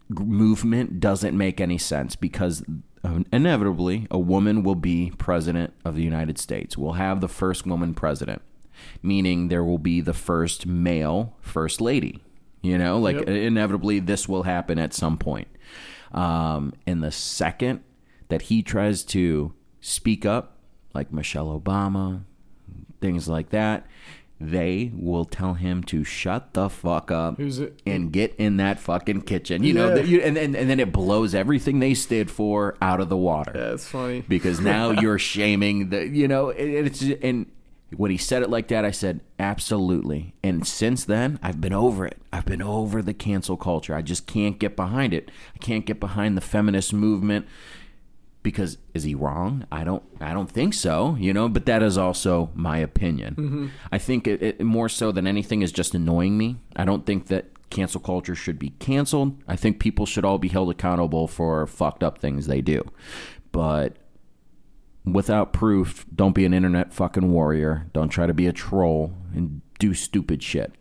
movement 0.08 1.00
doesn't 1.00 1.36
make 1.36 1.60
any 1.60 1.78
sense 1.78 2.14
because 2.16 2.62
uh, 3.04 3.20
inevitably 3.32 4.06
a 4.10 4.18
woman 4.18 4.62
will 4.62 4.74
be 4.74 5.12
president 5.18 5.72
of 5.84 5.96
the 5.96 6.02
United 6.02 6.38
States. 6.38 6.76
We'll 6.76 6.92
have 6.92 7.20
the 7.20 7.28
first 7.28 7.66
woman 7.66 7.94
president, 7.94 8.42
meaning 9.02 9.48
there 9.48 9.64
will 9.64 9.78
be 9.78 10.00
the 10.00 10.14
first 10.14 10.66
male 10.66 11.36
first 11.40 11.80
lady. 11.80 12.22
You 12.60 12.78
know, 12.78 12.98
like 12.98 13.16
Yep. 13.16 13.28
inevitably 13.28 13.98
this 13.98 14.28
will 14.28 14.44
happen 14.44 14.78
at 14.78 14.94
some 14.94 15.18
point. 15.18 15.48
Um, 16.12 16.72
and 16.86 17.02
the 17.02 17.10
second 17.12 17.82
that 18.28 18.42
he 18.42 18.62
tries 18.62 19.02
to 19.04 19.52
speak 19.80 20.24
up, 20.26 20.58
like 20.94 21.12
Michelle 21.12 21.58
Obama, 21.58 22.22
things 23.00 23.28
like 23.28 23.50
that, 23.50 23.86
they 24.40 24.90
will 24.94 25.24
tell 25.24 25.54
him 25.54 25.84
to 25.84 26.02
shut 26.02 26.52
the 26.52 26.68
fuck 26.68 27.10
up 27.12 27.38
and 27.86 28.12
get 28.12 28.34
in 28.36 28.56
that 28.56 28.80
fucking 28.80 29.22
kitchen. 29.22 29.62
You 29.62 29.72
know, 29.72 29.88
Yeah. 29.88 29.94
that 29.94 30.06
you, 30.08 30.20
and, 30.20 30.36
and 30.36 30.56
and 30.56 30.68
then 30.68 30.80
it 30.80 30.92
blows 30.92 31.32
everything 31.34 31.78
they 31.78 31.94
stood 31.94 32.28
for 32.30 32.76
out 32.82 33.00
of 33.00 33.08
the 33.08 33.16
water 33.16 33.52
Yeah, 33.54 33.74
it's 33.74 33.86
funny. 33.86 34.24
because 34.28 34.60
now 34.60 34.90
you're 35.00 35.18
shaming 35.20 35.90
the 35.90 36.06
you 36.08 36.26
know 36.26 36.48
it, 36.50 36.64
it's 36.86 37.02
and 37.22 37.46
when 37.96 38.10
he 38.10 38.16
said 38.16 38.42
it 38.42 38.50
like 38.50 38.68
that 38.68 38.84
i 38.84 38.90
said 38.90 39.20
absolutely. 39.38 40.34
And 40.42 40.66
since 40.66 41.04
then 41.04 41.38
i've 41.42 41.60
been 41.60 41.72
over 41.72 42.06
it. 42.06 42.18
I've 42.32 42.46
been 42.46 42.62
over 42.62 43.02
the 43.02 43.14
cancel 43.14 43.56
culture. 43.56 43.94
I 43.94 44.02
just 44.02 44.26
can't 44.26 44.58
get 44.58 44.76
behind 44.76 45.12
it. 45.12 45.30
I 45.54 45.58
can't 45.58 45.86
get 45.86 46.00
behind 46.00 46.36
the 46.36 46.40
feminist 46.40 46.92
movement 46.92 47.46
because 48.42 48.78
is 48.94 49.04
he 49.04 49.14
wrong? 49.14 49.66
I 49.70 49.84
don't 49.84 50.02
i 50.20 50.32
don't 50.32 50.50
think 50.50 50.74
so 50.74 51.16
you 51.18 51.32
know 51.32 51.48
but 51.48 51.66
that 51.66 51.82
is 51.82 51.98
also 51.98 52.50
my 52.54 52.78
opinion. 52.78 53.34
Mm-hmm. 53.34 53.66
I 53.90 53.98
think 53.98 54.26
it, 54.26 54.42
it 54.42 54.60
more 54.62 54.88
so 54.88 55.12
than 55.12 55.26
anything 55.26 55.62
is 55.62 55.72
just 55.72 55.94
annoying 55.94 56.38
me. 56.38 56.56
I 56.76 56.84
don't 56.84 57.06
think 57.06 57.26
that 57.26 57.46
cancel 57.72 58.00
culture 58.00 58.34
should 58.34 58.58
be 58.58 58.70
canceled. 58.78 59.42
I 59.48 59.56
think 59.56 59.80
people 59.80 60.06
should 60.06 60.24
all 60.24 60.38
be 60.38 60.48
held 60.48 60.70
accountable 60.70 61.26
for 61.26 61.66
fucked 61.66 62.04
up 62.04 62.18
things 62.18 62.46
they 62.46 62.60
do. 62.60 62.84
But 63.50 63.96
without 65.04 65.52
proof, 65.52 66.06
don't 66.14 66.34
be 66.34 66.44
an 66.44 66.54
internet 66.54 66.92
fucking 66.92 67.30
warrior. 67.30 67.88
Don't 67.92 68.08
try 68.08 68.26
to 68.26 68.34
be 68.34 68.46
a 68.46 68.52
troll 68.52 69.12
and 69.34 69.62
do 69.78 69.94
stupid 69.94 70.42
shit. 70.42 70.72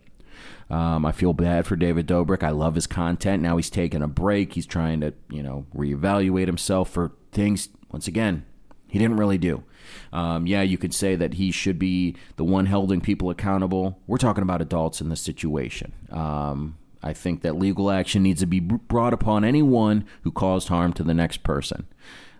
Um, 0.70 1.04
I 1.04 1.12
feel 1.12 1.34
bad 1.34 1.66
for 1.66 1.76
David 1.76 2.06
Dobrik. 2.06 2.42
I 2.42 2.50
love 2.50 2.76
his 2.76 2.86
content. 2.86 3.42
Now 3.42 3.56
he's 3.56 3.68
taking 3.68 4.02
a 4.02 4.08
break. 4.08 4.54
He's 4.54 4.66
trying 4.66 5.00
to, 5.00 5.12
you 5.28 5.42
know, 5.42 5.66
reevaluate 5.74 6.46
himself 6.46 6.88
for 6.88 7.12
things. 7.30 7.68
Once 7.90 8.06
again, 8.06 8.46
he 8.88 8.98
didn't 8.98 9.18
really 9.18 9.38
do. 9.38 9.64
Um, 10.12 10.46
yeah, 10.46 10.62
you 10.62 10.78
could 10.78 10.94
say 10.94 11.14
that 11.16 11.34
he 11.34 11.50
should 11.50 11.78
be 11.78 12.16
the 12.36 12.44
one 12.44 12.66
holding 12.66 13.00
people 13.00 13.28
accountable. 13.28 13.98
We're 14.06 14.16
talking 14.18 14.42
about 14.42 14.62
adults 14.62 15.00
in 15.00 15.10
this 15.10 15.20
situation. 15.20 15.92
Um, 16.10 16.78
I 17.02 17.12
think 17.12 17.42
that 17.42 17.58
legal 17.58 17.90
action 17.90 18.22
needs 18.22 18.40
to 18.40 18.46
be 18.46 18.60
brought 18.60 19.12
upon 19.12 19.44
anyone 19.44 20.06
who 20.22 20.30
caused 20.30 20.68
harm 20.68 20.92
to 20.94 21.02
the 21.02 21.14
next 21.14 21.42
person. 21.42 21.86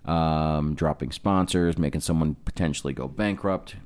Um, 0.04 0.74
dropping 0.74 1.12
sponsors, 1.12 1.78
making 1.78 2.00
someone 2.00 2.34
potentially 2.44 2.92
go 2.92 3.06
bankrupt, 3.06 3.76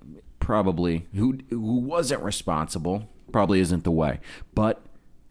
probably 0.40 1.06
who 1.14 1.38
who 1.50 1.78
wasn't 1.80 2.22
responsible, 2.22 3.08
probably 3.32 3.60
isn't 3.60 3.84
the 3.84 3.90
way. 3.90 4.20
But 4.54 4.80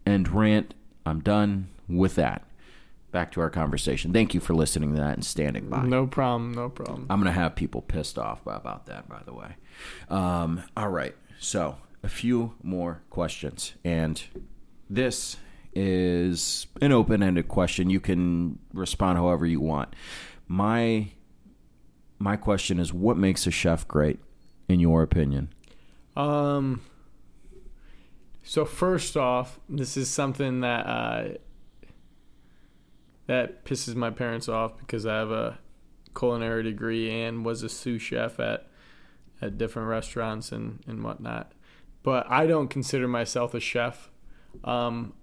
end 0.06 0.30
rant. 0.30 0.74
I'm 1.06 1.22
done 1.22 1.70
with 1.88 2.16
that. 2.16 2.44
back 3.12 3.32
to 3.32 3.40
our 3.42 3.50
conversation. 3.50 4.12
Thank 4.12 4.34
you 4.34 4.40
for 4.42 4.54
listening 4.54 4.94
to 4.94 5.02
that 5.02 5.14
and 5.14 5.26
standing 5.26 5.70
by. 5.70 5.84
No 5.86 6.06
problem. 6.06 6.54
No 6.54 6.68
problem. 6.70 7.08
I'm 7.10 7.20
gonna 7.20 7.32
have 7.32 7.56
people 7.56 7.82
pissed 7.82 8.18
off 8.20 8.42
about 8.46 8.86
that, 8.88 9.08
by 9.08 9.22
the 9.26 9.34
way. 9.34 9.56
Um, 10.10 10.64
all 10.76 10.90
right, 10.90 11.16
so 11.40 11.78
a 12.04 12.10
few 12.10 12.54
more 12.62 13.02
questions, 13.10 13.74
and 13.84 14.22
this 14.90 15.38
is 15.74 16.68
an 16.82 16.92
open-ended 16.92 17.48
question. 17.48 17.90
You 17.90 18.00
can 18.00 18.60
respond 18.74 19.18
however 19.18 19.46
you 19.46 19.60
want. 19.60 19.94
My 20.48 21.10
my 22.20 22.36
question 22.38 22.80
is, 22.80 22.94
what 22.94 23.18
makes 23.18 23.46
a 23.46 23.52
chef 23.52 23.88
great, 23.88 24.20
in 24.68 24.80
your 24.80 25.04
opinion? 25.04 25.54
Um. 26.16 26.82
So 28.44 28.64
first 28.64 29.18
off, 29.18 29.60
this 29.68 29.98
is 29.98 30.10
something 30.10 30.62
that 30.62 30.86
uh, 30.86 31.28
that 33.28 33.66
pisses 33.66 33.96
my 33.96 34.12
parents 34.12 34.48
off 34.48 34.78
because 34.78 35.06
I 35.06 35.16
have 35.18 35.32
a 35.32 35.60
culinary 36.16 36.64
degree 36.64 37.24
and 37.24 37.44
was 37.44 37.64
a 37.64 37.70
sous 37.70 38.02
chef 38.02 38.40
at 38.40 38.68
at 39.42 39.58
different 39.58 39.90
restaurants 39.90 40.52
and 40.52 40.80
and 40.88 41.04
whatnot. 41.04 41.52
But 42.04 42.28
I 42.30 42.46
don't 42.46 42.68
consider 42.68 43.08
myself 43.08 43.56
a 43.56 43.60
chef. 43.60 44.12
Um, 44.64 45.14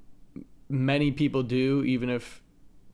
many 0.68 1.12
people 1.12 1.45
do, 1.45 1.85
even 1.85 2.11
if 2.11 2.41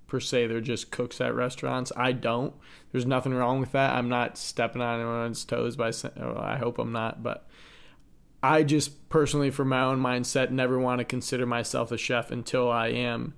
per 0.08 0.18
se 0.18 0.48
they're 0.48 0.60
just 0.60 0.90
cooks 0.90 1.20
at 1.20 1.34
restaurants. 1.34 1.92
I 1.96 2.12
don't. 2.12 2.54
There's 2.90 3.06
nothing 3.06 3.34
wrong 3.34 3.60
with 3.60 3.72
that. 3.72 3.94
I'm 3.94 4.08
not 4.08 4.36
stepping 4.36 4.82
on 4.82 5.00
anyone's 5.00 5.44
toes 5.44 5.76
by 5.76 5.92
saying. 5.92 6.14
Well, 6.16 6.38
I 6.38 6.56
hope 6.56 6.78
I'm 6.78 6.92
not, 6.92 7.22
but 7.22 7.46
I 8.42 8.62
just 8.62 9.08
personally, 9.08 9.50
for 9.50 9.64
my 9.64 9.82
own 9.82 10.00
mindset, 10.00 10.50
never 10.50 10.78
want 10.78 10.98
to 10.98 11.04
consider 11.04 11.46
myself 11.46 11.92
a 11.92 11.98
chef 11.98 12.30
until 12.30 12.70
I 12.70 12.88
am 12.88 13.34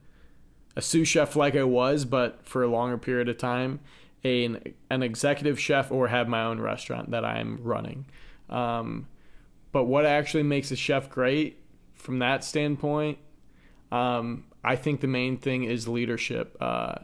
a 0.77 0.83
sous 0.83 1.09
chef 1.09 1.37
like 1.37 1.57
I 1.57 1.65
was, 1.65 2.05
but 2.05 2.47
for 2.47 2.63
a 2.63 2.69
longer 2.69 2.97
period 2.99 3.29
of 3.29 3.37
time, 3.37 3.81
an 4.23 4.75
an 4.91 5.03
executive 5.03 5.59
chef 5.59 5.91
or 5.91 6.09
have 6.09 6.29
my 6.29 6.45
own 6.45 6.61
restaurant 6.61 7.11
that 7.11 7.25
I'm 7.25 7.59
running. 7.63 8.07
Um, 8.49 9.09
but 9.73 9.85
what 9.85 10.05
actually 10.05 10.43
makes 10.43 10.71
a 10.71 10.77
chef 10.77 11.09
great 11.09 11.59
from 11.95 12.19
that 12.21 12.45
standpoint, 12.45 13.19
um, 13.91 14.45
I 14.63 14.77
think 14.77 15.01
the 15.01 15.07
main 15.07 15.37
thing 15.39 15.65
is 15.65 15.89
leadership. 15.89 16.57
Uh, 16.61 16.97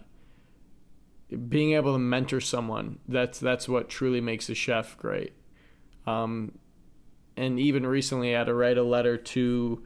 being 1.49 1.73
able 1.73 1.93
to 1.93 1.99
mentor 1.99 2.41
someone 2.41 3.01
that's 3.09 3.41
that's 3.41 3.69
what 3.69 3.89
truly 3.89 4.21
makes 4.21 4.49
a 4.49 4.55
chef 4.55 4.97
great. 4.97 5.33
Um, 6.07 6.59
and 7.37 7.59
even 7.59 7.87
recently, 7.87 8.35
I 8.35 8.39
had 8.39 8.45
to 8.45 8.55
write 8.55 8.79
a 8.79 8.83
letter 8.83 9.17
to 9.17 9.85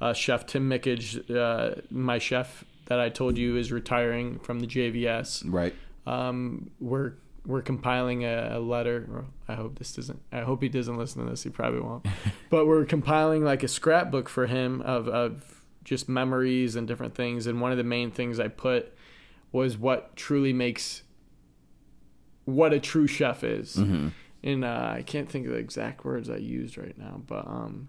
uh, 0.00 0.12
Chef 0.12 0.46
Tim 0.46 0.68
Mickage, 0.68 1.30
uh, 1.34 1.80
my 1.90 2.18
chef 2.18 2.64
that 2.86 3.00
I 3.00 3.08
told 3.08 3.38
you 3.38 3.56
is 3.56 3.72
retiring 3.72 4.38
from 4.40 4.60
the 4.60 4.66
JVS. 4.66 5.44
Right. 5.46 5.74
Um, 6.06 6.70
we're 6.80 7.14
we're 7.46 7.62
compiling 7.62 8.24
a, 8.24 8.52
a 8.54 8.60
letter. 8.60 9.24
I 9.48 9.54
hope 9.54 9.78
this 9.78 9.94
doesn't. 9.94 10.20
I 10.30 10.40
hope 10.40 10.62
he 10.62 10.68
doesn't 10.68 10.96
listen 10.96 11.24
to 11.24 11.30
this. 11.30 11.42
He 11.42 11.50
probably 11.50 11.80
won't. 11.80 12.06
but 12.50 12.66
we're 12.66 12.84
compiling 12.84 13.44
like 13.44 13.62
a 13.62 13.68
scrapbook 13.68 14.28
for 14.28 14.46
him 14.46 14.82
of 14.82 15.08
of 15.08 15.61
just 15.84 16.08
memories 16.08 16.76
and 16.76 16.86
different 16.86 17.14
things. 17.14 17.46
And 17.46 17.60
one 17.60 17.72
of 17.72 17.78
the 17.78 17.84
main 17.84 18.10
things 18.10 18.38
I 18.38 18.48
put 18.48 18.94
was 19.50 19.76
what 19.76 20.16
truly 20.16 20.52
makes 20.52 21.02
what 22.44 22.72
a 22.72 22.80
true 22.80 23.06
chef 23.06 23.44
is. 23.44 23.76
Mm-hmm. 23.76 24.08
And 24.44 24.64
uh, 24.64 24.94
I 24.96 25.02
can't 25.06 25.28
think 25.28 25.46
of 25.46 25.52
the 25.52 25.58
exact 25.58 26.04
words 26.04 26.28
I 26.28 26.36
used 26.36 26.76
right 26.76 26.96
now, 26.98 27.22
but 27.26 27.46
um, 27.46 27.88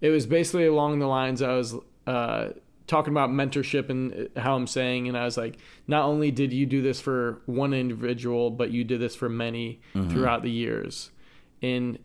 it 0.00 0.08
was 0.08 0.26
basically 0.26 0.66
along 0.66 1.00
the 1.00 1.06
lines 1.06 1.42
I 1.42 1.54
was 1.54 1.74
uh, 2.06 2.48
talking 2.86 3.12
about 3.12 3.30
mentorship 3.30 3.90
and 3.90 4.30
how 4.36 4.54
I'm 4.56 4.66
saying, 4.66 5.08
and 5.08 5.16
I 5.16 5.24
was 5.24 5.36
like, 5.36 5.58
not 5.86 6.04
only 6.04 6.30
did 6.30 6.52
you 6.52 6.66
do 6.66 6.82
this 6.82 7.00
for 7.00 7.42
one 7.46 7.74
individual, 7.74 8.50
but 8.50 8.70
you 8.70 8.84
did 8.84 9.00
this 9.00 9.14
for 9.14 9.28
many 9.28 9.80
Mm-hmm. 9.94 10.10
throughout 10.10 10.42
the 10.42 10.50
years, 10.50 11.10
and 11.62 11.98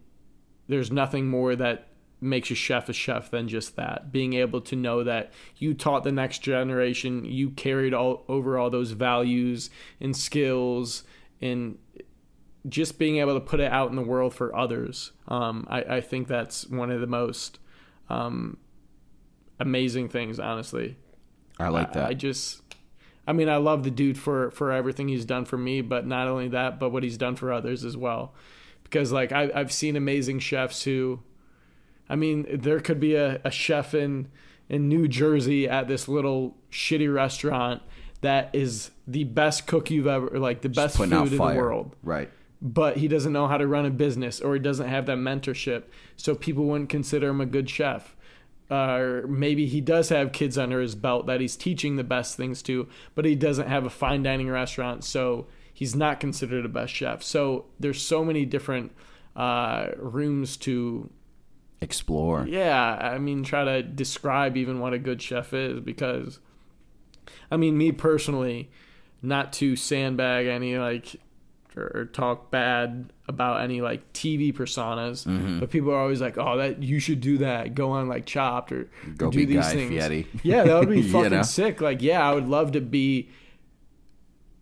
there's 0.68 0.92
nothing 0.92 1.28
more 1.28 1.56
that 1.56 1.89
makes 2.22 2.52
a 2.52 2.56
chef 2.56 2.90
a 2.90 2.94
chef 2.94 3.32
than 3.32 3.48
just 3.48 3.76
that. 3.76 4.12
Being 4.12 4.34
able 4.34 4.62
to 4.62 4.76
know 4.76 5.04
that 5.04 5.32
you 5.58 5.74
taught 5.74 6.04
the 6.04 6.12
next 6.12 6.40
generation 6.40 7.26
you 7.26 7.52
carried 7.52 7.94
all 7.94 8.24
over 8.28 8.58
all 8.58 8.70
those 8.70 8.92
values 8.92 9.70
and 10.00 10.16
skills 10.16 11.04
and 11.42 11.78
just 12.68 13.00
being 13.00 13.18
able 13.18 13.34
to 13.34 13.40
put 13.40 13.60
it 13.60 13.72
out 13.72 13.90
in 13.90 13.96
the 13.96 14.02
world 14.02 14.34
for 14.34 14.56
others. 14.56 15.12
Um, 15.28 15.66
I, 15.70 15.82
I 15.82 16.02
think 16.02 16.28
that's 16.28 16.68
one 16.68 16.92
of 16.92 17.00
the 17.00 17.08
most 17.08 17.60
um, 18.10 18.58
amazing 19.60 20.10
things 20.10 20.40
honestly. 20.40 20.98
I 21.58 21.70
like 21.70 21.94
that. 21.94 22.08
I, 22.08 22.14
just 22.14 22.62
I 23.28 23.34
mean 23.34 23.50
I 23.50 23.58
love 23.58 23.84
the 23.84 23.92
dude 23.92 24.18
for 24.18 24.52
for 24.52 24.72
everything 24.72 25.08
he's 25.10 25.26
done 25.26 25.44
for 25.46 25.58
me 25.58 25.82
but 25.82 26.08
not 26.08 26.28
only 26.28 26.48
that 26.50 26.80
but 26.80 26.90
what 26.90 27.04
he's 27.04 27.18
done 27.18 27.36
for 27.36 27.54
others 27.54 27.86
as 27.86 27.96
well. 27.96 28.34
Because 28.84 29.12
like 29.12 29.32
I, 29.32 29.52
I've 29.54 29.72
seen 29.72 29.96
amazing 29.96 30.40
chefs 30.40 30.84
who 30.84 31.22
I 32.10 32.16
mean, 32.16 32.48
there 32.52 32.80
could 32.80 33.00
be 33.00 33.16
a, 33.16 33.40
a 33.44 33.52
chef 33.52 33.94
in 33.94 34.30
in 34.68 34.88
New 34.88 35.08
Jersey 35.08 35.68
at 35.68 35.88
this 35.88 36.08
little 36.08 36.56
shitty 36.72 37.12
restaurant 37.14 37.82
that 38.22 38.50
is 38.54 38.92
the 39.08 39.24
best 39.24 39.66
cook 39.66 39.90
you've 39.90 40.08
ever 40.08 40.38
like 40.40 40.62
the 40.62 40.70
best 40.70 40.98
food 40.98 41.12
in 41.12 41.30
the 41.30 41.38
world. 41.38 41.96
Right. 42.04 42.30
But 42.62 42.98
he 42.98 43.08
doesn't 43.08 43.32
know 43.32 43.48
how 43.48 43.58
to 43.58 43.66
run 43.66 43.86
a 43.86 43.90
business 43.90 44.42
or 44.42 44.54
he 44.54 44.60
doesn't 44.60 44.88
have 44.88 45.06
that 45.08 45.18
mentorship. 45.18 45.84
So 46.18 46.36
people 46.36 46.66
wouldn't 46.66 46.90
consider 46.90 47.30
him 47.30 47.42
a 47.42 47.46
good 47.46 47.70
chef. 47.70 48.16
Uh, 48.70 48.98
or 48.98 49.28
maybe 49.28 49.66
he 49.66 49.82
does 49.82 50.10
have 50.10 50.32
kids 50.32 50.58
under 50.58 50.80
his 50.80 50.94
belt 50.94 51.26
that 51.26 51.42
he's 51.42 51.56
teaching 51.56 51.96
the 51.96 52.04
best 52.04 52.38
things 52.38 52.62
to, 52.62 52.88
but 53.16 53.26
he 53.26 53.34
doesn't 53.34 53.68
have 53.68 53.84
a 53.84 53.90
fine 53.90 54.22
dining 54.22 54.48
restaurant, 54.48 55.04
so 55.04 55.48
he's 55.74 55.96
not 55.96 56.20
considered 56.20 56.64
a 56.66 56.70
best 56.70 56.94
chef. 56.94 57.24
So 57.24 57.66
there's 57.80 58.00
so 58.00 58.24
many 58.24 58.46
different 58.46 58.92
uh, 59.36 59.88
rooms 59.98 60.56
to 60.58 61.10
Explore. 61.82 62.46
yeah, 62.50 62.98
I 63.02 63.18
mean, 63.20 63.44
try 63.44 63.64
to 63.64 63.82
describe 63.84 64.58
even 64.58 64.80
what 64.80 64.94
a 64.94 65.00
good 65.00 65.22
chef 65.22 65.54
is 65.54 65.80
because, 65.80 66.40
I 67.50 67.56
mean, 67.58 67.78
me 67.78 67.92
personally, 67.94 68.70
not 69.22 69.54
to 69.54 69.76
sandbag 69.76 70.48
any 70.48 70.78
like 70.78 71.16
or, 71.78 71.92
or 71.96 72.06
talk 72.06 72.52
bad 72.52 73.14
about 73.28 73.62
any 73.62 73.80
like 73.80 74.12
TV 74.12 74.54
personas, 74.54 75.26
Mm-hmm. 75.26 75.60
but 75.60 75.70
people 75.70 75.92
are 75.92 76.00
always 76.02 76.20
like, 76.20 76.38
"Oh, 76.38 76.58
that 76.58 76.84
you 76.84 77.00
should 77.00 77.22
do 77.22 77.38
that. 77.40 77.76
Go 77.76 77.92
on 77.92 78.08
like 78.10 78.26
Chopped 78.26 78.72
or 78.74 78.90
Go 79.18 79.30
do 79.32 79.46
these 79.46 79.58
Guy 79.58 79.74
things." 79.74 79.90
Fieri. 79.90 80.28
Yeah, 80.44 80.64
that 80.64 80.80
would 80.80 80.90
be 80.90 81.02
You 81.02 81.12
fucking 81.12 81.32
know? 81.32 81.42
sick. 81.44 81.80
Like, 81.80 82.02
yeah, 82.02 82.28
I 82.28 82.34
would 82.34 82.48
love 82.50 82.72
to 82.74 82.82
be 82.82 83.30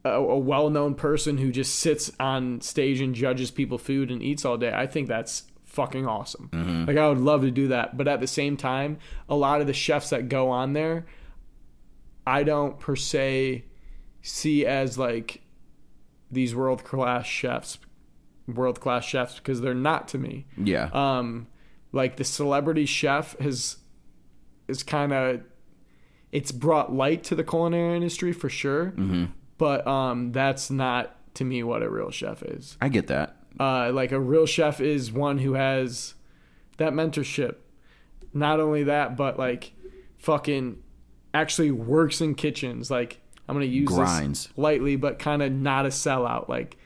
a, 0.06 0.12
a 0.12 0.38
well-known 0.38 0.96
person 0.96 1.38
who 1.40 1.52
just 1.52 1.76
sits 1.76 2.12
on 2.20 2.62
stage 2.62 3.02
and 3.02 3.16
judges 3.16 3.50
people 3.52 3.78
food 3.78 4.12
and 4.12 4.22
eats 4.22 4.46
all 4.46 4.58
day. 4.58 4.72
I 4.74 4.86
think 4.86 5.08
that's 5.08 5.44
fucking 5.78 6.08
awesome. 6.08 6.50
Mm-hmm. 6.52 6.86
Like 6.86 6.98
I 6.98 7.08
would 7.08 7.20
love 7.20 7.42
to 7.44 7.52
do 7.52 7.68
that, 7.70 7.96
but 7.96 8.08
at 8.08 8.20
the 8.20 8.28
same 8.28 8.58
time, 8.58 8.98
a 9.30 9.36
lot 9.36 9.62
of 9.62 9.68
the 9.68 9.74
chefs 9.74 10.10
that 10.10 10.28
go 10.28 10.50
on 10.50 10.74
there, 10.74 11.06
I 12.26 12.44
don't 12.44 12.80
per 12.80 12.96
se 12.96 13.64
see 14.22 14.66
as 14.66 14.98
like 14.98 15.42
these 16.32 16.54
world 16.56 16.84
class 16.84 17.26
chefs, 17.26 17.78
world 18.48 18.80
class 18.82 19.06
chefs 19.06 19.36
because 19.36 19.62
they're 19.62 19.74
not 19.74 20.08
to 20.10 20.18
me. 20.18 20.48
Yeah. 20.58 20.90
Um, 20.94 21.48
like 21.94 22.18
the 22.18 22.24
celebrity 22.26 22.86
chef 22.86 23.38
has 23.40 23.78
is 24.68 24.84
kind 24.84 25.14
of 25.14 25.42
it's 26.32 26.52
brought 26.52 26.92
light 26.92 27.24
to 27.26 27.36
the 27.36 27.44
culinary 27.44 27.96
industry 27.96 28.34
for 28.34 28.50
sure, 28.50 28.88
Mm-hmm. 28.98 29.26
but 29.58 29.88
um, 29.88 30.32
that's 30.34 30.70
not 30.70 31.14
to 31.36 31.46
me 31.46 31.64
what 31.64 31.82
a 31.84 31.90
real 31.90 32.12
chef 32.12 32.42
is. 32.44 32.78
I 32.82 32.90
get 32.90 33.08
that. 33.08 33.37
Uh, 33.60 33.92
like 33.92 34.12
a 34.12 34.20
real 34.20 34.46
chef 34.46 34.80
is 34.82 35.12
one 35.12 35.40
who 35.40 35.54
has 35.54 36.14
that 36.78 36.94
mentorship. 36.94 37.56
Not 38.34 38.60
only 38.60 38.84
that, 38.84 39.16
but 39.18 39.40
like 39.40 39.74
fucking 40.18 40.78
actually 41.34 41.72
works 41.72 42.22
in 42.22 42.36
kitchens. 42.36 42.92
Like 42.92 43.20
I'm 43.48 43.56
gonna 43.56 43.66
use 43.66 43.88
Grinds. 43.88 44.48
this 44.48 44.58
lightly, 44.58 44.96
but 44.96 45.20
kind 45.20 45.42
of 45.42 45.52
not 45.52 45.86
a 45.86 45.90
sellout. 45.90 46.50
Like 46.50 46.78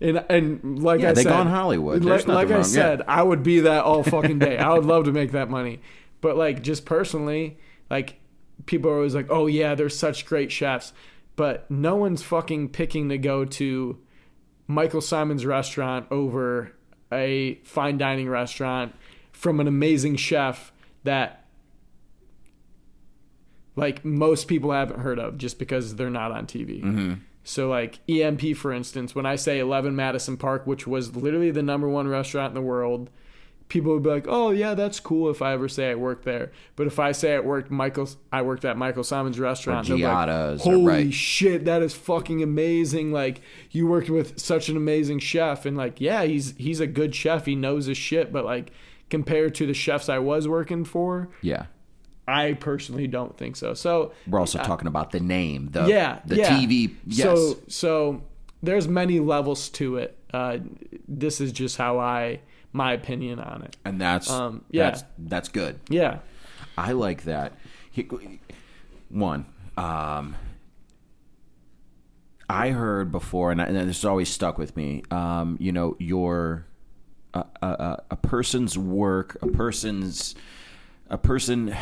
and 0.00 0.24
and 0.28 0.82
like 0.82 1.00
Yeah, 1.00 1.10
I 1.10 1.12
they 1.12 1.22
said, 1.22 1.30
go 1.30 1.40
in 1.40 1.46
Hollywood. 1.46 2.04
Like, 2.04 2.08
There's 2.08 2.26
nothing 2.26 2.48
like 2.50 2.58
I 2.58 2.62
said, 2.62 2.98
Yeah. 3.00 3.04
I 3.08 3.22
would 3.22 3.42
be 3.42 3.60
that 3.60 3.84
all 3.84 4.02
fucking 4.02 4.38
day. 4.38 4.58
I 4.58 4.72
would 4.72 4.84
love 4.84 5.04
to 5.04 5.12
make 5.12 5.32
that 5.32 5.48
money. 5.50 5.80
But 6.20 6.36
like 6.36 6.62
just 6.62 6.84
personally, 6.84 7.58
like 7.88 8.20
people 8.66 8.90
are 8.90 8.96
always 8.96 9.14
like, 9.14 9.28
"Oh 9.30 9.46
yeah, 9.46 9.74
they're 9.74 9.88
such 9.88 10.26
great 10.26 10.50
chefs," 10.50 10.92
but 11.36 11.70
no 11.70 11.94
one's 11.96 12.22
fucking 12.22 12.70
picking 12.70 13.08
to 13.10 13.18
go 13.18 13.44
to 13.44 13.98
Michael 14.68 15.00
Symon's 15.00 15.44
restaurant 15.46 16.06
over 16.10 16.72
a 17.10 17.54
fine 17.64 17.96
dining 17.98 18.28
restaurant 18.28 18.94
from 19.32 19.60
an 19.60 19.66
amazing 19.66 20.16
chef 20.16 20.70
that 21.04 21.46
like 23.76 24.04
most 24.04 24.46
people 24.46 24.72
haven't 24.72 25.00
heard 25.00 25.18
of 25.18 25.38
just 25.38 25.58
because 25.58 25.94
they're 25.96 26.10
not 26.10 26.32
on 26.32 26.46
TV. 26.46 26.82
Mm-hmm. 26.82 27.14
So 27.44 27.68
like 27.68 28.00
EMP 28.08 28.56
for 28.56 28.72
instance, 28.72 29.14
when 29.14 29.24
I 29.24 29.36
say 29.36 29.58
11 29.58 29.96
Madison 29.96 30.36
Park, 30.36 30.66
which 30.66 30.86
was 30.86 31.16
literally 31.16 31.50
the 31.50 31.62
number 31.62 31.88
one 31.88 32.06
restaurant 32.06 32.50
in 32.50 32.54
the 32.54 32.60
world, 32.60 33.08
people 33.68 33.92
would 33.92 34.02
be 34.02 34.08
like, 34.10 34.26
"Oh 34.28 34.50
yeah, 34.50 34.74
that's 34.74 34.98
cool." 35.00 35.30
If 35.30 35.42
I 35.42 35.52
ever 35.52 35.68
say 35.68 35.90
I 35.90 35.94
worked 35.94 36.24
there, 36.24 36.52
but 36.76 36.86
if 36.86 36.98
I 36.98 37.12
say 37.12 37.34
I 37.34 37.40
worked 37.40 37.70
Michael, 37.70 38.08
I 38.32 38.42
worked 38.42 38.64
at 38.64 38.76
Michael 38.76 39.04
Symon's 39.04 39.38
restaurant. 39.38 39.86
be 39.86 40.02
like, 40.02 40.28
or- 40.28 40.56
Holy 40.58 40.84
right. 40.84 41.12
shit, 41.12 41.64
that 41.66 41.82
is 41.82 41.94
fucking 41.94 42.42
amazing! 42.42 43.12
Like 43.12 43.40
you 43.70 43.86
worked 43.86 44.10
with 44.10 44.38
such 44.38 44.68
an 44.68 44.76
amazing 44.76 45.18
chef, 45.20 45.66
and 45.66 45.76
like 45.76 46.00
yeah, 46.00 46.22
he's 46.24 46.54
he's 46.56 46.80
a 46.80 46.86
good 46.86 47.14
chef. 47.14 47.46
He 47.46 47.54
knows 47.54 47.86
his 47.86 47.98
shit, 47.98 48.32
but 48.32 48.44
like 48.44 48.72
compared 49.10 49.54
to 49.56 49.66
the 49.66 49.74
chefs 49.74 50.08
I 50.08 50.18
was 50.18 50.46
working 50.46 50.84
for, 50.84 51.30
Yeah. 51.40 51.66
I 52.26 52.52
personally 52.52 53.06
don't 53.06 53.38
think 53.38 53.56
so. 53.56 53.72
So 53.72 54.12
We're 54.26 54.38
also 54.38 54.58
talking 54.58 54.86
about 54.86 55.12
the 55.12 55.20
name, 55.20 55.70
the 55.72 55.86
yeah, 55.86 56.20
the 56.26 56.36
yeah. 56.36 56.50
TV. 56.58 56.94
Yes. 57.06 57.22
So 57.24 57.56
so 57.68 58.22
there's 58.62 58.86
many 58.86 59.18
levels 59.18 59.70
to 59.70 59.96
it. 59.96 60.14
Uh, 60.34 60.58
this 61.08 61.40
is 61.40 61.52
just 61.52 61.78
how 61.78 61.98
I 61.98 62.40
my 62.72 62.92
opinion 62.92 63.38
on 63.40 63.62
it. 63.62 63.76
and 63.84 64.00
that's 64.00 64.30
um, 64.30 64.64
yeah. 64.70 64.84
that's 64.90 65.04
that's 65.18 65.48
good. 65.48 65.80
Yeah. 65.88 66.18
I 66.76 66.92
like 66.92 67.24
that. 67.24 67.54
One, 69.08 69.46
um, 69.76 70.36
I 72.48 72.70
heard 72.70 73.10
before, 73.12 73.50
and, 73.50 73.60
I, 73.60 73.66
and 73.66 73.76
this 73.76 73.98
has 73.98 74.04
always 74.04 74.28
stuck 74.28 74.58
with 74.58 74.76
me. 74.76 75.02
Um, 75.10 75.56
you 75.60 75.72
know, 75.72 75.96
your 75.98 76.66
a, 77.34 77.44
a, 77.62 77.66
a- 77.66 78.02
a 78.12 78.16
person's 78.16 78.78
work, 78.78 79.36
a 79.42 79.46
person's 79.48 80.34
a 81.10 81.18
person 81.18 81.74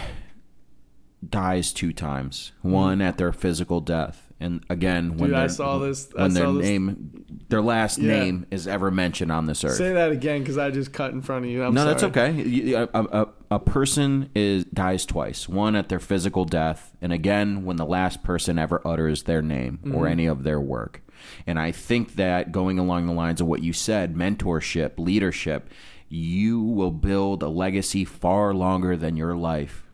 dies 1.29 1.73
two 1.73 1.93
times. 1.93 2.53
One 2.63 3.01
at 3.03 3.19
their 3.19 3.33
physical 3.33 3.81
death, 3.81 4.26
and 4.39 4.63
again 4.69 5.17
when 5.17 5.31
Dude, 5.31 5.37
I 5.37 5.41
their- 5.41 5.49
saw 5.49 5.79
this- 5.79 6.09
I 6.19 6.23
when 6.23 6.35
their 6.35 6.53
this- 6.53 6.63
name, 6.63 7.25
their 7.49 7.63
last 7.63 7.99
Yeah. 7.99 8.19
name 8.21 8.47
is 8.51 8.67
ever 8.69 8.91
mentioned 8.91 9.33
on 9.33 9.47
this 9.47 9.65
earth. 9.65 9.77
Say 9.77 9.93
that 9.93 10.11
again 10.13 10.41
because 10.41 10.59
I 10.59 10.71
just 10.71 10.93
cut 10.93 11.13
in 11.13 11.23
front 11.23 11.45
of 11.45 11.51
you. 11.51 11.63
I'm 11.65 11.75
No, 11.75 11.83
sorry. 11.83 11.93
that's 11.93 12.03
okay. 12.05 12.73
A, 12.75 12.89
a, 12.93 13.29
a 13.53 13.59
person 13.59 14.29
is 14.35 14.65
dies 14.67 15.07
twice. 15.07 15.49
One 15.49 15.75
at 15.77 15.89
their 15.89 16.01
physical 16.01 16.45
death, 16.45 16.95
and 17.01 17.13
again 17.13 17.65
when 17.65 17.77
the 17.77 17.87
last 17.87 18.23
person 18.23 18.59
ever 18.59 18.81
utters 18.87 19.23
their 19.25 19.43
name 19.43 19.79
Mm-hmm. 19.85 19.95
or 19.95 20.07
any 20.07 20.27
of 20.27 20.43
their 20.43 20.61
work. 20.61 21.03
And 21.47 21.59
I 21.59 21.73
think 21.73 22.17
that 22.17 22.53
going 22.53 22.79
along 22.79 23.07
the 23.07 23.13
lines 23.13 23.41
of 23.41 23.47
what 23.47 23.63
you 23.63 23.73
said, 23.73 24.15
mentorship, 24.15 24.93
leadership, 24.99 25.71
you 26.09 26.61
will 26.61 26.91
build 26.93 27.43
a 27.43 27.49
legacy 27.49 28.05
far 28.05 28.55
longer 28.55 28.97
than 28.97 29.17
your 29.17 29.35
life 29.35 29.86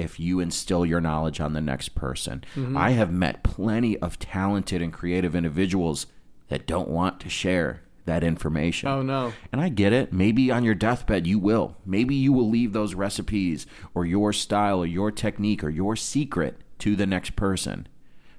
if 0.00 0.18
you 0.18 0.40
instill 0.40 0.86
your 0.86 1.00
knowledge 1.00 1.40
on 1.40 1.52
the 1.52 1.60
next 1.60 1.90
person. 1.94 2.42
Mm-hmm. 2.56 2.76
I 2.76 2.90
have 2.90 3.12
met 3.12 3.42
plenty 3.42 3.98
of 3.98 4.18
talented 4.18 4.80
and 4.82 4.92
creative 4.92 5.36
individuals 5.36 6.06
that 6.48 6.66
don't 6.66 6.88
want 6.88 7.20
to 7.20 7.28
share 7.28 7.82
that 8.06 8.24
information. 8.24 8.88
Oh 8.88 9.02
no. 9.02 9.32
And 9.52 9.60
I 9.60 9.68
get 9.68 9.92
it. 9.92 10.12
Maybe 10.12 10.50
on 10.50 10.64
your 10.64 10.74
deathbed 10.74 11.26
you 11.26 11.38
will. 11.38 11.76
Maybe 11.84 12.14
you 12.14 12.32
will 12.32 12.48
leave 12.48 12.72
those 12.72 12.94
recipes 12.94 13.66
or 13.94 14.04
your 14.04 14.32
style 14.32 14.80
or 14.80 14.86
your 14.86 15.10
technique 15.10 15.62
or 15.62 15.70
your 15.70 15.94
secret 15.96 16.60
to 16.80 16.96
the 16.96 17.06
next 17.06 17.36
person. 17.36 17.86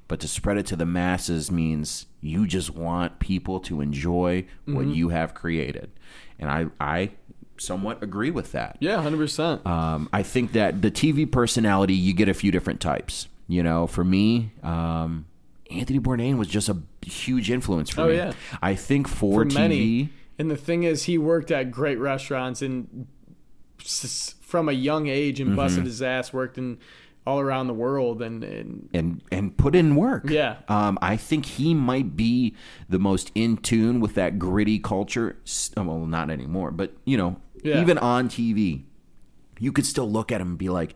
But 0.08 0.20
to 0.22 0.28
spread 0.28 0.58
it 0.58 0.66
to 0.68 0.76
the 0.76 0.86
masses 0.86 1.50
means 1.52 2.08
you 2.20 2.46
just 2.46 2.72
want 2.72 3.20
people 3.20 3.62
to 3.62 3.80
enjoy 3.80 4.46
what 4.66 4.88
you 4.88 5.10
have 5.10 5.34
created. 5.34 5.92
And 6.38 6.50
I 6.50 6.66
I 6.82 7.12
somewhat 7.62 8.02
agree 8.04 8.32
with 8.32 8.52
that. 8.54 8.78
Yeah, 8.80 9.02
hundred 9.02 9.18
percent. 9.18 9.66
Um, 9.66 10.10
I 10.12 10.24
think 10.24 10.52
that 10.54 10.82
the 10.82 10.92
TV 10.92 11.30
personality, 11.32 11.94
you 11.94 12.14
get 12.14 12.28
a 12.30 12.34
few 12.34 12.52
different 12.52 12.80
types. 12.82 13.28
You 13.48 13.64
know, 13.64 13.86
for 13.88 14.04
me, 14.04 14.52
um, 14.64 15.26
Anthony 15.70 16.00
Bourdain 16.00 16.38
was 16.38 16.48
just 16.48 16.70
a 16.70 16.78
huge 17.06 17.52
influence 17.52 17.90
for 17.90 18.02
Oh, 18.02 18.08
me. 18.08 18.16
yeah. 18.16 18.34
I 18.62 18.76
think 18.76 19.08
for, 19.08 19.42
For 19.42 19.46
TV, 19.46 19.54
many. 19.54 20.10
And 20.40 20.50
the 20.50 20.56
thing 20.58 20.84
is, 20.84 21.04
he 21.04 21.18
worked 21.18 21.52
at 21.52 21.70
great 21.72 22.00
restaurants 22.00 22.62
and 22.62 23.08
from 24.42 24.70
a 24.70 24.74
young 24.74 25.08
age 25.08 25.40
and 25.40 25.50
Mm-hmm. 25.50 25.56
busted 25.58 25.86
his 25.86 26.02
ass, 26.02 26.32
worked 26.34 26.58
in 26.58 26.78
all 27.26 27.40
around 27.40 27.68
the 27.68 27.74
world, 27.74 28.22
and, 28.22 28.44
and 28.44 28.90
and 28.94 29.22
and 29.32 29.56
put 29.56 29.76
in 29.76 29.96
work. 29.96 30.28
Yeah. 30.30 30.58
Um, 30.68 30.98
I 31.02 31.18
think 31.18 31.46
he 31.46 31.74
might 31.76 32.16
be 32.16 32.56
the 32.90 32.98
most 33.00 33.32
in 33.36 33.58
tune 33.58 34.00
with 34.00 34.16
that 34.16 34.40
gritty 34.40 34.80
culture. 34.80 35.38
Well, 35.78 36.06
not 36.08 36.30
anymore, 36.32 36.72
but 36.72 36.94
you 37.06 37.18
know, 37.18 37.36
Yeah. 37.64 37.82
even 37.82 37.98
on 37.98 38.30
TV, 38.30 38.84
you 39.60 39.72
could 39.72 39.86
still 39.86 40.10
look 40.10 40.32
at 40.32 40.42
him 40.42 40.50
and 40.50 40.58
be 40.58 40.70
like, 40.70 40.96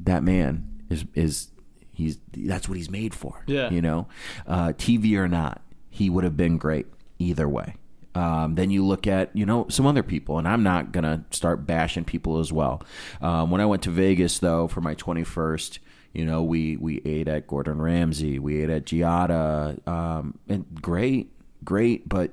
"That 0.00 0.22
man 0.22 0.82
is 0.90 1.04
is 1.14 1.48
he's 1.92 2.18
that's 2.32 2.68
what 2.68 2.76
he's 2.76 2.90
made 2.90 3.14
for." 3.14 3.42
Yeah. 3.46 3.70
You 3.70 3.82
know, 3.82 4.08
uh, 4.46 4.72
TV 4.76 5.16
or 5.16 5.28
not, 5.28 5.62
he 5.90 6.10
would 6.10 6.24
have 6.24 6.36
been 6.36 6.58
great 6.58 6.86
either 7.18 7.48
way. 7.48 7.76
Um, 8.14 8.56
then 8.56 8.70
you 8.70 8.84
look 8.84 9.06
at 9.06 9.34
you 9.34 9.46
know 9.46 9.66
some 9.68 9.86
other 9.86 10.02
people, 10.02 10.38
and 10.38 10.46
I'm 10.46 10.62
not 10.62 10.92
gonna 10.92 11.24
start 11.30 11.66
bashing 11.66 12.04
people 12.04 12.38
as 12.40 12.52
well. 12.52 12.82
Um, 13.20 13.50
when 13.50 13.60
I 13.60 13.66
went 13.66 13.82
to 13.82 13.90
Vegas 13.90 14.38
though 14.38 14.68
for 14.68 14.80
my 14.80 14.94
21st, 14.94 15.78
you 16.12 16.24
know 16.26 16.42
we 16.42 16.76
we 16.76 17.00
ate 17.04 17.28
at 17.28 17.46
Gordon 17.46 17.80
Ramsay, 17.80 18.38
we 18.38 18.62
ate 18.62 18.68
at 18.70 18.84
Giada, 18.84 19.86
um, 19.88 20.38
and 20.48 20.66
great, 20.82 21.32
great, 21.64 22.06
but 22.08 22.32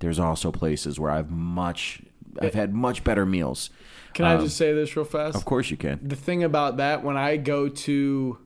there's 0.00 0.18
also 0.18 0.52
places 0.52 1.00
where 1.00 1.10
I've 1.10 1.30
much 1.30 2.02
I've 2.40 2.54
had 2.54 2.74
much 2.74 3.04
better 3.04 3.24
meals. 3.26 3.70
can 4.14 4.24
I 4.26 4.36
just 4.36 4.56
say 4.56 4.72
this 4.72 4.96
real 4.96 5.04
fast? 5.04 5.36
Of 5.36 5.44
course 5.44 5.70
you 5.70 5.76
can. 5.76 6.00
the 6.02 6.16
thing 6.16 6.42
about 6.44 6.76
that 6.78 7.02
when 7.04 7.16
I 7.16 7.36
go 7.36 7.68
to 7.68 8.38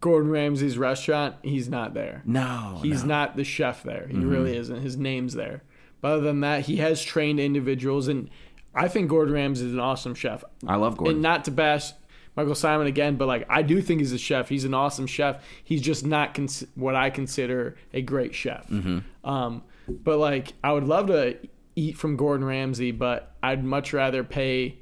Gordon 0.00 0.30
Ramsay's 0.30 0.78
restaurant, 0.78 1.36
he's 1.42 1.68
not 1.68 1.94
there. 1.94 2.22
No, 2.24 2.78
He's 2.82 3.02
no. 3.02 3.08
not 3.08 3.36
the 3.36 3.44
chef 3.44 3.82
there. 3.82 4.06
He 4.08 4.18
really 4.18 4.56
isn't. 4.56 4.80
His 4.80 4.96
name's 4.96 5.34
there. 5.34 5.62
But 6.00 6.12
other 6.12 6.20
than 6.22 6.40
that, 6.40 6.66
he 6.66 6.76
has 6.76 7.02
trained 7.02 7.40
individuals, 7.40 8.06
and 8.06 8.30
I 8.74 8.86
think 8.86 9.08
Gordon 9.08 9.34
Ramsay 9.34 9.66
is 9.66 9.72
an 9.72 9.80
awesome 9.80 10.14
chef. 10.14 10.44
I 10.66 10.76
love 10.76 10.96
Gordon. 10.96 11.16
And 11.16 11.22
not 11.22 11.44
to 11.46 11.50
bash 11.50 11.92
Michael 12.36 12.54
Symon 12.54 12.86
again, 12.86 13.16
but 13.16 13.26
like 13.26 13.44
I 13.50 13.62
do 13.62 13.80
think 13.82 13.98
he's 14.00 14.12
a 14.12 14.18
chef. 14.18 14.48
He's 14.48 14.64
an 14.64 14.74
awesome 14.74 15.08
chef. 15.08 15.42
He's 15.64 15.82
just 15.82 16.06
not 16.06 16.34
cons- 16.34 16.64
what 16.76 16.94
I 16.94 17.10
consider 17.10 17.76
a 17.92 18.00
great 18.00 18.32
chef. 18.36 18.68
Mm-hmm. 18.68 19.28
Um, 19.28 19.64
but 19.88 20.18
like 20.18 20.52
I 20.62 20.70
would 20.72 20.84
love 20.84 21.08
to 21.08 21.36
eat 21.78 21.96
from 21.96 22.16
Gordon 22.16 22.44
Ramsay, 22.46 22.90
but 22.92 23.36
I'd 23.42 23.64
much 23.64 23.92
rather 23.92 24.24
pay 24.24 24.78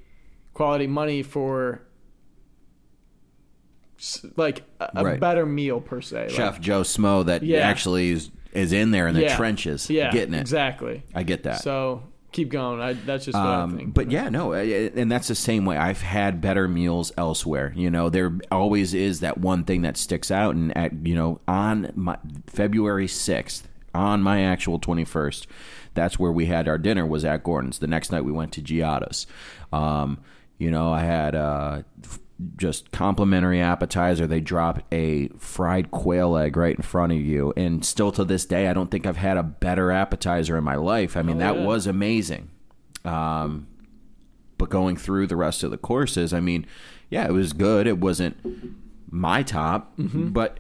quality 0.55 0.87
money 0.87 1.23
for 1.23 1.83
like 4.37 4.63
a, 4.81 5.03
Right. 5.05 5.21
better 5.21 5.47
meal 5.47 5.81
per 5.81 6.01
se. 6.01 6.23
Like, 6.23 6.31
Chef 6.31 6.61
Joe 6.61 6.83
Smo 6.83 7.25
that 7.27 7.43
Yeah. 7.43 7.59
actually 7.59 8.11
is 8.11 8.31
is 8.53 8.73
in 8.73 8.91
there 8.91 9.07
in 9.07 9.15
the 9.15 9.21
Yeah. 9.23 9.37
trenches, 9.37 9.91
yeah, 9.91 10.11
getting 10.11 10.33
it. 10.33 10.41
exactly. 10.41 11.03
I 11.15 11.25
get 11.25 11.43
that. 11.43 11.61
So 11.61 12.05
keep 12.33 12.49
going. 12.49 12.81
I, 12.81 12.95
that's 12.95 13.27
just 13.27 13.37
what 13.37 13.47
I 13.47 13.63
Um, 13.63 13.77
think. 13.77 13.93
but 13.95 14.11
yeah, 14.11 14.31
no, 14.31 14.55
and 14.55 15.13
that's 15.13 15.29
the 15.29 15.35
same 15.35 15.67
way. 15.67 15.77
I've 15.77 16.01
had 16.01 16.41
better 16.41 16.67
meals 16.67 17.13
elsewhere. 17.19 17.75
You 17.77 17.91
know, 17.91 18.09
there 18.09 18.39
always 18.51 18.95
is 18.95 19.21
that 19.21 19.37
one 19.39 19.65
thing 19.65 19.83
that 19.83 19.99
sticks 19.99 20.31
out. 20.31 20.55
And 20.55 20.75
at 20.77 21.07
you 21.07 21.15
know, 21.15 21.41
on 21.47 21.93
my 21.95 22.17
February 22.47 23.09
sixth, 23.09 23.69
on 23.95 24.23
my 24.23 24.41
actual 24.43 24.79
twenty 24.79 25.05
first, 25.05 25.47
that's 25.97 26.19
where 26.19 26.31
we 26.33 26.47
had 26.47 26.69
our 26.69 26.79
dinner. 26.79 27.05
Was 27.05 27.25
at 27.25 27.43
Gordon's. 27.43 27.81
The 27.81 27.87
next 27.89 28.13
night 28.13 28.25
we 28.25 28.31
went 28.33 28.53
to 28.53 28.63
Giada's. 28.63 29.27
Um, 29.73 30.19
you 30.59 30.71
know, 30.71 30.93
I 30.93 31.01
had 31.01 31.35
uh, 31.35 31.83
just 32.57 32.93
complimentary 32.93 33.61
appetizer. 33.61 34.27
They 34.27 34.41
drop 34.41 34.83
a 34.93 35.29
fried 35.39 35.91
quail 35.91 36.37
egg 36.37 36.57
right 36.57 36.77
in 36.77 36.83
front 36.83 37.13
of 37.13 37.19
you, 37.19 37.53
and 37.57 37.85
still 37.85 38.13
to 38.13 38.25
this 38.25 38.45
day, 38.47 38.69
I 38.69 38.73
don't 38.73 38.91
think 38.91 39.07
I've 39.07 39.17
had 39.17 39.37
a 39.37 39.43
better 39.43 39.91
appetizer 39.91 40.57
in 40.57 40.65
my 40.65 40.77
life. 40.77 41.17
I 41.17 41.23
mean, 41.23 41.37
Oh, 41.37 41.41
that 41.41 41.57
yeah. 41.57 41.65
was 41.67 41.87
amazing. 41.87 42.51
Um, 43.05 43.67
but 44.59 44.71
going 44.71 44.97
through 44.97 45.27
the 45.27 45.37
rest 45.37 45.63
of 45.63 45.71
the 45.71 45.77
courses, 45.79 46.33
I 46.33 46.41
mean, 46.41 46.67
yeah, 47.11 47.27
it 47.27 47.33
was 47.33 47.53
good. 47.53 47.87
It 47.87 47.99
wasn't 47.99 48.37
my 49.11 49.43
top, 49.43 49.97
Mm-hmm. 49.99 50.29
but 50.31 50.59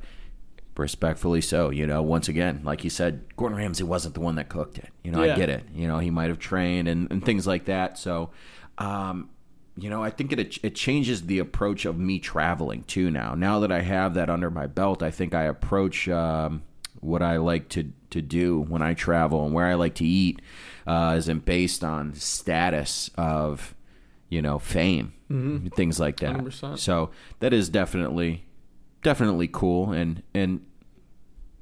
respectfully 0.79 1.41
so. 1.41 1.71
You 1.71 1.87
know, 1.87 2.03
once 2.03 2.29
again, 2.29 2.61
like 2.65 2.85
you 2.85 2.91
said, 2.91 3.25
Gordon 3.37 3.59
Ramsay 3.59 3.85
wasn't 3.85 4.15
the 4.15 4.21
one 4.21 4.35
that 4.37 4.49
cooked 4.49 4.79
it. 4.79 4.89
You 5.03 5.11
know, 5.13 5.21
I 5.21 5.27
Yeah. 5.27 5.37
get 5.37 5.49
it. 5.49 5.65
You 5.75 5.87
know, 5.89 5.99
he 5.99 6.11
might 6.11 6.29
have 6.29 6.39
trained 6.39 6.89
and, 6.89 7.11
and 7.11 7.25
things 7.25 7.47
like 7.47 7.65
that. 7.67 7.99
So, 7.99 8.31
um, 8.79 9.31
you 9.79 9.91
know, 9.91 10.03
I 10.03 10.09
think 10.11 10.33
it 10.33 10.59
it 10.65 10.75
changes 10.75 11.27
the 11.27 11.39
approach 11.39 11.85
of 11.85 11.99
me 11.99 12.19
traveling 12.19 12.83
too. 12.85 13.11
Now, 13.11 13.35
now 13.35 13.61
that 13.61 13.71
I 13.71 13.83
have 13.83 14.15
that 14.15 14.31
under 14.31 14.51
my 14.51 14.67
belt, 14.67 15.03
I 15.03 15.11
think 15.11 15.35
I 15.35 15.43
approach 15.45 16.09
um, 16.09 16.63
what 17.01 17.23
I 17.23 17.37
like 17.37 17.69
to 17.71 17.93
to 18.09 18.23
do 18.23 18.59
when 18.61 18.81
I 18.81 18.95
travel 18.95 19.45
and 19.45 19.53
where 19.53 19.67
I 19.67 19.75
like 19.75 19.95
to 19.97 20.05
eat 20.07 20.41
uh, 20.87 21.15
isn't 21.19 21.45
based 21.45 21.85
on 21.85 22.15
status 22.15 23.11
of 23.19 23.75
you 24.31 24.41
know 24.41 24.59
fame, 24.59 25.13
things 25.77 26.01
like 26.01 26.21
that. 26.21 26.37
100%. 26.37 26.79
So 26.79 27.11
that 27.41 27.53
is 27.53 27.69
definitely 27.69 28.46
definitely 29.07 29.47
cool 29.47 29.93
and 29.93 30.21
and 30.35 30.61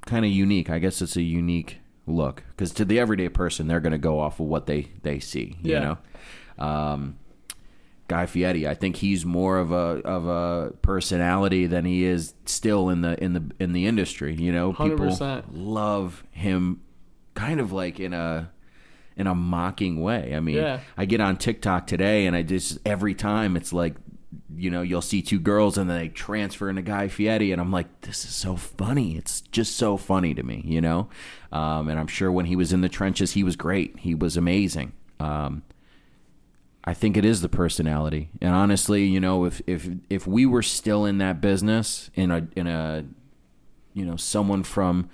kind 0.07 0.25
of 0.25 0.31
unique. 0.31 0.67
I 0.71 0.79
guess 0.79 0.99
it's 1.01 1.15
a 1.15 1.21
unique 1.21 1.77
look 2.07 2.41
because 2.49 2.71
to 2.73 2.85
the 2.85 2.99
everyday 2.99 3.29
person, 3.29 3.67
they're 3.67 3.79
going 3.79 3.91
to 3.91 3.99
go 3.99 4.19
off 4.19 4.39
of 4.39 4.47
what 4.47 4.65
they 4.65 4.87
they 5.03 5.19
see. 5.19 5.55
You 5.61 5.71
Yeah. 5.73 5.97
know, 6.59 6.65
um, 6.65 7.17
Guy 8.07 8.25
Fieri. 8.25 8.67
I 8.67 8.73
think 8.73 8.95
he's 8.97 9.25
more 9.25 9.57
of 9.59 9.71
a 9.71 10.01
of 10.03 10.25
a 10.27 10.71
personality 10.81 11.67
than 11.67 11.85
he 11.85 12.03
is 12.03 12.33
still 12.45 12.89
in 12.89 13.01
the 13.01 13.23
in 13.23 13.33
the 13.33 13.43
in 13.59 13.73
the 13.73 13.85
industry. 13.85 14.33
You 14.35 14.51
know, 14.51 14.71
people 14.73 15.05
100%. 15.11 15.43
love 15.53 16.23
him, 16.31 16.81
kind 17.35 17.59
of 17.59 17.71
like 17.71 17.99
in 17.99 18.13
a 18.13 18.51
in 19.17 19.27
a 19.27 19.35
mocking 19.35 20.01
way. 20.01 20.33
I 20.35 20.39
mean, 20.39 20.55
Yeah. 20.57 20.79
I 20.97 21.05
get 21.05 21.21
on 21.21 21.37
TikTok 21.37 21.85
today, 21.87 22.25
and 22.25 22.35
I 22.35 22.41
just 22.41 22.79
every 22.85 23.13
time 23.13 23.55
it's 23.55 23.71
like, 23.71 23.95
you 24.53 24.69
know, 24.69 24.81
you'll 24.81 25.01
see 25.01 25.21
two 25.21 25.39
girls 25.39 25.77
and 25.77 25.89
then 25.89 25.97
they 25.97 26.09
transfer 26.09 26.69
into 26.69 26.81
Guy 26.81 27.07
Fieri, 27.07 27.51
and 27.51 27.59
I'm 27.59 27.71
like, 27.71 28.01
this 28.01 28.25
is 28.25 28.35
so 28.35 28.55
funny. 28.55 29.17
It's 29.17 29.41
just 29.41 29.75
so 29.75 29.97
funny 29.97 30.33
to 30.33 30.43
me, 30.43 30.61
you 30.65 30.81
know. 30.81 31.09
Um, 31.51 31.89
and 31.89 31.99
I'm 31.99 32.07
sure 32.07 32.31
when 32.31 32.45
he 32.45 32.55
was 32.55 32.71
in 32.71 32.81
the 32.81 32.89
trenches, 32.89 33.33
he 33.33 33.43
was 33.43 33.55
great. 33.55 33.99
He 33.99 34.13
was 34.13 34.37
amazing. 34.37 34.93
Um, 35.19 35.63
I 36.83 36.93
think 36.93 37.17
it 37.17 37.25
is 37.25 37.41
the 37.41 37.49
personality. 37.49 38.29
And 38.41 38.53
honestly, 38.53 39.05
you 39.05 39.19
know, 39.19 39.45
if 39.45 39.61
if 39.65 39.89
if 40.09 40.27
we 40.27 40.45
were 40.45 40.61
still 40.61 41.05
in 41.05 41.17
that 41.17 41.41
business 41.41 42.11
in 42.13 42.29
a 42.29 42.47
in 42.55 42.67
a 42.67 43.05
you 43.93 44.05
know 44.05 44.15
someone 44.15 44.61
from 44.61 45.09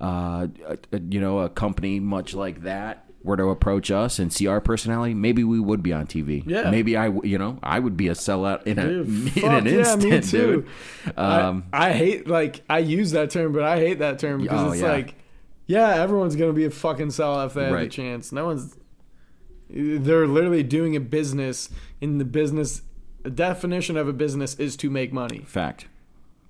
uh, 0.00 0.46
a, 0.66 0.78
a, 0.92 1.00
you 1.00 1.20
know 1.20 1.40
a 1.40 1.50
company 1.50 2.00
much 2.00 2.32
like 2.32 2.62
that 2.62 3.09
were 3.22 3.36
to 3.36 3.44
approach 3.50 3.90
us 3.90 4.18
and 4.18 4.32
see 4.32 4.46
our 4.46 4.60
personality, 4.62 5.12
maybe 5.12 5.44
we 5.44 5.60
would 5.60 5.82
be 5.82 5.92
on 5.92 6.06
TV. 6.06 6.42
Yeah. 6.46 6.70
Maybe 6.70 6.96
I, 6.96 7.08
you 7.22 7.36
know, 7.36 7.58
I 7.62 7.78
would 7.78 7.96
be 7.96 8.08
a 8.08 8.12
sellout 8.12 8.62
in 8.66 8.78
a 8.78 8.86
Dude, 8.86 9.36
in 9.44 9.52
an 9.52 9.66
yeah, 9.66 9.72
instant, 9.72 10.02
me 10.04 10.20
too. 10.22 10.66
dude. 11.04 11.18
Um, 11.18 11.64
I, 11.72 11.88
I 11.88 11.92
hate 11.92 12.26
like 12.26 12.62
I 12.70 12.78
use 12.78 13.10
that 13.10 13.30
term, 13.30 13.52
but 13.52 13.62
I 13.62 13.78
hate 13.78 13.98
that 13.98 14.18
term 14.18 14.40
because 14.42 14.60
Oh, 14.68 14.72
it's 14.72 14.80
yeah. 14.80 14.90
like, 14.92 15.14
yeah, 15.66 15.96
everyone's 16.02 16.34
gonna 16.36 16.52
be 16.54 16.64
a 16.64 16.70
fucking 16.70 17.08
sellout 17.08 17.46
if 17.48 17.54
they 17.54 17.64
have 17.64 17.74
a 17.74 17.88
chance. 17.88 18.32
No 18.32 18.46
one's. 18.46 18.76
They're 19.68 20.26
literally 20.26 20.62
doing 20.62 20.96
a 20.96 21.00
business. 21.00 21.68
In 22.00 22.18
the 22.18 22.24
business, 22.24 22.82
the 23.22 23.30
definition 23.30 23.96
of 23.96 24.08
a 24.08 24.12
business 24.12 24.54
is 24.54 24.76
to 24.78 24.90
make 24.90 25.12
money. 25.12 25.44
fact. 25.46 25.86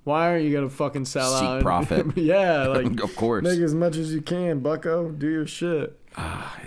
Why 0.04 0.32
are 0.32 0.38
you 0.38 0.54
gonna 0.54 0.70
fucking 0.70 1.04
sell 1.04 1.34
Seek 1.38 1.46
out? 1.48 1.62
profit. 1.62 2.06
yeah, 2.16 2.66
like 2.68 3.00
of 3.02 3.14
course. 3.16 3.44
make 3.44 3.58
as 3.58 3.74
much 3.74 3.96
as 3.96 4.14
you 4.14 4.22
can, 4.22 4.60
Bucko. 4.60 5.10
Do 5.10 5.28
your 5.28 5.46
shit. 5.46 5.99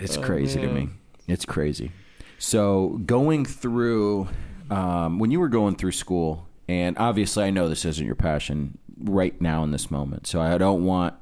It's 0.00 0.16
Oh, 0.18 0.22
crazy 0.22 0.60
to 0.60 0.68
me. 0.68 0.88
It's 1.26 1.44
crazy. 1.44 1.92
So 2.38 3.00
going 3.06 3.44
through 3.44 4.28
um, 4.70 5.18
when 5.18 5.30
you 5.30 5.40
were 5.40 5.48
going 5.48 5.76
through 5.76 5.92
school, 5.92 6.46
and 6.68 6.96
obviously 6.98 7.44
I 7.44 7.50
know 7.50 7.68
this 7.68 7.84
isn't 7.84 8.04
your 8.04 8.14
passion 8.14 8.78
right 8.98 9.38
now 9.40 9.62
in 9.62 9.70
this 9.70 9.90
moment. 9.90 10.26
So 10.26 10.40
I 10.40 10.58
don't 10.58 10.84
want 10.84 11.14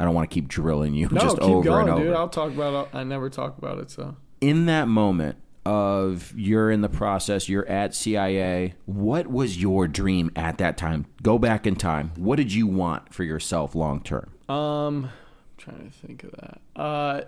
I 0.00 0.04
don't 0.04 0.14
want 0.14 0.28
to 0.30 0.34
keep 0.34 0.48
drilling 0.48 0.94
you 0.94 1.08
No, 1.10 1.20
just 1.20 1.36
keep 1.38 1.48
over 1.48 1.62
going, 1.64 1.82
and 1.88 1.90
over. 1.90 2.04
dude. 2.04 2.14
I'll 2.14 2.28
talk 2.28 2.50
about 2.52 2.86
it. 2.88 2.96
I 2.96 3.04
never 3.04 3.30
talk 3.30 3.56
about 3.58 3.78
it, 3.78 3.90
so. 3.90 4.16
in 4.40 4.66
that 4.66 4.88
moment 4.88 5.36
of 5.64 6.32
you're 6.36 6.72
in 6.72 6.80
the 6.80 6.88
process, 6.88 7.48
you're 7.48 7.68
at 7.68 7.94
CIA, 7.94 8.74
what 8.84 9.28
was 9.28 9.62
your 9.62 9.86
dream 9.86 10.32
at 10.34 10.58
that 10.58 10.76
time? 10.76 11.06
Go 11.22 11.38
back 11.38 11.68
in 11.68 11.76
time. 11.76 12.10
What 12.16 12.34
did 12.36 12.52
you 12.52 12.66
want 12.66 13.14
for 13.14 13.22
yourself 13.22 13.76
long 13.76 14.02
term? 14.02 14.32
Um, 14.48 15.10
trying 15.62 15.90
to 15.90 15.96
think 16.06 16.24
of 16.24 16.32
that. 16.32 16.60
Uh, 16.76 17.20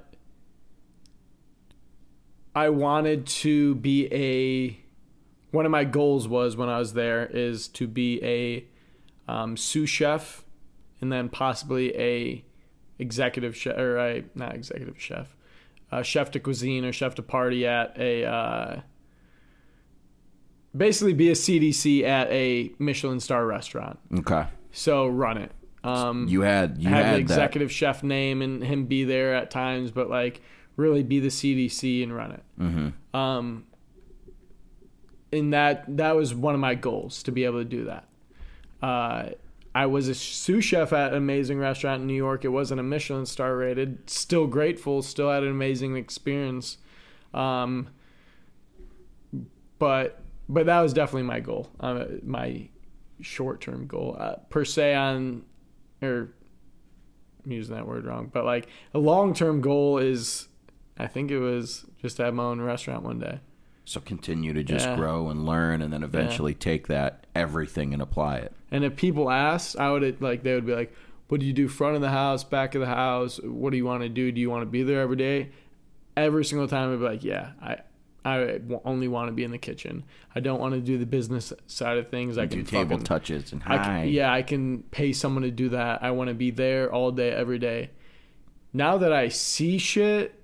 I 2.55 2.69
wanted 2.69 3.27
to 3.27 3.77
be 3.77 4.09
a. 4.13 4.81
One 5.51 5.65
of 5.65 5.71
my 5.71 5.85
goals 5.85 6.27
was 6.27 6.57
when 6.57 6.69
I 6.69 6.79
was 6.79 6.95
there 6.95 7.27
is 7.27 7.69
to 7.69 7.87
be 7.87 8.23
a 8.25 8.67
um, 9.31 9.57
sous 9.57 9.89
chef, 9.89 10.45
and 11.01 11.13
then 11.13 11.29
possibly 11.29 11.97
a 11.97 12.45
executive 12.99 13.57
chef 13.57 13.77
or 13.77 13.99
a 13.99 14.25
not 14.35 14.55
executive 14.55 15.01
chef, 15.01 15.37
uh, 15.93 16.03
chef 16.03 16.31
de 16.31 16.41
cuisine 16.41 16.85
or 16.85 16.93
chef 16.93 17.15
de 17.15 17.23
partie 17.23 17.67
at 17.67 17.97
a. 17.99 18.25
Uh, 18.25 18.81
basically, 20.77 21.13
be 21.13 21.31
a 21.31 21.35
CDC 21.35 22.03
at 22.03 22.31
a 22.31 22.73
Michelin 22.79 23.21
star 23.21 23.47
restaurant. 23.47 23.99
Okay. 24.19 24.47
So 24.73 25.07
run 25.07 25.39
it. 25.39 25.53
Um, 25.85 26.27
You 26.29 26.41
had 26.43 26.79
you 26.79 26.89
have 26.89 27.05
had 27.05 27.07
the 27.07 27.17
that. 27.17 27.21
executive 27.21 27.71
chef 27.71 28.03
name 28.03 28.43
and 28.43 28.63
him 28.65 28.87
be 28.87 29.05
there 29.05 29.35
at 29.35 29.51
times, 29.51 29.91
but 29.91 30.09
like 30.09 30.41
really 30.77 31.03
be 31.03 31.21
the 31.21 31.29
CDC 31.29 32.03
and 32.03 32.15
run 32.15 32.33
it. 32.33 32.43
Mm-hmm. 32.61 33.17
Um, 33.17 33.67
and 35.33 35.53
that 35.53 35.85
that 35.97 36.17
was 36.17 36.35
one 36.35 36.55
of 36.55 36.61
my 36.61 36.75
goals 36.75 37.23
to 37.25 37.33
be 37.33 37.45
able 37.45 37.59
to 37.59 37.65
do 37.65 37.85
that. 37.85 38.09
Uh, 38.83 39.31
I 39.75 39.87
was 39.87 40.09
a 40.09 40.15
sous 40.15 40.65
chef 40.65 40.93
at 40.93 41.11
an 41.13 41.19
amazing 41.19 41.59
restaurant 41.59 42.01
in 42.03 42.07
New 42.07 42.15
York. 42.15 42.45
It 42.45 42.49
wasn't 42.49 42.79
a 42.81 42.85
Michelin 42.85 43.27
star 43.27 43.57
rated. 43.57 44.09
Still 44.09 44.47
grateful. 44.47 45.03
Still 45.03 45.31
had 45.31 45.43
an 45.43 45.51
amazing 45.51 45.97
experience. 45.97 46.79
Um, 47.33 47.89
but 49.79 50.21
but 50.49 50.67
that 50.67 50.81
was 50.81 50.93
definitely 50.93 51.25
my 51.25 51.41
goal. 51.41 51.71
Uh, 51.81 52.05
my 52.23 52.69
short 53.21 53.61
term 53.61 53.87
goal 53.87 54.17
uh, 54.19 54.37
per 54.51 54.65
se 54.65 54.95
on 54.95 55.45
or 56.03 56.31
I'm 57.45 57.53
using 57.53 57.75
that 57.75 57.87
word 57.87 58.05
wrong, 58.07 58.31
but 58.33 58.45
like 58.45 58.69
a 58.95 58.99
long 58.99 59.35
term 59.35 59.61
goal 59.61 59.99
is 59.99 60.49
I 60.99 61.07
think 61.09 61.31
it 61.31 61.39
was 61.41 61.85
just 62.01 62.17
to 62.19 62.25
have 62.25 62.35
my 62.35 62.45
own 62.45 62.61
restaurant 62.61 63.03
one 63.03 63.19
day. 63.19 63.41
So 63.85 64.01
continue 64.01 64.53
to 64.55 64.63
just 64.65 64.87
Yeah. 64.87 64.95
grow 64.97 65.29
and 65.29 65.45
learn, 65.45 65.83
and 65.83 65.93
then 65.93 66.03
eventually 66.03 66.55
take 66.55 66.87
that 66.87 67.27
everything 67.35 67.93
and 67.93 68.01
apply 68.01 68.37
it. 68.39 68.53
And 68.71 68.83
if 68.85 68.97
people 68.97 69.31
asked, 69.31 69.79
I 69.79 69.91
would 69.91 70.21
like 70.23 70.43
they 70.43 70.55
would 70.55 70.65
be 70.67 70.75
like, 70.75 70.95
"What 71.29 71.41
do 71.41 71.47
you 71.47 71.53
do 71.53 71.69
front 71.69 71.95
of 71.97 72.01
the 72.01 72.09
house, 72.11 72.45
back 72.45 72.75
of 72.75 72.81
the 72.81 72.87
house? 72.87 73.39
What 73.43 73.71
do 73.71 73.77
you 73.77 73.85
want 73.85 74.03
to 74.03 74.09
do? 74.09 74.33
Do 74.33 74.41
you 74.41 74.49
want 74.49 74.63
to 74.63 74.67
be 74.67 74.83
there 74.83 75.01
every 75.01 75.17
day?" 75.17 75.51
Every 76.17 76.45
single 76.45 76.69
time 76.69 76.93
I'd 76.93 76.99
be 76.99 77.05
like, 77.05 77.25
"Yeah, 77.25 77.53
I 77.61 77.79
I 78.25 78.61
only 78.85 79.07
want 79.07 79.29
to 79.29 79.33
be 79.33 79.45
in 79.45 79.51
the 79.51 79.59
kitchen. 79.59 80.05
I 80.35 80.41
don't 80.41 80.59
want 80.59 80.75
to 80.75 80.81
do 80.81 80.97
the 80.97 81.05
business 81.05 81.53
side 81.67 81.99
of 81.99 82.09
things. 82.09 82.39
I 82.39 82.47
Do 82.47 82.57
can 82.57 82.65
table 82.65 82.91
fucking, 82.91 83.05
touches 83.05 83.53
and 83.53 83.63
I 83.67 83.77
can, 83.79 84.09
yeah, 84.09 84.33
I 84.33 84.43
can 84.43 84.83
pay 84.85 85.13
someone 85.13 85.43
to 85.43 85.51
do 85.51 85.69
that. 85.71 86.03
I 86.03 86.11
want 86.13 86.29
to 86.29 86.35
be 86.35 86.51
there 86.51 86.91
all 86.91 87.11
day, 87.11 87.31
every 87.31 87.59
day. 87.59 87.91
Now 88.73 88.97
that 88.99 89.13
I 89.13 89.29
see 89.29 89.77
shit, 89.77 90.41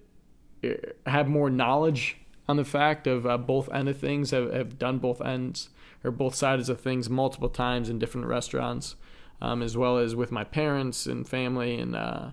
eh, 0.63 0.75
have 1.07 1.27
more 1.27 1.49
knowledge 1.49 2.19
on 2.49 2.57
the 2.57 2.65
fact 2.65 3.07
of 3.07 3.27
uh, 3.27 3.39
both 3.39 3.73
end 3.73 3.89
of 3.89 3.99
things, 3.99 4.33
have, 4.33 4.53
have 4.53 4.79
done 4.79 4.99
both 4.99 5.23
ends 5.23 5.71
or 6.05 6.11
both 6.11 6.35
sides 6.35 6.69
of 6.69 6.81
things 6.81 7.09
multiple 7.09 7.49
times 7.49 7.89
in 7.89 7.99
different 7.99 8.27
restaurants, 8.27 8.97
um, 9.41 9.63
as 9.63 9.77
well 9.77 9.99
as 9.99 10.15
with 10.15 10.31
my 10.31 10.45
parents 10.45 11.07
and 11.07 11.29
family, 11.29 11.79
and 11.79 11.97
uh, 11.97 12.31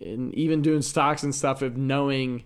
and 0.00 0.34
even 0.34 0.62
doing 0.62 0.82
stocks 0.82 1.22
and 1.22 1.34
stuff 1.34 1.62
of 1.62 1.76
knowing 1.76 2.44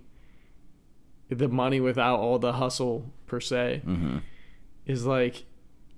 the 1.29 1.49
money 1.49 1.81
without 1.81 2.19
all 2.19 2.39
the 2.39 2.55
hustle 2.55 3.11
per 3.27 3.41
se 3.41 3.83
hmm 3.85 4.19
is 4.87 5.05
like 5.05 5.45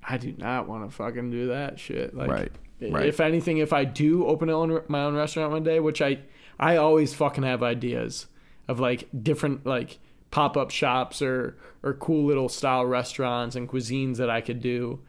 I 0.03 0.17
do 0.17 0.35
not 0.37 0.67
want 0.69 0.89
to 0.89 0.97
fucking 0.97 1.31
do 1.31 1.49
that 1.49 1.79
shit. 1.79 2.15
Like, 2.15 2.31
Right, 2.31 2.53
right. 2.81 3.07
if 3.07 3.21
anything, 3.21 3.59
if 3.59 3.73
I 3.73 3.85
do 3.85 4.27
open 4.27 4.49
my 4.89 5.03
own 5.05 5.15
restaurant 5.15 5.53
one 5.53 5.63
day, 5.63 5.79
which 5.79 6.01
I 6.03 6.21
I 6.59 6.77
always 6.77 7.15
fucking 7.15 7.45
have 7.45 7.63
ideas 7.63 8.27
of 8.67 8.81
like 8.81 9.09
different 9.23 9.67
like 9.67 9.99
pop 10.31 10.57
up 10.57 10.71
shops 10.71 11.21
or 11.23 11.57
or 11.83 11.93
cool 11.95 12.25
little 12.25 12.49
style 12.49 12.85
restaurants 12.87 13.55
and 13.57 13.69
cuisines 13.69 14.17
that 14.17 14.31
I 14.31 14.41
could 14.41 14.61
do. 14.61 15.01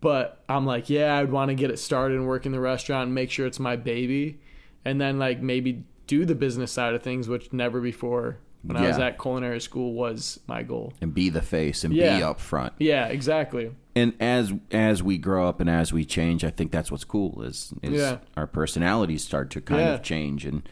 But 0.00 0.44
I'm 0.48 0.64
like, 0.66 0.88
yeah, 0.88 1.16
I'd 1.16 1.32
want 1.32 1.48
to 1.48 1.54
get 1.54 1.70
it 1.70 1.78
started 1.78 2.16
and 2.18 2.26
work 2.28 2.46
in 2.46 2.52
the 2.52 2.60
restaurant 2.60 3.06
and 3.06 3.14
make 3.14 3.30
sure 3.30 3.46
it's 3.46 3.58
my 3.58 3.74
baby, 3.76 4.38
and 4.84 5.00
then 5.00 5.18
like 5.18 5.40
maybe 5.40 5.84
do 6.06 6.24
the 6.24 6.34
business 6.36 6.70
side 6.70 6.94
of 6.94 7.02
things, 7.02 7.28
which 7.28 7.52
never 7.52 7.80
before 7.80 8.38
when 8.68 8.76
I 8.76 8.86
was 8.86 8.98
at 8.98 9.18
culinary 9.20 9.60
school 9.60 9.92
was 9.94 10.38
my 10.46 10.62
goal. 10.62 10.92
And 11.00 11.12
be 11.12 11.28
the 11.30 11.42
face 11.42 11.82
and 11.84 11.92
be 11.92 12.02
up 12.04 12.38
front. 12.40 12.74
Yeah, 12.78 13.06
exactly. 13.06 13.72
And 13.96 14.14
as 14.20 14.52
as 14.70 15.02
we 15.02 15.18
grow 15.18 15.48
up 15.48 15.60
and 15.60 15.68
as 15.68 15.92
we 15.92 16.04
change, 16.04 16.44
I 16.44 16.50
think 16.50 16.70
that's 16.70 16.90
what's 16.92 17.04
cool 17.04 17.42
is 17.42 17.72
is 17.82 18.00
Yeah. 18.00 18.18
our 18.36 18.46
personalities 18.46 19.24
start 19.24 19.50
to 19.50 19.60
kind 19.60 19.80
Yeah. 19.80 19.94
of 19.94 20.02
change 20.02 20.44
and 20.46 20.62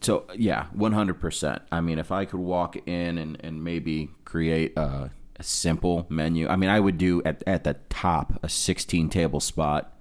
so 0.00 0.24
yeah, 0.34 0.66
one 0.72 0.92
hundred 0.92 1.20
percent. 1.20 1.62
I 1.72 1.80
mean, 1.80 1.98
if 1.98 2.10
I 2.12 2.24
could 2.26 2.40
walk 2.40 2.76
in 2.86 3.16
and, 3.16 3.38
and 3.42 3.64
maybe 3.64 4.10
create 4.26 4.76
a, 4.76 5.10
a 5.36 5.42
simple 5.42 6.04
menu, 6.10 6.46
I 6.48 6.56
mean, 6.56 6.68
I 6.68 6.78
would 6.80 6.98
do 6.98 7.22
at 7.24 7.42
at 7.46 7.64
the 7.64 7.74
top 7.88 8.38
a 8.42 8.48
sixteen 8.48 9.08
table 9.08 9.40
spot. 9.40 9.92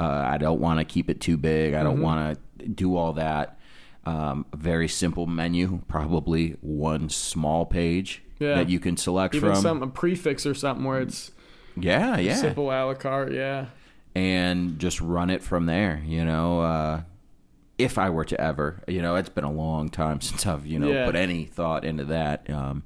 Uh, 0.00 0.06
I 0.26 0.38
don't 0.38 0.60
want 0.60 0.80
to 0.80 0.84
keep 0.84 1.08
it 1.08 1.20
too 1.20 1.36
big. 1.36 1.72
I 1.72 1.76
Mm-hmm. 1.78 1.84
don't 1.86 2.00
want 2.00 2.38
to 2.58 2.66
do 2.68 2.96
all 2.96 3.12
that. 3.12 3.58
Um, 4.06 4.44
very 4.54 4.86
simple 4.88 5.26
menu, 5.26 5.80
probably 5.88 6.56
one 6.60 7.08
small 7.08 7.64
page 7.64 8.22
Yeah. 8.38 8.56
that 8.56 8.68
you 8.68 8.78
can 8.78 8.96
select 8.98 9.34
Even 9.34 9.52
from. 9.52 9.62
some 9.62 9.82
a 9.82 9.86
prix 9.86 10.14
fixe 10.14 10.44
or 10.44 10.52
something 10.54 10.84
where 10.84 11.00
it's 11.00 11.30
yeah, 11.76 12.18
yeah 12.18 12.34
simple 12.36 12.70
a 12.70 12.84
la 12.84 12.94
carte. 12.94 13.32
Yeah, 13.32 13.66
and 14.14 14.78
just 14.78 15.00
run 15.00 15.30
it 15.30 15.42
from 15.42 15.66
there. 15.66 16.02
You 16.06 16.24
know, 16.24 16.60
uh, 16.60 17.02
if 17.78 17.96
I 17.98 18.10
were 18.10 18.24
to 18.26 18.40
ever, 18.40 18.82
you 18.86 19.00
know, 19.02 19.16
it's 19.16 19.28
been 19.30 19.44
a 19.44 19.50
long 19.52 19.88
time 19.88 20.20
since 20.28 20.46
I've 20.46 20.66
you 20.66 20.78
know 20.78 20.90
Yeah. 20.92 21.06
put 21.06 21.16
any 21.16 21.44
thought 21.46 21.84
into 21.84 22.04
that. 22.04 22.48
Um, 22.50 22.82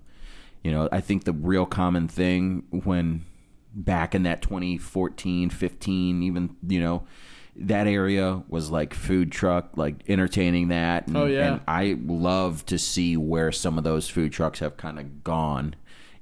you 0.63 0.71
know, 0.73 0.89
I 0.93 1.01
think 1.01 1.25
the 1.25 1.33
real 1.33 1.67
common 1.67 2.07
thing 2.09 2.65
when 2.71 3.25
back 3.75 4.15
in 4.15 4.23
that 4.23 4.41
2014, 4.43 5.51
15, 5.51 6.23
even 6.23 6.57
you 6.67 6.81
know. 6.81 7.03
That 7.61 7.87
area 7.87 8.43
was 8.49 8.71
like 8.71 8.95
food 8.95 9.33
truck, 9.33 9.71
like 9.77 9.97
entertaining 10.09 10.69
that. 10.69 11.07
And, 11.09 11.17
Oh, 11.17 11.27
yeah. 11.27 11.53
and 11.53 11.61
I 11.67 11.97
love 12.07 12.65
to 12.67 12.79
see 12.79 13.17
where 13.17 13.51
some 13.53 13.79
of 13.79 13.85
those 13.85 14.09
food 14.09 14.33
trucks 14.33 14.61
have 14.61 14.77
kind 14.77 14.99
of 14.99 15.25
gone 15.25 15.75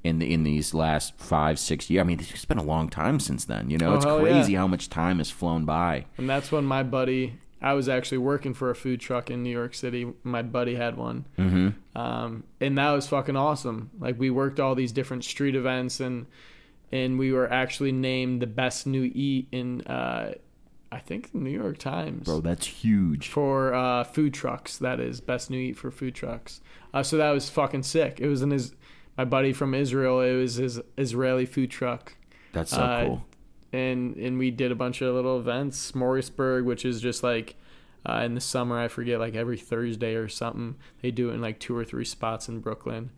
in 0.03 0.19
the, 0.19 0.33
in 0.33 0.45
these 0.45 0.73
last 0.73 1.19
five, 1.19 1.59
six 1.59 1.91
years. 1.91 2.01
I 2.01 2.05
mean, 2.05 2.21
it's 2.21 2.45
been 2.45 2.59
a 2.59 2.63
long 2.63 2.89
time 2.89 3.21
since 3.21 3.45
then. 3.45 3.69
You 3.71 3.77
know, 3.79 3.93
Oh, 3.93 3.97
it's 3.97 4.05
hell 4.05 4.27
yeah. 4.27 4.33
crazy 4.33 4.55
how 4.55 4.67
much 4.67 4.89
time 4.89 5.19
has 5.19 5.31
flown 5.31 5.65
by. 5.65 6.07
and 6.17 6.29
that's 6.29 6.51
when 6.53 6.65
my 6.65 6.83
buddy 6.83 7.39
I 7.61 7.73
was 7.73 7.89
actually 7.89 8.19
working 8.19 8.53
for 8.53 8.71
a 8.71 8.75
food 8.75 9.01
truck 9.01 9.31
in 9.31 9.43
New 9.43 9.51
York 9.51 9.75
City. 9.75 10.07
My 10.23 10.43
buddy 10.43 10.75
had 10.75 10.97
one, 10.97 11.25
Mm-hmm. 11.39 11.99
um, 11.99 12.45
and 12.61 12.77
that 12.79 12.93
was 12.93 13.09
fucking 13.09 13.35
awesome. 13.37 13.91
Like 13.99 14.19
we 14.19 14.29
worked 14.31 14.61
all 14.61 14.75
these 14.75 14.93
different 14.93 15.25
street 15.25 15.57
events, 15.57 15.99
and 15.99 16.27
and 16.93 17.19
we 17.19 17.33
were 17.33 17.51
actually 17.51 17.93
named 17.93 18.43
the 18.43 18.47
best 18.47 18.87
new 18.87 19.11
eat 19.13 19.49
in 19.53 19.81
uh, 19.87 20.35
I 20.97 21.01
think 21.01 21.33
the 21.33 21.39
New 21.39 21.51
York 21.51 21.79
Times 21.79 22.25
Bro, 22.25 22.41
that's 22.41 22.67
huge. 22.67 23.29
for 23.29 23.75
uh, 23.75 24.05
food 24.05 24.33
trucks. 24.33 24.79
That 24.79 24.99
is 25.01 25.21
best 25.21 25.51
new 25.51 25.59
eat 25.59 25.77
for 25.77 25.91
food 25.91 26.15
trucks. 26.15 26.61
Uh, 26.95 27.03
so 27.03 27.17
that 27.19 27.31
was 27.33 27.51
fucking 27.51 27.83
sick. 27.83 28.19
It 28.21 28.29
was 28.29 28.41
in 28.43 28.51
his 28.51 28.75
my 29.19 29.25
buddy 29.25 29.53
from 29.53 29.75
Israel. 29.75 30.21
It 30.21 30.35
was 30.35 30.55
his 30.57 30.81
Israeli 30.97 31.47
food 31.47 31.71
truck 31.71 32.17
That's 32.53 32.71
so 32.71 32.81
Uh, 32.83 33.05
cool. 33.05 33.25
and 33.73 34.17
and 34.17 34.39
we 34.39 34.51
did 34.51 34.73
a 34.73 34.75
bunch 34.75 35.03
of 35.03 35.15
little 35.15 35.39
events. 35.39 35.93
Smorgasburg, 35.93 36.65
which 36.65 36.85
is 36.85 37.01
just 37.01 37.23
like 37.23 37.57
uh, 38.09 38.23
in 38.25 38.35
the 38.35 38.41
summer, 38.41 38.79
I 38.79 38.89
forget, 38.89 39.19
like 39.19 39.35
every 39.35 39.59
Thursday 39.59 40.15
or 40.15 40.29
something. 40.29 40.77
They 41.03 41.11
do 41.11 41.31
it 41.31 41.35
in 41.35 41.41
like 41.41 41.59
two 41.59 41.77
or 41.77 41.85
three 41.85 42.05
spots 42.05 42.49
in 42.49 42.61
Brooklyn. 42.61 43.11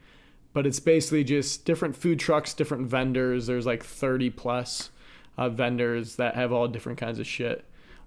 But 0.55 0.67
it's 0.67 0.81
basically 0.81 1.25
just 1.25 1.65
different 1.67 1.95
food 1.95 2.19
trucks, 2.19 2.55
different 2.55 2.87
vendors. 2.89 3.47
There's 3.47 3.67
like 3.67 3.85
30 3.85 4.31
plus 4.31 4.91
uh, 5.37 5.51
vendors 5.51 6.17
that 6.17 6.35
have 6.37 6.53
all 6.53 6.67
different 6.69 6.99
kinds 6.99 7.19
of 7.21 7.27
shit, 7.27 7.65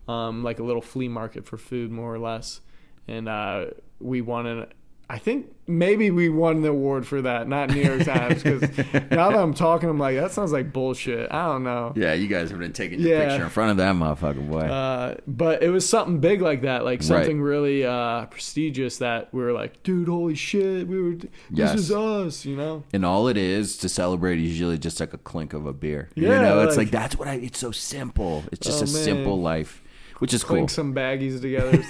um, 0.07 0.43
like 0.43 0.59
a 0.59 0.63
little 0.63 0.81
flea 0.81 1.07
market 1.07 1.45
for 1.45 1.57
food, 1.57 1.91
more 1.91 2.13
or 2.13 2.19
less. 2.19 2.61
And 3.07 3.27
uh, 3.29 3.65
we 3.99 4.21
won 4.21 4.45
an. 4.45 4.65
I 5.09 5.17
think 5.17 5.47
maybe 5.67 6.09
we 6.09 6.29
won 6.29 6.61
the 6.61 6.69
award 6.69 7.05
for 7.05 7.21
that, 7.23 7.45
not 7.45 7.69
New 7.69 7.81
York 7.81 8.03
Times, 8.05 8.43
because 8.43 8.61
now 9.11 9.29
that 9.29 9.35
I'm 9.39 9.53
talking, 9.53 9.89
I'm 9.89 9.99
like, 9.99 10.15
that 10.15 10.31
sounds 10.31 10.53
like 10.53 10.71
bullshit. 10.71 11.29
I 11.29 11.47
don't 11.47 11.65
know. 11.65 11.91
Yeah, 11.97 12.13
you 12.13 12.29
guys 12.29 12.49
have 12.49 12.59
been 12.59 12.71
taking 12.71 13.01
your 13.01 13.17
Yeah. 13.19 13.27
picture 13.27 13.43
in 13.43 13.49
front 13.49 13.71
of 13.71 13.77
that 13.77 13.93
motherfucker, 13.95 14.49
boy. 14.49 14.59
Uh, 14.61 15.17
but 15.27 15.63
it 15.63 15.69
was 15.69 15.87
something 15.89 16.21
big 16.21 16.41
like 16.41 16.61
that, 16.61 16.85
like 16.85 17.03
something 17.03 17.41
really 17.41 17.83
uh, 17.85 18.27
prestigious 18.27 18.99
that 18.99 19.33
we 19.33 19.41
were 19.43 19.51
like, 19.51 19.83
dude, 19.83 20.07
holy 20.07 20.35
shit, 20.35 20.87
we 20.87 21.01
were, 21.01 21.15
this 21.15 21.27
Yes. 21.49 21.75
is 21.77 21.91
us, 21.91 22.45
you 22.45 22.55
know? 22.55 22.85
and 22.93 23.03
all 23.05 23.27
it 23.27 23.35
is 23.35 23.75
to 23.79 23.89
celebrate 23.89 24.37
is 24.39 24.47
usually 24.47 24.77
just 24.77 25.01
like 25.01 25.13
a 25.13 25.17
clink 25.17 25.51
of 25.51 25.65
a 25.65 25.73
beer. 25.73 26.07
Yeah, 26.15 26.35
you 26.37 26.41
know, 26.41 26.59
it's 26.61 26.77
like- 26.77 26.85
like 26.87 26.91
that's 26.91 27.17
what 27.17 27.27
I. 27.27 27.33
It's 27.33 27.59
so 27.59 27.71
simple. 27.71 28.45
It's 28.53 28.65
just 28.65 28.79
Oh, 28.79 28.85
a 28.85 28.87
simple 28.87 29.41
life, 29.41 29.80
which 30.21 30.35
is 30.35 30.43
Clink 30.43 30.69
some 30.69 30.93
baggies 30.93 31.41
together. 31.41 31.83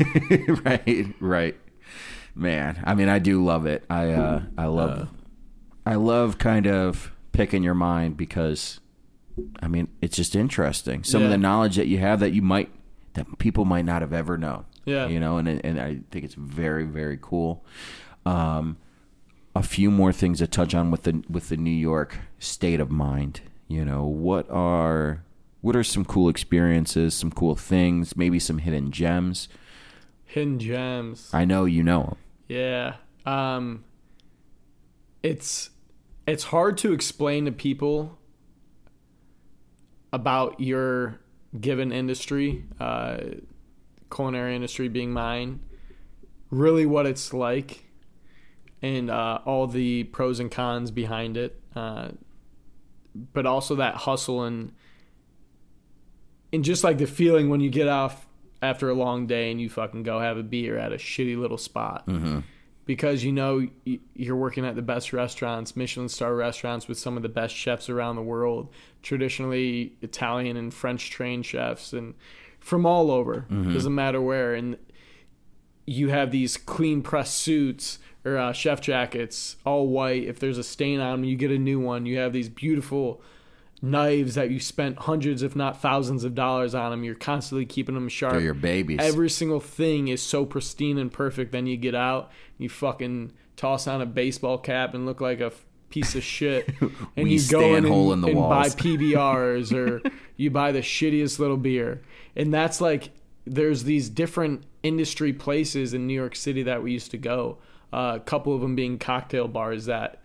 right, 0.64 1.08
right. 1.20 1.56
Man, 2.34 2.82
I 2.86 2.96
mean, 2.96 3.10
I 3.10 3.20
do 3.20 3.44
love 3.44 3.66
it. 3.66 3.84
I 3.90 4.12
uh, 4.12 4.44
I 4.58 4.68
love, 4.68 5.10
I 5.86 5.96
love 5.96 6.38
kind 6.38 6.66
of 6.66 7.12
picking 7.34 7.62
your 7.62 7.74
mind 7.74 8.16
because, 8.16 8.80
I 9.62 9.68
mean, 9.68 9.90
it's 10.02 10.16
just 10.16 10.34
interesting. 10.34 11.04
Some 11.04 11.24
of 11.24 11.30
the 11.30 11.38
knowledge 11.38 11.76
that 11.76 11.88
you 11.88 11.98
have 11.98 12.22
that 12.22 12.32
you 12.32 12.42
might 12.42 12.72
that 13.16 13.38
people 13.38 13.66
might 13.66 13.84
not 13.84 14.02
have 14.02 14.14
ever 14.14 14.38
known. 14.38 14.66
Yeah. 14.86 15.08
you 15.08 15.20
know, 15.20 15.38
and 15.38 15.48
and 15.48 15.80
I 15.80 16.00
think 16.10 16.24
it's 16.24 16.36
very 16.36 16.86
very 16.86 17.20
cool. 17.22 17.66
Um, 18.26 18.78
a 19.54 19.62
few 19.62 19.92
more 19.92 20.14
things 20.14 20.38
to 20.40 20.48
touch 20.48 20.74
on 20.74 20.90
with 20.90 21.04
the 21.04 21.22
with 21.30 21.50
the 21.50 21.58
New 21.58 21.70
York 21.70 22.18
state 22.40 22.80
of 22.80 22.90
mind. 22.90 23.42
You 23.68 23.84
know, 23.84 24.06
what 24.06 24.50
are 24.50 25.24
what 25.62 25.76
are 25.76 25.84
some 25.84 26.04
cool 26.04 26.28
experiences, 26.28 27.14
some 27.14 27.32
cool 27.32 27.56
things, 27.56 28.16
maybe 28.16 28.40
some 28.40 28.58
hidden 28.58 28.92
gems? 28.92 29.48
Hidden 30.26 30.60
gems. 30.60 31.30
I 31.34 31.46
know 31.46 31.66
you 31.66 31.84
know 31.84 32.02
them. 32.04 32.18
Yeah. 32.48 32.96
Um, 33.26 33.84
it's 35.24 35.70
it's 36.28 36.46
hard 36.46 36.78
to 36.80 36.94
explain 36.94 37.46
to 37.46 37.52
people 37.52 38.18
about 40.14 40.60
your 40.60 41.20
given 41.60 41.92
industry, 41.92 42.66
uh, 42.80 43.18
culinary 44.14 44.56
industry 44.56 44.88
being 44.88 45.12
mine, 45.12 45.60
really 46.50 46.86
what 46.86 47.06
it's 47.06 47.34
like, 47.34 47.86
and 48.82 49.10
uh, 49.10 49.40
all 49.46 49.68
the 49.68 50.06
pros 50.06 50.40
and 50.40 50.52
cons 50.52 50.92
behind 50.92 51.38
it, 51.38 51.60
uh, 51.76 52.10
but 53.34 53.46
also 53.46 53.76
that 53.76 53.96
hustle 53.96 54.44
and 54.44 54.72
and 56.54 56.64
just 56.64 56.84
like 56.84 56.98
the 56.98 57.08
feeling 57.08 57.50
when 57.50 57.62
you 57.62 57.70
get 57.70 57.88
off 57.88 58.28
after 58.62 58.90
a 58.90 58.94
long 58.94 59.26
day 59.28 59.52
and 59.52 59.60
you 59.60 59.70
fucking 59.70 60.04
go 60.04 60.20
have 60.20 60.38
a 60.38 60.44
beer 60.44 60.78
at 60.78 60.92
a 60.92 60.98
shitty 60.98 61.38
little 61.40 61.58
spot. 61.58 62.04
Because 62.86 63.24
you 63.24 63.32
know 63.32 63.68
you're 64.16 64.36
working 64.36 64.66
at 64.66 64.76
the 64.76 64.82
best 64.82 65.14
restaurants, 65.14 65.76
Michelin 65.76 66.10
star 66.10 66.36
restaurants 66.36 66.88
with 66.88 67.00
some 67.00 67.16
of 67.16 67.24
the 67.24 67.30
best 67.30 67.56
chefs 67.56 67.90
around 67.90 68.16
the 68.18 68.22
world, 68.22 68.70
traditionally 69.02 69.94
Italian 70.02 70.58
and 70.58 70.74
French 70.74 71.10
trained 71.10 71.46
chefs 71.46 71.94
and 71.94 72.16
from 72.60 72.86
all 72.86 73.10
over, 73.10 73.46
doesn't 73.74 73.96
matter 73.96 74.22
where. 74.22 74.54
And 74.54 74.78
you 75.86 76.10
have 76.10 76.32
these 76.32 76.58
clean 76.58 77.02
press 77.02 77.32
suits 77.34 78.00
or 78.24 78.38
uh, 78.38 78.52
chef 78.54 78.82
jackets, 78.82 79.56
all 79.66 79.88
white. 79.88 80.24
If 80.26 80.40
there's 80.40 80.58
a 80.58 80.64
stain 80.64 81.00
on 81.00 81.22
them, 81.22 81.24
you 81.24 81.36
get 81.36 81.52
a 81.52 81.58
new 81.58 81.80
one. 81.80 82.06
You 82.06 82.18
have 82.20 82.34
these 82.34 82.50
beautiful 82.50 83.22
knives 83.82 84.36
that 84.36 84.52
you 84.52 84.60
spent 84.60 84.98
hundreds, 85.00 85.42
if 85.42 85.56
not 85.56 85.82
thousands, 85.82 86.24
of 86.24 86.36
dollars 86.36 86.76
on 86.76 86.92
them. 86.92 87.04
You're 87.04 87.16
constantly 87.16 87.66
keeping 87.66 87.96
them 87.96 88.10
sharp. 88.10 88.34
They're 88.34 88.42
your 88.42 88.54
babies. 88.54 89.00
Every 89.02 89.30
single 89.30 89.60
thing 89.60 90.08
is 90.08 90.22
so 90.22 90.46
pristine 90.46 90.98
and 90.98 91.12
perfect. 91.12 91.52
Then 91.52 91.68
you 91.68 91.78
get 91.78 91.96
out, 91.96 92.32
you 92.58 92.70
fucking 92.70 93.34
toss 93.56 93.88
on 93.88 94.02
a 94.02 94.06
baseball 94.06 94.58
cap 94.58 94.94
and 94.94 95.06
look 95.06 95.22
like 95.22 95.40
a 95.40 95.52
piece 95.90 96.16
of 96.16 96.24
shit, 96.24 96.70
and 97.18 97.30
you 97.30 97.42
go 97.50 97.76
in 97.76 97.86
and, 97.86 97.94
in 97.94 98.22
the 98.22 98.28
and 98.28 98.38
buy. 98.38 98.68
PBRs 98.70 99.74
or 99.74 100.02
you 100.38 100.50
buy 100.50 100.72
the 100.72 100.80
shittiest 100.80 101.40
little 101.40 101.58
beer, 101.58 102.02
and 102.36 102.54
that's 102.54 102.82
like 102.82 103.10
there's 103.46 103.84
these 103.84 104.10
different 104.10 104.64
industry 104.84 105.34
places 105.34 105.94
in 105.94 106.08
New 106.08 106.14
York 106.14 106.36
City 106.36 106.64
that 106.64 106.84
we 106.84 106.92
used 106.92 107.12
to 107.12 107.18
go. 107.18 107.58
Uh, 107.92 108.14
a 108.16 108.20
couple 108.22 108.56
of 108.56 108.62
them 108.62 108.76
being 108.76 108.98
cocktail 108.98 109.48
bars 109.48 109.86
that 109.86 110.21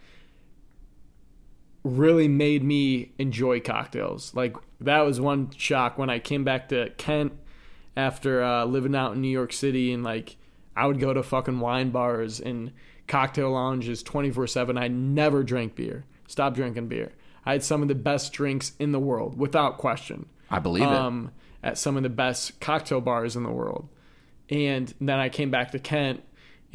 really 1.86 2.28
made 2.28 2.62
me 2.62 3.12
enjoy 3.18 3.60
cocktails. 3.60 4.34
Like 4.34 4.56
that 4.80 5.00
was 5.00 5.20
one 5.20 5.50
shock 5.56 5.98
when 5.98 6.10
I 6.10 6.18
came 6.18 6.44
back 6.44 6.68
to 6.70 6.90
Kent 6.96 7.32
after 7.96 8.42
uh, 8.42 8.64
living 8.64 8.94
out 8.94 9.14
in 9.14 9.20
New 9.20 9.28
York 9.28 9.52
City 9.52 9.92
and 9.92 10.04
like 10.04 10.36
I 10.76 10.86
would 10.86 11.00
go 11.00 11.14
to 11.14 11.22
fucking 11.22 11.60
wine 11.60 11.90
bars 11.90 12.40
and 12.40 12.72
cocktail 13.06 13.52
lounges 13.52 14.02
24/7. 14.02 14.78
I 14.78 14.88
never 14.88 15.42
drank 15.42 15.74
beer. 15.74 16.04
Stop 16.26 16.54
drinking 16.54 16.88
beer. 16.88 17.12
I 17.44 17.52
had 17.52 17.62
some 17.62 17.82
of 17.82 17.88
the 17.88 17.94
best 17.94 18.32
drinks 18.32 18.72
in 18.78 18.92
the 18.92 18.98
world 18.98 19.38
without 19.38 19.78
question. 19.78 20.26
I 20.50 20.58
believe 20.58 20.82
it. 20.82 20.88
Um, 20.88 21.30
at 21.62 21.78
some 21.78 21.96
of 21.96 22.02
the 22.02 22.08
best 22.08 22.60
cocktail 22.60 23.00
bars 23.00 23.36
in 23.36 23.42
the 23.42 23.50
world. 23.50 23.88
And 24.50 24.92
then 25.00 25.18
I 25.18 25.28
came 25.28 25.50
back 25.50 25.72
to 25.72 25.78
Kent 25.78 26.22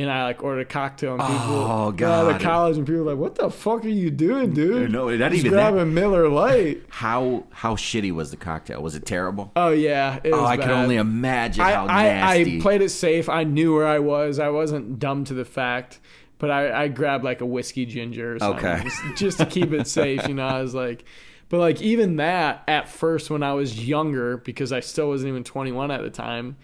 and 0.01 0.11
I 0.11 0.23
like 0.23 0.43
ordered 0.43 0.61
a 0.61 0.65
cocktail 0.65 1.13
and 1.13 1.21
people 1.21 1.37
Oh, 1.37 1.91
got 1.91 2.25
out 2.25 2.35
of 2.35 2.41
college 2.41 2.77
and 2.77 2.85
people 2.85 3.03
were 3.03 3.11
like, 3.11 3.19
What 3.19 3.35
the 3.35 3.49
fuck 3.49 3.85
are 3.85 3.89
you 3.89 4.11
doing, 4.11 4.53
dude? 4.53 4.91
No, 4.91 5.09
not 5.09 5.31
Just 5.31 5.45
even 5.45 5.51
grab 5.51 5.75
that. 5.75 5.81
a 5.81 5.85
Miller 5.85 6.27
Lite. 6.29 6.83
How 6.89 7.45
how 7.51 7.75
shitty 7.75 8.11
was 8.11 8.31
the 8.31 8.37
cocktail? 8.37 8.81
Was 8.81 8.95
it 8.95 9.05
terrible? 9.05 9.51
Oh 9.55 9.69
yeah. 9.69 10.19
It 10.23 10.31
oh, 10.33 10.41
was 10.41 10.41
Oh, 10.41 10.45
I 10.45 10.57
can 10.57 10.67
bad. 10.67 10.83
only 10.83 10.95
imagine 10.97 11.63
I, 11.63 11.71
how 11.71 11.87
I, 11.87 12.03
nasty. 12.03 12.57
I 12.57 12.61
played 12.61 12.81
it 12.81 12.89
safe. 12.89 13.29
I 13.29 13.43
knew 13.43 13.73
where 13.73 13.87
I 13.87 13.99
was. 13.99 14.39
I 14.39 14.49
wasn't 14.49 14.99
dumb 14.99 15.23
to 15.25 15.33
the 15.33 15.45
fact. 15.45 15.99
But 16.37 16.49
I, 16.49 16.83
I 16.83 16.87
grabbed 16.87 17.23
like 17.23 17.41
a 17.41 17.45
whiskey 17.45 17.85
ginger 17.85 18.35
or 18.35 18.39
something. 18.39 18.65
Okay. 18.65 18.83
Just, 18.83 19.15
just 19.15 19.37
to 19.37 19.45
keep 19.45 19.71
it 19.73 19.87
safe, 19.87 20.27
you 20.27 20.33
know. 20.33 20.47
I 20.47 20.61
was 20.61 20.73
like 20.73 21.05
but 21.51 21.59
like 21.59 21.81
even 21.81 22.15
that 22.15 22.63
at 22.65 22.87
first 22.87 23.29
when 23.29 23.43
I 23.43 23.53
was 23.53 23.85
younger, 23.85 24.37
because 24.37 24.71
I 24.71 24.79
still 24.79 25.09
wasn't 25.09 25.27
even 25.31 25.43
twenty 25.43 25.73
one 25.73 25.91
at 25.91 26.01
the 26.01 26.09
time, 26.09 26.55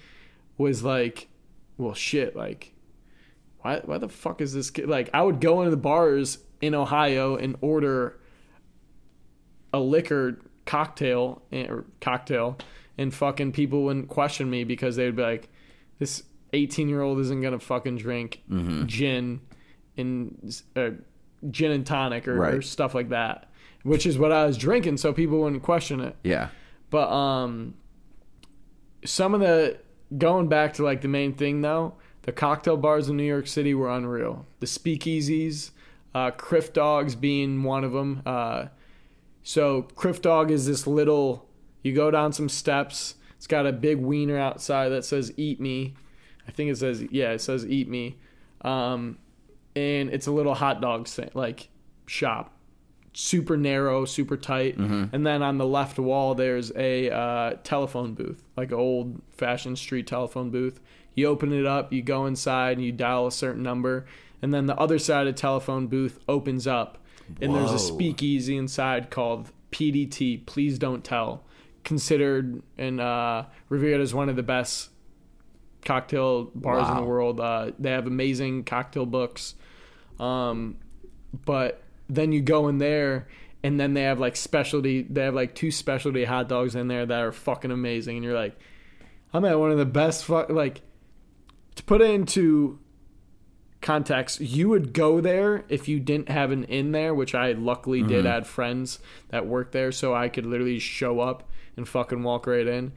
was 0.58 0.82
like, 0.82 1.28
well 1.78 1.94
shit, 1.94 2.38
like 2.38 2.72
why 3.68 3.82
why 3.86 3.98
the 3.98 4.10
fuck 4.10 4.42
is 4.42 4.54
this 4.54 4.70
kid 4.70 4.88
like 4.88 5.10
I 5.14 5.22
would 5.22 5.42
go 5.42 5.62
into 5.62 5.72
the 5.72 5.78
bars 5.78 6.40
in 6.62 6.74
Ohio 6.74 7.36
and 7.36 7.56
order 7.62 8.20
a 9.74 9.80
liquor 9.80 10.40
cocktail 10.66 11.42
eh, 11.52 11.66
or 11.68 11.86
cocktail 12.02 12.58
and 12.98 13.14
fucking 13.14 13.52
people 13.52 13.84
wouldn't 13.84 14.08
question 14.08 14.50
me 14.50 14.64
because 14.64 14.96
they 14.96 15.06
would 15.06 15.16
be 15.16 15.22
like 15.24 15.50
this 16.00 16.24
18 16.54 16.88
year 16.90 17.02
old 17.02 17.20
isn't 17.20 17.42
gonna 17.42 17.60
fucking 17.60 17.98
drink 17.98 18.42
gin 18.86 19.42
and 19.98 20.62
uh, 20.76 20.90
gin 21.52 21.72
and 21.72 21.86
tonic 21.86 22.28
or, 22.28 22.58
or 22.58 22.62
stuff 22.62 22.96
like 22.96 23.10
that 23.10 23.50
which 23.84 24.06
is 24.06 24.18
what 24.18 24.32
I 24.32 24.46
was 24.46 24.58
drinking 24.58 24.98
so 24.98 25.14
people 25.14 25.40
wouldn't 25.42 25.64
question 25.64 26.00
it. 26.02 26.16
Yeah. 26.24 26.50
but 26.90 27.10
um, 27.12 27.76
some 29.06 29.34
of 29.34 29.42
the 29.42 29.78
going 30.18 30.48
back 30.48 30.74
to 30.76 30.84
like 30.84 31.02
the 31.02 31.08
main 31.08 31.34
thing 31.34 31.62
though, 31.62 31.96
the 32.28 32.34
cocktail 32.34 32.76
bars 32.76 33.08
in 33.08 33.16
New 33.16 33.24
York 33.24 33.48
City 33.48 33.74
were 33.74 33.90
unreal. 33.90 34.46
The 34.60 34.66
speakeasies, 34.66 35.72
uh, 36.14 36.32
Crif 36.32 36.74
Dogs 36.74 37.16
being 37.16 37.64
one 37.64 37.86
of 37.86 37.94
them. 37.94 38.22
Uh, 38.26 38.66
so 39.44 39.84
Crif 39.96 40.22
Dog 40.22 40.52
is 40.52 40.68
this 40.68 40.86
little. 40.86 41.48
You 41.84 41.96
go 41.96 42.12
down 42.12 42.34
some 42.34 42.50
steps. 42.50 43.16
It's 43.38 43.48
got 43.48 43.66
a 43.66 43.72
big 43.72 44.00
wiener 44.00 44.38
outside 44.38 44.90
that 44.90 45.06
says 45.06 45.32
"Eat 45.38 45.62
Me." 45.62 45.96
I 46.46 46.52
think 46.52 46.70
it 46.70 46.76
says 46.76 47.02
yeah, 47.12 47.32
it 47.32 47.40
says 47.40 47.66
"Eat 47.66 47.88
Me," 47.88 48.18
um, 48.60 49.20
and 49.74 50.10
it's 50.10 50.28
a 50.28 50.32
little 50.32 50.54
hot 50.54 50.82
dog 50.82 51.08
sta- 51.08 51.30
like 51.34 51.70
shop 52.08 52.54
super 53.14 53.58
narrow, 53.58 54.06
super 54.06 54.38
tight. 54.38 54.78
And 55.12 55.26
then 55.26 55.42
on 55.42 55.58
the 55.58 55.66
left 55.66 55.98
wall, 55.98 56.36
there's 56.36 56.72
a 56.76 57.10
uh, 57.10 57.54
telephone 57.64 58.14
booth, 58.14 58.44
like 58.56 58.70
an 58.72 58.78
old 58.78 59.22
fashioned 59.32 59.80
street 59.80 60.06
telephone 60.06 60.52
booth. 60.52 60.80
You 61.18 61.26
open 61.26 61.52
it 61.52 61.66
up, 61.66 61.92
you 61.92 62.04
go 62.04 62.28
inside, 62.28 62.78
and 62.78 62.86
you 62.86 62.92
dial 62.92 63.26
a 63.26 63.32
certain 63.32 63.64
number. 63.64 64.06
And 64.42 64.54
then 64.54 64.68
the 64.68 64.78
other 64.78 65.00
side 65.00 65.26
of 65.26 65.36
the 65.36 65.42
telephone 65.42 65.88
booth 65.88 66.20
opens 66.30 66.68
up, 66.68 67.00
and 67.42 67.56
there's 67.56 67.72
a 67.72 67.80
speakeasy 67.80 68.56
inside 68.56 69.10
called 69.10 69.52
PDT, 69.72 70.46
Please 70.46 70.78
Don't 70.78 71.04
Tell. 71.04 71.44
Considered 71.84 72.62
and 72.78 73.02
uh, 73.02 73.46
revered 73.68 74.00
as 74.00 74.14
one 74.14 74.30
of 74.30 74.36
the 74.36 74.44
best 74.44 74.92
cocktail 75.84 76.52
bars 76.54 76.88
in 76.88 76.98
the 76.98 77.04
world. 77.04 77.40
Uh, 77.40 77.72
they 77.80 77.90
have 77.90 78.06
amazing 78.06 78.64
cocktail 78.64 79.08
books. 79.08 79.56
Um, 80.20 80.78
but 81.46 81.82
then 82.08 82.32
you 82.32 82.42
go 82.42 82.68
in 82.68 82.78
there 82.78 83.28
and 83.64 83.80
then 83.80 83.96
they 83.96 84.04
have 84.04 84.20
like 84.20 84.36
specialty 84.36 85.02
they 85.02 85.24
have 85.24 85.34
like 85.34 85.56
two 85.56 85.72
specialty 85.72 86.24
hot 86.24 86.48
dogs 86.48 86.76
in 86.76 86.88
there 86.88 87.06
that 87.06 87.22
are 87.22 87.32
fucking 87.32 87.72
amazing 87.72 88.18
and 88.18 88.24
you're 88.24 88.36
like 88.36 88.58
i'm 89.34 89.44
at 89.44 89.60
one 89.60 89.72
of 89.72 89.78
the 89.78 89.86
best 89.86 90.24
fuck 90.24 90.50
like 90.50 90.82
to 91.78 91.84
put 91.84 92.02
it 92.02 92.10
into 92.10 92.80
context 93.82 94.42
you 94.42 94.68
would 94.70 94.92
go 94.92 95.22
there 95.22 95.64
if 95.70 95.88
you 95.88 96.00
didn't 96.00 96.30
have 96.30 96.52
an 96.52 96.64
in 96.66 96.92
there 96.92 97.14
which 97.14 97.36
i 97.36 97.52
luckily 97.52 98.02
did 98.02 98.26
I 98.26 98.34
had 98.34 98.48
friends 98.48 99.00
that 99.30 99.46
worked 99.46 99.72
there 99.72 99.92
so 99.92 100.14
i 100.16 100.30
could 100.30 100.46
literally 100.46 100.80
show 100.80 101.20
up 101.20 101.50
and 101.78 101.88
fucking 101.88 102.24
walk 102.24 102.48
right 102.48 102.68
in 102.68 102.92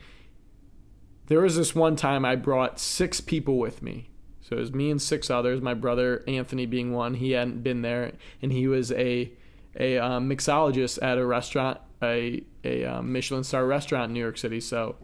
there 1.26 1.40
was 1.40 1.56
this 1.56 1.74
one 1.74 1.96
time 1.96 2.24
i 2.24 2.34
brought 2.34 2.80
six 2.80 3.20
people 3.20 3.58
with 3.58 3.82
me 3.82 4.10
so 4.50 4.56
it 4.56 4.60
was 4.60 4.74
me 4.74 4.90
and 4.90 5.00
six 5.00 5.30
others. 5.30 5.60
My 5.60 5.74
brother 5.74 6.24
Anthony 6.26 6.66
being 6.66 6.92
one. 6.92 7.14
He 7.14 7.32
hadn't 7.32 7.62
been 7.62 7.82
there, 7.82 8.12
and 8.42 8.50
he 8.50 8.66
was 8.66 8.90
a 8.90 9.30
a 9.78 9.96
um, 9.98 10.28
mixologist 10.28 10.98
at 11.00 11.18
a 11.18 11.24
restaurant, 11.24 11.78
a 12.02 12.42
a 12.64 12.84
um, 12.84 13.12
Michelin 13.12 13.44
star 13.44 13.64
restaurant 13.64 14.08
in 14.08 14.14
New 14.14 14.20
York 14.20 14.38
City. 14.38 14.58
So 14.58 14.96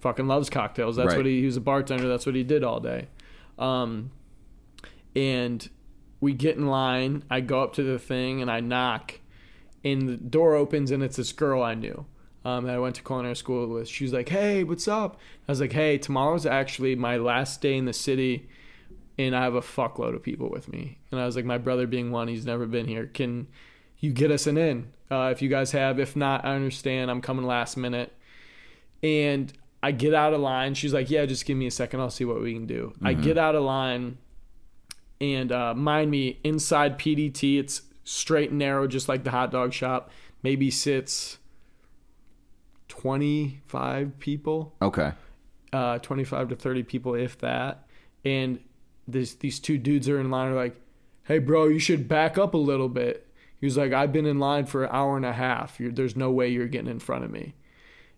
fucking 0.00 0.26
loves 0.26 0.50
cocktails. 0.50 0.96
That's 0.96 1.10
Right. 1.10 1.16
what 1.18 1.26
he, 1.26 1.38
he 1.40 1.46
was 1.46 1.56
a 1.56 1.60
bartender. 1.60 2.08
That's 2.08 2.26
what 2.26 2.34
he 2.34 2.42
did 2.42 2.64
all 2.64 2.80
day. 2.80 3.06
Um, 3.58 4.12
and 5.14 5.68
we 6.20 6.32
get 6.32 6.56
in 6.56 6.66
line. 6.66 7.24
I 7.30 7.40
go 7.40 7.62
up 7.62 7.74
to 7.74 7.82
the 7.82 7.98
thing 7.98 8.40
and 8.42 8.50
I 8.50 8.60
knock, 8.60 9.20
and 9.84 10.08
the 10.08 10.16
door 10.16 10.54
opens 10.54 10.90
and 10.90 11.02
it's 11.02 11.16
this 11.16 11.32
girl 11.32 11.62
I 11.62 11.74
knew. 11.74 12.06
Um, 12.44 12.64
that 12.64 12.76
I 12.76 12.78
went 12.78 12.94
to 12.94 13.02
culinary 13.02 13.36
school 13.36 13.66
with. 13.66 13.88
She 13.88 14.04
was 14.04 14.12
like, 14.12 14.28
"Hey, 14.28 14.64
what's 14.64 14.88
up?" 14.88 15.20
I 15.48 15.52
was 15.52 15.60
like, 15.60 15.72
"Hey, 15.72 15.98
tomorrow's 15.98 16.46
actually 16.46 16.94
my 16.94 17.16
last 17.16 17.60
day 17.60 17.76
in 17.76 17.84
the 17.84 17.92
city, 17.92 18.48
and 19.18 19.36
I 19.36 19.42
have 19.42 19.56
a 19.56 19.60
fuckload 19.60 20.14
of 20.14 20.22
people 20.22 20.48
with 20.48 20.68
me." 20.68 20.98
And 21.10 21.20
I 21.20 21.26
was 21.26 21.36
like, 21.36 21.44
"My 21.44 21.58
brother 21.58 21.86
being 21.86 22.10
one, 22.10 22.28
he's 22.28 22.46
never 22.46 22.64
been 22.66 22.86
here. 22.86 23.06
Can 23.06 23.48
you 23.98 24.12
get 24.12 24.30
us 24.30 24.46
an 24.46 24.56
in? 24.56 24.92
Uh, 25.10 25.30
if 25.32 25.42
you 25.42 25.48
guys 25.48 25.72
have, 25.72 25.98
if 25.98 26.14
not, 26.14 26.44
I 26.44 26.54
understand. 26.54 27.10
I'm 27.10 27.20
coming 27.20 27.44
last 27.44 27.76
minute." 27.76 28.14
And 29.02 29.52
I 29.82 29.92
get 29.92 30.14
out 30.14 30.34
of 30.34 30.40
line. 30.40 30.74
She's 30.74 30.92
like, 30.92 31.08
"Yeah, 31.10 31.24
just 31.26 31.46
give 31.46 31.56
me 31.56 31.66
a 31.66 31.70
second. 31.70 32.00
I'll 32.00 32.10
see 32.10 32.24
what 32.24 32.40
we 32.42 32.52
can 32.54 32.66
do." 32.66 32.92
I 33.02 33.12
get 33.14 33.38
out 33.38 33.54
of 33.54 33.62
line, 33.62 34.18
and 35.20 35.52
uh, 35.52 35.74
mind 35.74 36.10
me, 36.10 36.40
inside 36.44 36.98
PDT, 36.98 37.58
it's 37.60 37.82
straight 38.04 38.50
and 38.50 38.58
narrow, 38.58 38.86
just 38.86 39.08
like 39.08 39.24
the 39.24 39.30
hot 39.30 39.50
dog 39.52 39.72
shop. 39.72 40.10
Maybe 40.42 40.70
sits 40.70 41.38
twenty 42.88 43.60
five 43.66 44.18
people 44.18 44.74
Okay. 44.82 45.12
uh, 45.72 45.98
25 45.98 46.48
to 46.50 46.56
30 46.56 46.82
people, 46.84 47.14
if 47.14 47.38
that. 47.38 47.86
And 48.24 48.58
this, 49.06 49.34
these 49.34 49.60
two 49.60 49.78
dudes 49.78 50.08
are 50.08 50.18
in 50.18 50.30
line 50.30 50.52
are 50.52 50.54
like, 50.54 50.74
hey, 51.24 51.38
bro, 51.38 51.66
you 51.68 51.78
should 51.78 52.08
back 52.08 52.38
up 52.38 52.54
a 52.54 52.58
little 52.58 52.88
bit. 52.88 53.26
He 53.60 53.66
was 53.66 53.76
like, 53.76 53.92
I've 53.92 54.12
been 54.12 54.26
in 54.26 54.38
line 54.38 54.66
for 54.66 54.84
an 54.84 54.90
hour 54.92 55.16
and 55.16 55.26
a 55.26 55.32
half. 55.32 55.78
You're, 55.78 55.92
there's 55.92 56.16
no 56.16 56.30
way 56.30 56.48
you're 56.48 56.68
getting 56.68 56.90
in 56.90 57.00
front 57.00 57.24
of 57.24 57.30
me. 57.30 57.54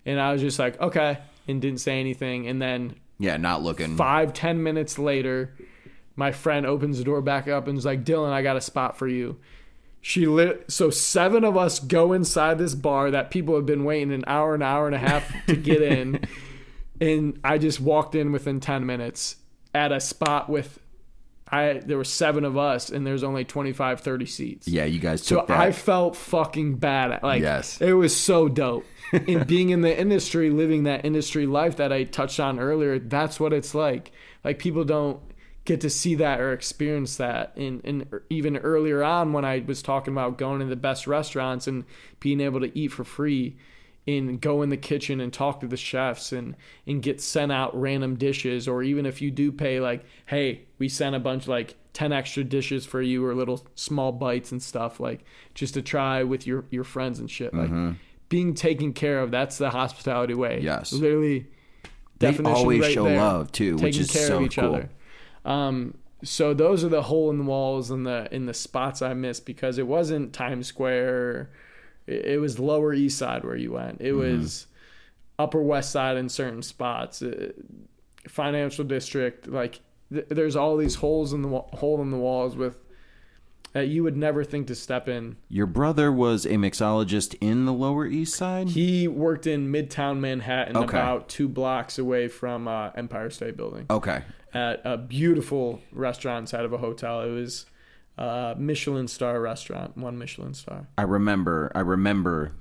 And 0.07 0.20
I 0.20 0.32
was 0.32 0.41
just 0.41 0.59
like, 0.59 0.81
okay, 0.81 1.19
and 1.51 1.60
didn't 1.60 1.81
say 1.81 2.01
anything. 2.01 2.47
And 2.48 2.60
then 2.62 2.94
Yeah, 3.18 3.36
not 3.36 3.62
looking. 3.62 3.97
five, 3.97 4.32
ten 4.32 4.62
minutes 4.62 4.98
later, 4.98 5.55
my 6.16 6.32
friend 6.32 6.64
opens 6.66 6.98
the 6.98 7.05
door 7.05 7.20
back 7.22 7.48
up 7.48 7.66
and 7.68 7.77
is 7.78 7.85
like, 7.85 8.05
Dylan, 8.05 8.31
I 8.32 8.43
got 8.43 8.56
a 8.56 8.60
spot 8.60 8.97
for 8.97 9.09
you. 9.09 9.39
She 10.02 10.27
lit 10.27 10.70
so 10.72 10.89
seven 10.89 11.44
of 11.44 11.56
us 11.59 11.78
go 11.78 12.12
inside 12.14 12.56
this 12.59 12.74
bar 12.74 13.10
that 13.10 13.31
people 13.31 13.55
have 13.56 13.66
been 13.66 13.85
waiting 13.85 14.12
an 14.12 14.24
hour, 14.27 14.55
an 14.55 14.62
hour 14.62 14.86
and 14.86 14.94
a 14.94 14.98
half 14.98 15.31
to 15.47 15.56
get 15.56 15.82
in. 15.82 16.20
and 17.01 17.39
I 17.44 17.59
just 17.59 17.81
walked 17.81 18.14
in 18.14 18.32
within 18.32 18.60
ten 18.60 18.86
minutes 18.86 19.36
at 19.74 19.93
a 19.93 20.01
spot 20.01 20.48
with 20.48 20.78
I 21.52 21.74
there 21.85 21.97
were 21.97 22.05
seven 22.05 22.44
of 22.44 22.56
us 22.56 22.90
and 22.90 23.06
there's 23.06 23.22
only 23.24 23.44
25, 23.44 24.01
30 24.01 24.27
seats. 24.27 24.68
Yeah, 24.68 24.85
you 24.85 24.98
guys 25.01 25.22
So 25.22 25.36
took 25.39 25.48
that. 25.48 25.59
I 25.59 25.72
felt 25.72 26.16
fucking 26.16 26.77
bad. 26.77 27.22
Like 27.22 27.43
Yes. 27.43 27.81
it 27.81 27.93
was 27.94 28.16
so 28.16 28.48
dope. 28.48 28.85
and 29.12 29.47
being 29.47 29.70
in 29.70 29.81
the 29.81 29.98
industry, 29.98 30.51
living 30.51 30.85
that 30.85 31.05
industry 31.05 31.47
life 31.47 31.77
that 31.77 31.93
I 31.93 32.05
touched 32.05 32.39
on 32.39 32.60
earlier, 32.60 32.98
that's 33.01 33.40
what 33.40 33.52
it's 33.52 33.74
like. 33.74 34.12
Like 34.44 34.59
people 34.60 34.85
don't 34.85 35.20
get 35.64 35.81
to 35.81 35.90
see 35.90 36.14
that 36.16 36.40
or 36.40 36.52
experience 36.52 37.16
that. 37.16 37.56
And 37.56 37.81
and 37.85 38.06
even 38.31 38.56
earlier 38.56 39.02
on 39.02 39.32
when 39.32 39.44
I 39.44 39.64
was 39.66 39.82
talking 39.82 40.14
about 40.14 40.39
going 40.39 40.60
to 40.60 40.66
the 40.66 40.77
best 40.77 41.06
restaurants 41.09 41.66
and 41.66 41.85
being 42.20 42.40
able 42.40 42.60
to 42.60 42.78
eat 42.78 42.89
for 42.93 43.02
free 43.05 43.56
and 44.06 44.40
go 44.40 44.62
in 44.62 44.70
the 44.70 44.77
kitchen 44.77 45.20
and 45.20 45.32
talk 45.32 45.60
to 45.60 45.66
the 45.66 45.77
chefs 45.77 46.32
and 46.32 46.56
and 46.86 47.02
get 47.02 47.20
sent 47.20 47.52
out 47.52 47.78
random 47.78 48.16
dishes 48.16 48.66
or 48.66 48.82
even 48.82 49.05
if 49.06 49.20
you 49.22 49.31
do 49.31 49.52
pay 49.52 49.78
like 49.81 50.05
hey 50.27 50.62
we 50.78 50.89
sent 50.89 51.14
a 51.14 51.18
bunch 51.20 51.47
like 51.47 51.74
10 51.93 52.12
extra 52.12 52.43
dishes 52.44 52.86
for 52.86 53.02
you 53.02 53.24
or 53.24 53.35
little 53.35 53.66
small 53.74 54.10
bites 54.12 54.52
and 54.52 54.62
stuff 54.62 55.01
like 55.01 55.24
just 55.55 55.74
to 55.74 55.82
try 55.82 56.22
with 56.22 56.47
your 56.47 56.64
your 56.70 56.85
friends 56.85 57.18
and 57.18 57.31
shit 57.31 57.52
like 57.52 57.70
being 58.28 58.55
taken 58.55 58.93
care 58.93 59.20
of 59.20 59.31
that's 59.31 59.59
the 59.59 59.70
hospitality 59.70 60.35
way 60.35 60.56
Mm-hmm. 60.56 60.64
Yes. 60.66 60.93
literally 60.93 61.47
They 62.20 62.36
always 62.39 62.81
right 62.82 62.93
show 62.93 63.05
there. 63.05 63.18
love, 63.18 63.51
too, 63.52 63.77
which 63.77 63.98
is 63.98 64.10
care 64.10 64.27
so 64.28 64.36
of 64.39 64.43
each 64.44 64.56
cool. 64.56 64.74
other 64.74 64.90
um 65.44 65.94
so 66.22 66.52
those 66.52 66.85
are 66.85 66.89
the 66.90 67.02
hole 67.02 67.31
in 67.31 67.39
the 67.39 67.44
walls 67.44 67.90
and 67.90 68.06
the 68.06 68.28
in 68.31 68.47
the 68.47 68.55
spots 68.55 69.01
I 69.02 69.14
missed 69.14 69.47
because 69.47 69.78
it 69.78 69.86
wasn't 69.86 70.32
Times 70.35 70.66
Square. 70.66 71.51
It, 72.06 72.24
it 72.27 72.40
was 72.40 72.59
Lower 72.59 72.93
East 72.93 73.18
Side 73.18 73.44
where 73.44 73.56
you 73.56 73.72
went. 73.72 74.01
It 74.01 74.12
Mm-hmm. 74.12 74.40
was 74.43 74.66
Upper 75.39 75.62
West 75.62 75.90
Side 75.90 76.16
in 76.16 76.28
certain 76.28 76.62
spots. 76.62 77.22
Uh, 77.22 77.52
financial 78.28 78.85
district, 78.85 79.48
like 79.48 79.81
th- 80.12 80.27
there's 80.28 80.56
all 80.56 80.77
these 80.77 80.97
holes 80.97 81.32
in 81.32 81.43
the 81.43 81.48
wa- 81.48 81.66
hole 81.77 82.01
in 82.02 82.10
the 82.10 82.18
walls 82.18 82.56
with 82.56 82.77
that 83.72 83.86
you 83.86 84.02
would 84.02 84.16
never 84.16 84.43
think 84.43 84.66
to 84.66 84.74
step 84.74 85.09
in. 85.09 85.36
Your 85.48 85.66
brother 85.66 86.10
was 86.10 86.44
a 86.44 86.51
mixologist 86.56 87.36
in 87.40 87.66
the 87.66 87.72
Lower 87.72 88.05
East 88.05 88.35
Side. 88.35 88.70
He 88.70 89.06
worked 89.06 89.47
in 89.47 89.70
Midtown 89.72 90.18
Manhattan, 90.18 90.77
Okay. 90.77 90.98
about 90.98 91.28
two 91.28 91.48
blocks 91.48 91.97
away 91.97 92.27
from 92.27 92.66
uh, 92.66 92.90
Empire 92.97 93.31
State 93.31 93.56
Building. 93.56 93.86
okay. 93.89 94.22
at 94.52 94.81
a 94.85 94.98
beautiful 94.98 95.81
restaurant 95.93 96.40
inside 96.43 96.64
of 96.64 96.72
a 96.72 96.78
hotel. 96.78 97.20
It 97.22 97.31
was 97.31 97.66
a 98.21 98.55
Michelin 98.59 99.09
star 99.09 99.41
restaurant, 99.41 99.97
one 99.97 100.19
Michelin 100.19 100.55
star. 100.55 100.87
I 100.99 101.03
remember. 101.03 101.73
I 101.75 101.81
remember 101.81 102.53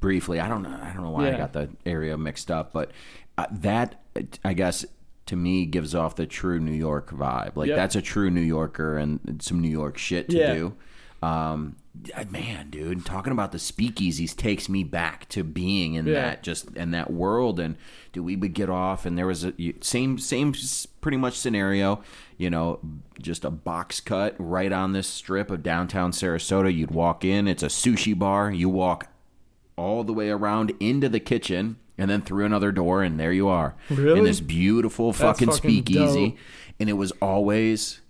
briefly. 0.00 0.40
I 0.40 0.48
don't 0.48 0.62
know. 0.62 0.78
I 0.82 0.92
don't 0.92 1.02
know 1.02 1.10
why 1.10 1.32
I 1.32 1.36
got 1.36 1.52
the 1.52 1.70
area 1.86 2.16
mixed 2.16 2.50
up, 2.50 2.72
but 2.72 2.90
uh, 3.38 3.46
that 3.50 4.00
I 4.44 4.52
guess 4.52 4.84
to 5.26 5.36
me 5.36 5.64
gives 5.66 5.94
off 5.94 6.16
the 6.16 6.26
true 6.26 6.58
New 6.60 6.72
York 6.72 7.10
vibe. 7.10 7.56
Like 7.56 7.68
Yep. 7.68 7.76
that's 7.76 7.96
a 7.96 8.02
true 8.02 8.30
New 8.30 8.40
Yorker 8.40 8.96
and 8.96 9.40
some 9.40 9.60
New 9.60 9.68
York 9.70 9.96
shit 9.98 10.28
to 10.30 10.36
Yeah. 10.36 10.54
do. 10.54 10.74
Um, 11.22 11.76
man, 12.30 12.70
dude, 12.70 13.04
talking 13.04 13.32
about 13.32 13.52
the 13.52 13.58
speakeasies 13.58 14.34
takes 14.34 14.68
me 14.70 14.84
back 14.84 15.28
to 15.30 15.44
being 15.44 15.94
in 15.94 16.06
Yeah. 16.06 16.14
that 16.14 16.42
just 16.42 16.74
in 16.76 16.92
that 16.92 17.12
world. 17.12 17.60
And 17.60 17.76
dude, 18.12 18.24
we 18.24 18.36
would 18.36 18.54
get 18.54 18.70
off, 18.70 19.04
and 19.04 19.18
there 19.18 19.26
was 19.26 19.44
a 19.44 19.52
same 19.82 20.18
same 20.18 20.54
pretty 21.02 21.18
much 21.18 21.36
scenario. 21.38 22.02
You 22.38 22.48
know, 22.48 22.80
just 23.20 23.44
a 23.44 23.50
box 23.50 24.00
cut 24.00 24.34
right 24.38 24.72
on 24.72 24.92
this 24.92 25.06
strip 25.08 25.50
of 25.50 25.62
downtown 25.62 26.12
Sarasota. 26.12 26.74
You'd 26.74 26.90
walk 26.90 27.24
in, 27.24 27.46
it's 27.46 27.62
a 27.62 27.66
sushi 27.66 28.18
bar. 28.18 28.50
You 28.50 28.68
walk 28.70 29.08
all 29.76 30.04
the 30.04 30.12
way 30.14 30.30
around 30.30 30.72
into 30.80 31.08
the 31.08 31.20
kitchen 31.20 31.76
and 31.98 32.10
then 32.10 32.22
through 32.22 32.44
another 32.46 32.72
door 32.72 33.02
and 33.02 33.18
there 33.20 33.32
you 33.32 33.48
are 33.48 33.74
Really? 33.90 34.18
in 34.18 34.24
this 34.24 34.40
beautiful 34.40 35.12
fucking, 35.12 35.48
fucking 35.48 35.56
speakeasy 35.56 36.28
dope. 36.30 36.38
and 36.78 36.88
it 36.90 36.94
was 36.94 37.12
always 37.22 38.00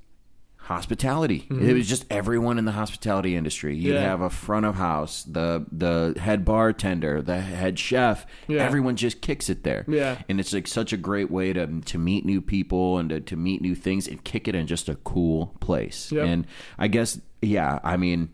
hospitality 0.70 1.46
it 1.50 1.74
was 1.74 1.88
just 1.88 2.04
everyone 2.10 2.56
in 2.58 2.64
the 2.64 2.72
hospitality 2.72 3.34
industry 3.36 3.74
you'd 3.76 3.94
Mm-hmm. 3.94 4.02
Yeah. 4.04 4.08
have 4.08 4.20
a 4.20 4.30
front 4.30 4.64
of 4.66 4.76
house 4.76 5.24
the 5.24 5.66
the 5.72 6.14
head 6.20 6.44
bartender 6.44 7.20
the 7.20 7.40
head 7.40 7.78
chef 7.78 8.24
Yeah. 8.48 8.62
everyone 8.62 8.94
just 8.96 9.20
kicks 9.20 9.50
it 9.50 9.64
there 9.64 9.84
Yeah. 9.88 10.22
and 10.28 10.38
it's 10.38 10.52
like 10.52 10.66
such 10.68 10.92
a 10.92 10.96
great 10.96 11.30
way 11.30 11.52
to 11.52 11.80
to 11.80 11.98
meet 11.98 12.24
new 12.24 12.40
people 12.40 12.98
and 12.98 13.10
to, 13.10 13.20
to 13.20 13.36
meet 13.36 13.60
new 13.60 13.74
things 13.74 14.06
and 14.08 14.22
kick 14.22 14.46
it 14.48 14.54
in 14.54 14.66
just 14.66 14.88
a 14.88 14.94
cool 14.96 15.56
place 15.60 16.12
Yep. 16.12 16.24
and 16.26 16.46
i 16.78 16.86
guess 16.88 17.20
yeah 17.42 17.80
i 17.82 17.96
mean 17.96 18.30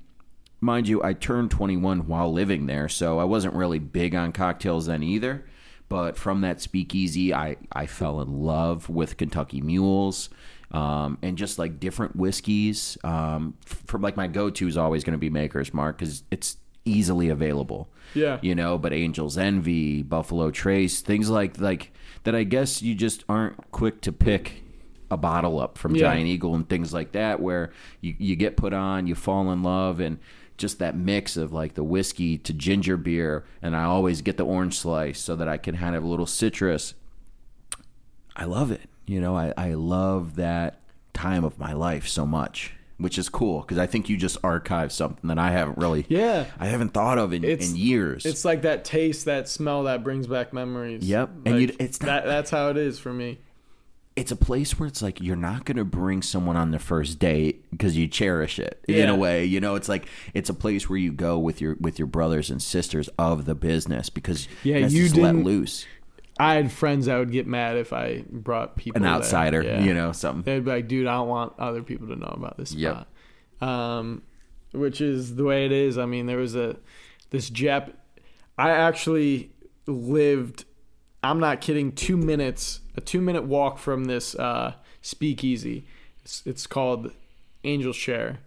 mind 0.60 0.88
you, 0.88 1.02
I 1.04 1.12
turned 1.12 1.50
21 1.50 2.08
while 2.08 2.32
living 2.32 2.64
there, 2.66 2.88
so 2.88 3.18
I 3.18 3.24
wasn't 3.24 3.54
really 3.54 3.78
big 3.78 4.14
on 4.14 4.32
cocktails 4.32 4.86
then 4.86 5.02
either. 5.02 5.44
But 5.90 6.16
from 6.16 6.40
that 6.40 6.62
speakeasy, 6.62 7.32
I, 7.32 7.56
I 7.70 7.86
fell 7.86 8.22
in 8.22 8.40
love 8.42 8.88
with 8.88 9.18
Kentucky 9.18 9.60
Mules 9.60 10.30
um, 10.76 11.18
and 11.22 11.38
just 11.38 11.58
like 11.58 11.80
different 11.80 12.16
whiskeys. 12.16 12.98
Um, 13.04 13.54
f- 13.66 13.82
from 13.86 14.02
like 14.02 14.16
my 14.16 14.26
go 14.26 14.50
to 14.50 14.68
is 14.68 14.76
always 14.76 15.04
going 15.04 15.12
to 15.12 15.18
be 15.18 15.30
Maker's 15.30 15.72
Mark 15.72 15.98
because 15.98 16.22
it's 16.30 16.56
easily 16.84 17.28
available. 17.30 17.88
Yeah. 18.14 18.38
You 18.42 18.54
know, 18.54 18.78
but 18.78 18.92
Angel's 18.92 19.36
Envy, 19.38 20.02
Buffalo 20.02 20.50
Trace, 20.50 21.00
things 21.00 21.28
like 21.30 21.58
like 21.60 21.92
that 22.24 22.34
I 22.34 22.44
guess 22.44 22.82
you 22.82 22.94
just 22.94 23.24
aren't 23.28 23.70
quick 23.72 24.00
to 24.02 24.12
pick 24.12 24.62
a 25.10 25.16
bottle 25.16 25.60
up 25.60 25.78
from 25.78 25.94
Yeah. 25.94 26.02
Giant 26.12 26.26
Eagle 26.26 26.54
and 26.54 26.68
things 26.68 26.92
like 26.92 27.12
that 27.12 27.40
where 27.40 27.70
you, 28.00 28.14
you 28.18 28.36
get 28.36 28.56
put 28.56 28.72
on, 28.72 29.06
you 29.06 29.14
fall 29.14 29.50
in 29.52 29.62
love 29.62 30.00
and 30.00 30.18
just 30.56 30.78
that 30.78 30.96
mix 30.96 31.36
of 31.36 31.52
like 31.52 31.74
the 31.74 31.84
whiskey 31.84 32.38
to 32.38 32.52
ginger 32.52 32.96
beer 32.96 33.44
and 33.62 33.76
I 33.76 33.84
always 33.84 34.22
get 34.22 34.36
the 34.36 34.44
orange 34.44 34.78
slice 34.78 35.20
so 35.20 35.36
that 35.36 35.48
I 35.48 35.58
can 35.58 35.74
have 35.76 36.02
a 36.02 36.06
little 36.06 36.26
citrus. 36.26 36.94
I 38.34 38.44
love 38.44 38.70
it. 38.70 38.88
You 39.06 39.20
know, 39.20 39.36
I, 39.36 39.52
I 39.56 39.74
love 39.74 40.36
that 40.36 40.80
time 41.12 41.44
of 41.44 41.58
my 41.58 41.72
life 41.72 42.08
so 42.08 42.26
much, 42.26 42.72
which 42.98 43.18
is 43.18 43.28
cool 43.28 43.60
because 43.60 43.78
I 43.78 43.86
think 43.86 44.08
you 44.08 44.16
just 44.16 44.36
archive 44.42 44.90
something 44.92 45.28
that 45.28 45.38
I 45.38 45.50
haven't 45.52 45.78
really, 45.78 46.04
Yeah. 46.08 46.46
I 46.58 46.66
haven't 46.66 46.90
thought 46.90 47.18
of 47.18 47.32
in, 47.32 47.44
It's- 47.44 47.70
in 47.70 47.76
years. 47.76 48.26
It's 48.26 48.44
like 48.44 48.62
that 48.62 48.84
taste, 48.84 49.24
that 49.26 49.48
smell 49.48 49.84
that 49.84 50.02
brings 50.02 50.26
back 50.26 50.52
memories. 50.52 51.04
Yep. 51.04 51.30
And 51.44 51.54
Like, 51.54 51.70
you- 51.70 51.76
it's 51.78 52.00
not- 52.02 52.06
that. 52.06 52.26
That's 52.26 52.50
how 52.50 52.68
it 52.70 52.76
is 52.76 52.98
for 52.98 53.12
me. 53.12 53.38
it's 54.16 54.32
a 54.32 54.36
place 54.36 54.78
where 54.78 54.86
it's 54.86 55.02
like 55.02 55.20
you're 55.20 55.36
not 55.36 55.66
going 55.66 55.76
to 55.76 55.84
bring 55.84 56.22
someone 56.22 56.56
on 56.56 56.70
their 56.70 56.80
first 56.80 57.18
date 57.18 57.62
because 57.70 57.98
you 57.98 58.08
cherish 58.08 58.58
it 58.58 58.82
in 58.88 58.94
Yeah. 58.96 59.10
a 59.12 59.14
way 59.14 59.44
you 59.44 59.60
know 59.60 59.74
it's 59.74 59.90
like 59.90 60.06
it's 60.32 60.48
a 60.48 60.54
place 60.54 60.88
where 60.88 60.98
you 60.98 61.12
go 61.12 61.38
with 61.38 61.60
your 61.60 61.76
with 61.82 61.98
your 61.98 62.06
brothers 62.06 62.48
and 62.50 62.62
sisters 62.62 63.10
of 63.18 63.44
the 63.44 63.54
business 63.54 64.08
because 64.08 64.48
Yeah, 64.64 64.80
guys 64.80 64.94
you 64.94 65.02
just 65.02 65.16
let 65.16 65.32
didn't- 65.32 65.44
loose 65.44 65.84
I 66.38 66.54
had 66.54 66.70
friends 66.70 67.06
that 67.06 67.16
would 67.18 67.32
get 67.32 67.46
mad 67.46 67.76
if 67.76 67.92
I 67.92 68.24
brought 68.30 68.76
people 68.76 69.02
an 69.02 69.08
outsider 69.08 69.62
Yeah. 69.62 69.82
you 69.82 69.94
know 69.94 70.12
something 70.12 70.42
They'd 70.42 70.64
be 70.64 70.70
like, 70.70 70.88
"Dude, 70.88 71.06
I 71.06 71.14
don't 71.14 71.28
want 71.28 71.54
other 71.58 71.82
people 71.82 72.08
to 72.08 72.16
know 72.16 72.32
about 72.36 72.56
this 72.58 72.72
Yep. 72.74 73.06
spot." 73.60 73.68
Um, 73.68 74.22
which 74.72 75.00
is 75.00 75.36
the 75.36 75.44
way 75.44 75.64
it 75.64 75.72
is. 75.72 75.96
I 75.96 76.04
mean, 76.06 76.26
there 76.26 76.36
was 76.36 76.54
a 76.54 76.76
this 77.30 77.48
Jap. 77.50 77.92
I 78.58 78.70
actually 78.70 79.50
lived. 79.86 80.64
I'm 81.22 81.40
not 81.40 81.60
kidding. 81.60 81.92
Two 81.92 82.16
minutes, 82.16 82.80
a 82.96 83.00
two 83.00 83.20
minute 83.20 83.44
walk 83.44 83.78
from 83.78 84.04
this 84.04 84.34
uh, 84.34 84.74
speakeasy. 85.00 85.86
It's, 86.22 86.42
it's 86.46 86.66
called 86.66 87.12
Angel 87.64 87.92
Share. 87.92 88.40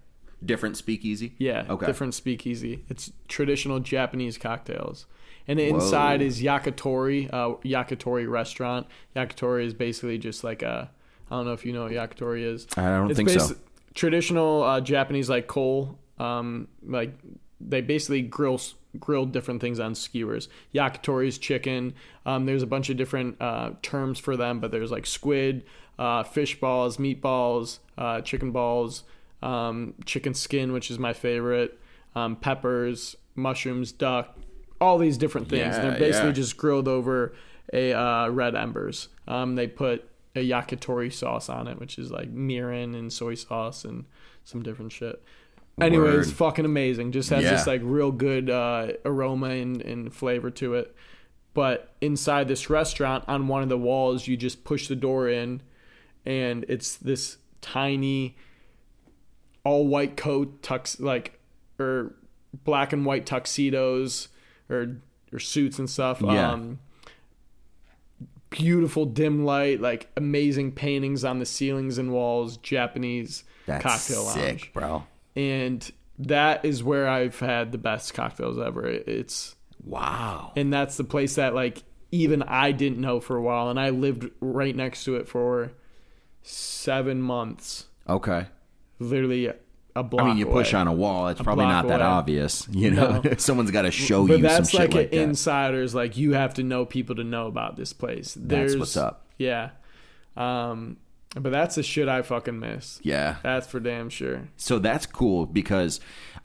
Different 0.46 0.78
speakeasy 0.78 1.34
Yeah, 1.38 1.66
Okay. 1.70 1.86
different 1.86 2.14
speakeasy. 2.14 2.84
It's 2.90 3.12
traditional 3.28 3.80
Japanese 3.80 4.38
cocktails. 4.38 5.06
And 5.48 5.60
inside 5.60 6.22
Whoa. 6.22 6.28
is 6.28 6.42
Yakitori, 6.42 7.30
uh, 7.34 7.56
Yakitori 7.66 8.30
restaurant. 8.30 8.88
Yakitori 9.16 9.66
is 9.66 9.74
basically 9.74 10.18
just 10.18 10.44
like 10.44 10.62
a, 10.62 10.92
I 11.30 11.36
don't 11.36 11.46
know 11.46 11.54
if 11.54 11.66
you 11.66 11.74
know 11.74 11.84
what 11.84 11.92
Yakitori 11.92 12.44
is. 12.44 12.68
i 12.78 12.84
don't 12.84 13.10
It's 13.12 13.18
think 13.18 13.30
so 13.32 13.56
Traditional 13.96 14.64
uh, 14.64 14.80
Japanese 14.82 15.30
like 15.30 15.48
coal, 15.48 15.98
um, 16.20 16.68
like 16.86 17.12
they 17.60 17.82
basically 17.82 18.22
grill 18.22 18.54
s- 18.54 18.76
grill 19.00 19.26
different 19.26 19.60
things 19.62 19.80
on 19.80 19.96
skewers. 19.96 20.48
Yakitori 20.74 21.28
is 21.28 21.38
chicken. 21.40 21.94
Um, 22.26 22.46
there's 22.46 22.64
a 22.64 22.68
bunch 22.68 22.90
of 22.90 22.98
different 22.98 23.36
uh, 23.42 23.72
terms 23.82 24.20
for 24.20 24.38
them, 24.38 24.60
but 24.60 24.72
there's 24.72 24.92
like 24.92 25.06
squid, 25.08 25.66
uh, 25.98 26.24
fish 26.24 26.60
balls, 26.60 26.98
meatballs, 26.98 27.80
uh, 27.98 28.22
chicken 28.22 28.52
balls, 28.52 29.04
um, 29.42 29.94
chicken 30.06 30.34
skin, 30.34 30.72
which 30.74 30.92
is 30.92 31.00
my 31.00 31.14
favorite, 31.14 31.80
um, 32.16 32.36
peppers, 32.36 33.16
mushrooms, 33.36 33.92
duck, 33.92 34.38
all 34.82 34.98
these 34.98 35.18
different 35.18 35.50
things. 35.50 35.76
Yeah, 35.76 35.82
They're 35.82 36.00
basically 36.00 36.30
yeah. 36.30 36.34
just 36.36 36.58
grilled 36.58 36.88
over 36.88 37.34
a 37.74 37.94
uh, 37.94 38.30
red 38.30 38.56
embers. 38.56 39.10
Um, 39.28 39.56
they 39.56 39.68
put 39.68 40.10
a 40.36 40.48
yakitori 40.48 41.12
sauce 41.12 41.50
on 41.50 41.68
it, 41.68 41.80
which 41.80 41.98
is 41.98 42.12
like 42.12 42.34
mirin 42.34 42.98
and 42.98 43.12
soy 43.12 43.36
sauce 43.36 43.86
and 43.86 44.06
some 44.44 44.64
different 44.64 44.92
shit. 44.92 45.22
Anyways, 45.80 46.28
Word. 46.28 46.28
fucking 46.28 46.66
amazing. 46.66 47.12
Just 47.12 47.30
has 47.30 47.44
this 47.44 47.66
like 47.66 47.82
real 47.84 48.12
good 48.12 48.50
uh, 48.50 48.94
aroma 49.06 49.50
and, 49.50 49.82
and 49.82 50.14
flavor 50.14 50.50
to 50.52 50.76
it. 50.76 50.96
But 51.54 51.94
inside 52.02 52.48
this 52.48 52.70
restaurant, 52.70 53.24
on 53.28 53.48
one 53.48 53.64
of 53.64 53.70
the 53.70 53.78
walls, 53.78 54.28
you 54.28 54.38
just 54.38 54.64
push 54.64 54.88
the 54.88 54.96
door 54.96 55.30
in, 55.30 55.62
and 56.26 56.66
it's 56.68 56.96
this 56.96 57.38
tiny, 57.62 58.38
all 59.64 59.88
white 59.88 60.18
coat 60.18 60.62
tux 60.62 61.00
like 61.00 61.40
or 61.80 62.16
black 62.64 62.94
and 62.94 63.06
white 63.06 63.26
tuxedos 63.26 64.30
or 64.70 64.98
or 65.32 65.40
suits 65.40 65.80
and 65.80 65.90
stuff. 65.90 66.22
Yeah. 66.22 66.52
Um, 66.52 66.80
beautiful 68.50 69.06
dim 69.06 69.46
light, 69.46 69.80
like 69.80 70.10
amazing 70.18 70.72
paintings 70.72 71.24
on 71.24 71.40
the 71.40 71.46
ceilings 71.46 71.98
and 71.98 72.12
walls, 72.12 72.58
Japanese 72.58 73.44
that's 73.66 73.84
cocktail 73.84 74.24
sick 74.26 74.44
lounge. 74.44 74.74
bro 74.74 75.04
And 75.36 75.92
that 76.18 76.66
is 76.66 76.84
where 76.84 77.08
I've 77.08 77.40
had 77.40 77.72
the 77.72 77.78
best 77.78 78.14
cocktails 78.14 78.58
ever. 78.58 78.86
It's 78.86 79.56
wow 79.84 80.52
and 80.58 80.74
that's 80.74 80.98
the 80.98 81.04
place 81.04 81.36
that 81.36 81.54
like 81.54 81.84
even 82.12 82.42
I 82.44 82.72
didn't 82.72 83.00
know 83.00 83.20
for 83.20 83.38
a 83.38 83.42
while 83.42 83.70
and 83.70 83.80
I 83.80 83.92
lived 83.92 84.30
right 84.42 84.76
next 84.76 85.04
to 85.06 85.16
it 85.16 85.28
for 85.28 85.72
7 86.42 87.22
months. 87.22 87.86
okay 88.08 88.48
Literally 89.00 89.52
a 89.96 90.04
block 90.04 90.24
I 90.24 90.28
mean, 90.30 90.38
you 90.38 90.46
push 90.46 90.74
on 90.74 90.88
a 90.88 90.94
wall. 90.94 91.28
It's 91.30 91.42
probably 91.42 91.66
not 91.66 91.88
that 91.88 92.00
away. 92.00 92.10
obvious, 92.10 92.68
you 92.72 92.92
know. 92.92 93.22
No. 93.24 93.34
Someone's 93.38 93.72
got 93.72 93.82
to 93.84 93.92
show 93.92 94.28
but 94.28 94.38
you 94.38 94.44
that's 94.44 94.72
some 94.72 94.80
like 94.80 94.92
shit 94.92 94.98
like 94.98 95.12
an 95.14 95.18
that. 95.18 95.24
insider's 95.24 95.96
like 95.96 96.16
you 96.18 96.34
have 96.34 96.54
to 96.56 96.64
know 96.64 96.86
people 96.86 97.16
to 97.16 97.24
know 97.24 97.48
about 97.48 97.76
this 97.76 97.92
place 97.94 98.36
there's 98.40 98.78
what's 98.78 98.96
up. 98.96 99.26
yeah 99.38 99.72
um 100.38 100.98
but 101.36 101.52
that's 101.52 101.76
the 101.76 101.84
shit 101.84 102.08
i 102.08 102.22
fucking 102.22 102.60
miss 102.60 103.00
yeah, 103.04 103.38
that's 103.44 103.68
for 103.68 103.80
damn 103.80 104.10
sure 104.10 104.48
So 104.58 104.80
that's 104.80 105.06
cool 105.06 105.46
because 105.46 106.00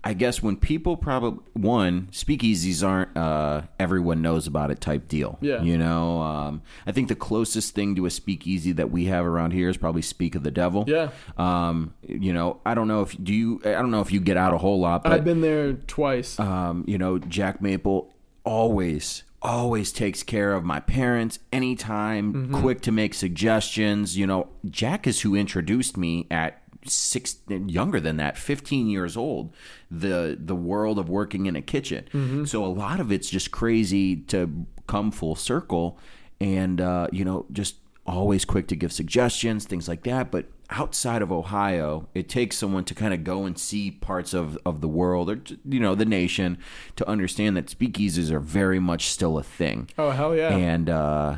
I 0.06 0.12
guess 0.12 0.42
when 0.42 0.56
people 0.58 0.98
probably 0.98 1.42
one 1.54 2.08
speakeasies 2.12 2.86
aren't 2.86 3.16
uh, 3.16 3.62
everyone 3.78 4.20
knows 4.20 4.46
about 4.46 4.70
it 4.70 4.78
type 4.82 5.08
deal. 5.08 5.38
Yeah. 5.40 5.62
you 5.62 5.78
know, 5.78 6.20
um, 6.20 6.60
I 6.86 6.92
think 6.92 7.08
the 7.08 7.14
closest 7.14 7.74
thing 7.74 7.96
to 7.96 8.04
a 8.04 8.10
speakeasy 8.10 8.72
that 8.72 8.90
we 8.90 9.06
have 9.06 9.24
around 9.24 9.52
here 9.52 9.70
is 9.70 9.78
probably 9.78 10.02
Speak 10.02 10.34
of 10.34 10.42
the 10.42 10.50
Devil. 10.50 10.84
yeah 10.86 11.08
Um, 11.38 11.94
you 12.06 12.34
know, 12.34 12.60
I 12.66 12.74
don't 12.74 12.86
know 12.86 13.00
if 13.00 13.16
do 13.22 13.32
you. 13.32 13.60
I 13.64 13.72
don't 13.72 13.90
know 13.90 14.02
if 14.02 14.12
you 14.12 14.20
get 14.20 14.36
out 14.36 14.52
a 14.52 14.58
whole 14.58 14.78
lot, 14.78 15.02
but 15.02 15.12
i've 15.12 15.24
been 15.24 15.40
there 15.40 15.72
twice 15.72 16.38
um, 16.38 16.84
you 16.86 16.98
know, 16.98 17.18
Jack 17.18 17.62
Maple 17.62 18.12
always 18.44 19.22
always 19.44 19.92
takes 19.92 20.22
care 20.22 20.54
of 20.54 20.64
my 20.64 20.80
parents 20.80 21.38
anytime, 21.52 22.50
quick 22.60 22.80
to 22.82 22.90
make 22.92 23.14
suggestions. 23.14 24.16
You 24.16 24.26
know, 24.26 24.48
Jack 24.68 25.06
is 25.06 25.20
who 25.20 25.34
introduced 25.36 25.96
me 25.96 26.26
at 26.30 26.62
six 26.86 27.36
younger 27.48 27.98
than 27.98 28.18
that 28.18 28.36
15 28.36 28.88
years 28.88 29.16
old 29.16 29.54
the 29.90 30.36
the 30.38 30.54
world 30.54 30.98
of 30.98 31.08
working 31.08 31.46
in 31.46 31.56
a 31.56 31.62
kitchen. 31.62 32.46
So 32.46 32.64
a 32.64 32.66
lot 32.68 33.00
of 33.00 33.10
it's 33.12 33.30
just 33.30 33.50
crazy 33.50 34.16
to 34.16 34.66
come 34.86 35.10
full 35.10 35.34
circle 35.34 35.98
and 36.40 36.80
uh, 36.80 37.08
you 37.12 37.24
know 37.24 37.46
just 37.52 37.76
always 38.06 38.44
quick 38.44 38.66
to 38.68 38.76
give 38.76 38.92
suggestions 38.92 39.64
things 39.66 39.88
like 39.88 40.02
that. 40.04 40.30
But 40.30 40.46
outside 40.70 41.20
of 41.22 41.30
ohio 41.30 42.08
it 42.14 42.28
takes 42.28 42.56
someone 42.56 42.84
to 42.84 42.94
kind 42.94 43.12
of 43.12 43.22
go 43.22 43.44
and 43.44 43.58
see 43.58 43.90
parts 43.90 44.32
of, 44.32 44.58
of 44.64 44.80
the 44.80 44.88
world 44.88 45.30
or 45.30 45.40
you 45.64 45.78
know 45.78 45.94
the 45.94 46.04
nation 46.04 46.58
to 46.96 47.08
understand 47.08 47.56
that 47.56 47.66
speakeasies 47.66 48.30
are 48.30 48.40
very 48.40 48.78
much 48.78 49.06
still 49.06 49.38
a 49.38 49.42
thing. 49.42 49.88
Oh 49.98 50.10
hell 50.10 50.34
yeah. 50.34 50.56
And 50.56 50.88
uh, 50.88 51.36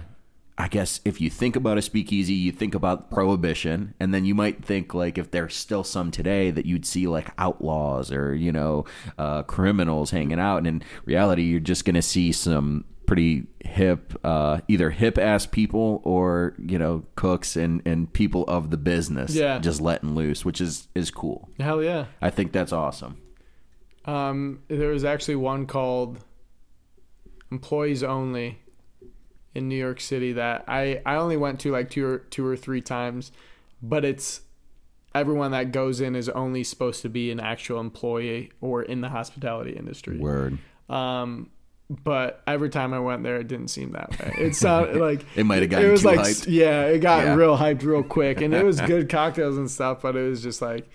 I 0.58 0.68
guess 0.68 1.00
if 1.04 1.20
you 1.20 1.28
think 1.28 1.54
about 1.54 1.76
a 1.76 1.82
speakeasy, 1.82 2.32
you 2.32 2.50
think 2.50 2.74
about 2.74 3.10
prohibition, 3.10 3.94
and 4.00 4.14
then 4.14 4.24
you 4.24 4.34
might 4.34 4.64
think 4.64 4.94
like 4.94 5.18
if 5.18 5.30
there's 5.30 5.54
still 5.54 5.84
some 5.84 6.10
today 6.10 6.50
that 6.50 6.64
you'd 6.64 6.86
see 6.86 7.06
like 7.06 7.28
outlaws 7.36 8.10
or 8.10 8.34
you 8.34 8.52
know 8.52 8.86
uh, 9.18 9.42
criminals 9.42 10.10
hanging 10.10 10.40
out, 10.40 10.58
and 10.58 10.66
in 10.66 10.82
reality, 11.04 11.42
you're 11.42 11.60
just 11.60 11.84
gonna 11.84 12.02
see 12.02 12.32
some 12.32 12.84
pretty 13.06 13.46
hip, 13.64 14.12
uh, 14.24 14.60
either 14.68 14.90
hip 14.90 15.16
ass 15.18 15.46
people 15.46 16.00
or 16.04 16.54
you 16.58 16.78
know 16.78 17.04
cooks 17.14 17.56
and 17.56 17.80
and 17.86 18.12
people 18.12 18.44
of 18.48 18.70
the 18.70 18.76
business, 18.76 19.34
Yeah. 19.34 19.58
just 19.58 19.80
letting 19.80 20.14
loose, 20.14 20.44
which 20.44 20.60
is 20.60 20.88
is 20.94 21.10
cool. 21.10 21.48
hell 21.60 21.82
yeah 21.82 22.06
I 22.20 22.30
think 22.30 22.52
that's 22.52 22.72
awesome. 22.72 23.18
um 24.04 24.60
there 24.68 24.90
was 24.90 25.04
actually 25.04 25.36
one 25.36 25.66
called 25.66 26.18
employees 27.50 28.02
only 28.02 28.58
in 29.54 29.68
new 29.68 29.76
york 29.76 30.00
city 30.00 30.32
that 30.32 30.64
i 30.68 31.00
i 31.06 31.14
only 31.16 31.36
went 31.36 31.60
to 31.60 31.70
like 31.72 31.88
two 31.90 32.04
or 32.04 32.18
two 32.18 32.44
or 32.46 32.56
three 32.56 32.80
times 32.80 33.30
but 33.82 34.04
it's 34.04 34.42
everyone 35.14 35.52
that 35.52 35.72
goes 35.72 36.00
in 36.00 36.14
is 36.16 36.28
only 36.30 36.62
supposed 36.64 37.02
to 37.02 37.08
be 37.08 37.30
an 37.30 37.40
actual 37.40 37.80
employee 37.80 38.50
or 38.60 38.82
in 38.82 39.00
the 39.00 39.08
hospitality 39.08 39.72
industry 39.72 40.18
Word. 40.18 40.58
Um, 40.88 41.50
but 41.88 42.42
every 42.46 42.68
time 42.68 42.92
I 42.92 42.98
went 42.98 43.22
there, 43.22 43.36
it 43.36 43.46
didn't 43.48 43.68
seem 43.68 43.92
that 43.92 44.10
way. 44.18 44.34
It 44.38 44.54
sounded 44.56 44.96
like 44.96 45.24
It 45.36 45.44
might 45.44 45.62
have 45.62 45.70
gotten 45.70 45.88
It 45.88 45.92
was 45.92 46.00
too 46.02 46.06
like 46.08 46.18
hyped. 46.20 46.46
yeah, 46.48 46.82
it 46.86 46.98
got 46.98 47.24
Yeah. 47.24 47.34
real 47.34 47.56
hyped 47.56 47.82
real 47.84 48.02
quick, 48.02 48.40
and 48.40 48.52
it 48.54 48.64
was 48.64 48.80
good 48.92 49.08
cocktails 49.08 49.56
and 49.56 49.70
stuff. 49.70 50.02
But 50.02 50.16
it 50.16 50.28
was 50.28 50.42
just 50.42 50.60
like 50.62 50.88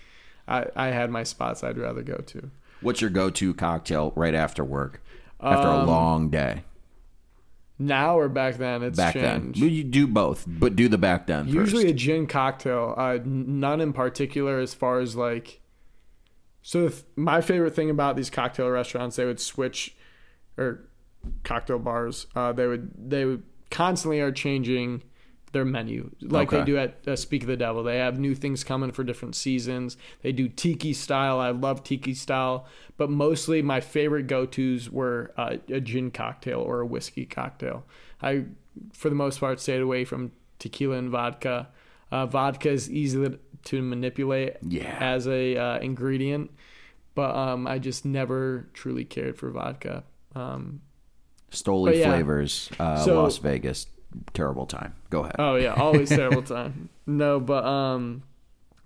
I 0.47 0.65
I 0.76 0.88
had 0.88 1.09
my 1.09 1.23
spots 1.23 1.63
I'd 1.63 1.77
rather 1.77 2.01
go 2.01 2.18
to. 2.18 2.49
What's 2.81 2.99
your 2.99 3.09
go-to 3.11 3.53
cocktail 3.53 4.11
right 4.15 4.34
after 4.35 4.63
work? 4.63 5.01
After 5.39 5.68
a 5.68 5.72
Um, 5.81 5.88
long 5.88 6.30
day. 6.30 6.63
Now 7.80 8.18
or 8.19 8.27
back 8.30 8.57
then, 8.57 8.84
it's 8.84 8.97
back 8.97 9.13
changed. 9.13 9.61
then. 9.61 9.69
You 9.69 9.84
do 9.84 10.05
both, 10.07 10.45
but 10.47 10.76
do 10.76 10.88
the 10.88 10.97
back 10.99 11.26
then 11.26 11.47
Usually 11.47 11.89
a 11.89 11.93
gin 11.93 12.27
cocktail, 12.27 12.93
uh, 12.97 13.18
none 13.23 13.81
in 13.81 13.91
particular 13.93 14.59
as 14.59 14.73
far 14.76 14.99
as 14.99 15.15
like 15.15 15.61
So 16.61 16.89
th- 16.89 17.03
my 17.15 17.41
favorite 17.41 17.73
thing 17.76 17.89
about 17.89 18.15
these 18.15 18.30
cocktail 18.30 18.69
restaurants, 18.69 19.15
they 19.15 19.26
would 19.26 19.39
switch, 19.39 19.95
or 20.61 20.89
cocktail 21.43 21.79
bars, 21.79 22.27
uh, 22.35 22.51
they 22.51 22.67
would 22.67 22.91
they 23.09 23.25
would 23.25 23.43
constantly 23.69 24.19
are 24.19 24.31
changing 24.31 25.03
their 25.53 25.65
menu 25.65 26.09
like 26.21 26.49
they 26.49 26.63
do 26.63 26.77
at 26.77 27.05
uh, 27.05 27.15
Speak 27.15 27.41
of 27.43 27.47
the 27.47 27.57
Devil. 27.57 27.83
They 27.83 27.97
have 27.97 28.17
new 28.19 28.35
things 28.35 28.63
coming 28.63 28.91
for 28.91 29.03
different 29.03 29.35
seasons. 29.35 29.97
They 30.21 30.31
do 30.31 30.47
tiki 30.47 30.93
style. 30.93 31.39
I 31.39 31.49
love 31.51 31.83
tiki 31.83 32.13
style, 32.13 32.65
but 32.97 33.09
mostly 33.09 33.61
my 33.61 33.81
favorite 33.81 34.27
go 34.27 34.45
tos 34.45 34.89
were 34.89 35.33
uh, 35.38 35.57
a 35.69 35.81
gin 35.81 36.09
cocktail 36.11 36.59
or 36.61 36.79
a 36.79 36.85
whiskey 36.85 37.25
cocktail. 37.25 37.83
I, 38.21 38.45
for 38.93 39.09
the 39.09 39.15
most 39.15 39.39
part, 39.41 39.59
stayed 39.59 39.81
away 39.81 40.05
from 40.05 40.31
tequila 40.59 40.95
and 40.97 41.09
vodka. 41.09 41.67
Uh, 42.11 42.25
vodka 42.27 42.69
is 42.69 42.89
easy 42.89 43.38
to 43.65 43.81
manipulate 43.81 44.55
Yeah. 44.65 44.97
as 45.01 45.27
a 45.27 45.57
uh, 45.57 45.79
ingredient, 45.79 46.51
but 47.13 47.35
um, 47.35 47.67
I 47.67 47.77
just 47.79 48.05
never 48.05 48.69
truly 48.73 49.03
cared 49.03 49.38
for 49.38 49.49
vodka. 49.51 50.03
Um, 50.36 50.82
Stoli 51.52 51.99
yeah. 51.99 52.06
flavors, 52.10 52.70
uh, 52.80 52.98
So- 52.98 53.22
Las 53.24 53.38
Vegas. 53.38 53.88
Terrible 54.34 54.66
time. 54.66 54.94
Go 55.10 55.22
ahead. 55.22 55.38
Oh 55.40 55.56
yeah, 55.56 55.74
always 55.74 56.10
terrible 56.20 56.44
time. 56.44 56.90
No, 57.08 57.40
but 57.40 57.64
um, 57.64 58.24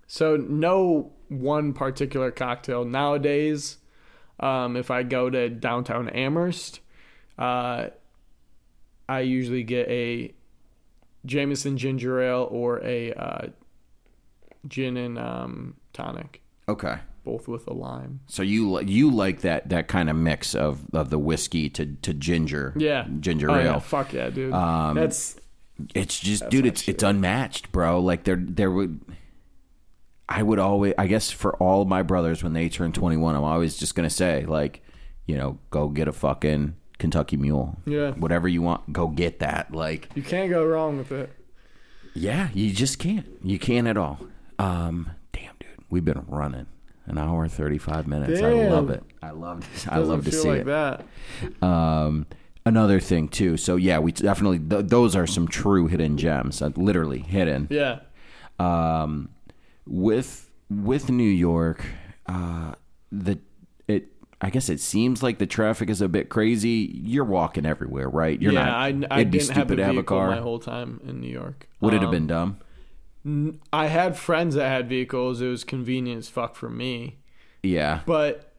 so 0.06 0.36
no 0.36 1.10
one 1.28 1.72
particular 1.72 2.30
cocktail 2.30 2.84
nowadays. 2.84 3.78
Um, 4.38 4.76
if 4.76 4.88
I 4.90 5.02
go 5.02 5.28
to 5.28 5.48
downtown 5.48 6.08
Amherst, 6.10 6.78
uh, 7.38 7.88
I 9.08 9.20
usually 9.20 9.64
get 9.64 9.88
a 9.88 10.32
Jameson 11.24 11.76
ginger 11.76 12.20
ale 12.20 12.46
or 12.48 12.80
a 12.84 13.12
uh, 13.12 13.46
gin 14.68 14.96
and 14.96 15.18
um, 15.18 15.74
tonic, 15.92 16.40
Okay. 16.68 16.98
Both 17.26 17.46
with 17.48 17.66
a 17.66 17.74
lime. 17.74 18.20
So 18.26 18.42
you 18.42 18.80
you 18.80 19.10
like 19.10 19.42
that 19.42 19.68
that 19.68 19.88
kind 19.88 20.08
of 20.08 20.16
mix 20.16 20.54
of, 20.54 20.80
of 20.94 21.10
the 21.10 21.18
whiskey 21.18 21.68
to, 21.70 21.84
to 22.00 22.14
ginger, 22.14 22.72
Yeah, 22.76 23.06
ginger 23.20 23.50
Oh, 23.50 23.54
ale. 23.56 23.64
yeah, 23.64 23.78
fuck 23.80 24.14
yeah, 24.14 24.30
dude. 24.30 24.54
Um, 24.54 24.94
That's 24.96 25.36
It's 25.94 26.18
just, 26.18 26.48
dude, 26.48 26.64
my 26.64 26.68
it's 26.68 26.88
it's 26.88 27.02
unmatched, 27.02 27.70
bro. 27.72 28.00
Like 28.00 28.24
there 28.24 28.36
there 28.40 28.70
would, 28.70 29.00
I 30.28 30.42
would 30.42 30.58
always, 30.58 30.94
I 30.98 31.06
guess, 31.06 31.30
for 31.30 31.54
all 31.56 31.84
my 31.84 32.02
brothers 32.02 32.42
when 32.42 32.52
they 32.54 32.68
turn 32.68 32.92
twenty 32.92 33.16
one, 33.16 33.34
I'm 33.36 33.44
always 33.44 33.76
just 33.76 33.94
gonna 33.94 34.08
say 34.10 34.44
like, 34.46 34.82
you 35.26 35.36
know, 35.36 35.58
go 35.70 35.88
get 35.88 36.08
a 36.08 36.12
fucking 36.12 36.74
Kentucky 36.98 37.36
Mule, 37.36 37.76
Yeah. 37.84 38.12
whatever 38.12 38.48
you 38.48 38.62
want, 38.62 38.92
go 38.92 39.08
get 39.08 39.40
that. 39.40 39.72
Like, 39.72 40.08
you 40.14 40.22
can't 40.22 40.48
go 40.50 40.64
wrong 40.64 40.96
with 40.98 41.12
it. 41.12 41.30
yeah, 42.14 42.48
you 42.54 42.72
just 42.72 42.98
can't, 42.98 43.26
you 43.44 43.58
can't 43.58 43.86
at 43.86 43.96
all. 43.98 44.18
Um, 44.58 45.10
damn, 45.32 45.52
dude, 45.60 45.68
we've 45.90 46.04
been 46.06 46.24
running 46.26 46.66
an 47.06 47.18
hour 47.18 47.48
thirty 47.48 47.78
five 47.78 48.06
minutes. 48.06 48.40
I 48.40 48.52
love 48.52 48.90
it. 48.90 49.02
I 49.22 49.30
love 49.30 49.64
I 49.88 49.98
love 49.98 50.24
to 50.24 50.32
see 50.32 50.48
like 50.48 50.60
it. 50.60 50.66
that. 50.66 51.04
Um, 51.62 52.26
another 52.64 53.00
thing 53.00 53.28
too. 53.28 53.56
So 53.56 53.76
yeah, 53.76 53.98
we 53.98 54.12
definitely 54.12 54.58
th- 54.58 54.86
those 54.86 55.14
are 55.16 55.26
some 55.26 55.48
true 55.48 55.86
hidden 55.86 56.16
gems, 56.16 56.60
uh, 56.62 56.70
literally 56.76 57.20
hidden. 57.20 57.68
Yeah. 57.70 58.00
Um, 58.58 59.30
with 59.86 60.50
with 60.70 61.10
New 61.10 61.22
York, 61.30 61.84
uh, 62.26 62.74
the 63.12 63.38
it 63.86 64.08
I 64.40 64.50
guess 64.50 64.68
it 64.68 64.80
seems 64.80 65.22
like 65.22 65.38
the 65.38 65.46
traffic 65.46 65.90
is 65.90 66.00
a 66.02 66.08
bit 66.08 66.28
crazy. 66.28 66.90
You're 67.04 67.24
walking 67.24 67.64
everywhere, 67.66 68.08
right? 68.08 68.40
You're 68.40 68.52
yeah, 68.52 68.64
not. 68.64 68.74
I, 68.74 68.86
I 69.10 69.20
it'd 69.20 69.30
be 69.30 69.38
didn't 69.38 69.54
have 69.56 69.66
a 69.66 69.68
stupid 69.68 69.76
to 69.76 69.84
have 69.84 69.96
a 69.96 70.02
car. 70.02 70.30
my 70.30 70.38
whole 70.38 70.58
time 70.58 71.00
in 71.06 71.20
New 71.20 71.30
York. 71.30 71.68
Would 71.80 71.94
it 71.94 71.98
have 72.00 72.08
Um, 72.08 72.10
been 72.14 72.26
dumb? 72.26 72.58
I 73.72 73.86
had 73.86 74.16
friends 74.16 74.54
that 74.54 74.68
had 74.68 74.88
vehicles. 74.88 75.40
It 75.40 75.48
was 75.48 75.64
convenient 75.64 76.18
as 76.18 76.28
fuck 76.28 76.54
for 76.54 76.68
me, 76.68 77.18
Yeah. 77.62 78.00
but 78.06 78.52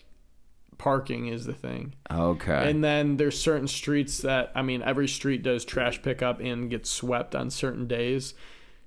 parking 0.77 1.27
is 1.27 1.45
the 1.45 1.53
thing. 1.53 1.94
Okay. 2.11 2.69
And 2.69 2.84
then 2.84 3.18
there's 3.18 3.39
certain 3.39 3.68
streets 3.68 4.19
that 4.19 4.52
I 4.56 4.61
mean, 4.61 4.81
every 4.81 5.07
street 5.07 5.44
does 5.44 5.64
trash 5.65 6.02
pickup 6.02 6.39
and 6.39 6.69
gets 6.69 6.89
swept 6.89 7.35
on 7.35 7.49
certain 7.49 7.88
days. 7.88 8.34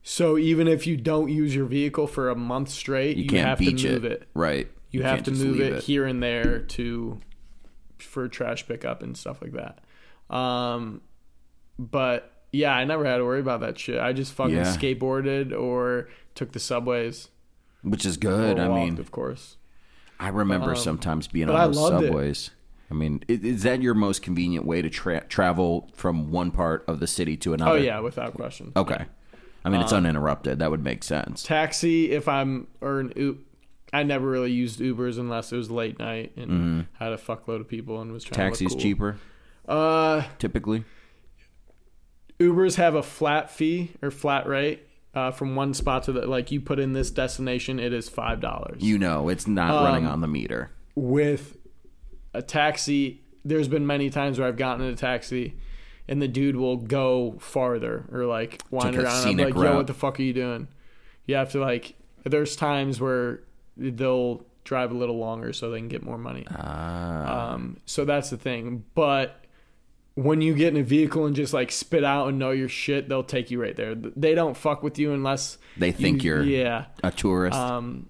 So 0.03 0.39
even 0.39 0.67
if 0.69 0.87
you 0.87 0.97
don't 0.97 1.29
use 1.29 1.55
your 1.55 1.67
vehicle 1.67 2.07
for 2.07 2.31
a 2.31 2.35
month 2.37 2.71
straight, 2.71 3.17
you 3.17 3.25
you, 3.31 3.39
have 3.39 3.59
to 3.59 3.71
move 3.71 4.05
it. 4.05 4.13
it. 4.13 4.29
right? 4.35 4.69
You, 4.91 5.03
have 5.03 5.23
to 5.25 5.31
move 5.31 5.57
leave 5.59 5.73
it, 5.73 5.83
here 5.85 6.05
and 6.07 6.23
there 6.23 6.61
to 6.61 7.21
for 7.99 8.27
trash 8.29 8.67
pickup 8.67 9.03
and 9.03 9.17
stuff 9.17 9.41
like 9.43 9.53
that. 9.53 10.35
Um, 10.35 11.03
but 11.79 12.40
yeah, 12.53 12.73
I 12.75 12.85
never 12.85 13.05
had 13.05 13.19
to 13.19 13.25
worry 13.25 13.41
about 13.41 13.61
that 13.61 13.79
shit. 13.79 13.99
I 14.01 14.13
just 14.13 14.33
fucking 14.33 14.55
Yeah. 14.57 14.63
skateboarded 14.77 15.53
or 15.59 16.09
took 16.35 16.53
the 16.53 16.61
subways. 16.61 17.29
which 17.83 18.05
is 18.05 18.17
good. 18.19 18.59
I 18.59 18.69
mean, 18.69 18.99
of 18.99 19.11
course. 19.11 19.57
I 20.19 20.29
remember 20.29 20.71
Um, 20.71 20.77
sometimes 20.77 21.29
being 21.29 21.49
on 21.49 21.55
those 21.73 21.77
loved 21.79 22.05
it. 22.05 22.09
subways. 22.09 22.51
I 22.91 22.95
mean, 22.95 23.23
is 23.29 23.63
that 23.63 23.81
your 23.81 23.95
most 23.95 24.21
convenient 24.21 24.67
way 24.67 24.83
to 24.83 24.91
tra- 24.91 25.25
travel 25.29 25.89
from 25.95 26.31
one 26.31 26.51
part 26.51 26.85
of 26.87 27.01
the 27.01 27.07
city 27.07 27.37
to 27.39 27.55
another? 27.55 27.71
Oh 27.71 27.75
yeah, 27.77 28.01
without 28.01 28.35
question. 28.35 28.73
Okay. 28.77 29.07
I 29.65 29.69
mean, 29.71 29.79
Um, 29.79 29.85
it's 29.85 29.93
uninterrupted. 29.95 30.59
That 30.59 30.71
would 30.71 30.85
make 30.85 31.03
sense. 31.05 31.43
Taxi, 31.43 32.11
if 32.11 32.29
I'm 32.29 32.67
or 32.83 33.01
an 33.01 33.13
U- 33.17 33.39
I 33.95 34.03
never 34.03 34.29
really 34.29 34.53
used 34.53 34.79
Ubers 34.81 35.19
unless 35.19 35.51
it 35.53 35.57
was 35.57 35.71
late 35.71 35.99
night 35.99 36.33
and 36.37 36.87
had 36.99 37.13
a 37.13 37.17
fuckload 37.17 37.61
of 37.61 37.69
people 37.69 38.01
and 38.03 38.13
was 38.13 38.25
trying 38.25 38.35
Mm-hmm. 38.41 38.49
Taxi's 38.51 38.69
to 38.73 38.75
cool. 38.75 38.83
cheaper, 38.83 39.17
Uh, 39.67 40.25
typically. 40.39 40.85
Ubers 42.41 42.77
have 42.77 42.95
a 42.95 43.03
flat 43.03 43.51
fee 43.51 43.93
or 44.03 44.11
flat 44.11 44.47
rate 44.47 44.87
uh, 45.15 45.31
from 45.31 45.55
one 45.57 45.75
spot 45.75 46.05
to 46.05 46.13
the 46.13 46.27
like 46.27 46.51
you 46.51 46.61
put 46.61 46.79
in 46.79 46.93
this 46.95 47.11
destination, 47.11 47.79
it 47.79 47.93
is 47.93 48.09
five 48.09 48.41
dollars. 48.41 48.83
You 48.83 48.99
know, 48.99 49.29
it's 49.29 49.47
not 49.47 49.71
Um, 49.71 49.85
running 49.85 50.07
on 50.07 50.21
the 50.21 50.29
meter. 50.29 50.71
with 50.97 51.57
a 52.33 52.41
taxi, 52.43 53.21
there's 53.45 53.69
been 53.69 53.87
many 53.87 54.09
times 54.09 54.39
where 54.39 54.47
I've 54.49 54.57
gotten 54.57 54.85
in 54.87 54.93
a 54.93 54.97
taxi 54.97 55.55
and 56.09 56.21
the 56.23 56.29
dude 56.29 56.57
will 56.57 56.77
go 56.77 57.37
farther 57.41 58.05
or 58.13 58.25
like 58.25 58.63
wind 58.71 58.97
around. 58.97 59.27
I'm 59.29 59.37
like, 59.37 59.55
yo, 59.55 59.77
what 59.77 59.87
the 59.87 59.95
fuck 59.95 60.19
are 60.19 60.23
you 60.23 60.33
doing? 60.33 60.69
You 61.27 61.35
have 61.37 61.51
to 61.53 61.59
like. 61.61 61.95
There's 62.25 62.55
times 62.57 63.01
where 63.01 63.41
they'll 63.77 64.45
drive 64.65 64.91
a 64.93 64.95
little 64.95 65.19
longer 65.19 65.53
so 65.53 65.71
they 65.71 65.79
can 65.79 65.89
get 65.89 66.03
more 66.05 66.19
money. 66.19 66.47
Ah, 66.51 67.53
Um, 67.55 67.79
so 67.87 68.05
that's 68.05 68.31
the 68.31 68.37
thing. 68.37 68.85
But 68.95 69.43
when 70.23 70.41
you 70.41 70.55
get 70.55 70.75
in 70.75 70.81
a 70.81 70.85
vehicle 70.85 71.27
and 71.27 71.35
just 71.35 71.55
like 71.55 71.73
spit 71.73 72.05
out 72.05 72.29
and 72.29 72.39
know 72.39 72.51
your 72.51 72.69
shit, 72.69 73.09
they'll 73.09 73.25
take 73.25 73.51
you 73.51 73.61
right 73.61 73.75
there. 73.75 73.95
They 73.95 74.35
don't 74.35 74.57
fuck 74.57 74.83
with 74.83 74.99
you 74.99 75.13
unless 75.13 75.59
they 75.77 75.93
think 75.93 76.23
you, 76.23 76.35
you're 76.35 76.43
yeah. 76.43 76.85
a 77.03 77.11
tourist. 77.11 77.57
Um, 77.57 78.09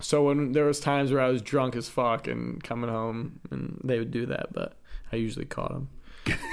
so 0.00 0.24
when 0.24 0.52
there 0.52 0.64
was 0.64 0.80
times 0.80 1.12
where 1.12 1.20
I 1.20 1.28
was 1.28 1.42
drunk 1.42 1.76
as 1.76 1.88
fuck 1.88 2.26
and 2.26 2.62
coming 2.62 2.90
home, 2.90 3.40
and 3.50 3.80
they 3.84 3.98
would 3.98 4.10
do 4.10 4.26
that, 4.26 4.52
but 4.52 4.76
I 5.12 5.16
usually 5.16 5.46
caught 5.46 5.72
them. 5.72 5.88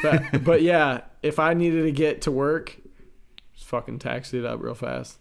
But 0.01 0.43
but 0.43 0.61
yeah, 0.61 1.01
if 1.21 1.39
I 1.39 1.53
needed 1.53 1.83
to 1.83 1.91
get 1.91 2.21
to 2.23 2.31
work, 2.31 2.77
just 3.53 3.67
fucking 3.67 3.99
taxi 3.99 4.39
it 4.39 4.45
up 4.45 4.61
real 4.61 4.75
fast. 4.75 5.19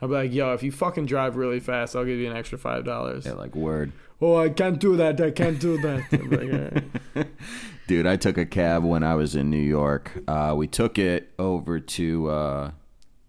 I'd 0.00 0.06
be 0.06 0.14
like, 0.14 0.32
yo, 0.32 0.54
if 0.54 0.62
you 0.62 0.72
fucking 0.72 1.06
drive 1.06 1.36
really 1.36 1.60
fast, 1.60 1.94
I'll 1.94 2.06
give 2.06 2.18
you 2.18 2.30
an 2.30 2.36
extra 2.36 2.56
five 2.56 2.84
dollars. 2.84 3.26
yeah, 3.26 3.32
like 3.32 3.54
word. 3.54 3.92
Oh, 4.22 4.36
I 4.36 4.50
can't 4.50 4.78
do 4.78 4.96
that. 4.96 5.20
I 5.20 5.30
can't 5.30 5.58
do 5.58 5.78
that. 5.78 6.04
I'm 6.12 6.30
like, 6.30 6.52
"All 6.52 7.22
right." 7.22 7.26
Dude, 7.90 8.06
I 8.06 8.14
took 8.14 8.38
a 8.38 8.46
cab 8.46 8.84
when 8.84 9.02
I 9.02 9.16
was 9.16 9.34
in 9.34 9.50
New 9.50 9.56
York. 9.56 10.22
Uh, 10.28 10.54
we 10.56 10.68
took 10.68 10.96
it 10.96 11.32
over 11.40 11.80
to. 11.80 12.30
Uh, 12.30 12.70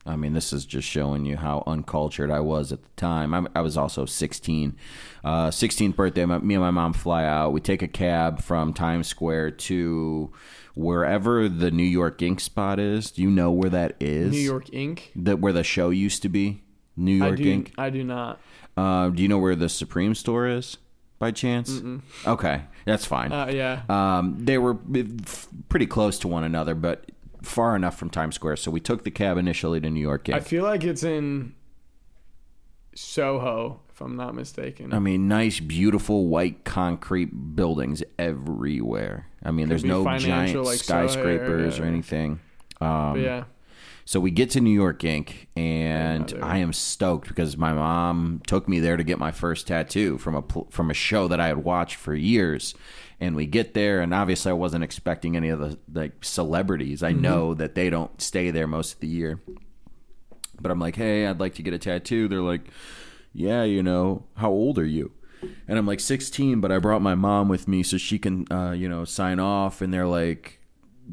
I 0.06 0.16
mean, 0.16 0.34
this 0.34 0.54
is 0.54 0.68
just 0.68 0.88
showing 0.88 1.26
you 1.26 1.36
how 1.38 1.64
uncultured 1.66 2.30
I 2.30 2.42
was 2.42 2.72
at 2.72 2.84
the 2.84 2.90
time. 2.96 3.34
I, 3.34 3.44
I 3.56 3.62
was 3.62 3.76
also 3.76 4.06
16. 4.06 4.78
Uh, 5.24 5.48
16th 5.48 5.96
birthday, 5.96 6.26
my, 6.26 6.38
me 6.38 6.54
and 6.54 6.62
my 6.62 6.70
mom 6.70 6.94
fly 6.94 7.26
out. 7.26 7.54
We 7.54 7.60
take 7.60 7.82
a 7.82 7.88
cab 7.88 8.40
from 8.40 8.72
Times 8.72 9.08
Square 9.08 9.52
to 9.52 10.32
wherever 10.76 11.50
the 11.50 11.72
New 11.72 11.82
York 11.82 12.22
Ink 12.22 12.40
spot 12.40 12.80
is. 12.80 13.10
Do 13.10 13.24
you 13.24 13.32
know 13.32 13.50
where 13.50 13.72
that 13.72 13.96
is? 14.00 14.32
New 14.32 14.38
York 14.38 14.72
Ink. 14.72 15.12
The, 15.16 15.38
where 15.38 15.54
the 15.54 15.64
show 15.64 15.90
used 15.90 16.22
to 16.22 16.30
be? 16.30 16.62
New 16.96 17.24
I 17.24 17.30
York 17.30 17.38
do. 17.38 17.52
Ink? 17.52 17.74
I 17.80 17.90
do 17.90 18.04
not. 18.04 18.40
Uh, 18.78 19.10
do 19.10 19.24
you 19.24 19.28
know 19.28 19.40
where 19.40 19.56
the 19.56 19.70
Supreme 19.70 20.14
store 20.14 20.46
is 20.46 20.78
by 21.22 21.32
chance? 21.32 21.82
Okay, 22.28 22.64
that's 22.84 23.06
fine. 23.06 23.32
Uh, 23.32 23.46
yeah. 23.46 23.84
Um, 23.88 24.36
they 24.40 24.58
were 24.58 24.74
pretty 25.70 25.86
close 25.86 26.18
to 26.20 26.28
one 26.28 26.44
another, 26.44 26.76
but 26.76 27.06
far 27.44 27.76
enough 27.76 27.98
from 27.98 28.10
Times 28.10 28.36
Square. 28.36 28.58
So 28.58 28.72
we 28.72 28.80
took 28.80 29.04
the 29.04 29.12
cab 29.12 29.38
initially 29.38 29.80
to 29.80 29.90
New 29.90 30.02
York. 30.02 30.30
I 30.30 30.40
feel 30.40 30.64
like 30.64 30.84
it's 30.84 31.04
in 31.04 31.54
Soho, 32.96 33.82
if 33.92 34.02
I'm 34.02 34.16
not 34.16 34.34
mistaken. 34.34 34.94
I 34.94 35.00
mean, 35.00 35.28
nice, 35.28 35.60
beautiful 35.60 36.26
white 36.26 36.66
concrete 36.66 37.56
buildings 37.56 38.04
everywhere. 38.18 39.28
I 39.44 39.52
mean, 39.52 39.70
there's 39.70 39.86
no 39.86 40.04
giant 40.18 40.66
like, 40.66 40.80
skyscrapers 40.80 41.80
area. 41.80 41.86
or 41.86 41.94
anything. 41.94 42.40
Um, 42.82 43.22
yeah. 43.22 43.44
So 44.06 44.20
we 44.20 44.32
get 44.32 44.50
to 44.52 44.62
New 44.62 44.74
York 44.74 45.04
Ink. 45.04 45.48
and. 45.56 46.34
I 46.42 46.58
am 46.58 46.74
stoked 46.74 47.28
because 47.28 47.58
my 47.58 47.74
mom 47.74 48.42
took 48.48 48.68
me 48.68 48.80
there 48.80 48.98
to 48.98 49.04
get 49.04 49.20
my 49.20 49.32
first 49.32 49.68
tattoo 49.68 50.18
from 50.18 50.36
a 50.36 50.44
from 50.70 50.90
a 50.90 50.94
show 50.94 51.28
that 51.28 51.40
I 51.40 51.48
had 51.48 51.64
watched 51.64 51.96
for 51.96 52.14
years. 52.14 52.74
And 53.20 53.36
we 53.36 53.46
get 53.46 53.76
there, 53.76 54.02
and 54.02 54.14
obviously 54.14 54.50
I 54.50 54.54
wasn't 54.54 54.84
expecting 54.84 55.38
any 55.38 55.50
of 55.50 55.60
the 55.60 55.78
like 55.94 56.24
celebrities. 56.26 57.04
I 57.04 57.12
know 57.12 57.54
that 57.54 57.76
they 57.76 57.90
don't 57.90 58.20
stay 58.20 58.50
there 58.50 58.68
most 58.68 58.96
of 58.96 59.00
the 59.00 59.08
year. 59.08 59.40
But 60.60 60.72
I'm 60.72 60.80
like, 60.80 60.96
hey, 60.96 61.28
I'd 61.28 61.40
like 61.40 61.56
to 61.56 61.64
get 61.64 61.74
a 61.74 61.80
tattoo. 61.80 62.28
They're 62.28 62.42
like, 62.42 62.68
yeah, 63.34 63.64
you 63.64 63.84
know, 63.84 64.26
how 64.36 64.50
old 64.50 64.78
are 64.80 64.86
you? 64.86 65.12
and 65.68 65.78
I'm 65.78 65.88
like 65.88 66.00
16, 66.00 66.62
but 66.62 66.72
I 66.72 66.78
brought 66.80 67.02
my 67.02 67.16
mom 67.16 67.48
with 67.48 67.68
me 67.68 67.84
so 67.84 67.98
she 67.98 68.20
can, 68.20 68.46
uh, 68.52 68.72
you 68.72 68.88
know, 68.88 69.06
sign 69.06 69.40
off. 69.40 69.82
And 69.82 69.94
they're 69.94 70.08
like, 70.08 70.60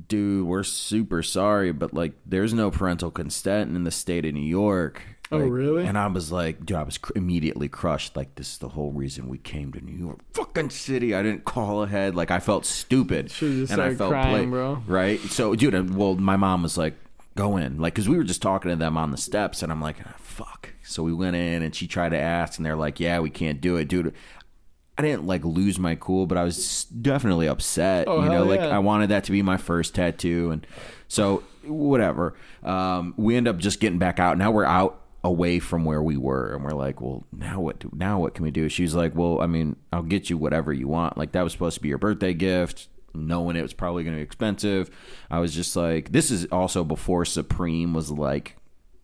dude, 0.06 0.46
we're 0.46 0.62
super 0.62 1.22
sorry, 1.22 1.72
but 1.72 1.92
like, 1.94 2.12
there's 2.24 2.54
no 2.54 2.70
parental 2.70 3.10
consent 3.10 3.74
in 3.74 3.84
the 3.84 3.90
state 3.90 4.24
of 4.24 4.34
New 4.34 4.40
York. 4.40 5.02
Oh, 5.30 5.38
really? 5.38 5.84
And 5.84 5.98
I 5.98 6.06
was 6.06 6.32
like, 6.32 6.64
dude, 6.64 6.76
I 6.76 6.82
was 6.82 6.96
cr- 6.96 7.12
immediately 7.14 7.68
crushed. 7.68 8.16
Like, 8.16 8.34
this 8.36 8.52
is 8.52 8.58
the 8.58 8.68
whole 8.70 8.92
reason 8.92 9.28
we 9.28 9.36
came 9.36 9.72
to 9.72 9.80
New 9.84 9.92
York, 9.92 10.20
fucking 10.32 10.70
city. 10.70 11.14
I 11.14 11.22
didn't 11.22 11.44
call 11.44 11.82
ahead. 11.82 12.14
Like, 12.14 12.30
I 12.30 12.40
felt 12.40 12.64
stupid, 12.64 13.30
and 13.42 13.72
I 13.72 13.94
felt 13.94 14.10
crying, 14.10 14.50
bro. 14.50 14.82
Right? 14.86 15.20
So, 15.20 15.54
dude, 15.54 15.94
well, 15.94 16.14
my 16.14 16.36
mom 16.36 16.62
was 16.62 16.78
like, 16.78 16.94
go 17.34 17.58
in, 17.58 17.78
like, 17.78 17.94
because 17.94 18.08
we 18.08 18.16
were 18.16 18.24
just 18.24 18.40
talking 18.40 18.70
to 18.70 18.76
them 18.76 18.96
on 18.96 19.10
the 19.10 19.18
steps, 19.18 19.62
and 19.62 19.70
I'm 19.70 19.82
like, 19.82 19.96
ah, 20.04 20.14
fuck. 20.16 20.70
So 20.82 21.02
we 21.02 21.12
went 21.12 21.36
in, 21.36 21.62
and 21.62 21.74
she 21.74 21.86
tried 21.86 22.10
to 22.10 22.18
ask, 22.18 22.58
and 22.58 22.64
they're 22.64 22.74
like, 22.74 22.98
yeah, 22.98 23.20
we 23.20 23.28
can't 23.28 23.60
do 23.60 23.76
it, 23.76 23.88
dude. 23.88 24.14
I 24.98 25.02
didn't 25.02 25.26
like 25.26 25.44
lose 25.44 25.78
my 25.78 25.94
cool, 25.94 26.26
but 26.26 26.36
I 26.36 26.42
was 26.42 26.84
definitely 26.84 27.46
upset. 27.46 28.08
Oh, 28.08 28.22
you 28.22 28.28
know, 28.28 28.44
like 28.44 28.60
yeah. 28.60 28.74
I 28.74 28.80
wanted 28.80 29.10
that 29.10 29.22
to 29.24 29.32
be 29.32 29.42
my 29.42 29.56
first 29.56 29.94
tattoo, 29.94 30.50
and 30.50 30.66
so 31.06 31.44
whatever. 31.64 32.34
Um, 32.64 33.14
we 33.16 33.36
end 33.36 33.46
up 33.46 33.58
just 33.58 33.78
getting 33.78 34.00
back 34.00 34.18
out. 34.18 34.36
Now 34.36 34.50
we're 34.50 34.64
out 34.64 35.00
away 35.22 35.60
from 35.60 35.84
where 35.84 36.02
we 36.02 36.16
were, 36.16 36.52
and 36.52 36.64
we're 36.64 36.72
like, 36.72 37.00
well, 37.00 37.24
now 37.30 37.60
what? 37.60 37.78
Do, 37.78 37.90
now 37.94 38.18
what 38.18 38.34
can 38.34 38.42
we 38.42 38.50
do? 38.50 38.68
She's 38.68 38.92
like, 38.92 39.14
well, 39.14 39.40
I 39.40 39.46
mean, 39.46 39.76
I'll 39.92 40.02
get 40.02 40.30
you 40.30 40.36
whatever 40.36 40.72
you 40.72 40.88
want. 40.88 41.16
Like 41.16 41.30
that 41.30 41.42
was 41.44 41.52
supposed 41.52 41.76
to 41.76 41.80
be 41.80 41.88
your 41.88 41.98
birthday 41.98 42.34
gift. 42.34 42.88
Knowing 43.14 43.56
it 43.56 43.62
was 43.62 43.72
probably 43.72 44.04
going 44.04 44.14
to 44.14 44.18
be 44.18 44.22
expensive, 44.22 44.90
I 45.30 45.38
was 45.38 45.54
just 45.54 45.74
like, 45.74 46.12
this 46.12 46.30
is 46.30 46.44
also 46.46 46.84
before 46.84 47.24
Supreme 47.24 47.94
was 47.94 48.10
like 48.10 48.56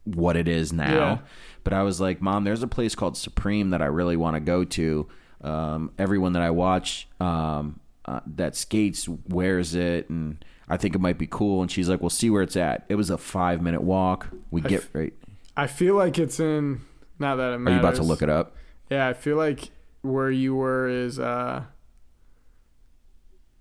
what 0.04 0.36
it 0.36 0.46
is 0.46 0.72
now. 0.72 0.92
Yeah. 0.92 1.18
But 1.64 1.72
I 1.72 1.82
was 1.82 2.00
like, 2.00 2.20
Mom, 2.20 2.44
there's 2.44 2.62
a 2.62 2.68
place 2.68 2.94
called 2.94 3.16
Supreme 3.16 3.70
that 3.70 3.80
I 3.80 3.86
really 3.86 4.16
want 4.16 4.36
to 4.36 4.40
go 4.40 4.62
to. 4.64 5.08
Um, 5.44 5.92
everyone 5.98 6.32
that 6.32 6.42
I 6.42 6.50
watch 6.50 7.06
um, 7.20 7.80
uh, 8.06 8.20
that 8.36 8.56
skates 8.56 9.08
wears 9.28 9.74
it, 9.74 10.08
and 10.08 10.44
I 10.68 10.76
think 10.78 10.94
it 10.94 11.00
might 11.00 11.18
be 11.18 11.26
cool. 11.26 11.60
And 11.62 11.70
she's 11.70 11.88
like, 11.88 12.00
We'll 12.00 12.10
see 12.10 12.30
where 12.30 12.42
it's 12.42 12.56
at. 12.56 12.84
It 12.88 12.94
was 12.94 13.10
a 13.10 13.18
five 13.18 13.60
minute 13.62 13.82
walk. 13.82 14.28
We 14.50 14.60
get 14.62 14.82
f- 14.84 14.90
right. 14.94 15.12
I 15.56 15.66
feel 15.66 15.94
like 15.94 16.18
it's 16.18 16.40
in. 16.40 16.80
Not 17.18 17.36
that 17.36 17.52
it 17.52 17.58
matters. 17.58 17.78
Are 17.78 17.82
you 17.82 17.88
about 17.88 17.96
to 17.96 18.02
look 18.02 18.22
it 18.22 18.30
up? 18.30 18.56
Yeah, 18.90 19.06
I 19.06 19.12
feel 19.12 19.36
like 19.36 19.70
where 20.02 20.30
you 20.30 20.54
were 20.54 20.88
is 20.88 21.18
uh 21.18 21.64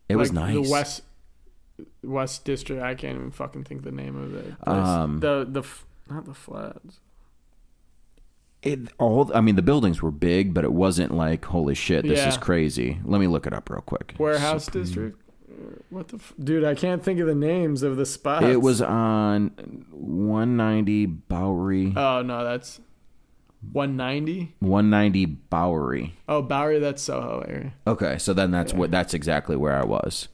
It 0.10 0.16
was 0.16 0.32
nice. 0.32 0.54
The 0.54 0.70
West 0.72 1.02
West 2.04 2.46
District. 2.46 2.82
I 2.82 2.96
can't 2.96 3.16
even 3.18 3.32
fucking 3.32 3.64
think 3.64 3.84
the 3.84 3.92
name 3.92 4.16
of 4.16 4.36
it. 4.36 4.54
Um, 4.68 5.20
the 5.20 5.46
the 5.50 5.64
not 6.10 6.26
the 6.26 6.34
flats. 6.34 7.00
It 8.64 8.80
all. 8.98 9.30
I 9.36 9.42
mean, 9.42 9.56
the 9.56 9.62
buildings 9.62 10.02
were 10.02 10.10
big, 10.12 10.54
but 10.54 10.64
it 10.64 10.72
wasn't 10.74 11.14
like 11.14 11.46
holy 11.46 11.76
shit. 11.76 12.04
This 12.08 12.20
Yeah. 12.20 12.30
is 12.30 12.38
crazy. 12.38 13.00
Let 13.04 13.20
me 13.20 13.28
look 13.28 13.46
it 13.46 13.54
up 13.54 13.70
real 13.70 13.82
quick. 13.82 14.16
Warehouse 14.18 14.66
Supreme. 14.66 14.84
District. 14.86 15.20
What 15.90 16.08
the 16.08 16.16
f- 16.18 16.34
dude? 16.44 16.64
I 16.64 16.74
can't 16.74 17.04
think 17.04 17.20
of 17.20 17.28
the 17.28 17.36
names 17.36 17.84
of 17.84 17.98
the 17.98 18.06
spots. 18.06 18.46
It 18.46 18.62
was 18.62 18.82
on 18.82 19.52
190 19.92 21.06
Bowery. 21.06 21.94
Oh 21.96 22.22
no, 22.22 22.44
that's 22.44 22.80
190. 23.72 24.56
190 24.60 25.26
Bowery. 25.26 26.14
Oh, 26.28 26.42
Bowery. 26.42 26.80
That's 26.80 27.02
Soho 27.02 27.44
area. 27.48 27.74
Okay, 27.88 28.18
so 28.18 28.34
then 28.34 28.52
that's 28.52 28.74
what 28.74 28.92
that's 28.92 29.14
exactly 29.14 29.56
where 29.56 29.76
I 29.80 29.86
was. 29.86 30.28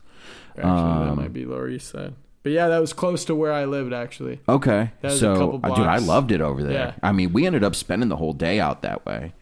Actually, 0.57 0.63
that 0.63 1.09
Um, 1.11 1.15
might 1.17 1.33
be 1.33 1.45
Lower 1.45 1.69
East 1.69 1.89
Side. 1.89 2.13
But 2.43 2.53
yeah, 2.53 2.69
that 2.69 2.79
was 2.79 2.93
close 2.93 3.25
to 3.25 3.35
where 3.35 3.51
I 3.51 3.65
lived 3.65 3.93
actually. 3.93 4.39
Okay, 4.47 4.91
That 5.01 5.11
was 5.11 5.15
a 5.17 5.19
so 5.19 5.59
uh, 5.63 5.75
dude, 5.75 5.85
I 5.85 5.97
loved 5.97 6.31
it 6.31 6.41
over 6.41 6.63
there. 6.63 6.71
Yeah. 6.73 6.93
I 7.03 7.11
mean, 7.11 7.33
we 7.33 7.45
ended 7.45 7.63
up 7.63 7.75
spending 7.75 8.09
the 8.09 8.15
whole 8.15 8.33
day 8.33 8.59
out 8.59 8.81
that 8.83 9.05
way, 9.05 9.33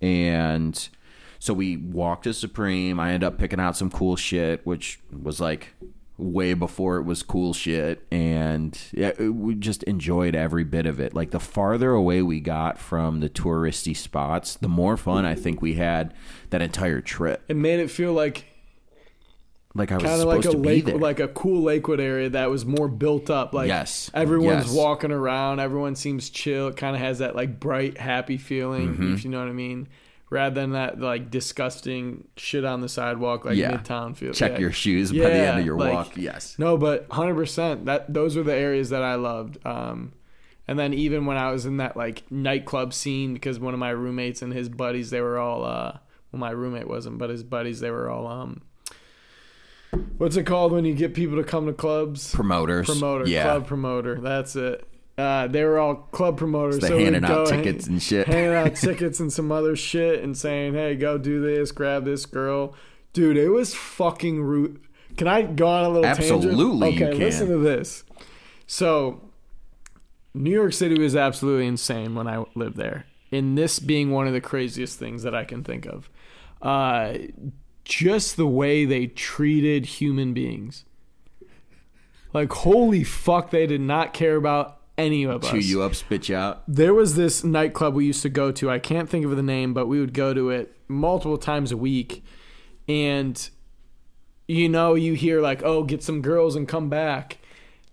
and 0.00 0.88
so 1.38 1.54
we 1.54 1.76
walked 1.76 2.24
to 2.24 2.34
Supreme. 2.34 3.00
I 3.00 3.08
ended 3.12 3.24
up 3.24 3.38
picking 3.38 3.58
out 3.60 3.76
some 3.76 3.90
cool 3.90 4.16
shit, 4.16 4.64
which 4.66 5.00
was 5.10 5.40
like 5.40 5.74
way 6.18 6.54
before 6.54 6.98
it 6.98 7.02
was 7.02 7.22
cool 7.22 7.52
shit, 7.54 8.06
and 8.12 8.78
yeah, 8.92 9.12
we 9.20 9.54
just 9.54 9.82
enjoyed 9.84 10.34
every 10.36 10.64
bit 10.64 10.86
of 10.86 11.00
it. 11.00 11.14
Like 11.14 11.30
the 11.30 11.40
farther 11.40 11.92
away 11.92 12.22
we 12.22 12.38
got 12.38 12.78
from 12.78 13.20
the 13.20 13.28
touristy 13.28 13.96
spots, 13.96 14.56
the 14.56 14.68
more 14.68 14.96
fun 14.96 15.24
I 15.24 15.34
think 15.34 15.62
we 15.62 15.74
had 15.74 16.12
that 16.50 16.62
entire 16.62 17.00
trip. 17.00 17.42
It 17.48 17.56
made 17.56 17.80
it 17.80 17.90
feel 17.90 18.12
like 18.12 18.44
Like 19.74 19.90
I 19.90 19.94
was 19.96 20.02
kind 20.04 20.14
of 20.14 20.20
supposed 20.20 20.44
like 20.46 20.54
a 20.54 20.56
to 20.56 20.62
be 20.62 20.68
lake, 20.68 20.84
there. 20.84 20.98
like 20.98 21.20
a 21.20 21.28
cool 21.28 21.62
Lakewood 21.62 21.98
area 22.00 22.28
that 22.30 22.50
was 22.50 22.66
more 22.66 22.88
built 22.88 23.30
up. 23.30 23.54
Like 23.54 23.68
Yes. 23.68 24.10
everyone's 24.12 24.66
Yes. 24.66 24.74
walking 24.74 25.10
around, 25.12 25.60
everyone 25.60 25.94
seems 25.94 26.28
chill. 26.28 26.68
It 26.68 26.76
kind 26.76 26.94
of 26.94 27.00
has 27.00 27.20
that 27.20 27.34
like 27.34 27.58
bright, 27.58 27.96
happy 27.98 28.36
feeling, 28.36 28.88
Mm-hmm. 28.94 29.14
if 29.14 29.24
you 29.24 29.30
know 29.30 29.38
what 29.38 29.48
I 29.48 29.52
mean. 29.52 29.88
Rather 30.28 30.54
than 30.60 30.72
that 30.72 30.98
like 31.00 31.30
disgusting 31.30 32.26
shit 32.36 32.64
on 32.64 32.80
the 32.80 32.88
sidewalk, 32.88 33.44
like 33.44 33.56
Yeah. 33.56 33.76
Midtown 33.76 34.16
feel. 34.16 34.32
Check 34.32 34.52
yeah. 34.52 34.58
your 34.58 34.72
shoes 34.72 35.10
by 35.12 35.18
the 35.18 35.32
end 35.32 35.60
of 35.60 35.64
your 35.66 35.78
like- 35.78 35.92
walk. 35.92 36.16
Yes. 36.16 36.56
No, 36.58 36.76
but 36.76 37.06
hundred 37.10 37.34
percent. 37.34 37.86
That 37.86 38.12
those 38.12 38.36
were 38.36 38.42
the 38.42 38.54
areas 38.54 38.90
that 38.90 39.02
I 39.02 39.14
loved. 39.16 39.58
Um, 39.66 40.12
and 40.68 40.78
then 40.78 40.94
even 40.94 41.26
when 41.26 41.36
I 41.36 41.50
was 41.50 41.66
in 41.66 41.78
that 41.78 41.96
like 41.96 42.30
nightclub 42.30 42.92
scene, 42.94 43.34
because 43.34 43.58
one 43.58 43.74
of 43.74 43.80
my 43.80 43.90
roommates 43.90 44.42
and 44.42 44.52
his 44.52 44.68
buddies, 44.68 45.10
they 45.10 45.20
were 45.20 45.38
all. 45.38 45.64
Uh, 45.64 45.98
well, 46.30 46.40
my 46.40 46.50
roommate 46.50 46.88
wasn't, 46.88 47.18
but 47.18 47.28
his 47.30 47.42
buddies, 47.42 47.80
they 47.80 47.90
were 47.90 48.08
all. 48.08 48.26
Um, 48.26 48.62
what's 50.18 50.36
it 50.36 50.44
called 50.44 50.72
when 50.72 50.84
you 50.84 50.94
get 50.94 51.14
people 51.14 51.36
to 51.36 51.44
come 51.44 51.66
to 51.66 51.72
clubs? 51.72 52.34
Promoters. 52.34 52.86
Promoter, 52.86 53.26
Yeah. 53.26 53.42
club 53.44 53.66
promoter. 53.66 54.18
That's 54.20 54.56
it. 54.56 54.86
Uh, 55.18 55.46
they 55.46 55.62
were 55.64 55.78
all 55.78 55.94
club 55.94 56.38
promoters. 56.38 56.78
They're 56.78 56.88
so 56.90 56.98
handing 56.98 57.24
out 57.24 57.28
go 57.46 57.50
hang- 57.52 57.62
tickets 57.62 57.86
and 57.86 58.02
shit. 58.02 58.26
handing 58.26 58.54
out 58.54 58.74
tickets 58.76 59.20
and 59.20 59.30
some 59.32 59.52
other 59.52 59.76
shit 59.76 60.22
and 60.24 60.36
saying, 60.36 60.72
"Hey, 60.74 60.94
go 60.96 61.18
do 61.18 61.40
this, 61.42 61.70
grab 61.70 62.04
this 62.04 62.24
girl." 62.24 62.74
Dude, 63.12 63.36
it 63.36 63.50
was 63.50 63.74
fucking 63.74 64.42
rude. 64.42 64.80
Can 65.18 65.28
I 65.28 65.42
go 65.42 65.66
on 65.66 65.84
a 65.84 65.88
little 65.90 66.06
Absolutely, 66.06 66.48
you 66.64 66.80
tangent? 66.80 67.02
Okay, 67.02 67.10
can. 67.12 67.18
listen 67.20 67.48
to 67.48 67.58
this. 67.58 68.04
So, 68.66 69.20
New 70.32 70.50
York 70.50 70.72
City 70.72 70.98
was 70.98 71.14
absolutely 71.14 71.66
insane 71.66 72.14
when 72.14 72.26
I 72.26 72.42
lived 72.54 72.78
there. 72.78 73.04
And 73.30 73.56
this 73.58 73.78
being 73.78 74.10
one 74.12 74.26
of 74.26 74.32
the 74.32 74.40
craziest 74.40 74.98
things 74.98 75.24
that 75.24 75.34
I 75.34 75.44
can 75.44 75.62
think 75.62 75.84
of. 75.84 76.08
Uh, 76.62 77.14
just 77.84 78.36
the 78.36 78.46
way 78.46 78.84
they 78.84 79.06
treated 79.06 79.86
human 79.86 80.32
beings. 80.32 80.84
Like, 82.32 82.52
holy 82.52 83.04
fuck, 83.04 83.50
they 83.50 83.66
did 83.66 83.80
not 83.80 84.14
care 84.14 84.36
about 84.36 84.78
any 84.96 85.24
of 85.24 85.42
us 85.44 85.50
Chew 85.50 85.58
you 85.58 85.82
up, 85.82 85.94
spit 85.94 86.28
you 86.28 86.36
out. 86.36 86.62
there 86.68 86.94
was 86.94 87.14
this 87.16 87.42
nightclub 87.42 87.94
we 87.94 88.04
used 88.06 88.22
to 88.22 88.28
go 88.28 88.52
to. 88.52 88.70
I 88.70 88.78
can't 88.78 89.08
think 89.08 89.24
of 89.24 89.34
the 89.34 89.42
name, 89.42 89.74
but 89.74 89.86
we 89.86 89.98
would 90.00 90.14
go 90.14 90.32
to 90.34 90.50
it 90.50 90.76
multiple 90.88 91.38
times 91.38 91.72
a 91.72 91.76
week. 91.76 92.24
And 92.88 93.48
you 94.48 94.68
know, 94.68 94.94
you 94.94 95.14
hear 95.14 95.40
like, 95.40 95.62
"Oh, 95.62 95.82
get 95.82 96.02
some 96.02 96.20
girls 96.20 96.56
and 96.56 96.68
come 96.68 96.88
back." 96.90 97.38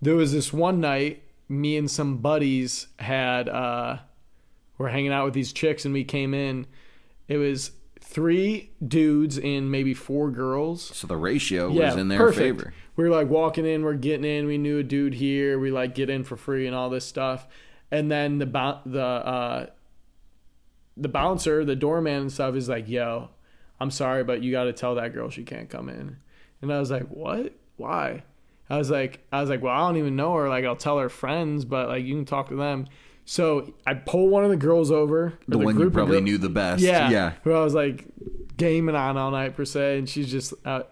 There 0.02 0.14
was 0.14 0.32
this 0.32 0.52
one 0.52 0.80
night, 0.80 1.22
me 1.48 1.76
and 1.76 1.90
some 1.90 2.18
buddies 2.18 2.86
had 2.98 3.48
uh 3.48 3.98
were 4.78 4.88
hanging 4.88 5.12
out 5.12 5.24
with 5.26 5.34
these 5.34 5.52
chicks 5.52 5.84
and 5.84 5.94
we 5.94 6.04
came 6.04 6.34
in. 6.34 6.66
It 7.28 7.36
was 7.36 7.72
three 8.10 8.70
dudes 8.86 9.38
and 9.38 9.70
maybe 9.70 9.94
four 9.94 10.30
girls 10.32 10.82
So 10.96 11.06
the 11.06 11.16
ratio 11.16 11.70
was 11.70 11.94
in 11.96 12.08
their 12.08 12.18
perfect. 12.18 12.38
favor. 12.60 12.74
We 12.96 13.04
were 13.08 13.14
like 13.14 13.28
walking 13.28 13.64
in, 13.64 13.84
we're 13.84 13.94
getting 13.94 14.24
in. 14.24 14.46
We 14.46 14.58
knew 14.58 14.78
a 14.78 14.82
dude 14.82 15.14
here. 15.14 15.58
We 15.60 15.70
like 15.70 15.94
get 15.94 16.10
in 16.10 16.24
for 16.24 16.36
free 16.36 16.66
and 16.66 16.74
all 16.74 16.90
this 16.90 17.06
stuff. 17.06 17.46
And 17.90 18.10
then 18.10 18.38
the 18.38 18.46
bou- 18.46 18.80
the 18.84 19.02
uh, 19.04 19.66
the 20.96 21.08
bouncer, 21.08 21.64
the 21.64 21.76
doorman 21.76 22.22
and 22.22 22.32
stuff 22.32 22.54
is 22.56 22.68
like, 22.68 22.88
"Yo, 22.88 23.30
I'm 23.80 23.90
sorry, 23.90 24.22
but 24.24 24.42
you 24.42 24.50
got 24.52 24.64
to 24.64 24.72
tell 24.72 24.96
that 24.96 25.14
girl 25.14 25.30
she 25.30 25.44
can't 25.44 25.70
come 25.70 25.88
in." 25.88 26.16
And 26.62 26.72
I 26.72 26.78
was 26.78 26.90
like, 26.90 27.08
"What? 27.08 27.52
Why?" 27.76 28.22
I 28.68 28.76
was 28.78 28.90
like, 28.90 29.20
I 29.32 29.40
was 29.40 29.50
like, 29.50 29.62
"Well, 29.62 29.74
I 29.74 29.86
don't 29.88 29.96
even 29.96 30.14
know 30.14 30.34
her. 30.34 30.48
Like, 30.48 30.64
I'll 30.64 30.76
tell 30.76 30.98
her 30.98 31.08
friends, 31.08 31.64
but 31.64 31.88
like, 31.88 32.04
you 32.04 32.14
can 32.14 32.24
talk 32.26 32.48
to 32.50 32.56
them." 32.56 32.86
So 33.30 33.74
I 33.86 33.94
pull 33.94 34.28
one 34.28 34.42
of 34.42 34.50
the 34.50 34.56
girls 34.56 34.90
over. 34.90 35.26
or 35.26 35.38
The, 35.46 35.56
one 35.56 35.78
you 35.78 35.88
probably 35.90 36.16
girl- 36.16 36.22
knew 36.24 36.36
the 36.36 36.48
best. 36.48 36.82
yeah. 36.82 37.10
Yeah. 37.10 37.32
Who 37.44 37.52
I 37.52 37.62
was 37.62 37.74
like 37.74 38.06
gaming 38.56 38.96
on 38.96 39.16
all 39.16 39.30
night 39.30 39.54
per 39.54 39.64
se, 39.64 39.98
and 39.98 40.08
she's 40.08 40.28
just. 40.28 40.52
Uh, 40.64 40.82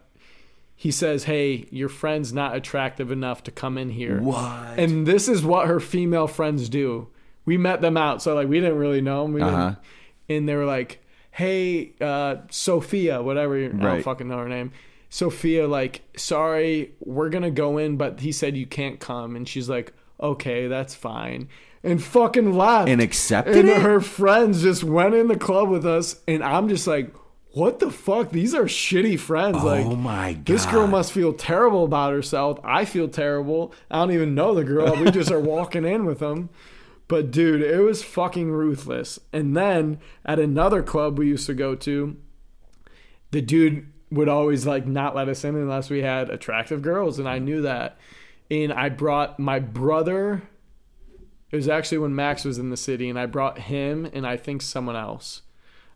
he 0.76 0.92
says, 0.92 1.24
"Hey, 1.24 1.66
your 1.72 1.88
friend's 1.88 2.32
not 2.32 2.54
attractive 2.54 3.10
enough 3.10 3.42
to 3.42 3.50
come 3.50 3.76
in 3.76 3.90
here." 3.90 4.20
What? 4.20 4.78
And 4.78 5.04
this 5.04 5.26
is 5.26 5.42
what 5.42 5.66
her 5.66 5.80
female 5.80 6.28
friends 6.28 6.68
do. 6.68 7.08
We 7.44 7.56
met 7.58 7.80
them 7.80 7.96
out, 7.96 8.22
so 8.22 8.36
like 8.36 8.46
we 8.46 8.60
didn't 8.60 8.78
really 8.78 9.00
know 9.00 9.24
them. 9.26 9.42
Uh-huh. 9.42 9.74
and 10.28 10.48
they 10.48 10.54
were 10.54 10.64
like, 10.64 11.02
"Hey, 11.32 11.94
uh, 12.00 12.36
Sophia, 12.50 13.20
whatever. 13.20 13.56
I 13.64 13.66
don't 13.68 14.02
fucking 14.02 14.28
know 14.28 14.38
her 14.38 14.48
name." 14.48 14.70
Sophia, 15.10 15.66
like, 15.66 16.02
sorry, 16.16 16.92
we're 17.00 17.30
gonna 17.30 17.50
go 17.50 17.78
in, 17.78 17.96
but 17.96 18.20
he 18.20 18.30
said 18.30 18.56
you 18.56 18.66
can't 18.66 19.00
come, 19.00 19.34
and 19.34 19.48
she's 19.48 19.68
like, 19.68 19.92
"Okay, 20.20 20.68
that's 20.68 20.94
fine," 20.94 21.48
and 21.82 22.02
fucking 22.02 22.54
left. 22.54 22.88
and 22.88 23.00
accepted 23.00 23.56
and 23.56 23.68
it? 23.68 23.82
her 23.82 24.00
friends 24.00 24.62
just 24.62 24.84
went 24.84 25.14
in 25.14 25.28
the 25.28 25.38
club 25.38 25.68
with 25.68 25.86
us, 25.86 26.20
and 26.26 26.42
I'm 26.42 26.68
just 26.68 26.86
like, 26.86 27.14
"What 27.52 27.78
the 27.78 27.90
fuck? 27.90 28.30
These 28.30 28.54
are 28.54 28.64
shitty 28.64 29.18
friends." 29.18 29.58
Oh 29.60 29.66
like, 29.66 29.86
oh 29.86 29.96
my 29.96 30.34
god. 30.34 30.46
this 30.46 30.66
girl 30.66 30.86
must 30.86 31.12
feel 31.12 31.32
terrible 31.32 31.84
about 31.84 32.12
herself. 32.12 32.58
I 32.64 32.84
feel 32.84 33.08
terrible. 33.08 33.72
I 33.90 33.98
don't 33.98 34.12
even 34.12 34.34
know 34.34 34.54
the 34.54 34.64
girl. 34.64 34.96
We 34.96 35.10
just 35.10 35.30
are 35.30 35.40
walking 35.40 35.84
in 35.84 36.04
with 36.04 36.18
them. 36.18 36.50
But 37.08 37.30
dude, 37.30 37.62
it 37.62 37.80
was 37.80 38.02
fucking 38.02 38.50
ruthless. 38.50 39.18
And 39.32 39.56
then 39.56 39.98
at 40.26 40.38
another 40.38 40.82
club 40.82 41.18
we 41.18 41.26
used 41.28 41.46
to 41.46 41.54
go 41.54 41.74
to, 41.74 42.16
the 43.30 43.40
dude 43.40 43.90
would 44.10 44.28
always 44.28 44.66
like 44.66 44.86
not 44.86 45.16
let 45.16 45.28
us 45.28 45.42
in 45.42 45.56
unless 45.56 45.90
we 45.90 46.02
had 46.02 46.30
attractive 46.30 46.82
girls, 46.82 47.18
and 47.18 47.28
I 47.28 47.38
knew 47.38 47.62
that. 47.62 47.98
And 48.50 48.72
I 48.72 48.90
brought 48.90 49.38
my 49.38 49.58
brother. 49.58 50.42
It 51.50 51.56
was 51.56 51.68
actually 51.68 51.98
when 51.98 52.14
Max 52.14 52.44
was 52.44 52.58
in 52.58 52.70
the 52.70 52.76
city, 52.76 53.08
and 53.08 53.18
I 53.18 53.26
brought 53.26 53.58
him 53.58 54.04
and 54.12 54.26
I 54.26 54.36
think 54.36 54.60
someone 54.62 54.96
else, 54.96 55.42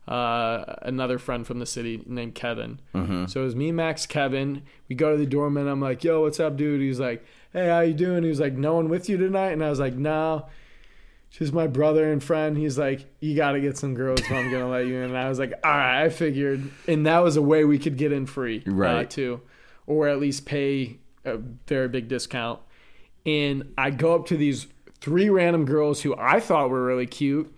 uh, 0.07 0.75
another 0.81 1.17
friend 1.19 1.45
from 1.45 1.59
the 1.59 1.65
city 1.65 2.01
named 2.05 2.35
Kevin. 2.35 2.79
Mm-hmm. 2.95 3.27
So 3.27 3.41
it 3.41 3.45
was 3.45 3.55
me, 3.55 3.71
Max, 3.71 4.05
Kevin. 4.05 4.63
We 4.89 4.95
go 4.95 5.11
to 5.11 5.17
the 5.17 5.25
doorman. 5.25 5.67
I'm 5.67 5.79
like, 5.79 6.03
"Yo, 6.03 6.21
what's 6.21 6.39
up, 6.39 6.57
dude?" 6.57 6.81
He's 6.81 6.99
like, 6.99 7.23
"Hey, 7.53 7.67
how 7.67 7.81
you 7.81 7.93
doing?" 7.93 8.23
He 8.23 8.29
was 8.29 8.39
like, 8.39 8.53
"No 8.53 8.73
one 8.75 8.89
with 8.89 9.07
you 9.09 9.17
tonight?" 9.17 9.51
And 9.51 9.63
I 9.63 9.69
was 9.69 9.79
like, 9.79 9.93
"No." 9.95 10.47
Just 11.29 11.51
my 11.51 11.65
brother 11.65 12.11
and 12.11 12.21
friend. 12.23 12.55
He's 12.57 12.77
like, 12.77 13.05
"You 13.19 13.35
got 13.35 13.53
to 13.53 13.61
get 13.61 13.77
some 13.77 13.95
girls 13.95 14.19
if 14.21 14.31
I'm 14.31 14.51
gonna 14.51 14.69
let 14.69 14.85
you 14.87 14.95
in." 14.97 15.03
And 15.09 15.17
I 15.17 15.29
was 15.29 15.39
like, 15.39 15.53
"All 15.63 15.71
right," 15.71 16.03
I 16.03 16.09
figured, 16.09 16.63
and 16.87 17.05
that 17.07 17.19
was 17.19 17.37
a 17.37 17.41
way 17.41 17.63
we 17.63 17.79
could 17.79 17.97
get 17.97 18.11
in 18.11 18.25
free, 18.27 18.63
uh, 18.67 18.71
Right. 18.71 19.09
too, 19.09 19.41
or 19.87 20.07
at 20.07 20.19
least 20.19 20.45
pay 20.45 20.97
a 21.25 21.37
very 21.67 21.87
big 21.87 22.07
discount. 22.07 22.59
And 23.25 23.71
I 23.77 23.89
go 23.89 24.13
up 24.15 24.25
to 24.27 24.37
these 24.37 24.67
three 25.03 25.29
random 25.29 25.65
girls 25.65 26.01
who 26.01 26.15
I 26.17 26.39
thought 26.39 26.69
were 26.69 26.85
really 26.85 27.05
cute, 27.05 27.53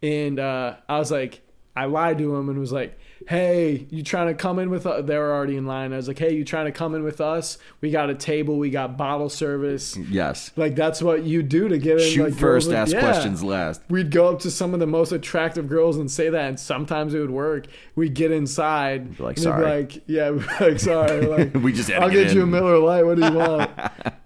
and 0.00 0.38
uh, 0.38 0.76
I 0.88 0.98
was 1.00 1.10
like, 1.10 1.40
I 1.74 1.86
lied 1.86 2.18
to 2.18 2.36
him 2.36 2.48
and 2.48 2.60
was 2.60 2.70
like, 2.70 2.96
"Hey, 3.28 3.86
you 3.90 4.02
trying 4.02 4.28
to 4.28 4.34
come 4.34 4.58
in 4.58 4.70
with 4.70 4.86
us?" 4.86 5.04
They 5.06 5.16
were 5.18 5.32
already 5.32 5.56
in 5.56 5.66
line. 5.66 5.92
I 5.92 5.96
was 5.96 6.08
like, 6.08 6.18
"Hey, 6.18 6.34
you 6.34 6.44
trying 6.44 6.66
to 6.66 6.72
come 6.72 6.94
in 6.94 7.02
with 7.02 7.20
us? 7.20 7.58
We 7.80 7.90
got 7.90 8.10
a 8.10 8.14
table. 8.14 8.58
We 8.58 8.70
got 8.70 8.96
bottle 8.96 9.28
service. 9.28 9.96
Yes. 9.96 10.50
Like 10.56 10.74
that's 10.76 11.02
what 11.02 11.24
you 11.24 11.42
do 11.42 11.68
to 11.68 11.78
get 11.78 12.00
in." 12.00 12.10
Shoot 12.10 12.24
like, 12.30 12.34
first, 12.34 12.70
ask 12.70 12.92
yeah. 12.92 13.00
questions 13.00 13.42
last. 13.42 13.82
We'd 13.88 14.10
go 14.10 14.28
up 14.28 14.40
to 14.40 14.50
some 14.50 14.74
of 14.74 14.80
the 14.80 14.86
most 14.86 15.12
attractive 15.12 15.68
girls 15.68 15.96
and 15.96 16.10
say 16.10 16.30
that, 16.30 16.48
and 16.48 16.60
sometimes 16.60 17.14
it 17.14 17.20
would 17.20 17.30
work. 17.30 17.66
We'd 17.96 18.14
get 18.14 18.30
inside, 18.30 19.20
like, 19.20 19.38
"Sorry." 19.38 19.64
like, 19.64 20.02
yeah, 20.06 20.30
like 20.60 20.80
sorry, 20.80 21.22
like 21.26 21.54
We 21.54 21.72
just 21.72 21.90
had 21.90 22.02
I'll 22.02 22.10
get 22.10 22.28
get 22.28 22.36
you 22.36 22.42
a. 22.42 22.46
Miller 22.46 22.78
Lite. 22.78 23.06
What 23.06 23.16
do 23.16 23.24
you 23.24 23.32
want? 23.38 23.70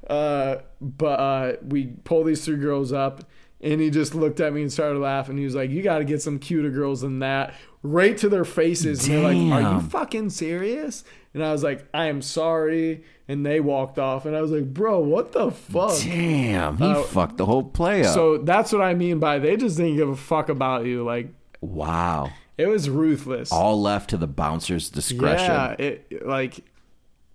uh, 0.09 0.57
but 0.81 1.21
uh, 1.21 1.53
we 1.63 1.87
pull 2.05 2.25
these 2.25 2.45
three 2.45 2.57
girls 2.57 2.93
up, 2.93 3.25
and 3.61 3.81
he 3.81 3.91
just 3.91 4.15
looked 4.15 4.41
at 4.41 4.53
me 4.53 4.63
and 4.63 4.73
started 4.73 4.99
laughing. 4.99 5.37
He 5.37 5.45
was 5.45 5.55
like, 5.55 5.71
"You 5.71 5.83
got 5.83 5.99
to 5.99 6.05
get 6.05 6.23
some 6.23 6.39
cuter 6.39 6.71
girls 6.71 7.01
than 7.01 7.19
that." 7.21 7.55
Right 7.83 8.19
to 8.19 8.29
their 8.29 8.45
faces, 8.45 9.07
and 9.07 9.15
they're 9.19 9.23
like, 9.35 9.53
"Are 9.65 9.75
you 9.75 9.81
fucking 9.81 10.31
serious?" 10.31 11.05
And 11.33 11.45
I 11.45 11.53
was 11.53 11.63
like, 11.63 11.87
"I 11.95 12.07
am 12.07 12.23
sorry," 12.23 13.05
and 13.29 13.47
they 13.47 13.61
walked 13.61 14.01
off, 14.01 14.27
and 14.27 14.35
I 14.37 14.41
was 14.43 14.51
like, 14.51 14.75
"Bro, 14.75 15.01
what 15.01 15.31
the 15.33 15.53
fuck?" 15.53 15.97
Damn, 16.01 16.77
he 16.79 16.85
Uh, 16.85 17.03
fucked 17.03 17.37
the 17.37 17.47
whole 17.47 17.63
play 17.63 18.05
up. 18.05 18.13
So 18.15 18.39
that's 18.39 18.73
what 18.73 18.83
I 18.83 18.95
mean 18.95 19.21
by 19.21 19.39
they 19.39 19.57
just 19.57 19.77
didn't 19.77 19.97
give 19.97 20.09
a 20.09 20.17
fuck 20.17 20.49
about 20.49 20.87
you. 20.87 21.05
Like 21.05 21.29
wow. 21.61 22.31
it 22.57 22.67
was 22.67 22.91
ruthless. 22.91 23.53
All 23.53 23.81
left 23.81 24.11
to 24.11 24.17
the 24.17 24.27
bouncer's 24.27 24.91
discretion. 24.91 25.47
Yeah, 25.47 25.77
it 25.79 26.27
like 26.27 26.59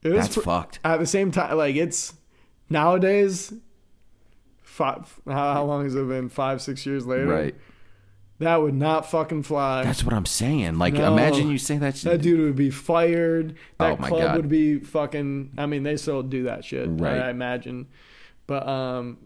it 0.02 0.10
was 0.10 0.24
That's 0.24 0.36
pr- 0.36 0.42
fucked. 0.42 0.80
at 0.84 1.00
the 1.00 1.06
same 1.08 1.32
time. 1.32 1.56
Like 1.56 1.76
it's 1.78 2.14
nowadays. 2.70 3.54
Five, 4.64 5.20
how, 5.28 5.54
how 5.54 5.64
long 5.66 5.84
has 5.84 5.94
it 5.96 6.08
been? 6.08 6.30
Five, 6.30 6.60
six 6.62 6.84
years 6.86 7.06
later. 7.06 7.28
Right. 7.28 7.56
That 8.44 8.62
would 8.62 8.74
not 8.74 9.10
fucking 9.10 9.44
fly. 9.44 9.84
That's 9.84 10.04
what 10.04 10.14
I'm 10.14 10.26
saying. 10.26 10.78
Like, 10.78 10.94
No. 10.94 11.12
imagine 11.14 11.50
you 11.50 11.58
say 11.58 11.78
that 11.78 11.98
shit. 11.98 12.12
that 12.12 12.22
dude 12.22 12.40
would 12.42 12.56
be 12.56 12.70
fired. 12.70 13.56
That 13.80 13.94
Oh 13.94 14.02
my 14.02 14.08
club 14.10 14.22
God. 14.22 14.36
would 14.38 14.50
be 14.50 14.80
fucking. 14.80 15.52
I 15.58 15.66
mean, 15.66 15.84
they 15.84 15.98
still 15.98 16.24
do 16.24 16.44
that 16.44 16.64
shit. 16.66 16.88
Right. 16.90 17.20
I 17.20 17.30
imagine, 17.30 17.88
but 18.48 18.68
um, 18.68 19.18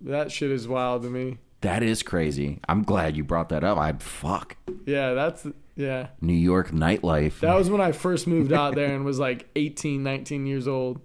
that 0.00 0.30
shit 0.32 0.50
is 0.50 0.66
wild 0.68 1.02
to 1.02 1.10
me. 1.10 1.38
That 1.62 1.82
is 1.82 2.02
crazy. 2.02 2.58
I'm 2.68 2.82
glad 2.82 3.16
you 3.16 3.22
brought 3.22 3.48
that 3.50 3.62
up. 3.62 3.78
I 3.78 3.92
fuck 3.92 4.56
Yeah, 4.84 5.14
that's 5.14 5.46
yeah. 5.76 6.08
New 6.20 6.32
York 6.32 6.70
nightlife. 6.72 7.38
That 7.40 7.54
was 7.54 7.70
when 7.70 7.80
I 7.80 7.92
first 7.92 8.26
moved 8.26 8.52
out 8.52 8.74
there 8.74 8.92
and 8.94 9.04
was 9.04 9.20
like 9.20 9.48
18, 9.54 10.02
19 10.02 10.46
years 10.46 10.66
old. 10.66 11.00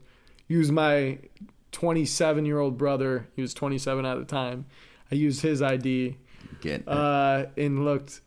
He 0.48 0.56
was 0.56 0.72
my 0.72 1.20
27 1.72 2.46
year 2.46 2.60
old 2.60 2.78
brother. 2.78 3.28
He 3.36 3.42
was 3.42 3.54
27 3.54 4.06
at 4.06 4.16
the 4.18 4.26
time. 4.26 4.66
I 5.12 5.16
used 5.16 5.42
his 5.42 5.62
ID 5.62 6.18
Get 6.62 6.88
uh, 6.88 7.46
and 7.56 7.86
looked. 7.86 8.22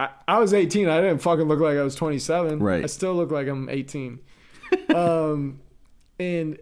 I, 0.00 0.10
I 0.26 0.38
was 0.38 0.54
18. 0.54 0.88
I 0.88 1.00
didn't 1.00 1.18
fucking 1.18 1.46
look 1.46 1.60
like 1.60 1.76
I 1.76 1.82
was 1.82 1.94
27. 1.94 2.60
Right. 2.60 2.84
I 2.84 2.86
still 2.86 3.14
look 3.14 3.30
like 3.30 3.48
I'm 3.48 3.68
18. 3.68 4.20
um, 4.94 5.60
and 6.18 6.58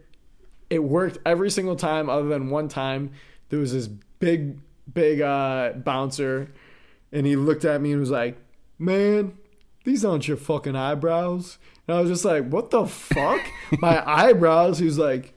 it 0.70 0.82
worked 0.82 1.18
every 1.24 1.50
single 1.50 1.76
time, 1.76 2.08
other 2.08 2.28
than 2.28 2.50
one 2.50 2.68
time. 2.68 3.10
There 3.48 3.58
was 3.58 3.72
this 3.72 3.86
big, 3.86 4.58
big 4.92 5.20
uh, 5.20 5.72
bouncer, 5.76 6.52
and 7.12 7.26
he 7.26 7.36
looked 7.36 7.64
at 7.64 7.80
me 7.80 7.92
and 7.92 8.00
was 8.00 8.10
like, 8.10 8.38
"Man, 8.78 9.36
these 9.84 10.04
aren't 10.04 10.28
your 10.28 10.36
fucking 10.36 10.76
eyebrows." 10.76 11.58
And 11.86 11.96
I 11.96 12.00
was 12.00 12.10
just 12.10 12.24
like, 12.24 12.48
"What 12.48 12.70
the 12.70 12.86
fuck? 12.86 13.40
My 13.78 14.02
eyebrows?" 14.08 14.78
He's 14.78 14.98
like, 14.98 15.34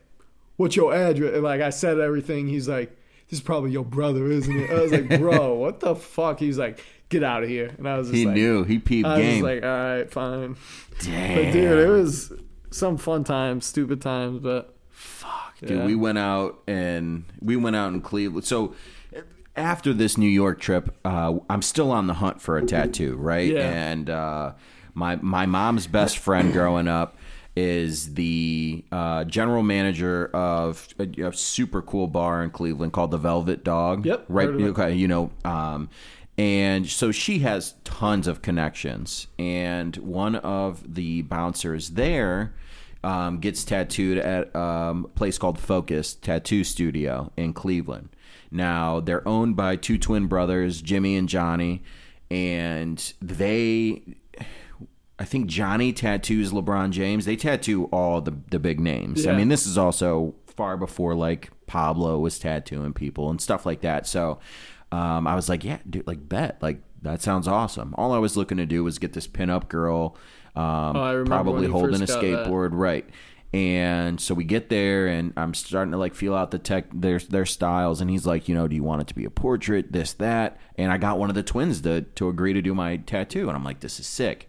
"What's 0.58 0.76
your 0.76 0.94
address?" 0.94 1.36
And 1.36 1.44
like 1.44 1.62
I 1.62 1.70
said 1.70 2.00
everything. 2.00 2.48
He's 2.48 2.68
like, 2.68 2.99
"This 3.30 3.40
is 3.40 3.44
probably 3.44 3.72
your 3.72 3.86
brother, 3.86 4.28
isn't 4.28 4.56
it?" 4.56 4.70
I 4.70 4.82
was 4.82 4.92
like, 4.92 5.20
"Bro, 5.20 5.54
what 5.60 5.80
the 5.80 5.96
fuck?" 5.96 6.40
He's 6.40 6.58
like, 6.58 6.84
"Get 7.10 7.24
out 7.24 7.44
of 7.44 7.50
here!" 7.50 7.74
And 7.78 7.88
I 7.88 7.98
was 7.98 8.08
just 8.08 8.16
he 8.16 8.26
like, 8.26 8.36
knew. 8.36 8.64
He 8.64 8.80
peeped 8.80 9.08
I 9.08 9.18
was 9.18 9.26
game. 9.26 9.44
like, 9.44 9.64
"All 9.64 9.70
right, 9.70 10.12
fine." 10.12 10.56
Damn. 11.00 11.36
But 11.36 11.52
dude, 11.54 11.80
it 11.80 11.90
was 11.90 12.34
some 12.72 12.98
fun 12.98 13.24
times, 13.24 13.66
stupid 13.66 14.02
times, 14.02 14.40
but 14.40 14.76
Fuck, 15.00 15.58
dude. 15.62 15.70
Yeah. 15.70 15.86
We 15.86 15.96
went 15.96 16.18
out 16.18 16.60
and 16.68 17.24
we 17.40 17.56
went 17.56 17.78
out 17.78 17.94
in 17.94 18.02
Cleveland. 18.02 18.46
So 18.46 18.76
after 19.56 19.94
this 19.94 20.18
New 20.18 20.28
York 20.28 20.60
trip, 20.60 20.94
uh, 21.06 21.36
I'm 21.50 21.62
still 21.62 21.92
on 21.92 22.08
the 22.08 22.16
hunt 22.16 22.42
for 22.42 22.58
a 22.58 22.66
tattoo, 22.66 23.16
right? 23.16 23.50
Yeah. 23.50 23.70
And 23.70 24.10
uh, 24.10 24.54
my 24.94 25.16
my 25.18 25.46
mom's 25.46 25.88
best 25.88 26.18
friend 26.18 26.52
growing 26.52 26.90
up 26.90 27.16
is 27.56 28.14
the 28.14 28.84
uh, 28.92 29.24
general 29.26 29.64
manager 29.64 30.28
of 30.34 30.88
a, 31.00 31.04
a 31.24 31.34
super 31.34 31.82
cool 31.82 32.08
bar 32.08 32.44
in 32.44 32.50
Cleveland 32.52 32.94
called 32.94 33.12
the 33.12 33.18
Velvet 33.18 33.64
Dog. 33.64 34.06
Yep, 34.06 34.26
Right. 34.30 34.46
heard 34.46 34.56
of 34.56 34.62
it. 34.62 34.70
Okay. 34.70 34.94
You 34.94 35.08
know. 35.08 35.32
Um, 35.44 35.90
and 36.38 36.88
so 36.88 37.12
she 37.12 37.40
has 37.40 37.74
tons 37.84 38.26
of 38.26 38.42
connections. 38.42 39.28
And 39.38 39.98
one 39.98 40.38
of 40.38 40.96
the 40.96 41.24
bouncers 41.24 41.90
there 41.92 42.54
um, 43.04 43.40
gets 43.40 43.66
tattooed 43.66 44.18
at 44.18 44.56
um, 44.56 45.04
a 45.06 45.08
place 45.10 45.38
called 45.38 45.60
Focus 45.60 46.14
Tattoo 46.14 46.64
Studio 46.64 47.32
in 47.36 47.52
Cleveland. 47.52 48.10
Now, 48.52 49.02
they're 49.02 49.28
owned 49.28 49.58
by 49.58 49.76
two 49.76 49.98
twin 49.98 50.28
brothers, 50.28 50.82
Jimmy 50.82 51.18
and 51.18 51.28
Johnny. 51.28 51.84
And 52.32 53.14
they, 53.22 54.04
I 55.20 55.26
think 55.26 55.48
Johnny 55.48 55.92
tattoos 55.92 56.52
LeBron 56.54 56.92
James. 56.92 57.26
They 57.26 57.36
tattoo 57.36 57.86
all 57.92 58.22
the, 58.22 58.36
the 58.52 58.58
big 58.60 58.80
names. 58.80 59.28
I 59.28 59.36
mean, 59.36 59.50
this 59.50 59.68
is 59.68 59.78
also 59.78 60.34
far 60.48 60.78
before 60.78 61.14
like 61.14 61.50
Pablo 61.68 62.20
was 62.20 62.40
tattooing 62.40 62.94
people 62.94 63.30
and 63.30 63.42
stuff 63.42 63.66
like 63.66 63.82
that. 63.82 64.08
So 64.08 64.40
um, 64.94 65.28
I 65.28 65.36
was 65.36 65.50
like, 65.50 65.64
yeah, 65.66 65.80
dude, 65.90 66.08
like 66.08 66.28
bet, 66.28 66.58
like 66.62 66.82
that 67.02 67.22
sounds 67.22 67.48
awesome. 67.50 67.94
All 67.98 68.14
I 68.14 68.18
was 68.18 68.38
looking 68.38 68.58
to 68.58 68.66
do 68.66 68.84
was 68.84 68.98
get 68.98 69.12
this 69.14 69.28
pinup 69.28 69.68
girl, 69.68 70.16
um, 70.56 70.96
Oh, 70.96 71.24
probably 71.26 71.68
holding 71.68 71.96
a 72.02 72.06
got 72.06 72.08
that. 72.08 72.24
skateboard, 72.24 72.70
right? 72.72 73.08
And 73.52 74.22
so 74.22 74.36
we 74.36 74.44
get 74.44 74.70
there, 74.70 75.08
and 75.08 75.34
I'm 75.36 75.54
starting 75.56 75.92
to 75.94 75.98
like 75.98 76.14
feel 76.14 76.36
out 76.36 76.52
the 76.52 76.60
tech 76.60 76.86
their 76.94 77.18
their 77.18 77.48
styles. 77.48 78.00
And 78.00 78.10
he's 78.10 78.26
like, 78.26 78.48
you 78.48 78.54
know, 78.54 78.68
do 78.68 78.76
you 78.76 78.84
want 78.84 79.02
it 79.02 79.08
to 79.08 79.16
be 79.16 79.26
a 79.26 79.32
portrait, 79.32 79.92
this 79.92 80.14
that? 80.14 80.60
And 80.76 80.92
I 80.92 80.98
got 80.98 81.18
one 81.18 81.30
of 81.30 81.36
the 81.36 81.42
twins 81.42 81.82
to 81.82 82.02
to 82.02 82.30
agree 82.30 82.54
to 82.54 82.62
do 82.62 82.76
my 82.76 82.98
tattoo, 82.98 83.48
and 83.48 83.58
I'm 83.58 83.64
like, 83.64 83.80
this 83.80 84.00
is 84.00 84.06
sick 84.06 84.49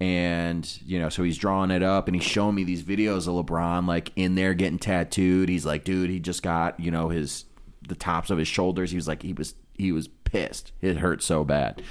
and 0.00 0.80
you 0.84 0.98
know 0.98 1.10
so 1.10 1.22
he's 1.22 1.36
drawing 1.36 1.70
it 1.70 1.82
up 1.82 2.08
and 2.08 2.14
he's 2.14 2.24
showing 2.24 2.54
me 2.54 2.64
these 2.64 2.82
videos 2.82 3.28
of 3.28 3.46
lebron 3.46 3.86
like 3.86 4.10
in 4.16 4.34
there 4.34 4.54
getting 4.54 4.78
tattooed. 4.78 5.48
He's 5.48 5.66
like 5.66 5.84
dude 5.84 6.10
he 6.10 6.18
just 6.18 6.42
got 6.42 6.80
you 6.80 6.90
know 6.90 7.10
his 7.10 7.44
the 7.86 7.94
tops 7.94 8.30
of 8.30 8.38
his 8.38 8.48
shoulders. 8.48 8.90
He 8.90 8.96
was 8.96 9.06
like 9.06 9.22
he 9.22 9.32
was 9.32 9.54
he 9.76 9.92
was 9.92 10.08
pissed. 10.08 10.72
It 10.80 10.98
hurt 10.98 11.22
so 11.22 11.44
bad. 11.44 11.82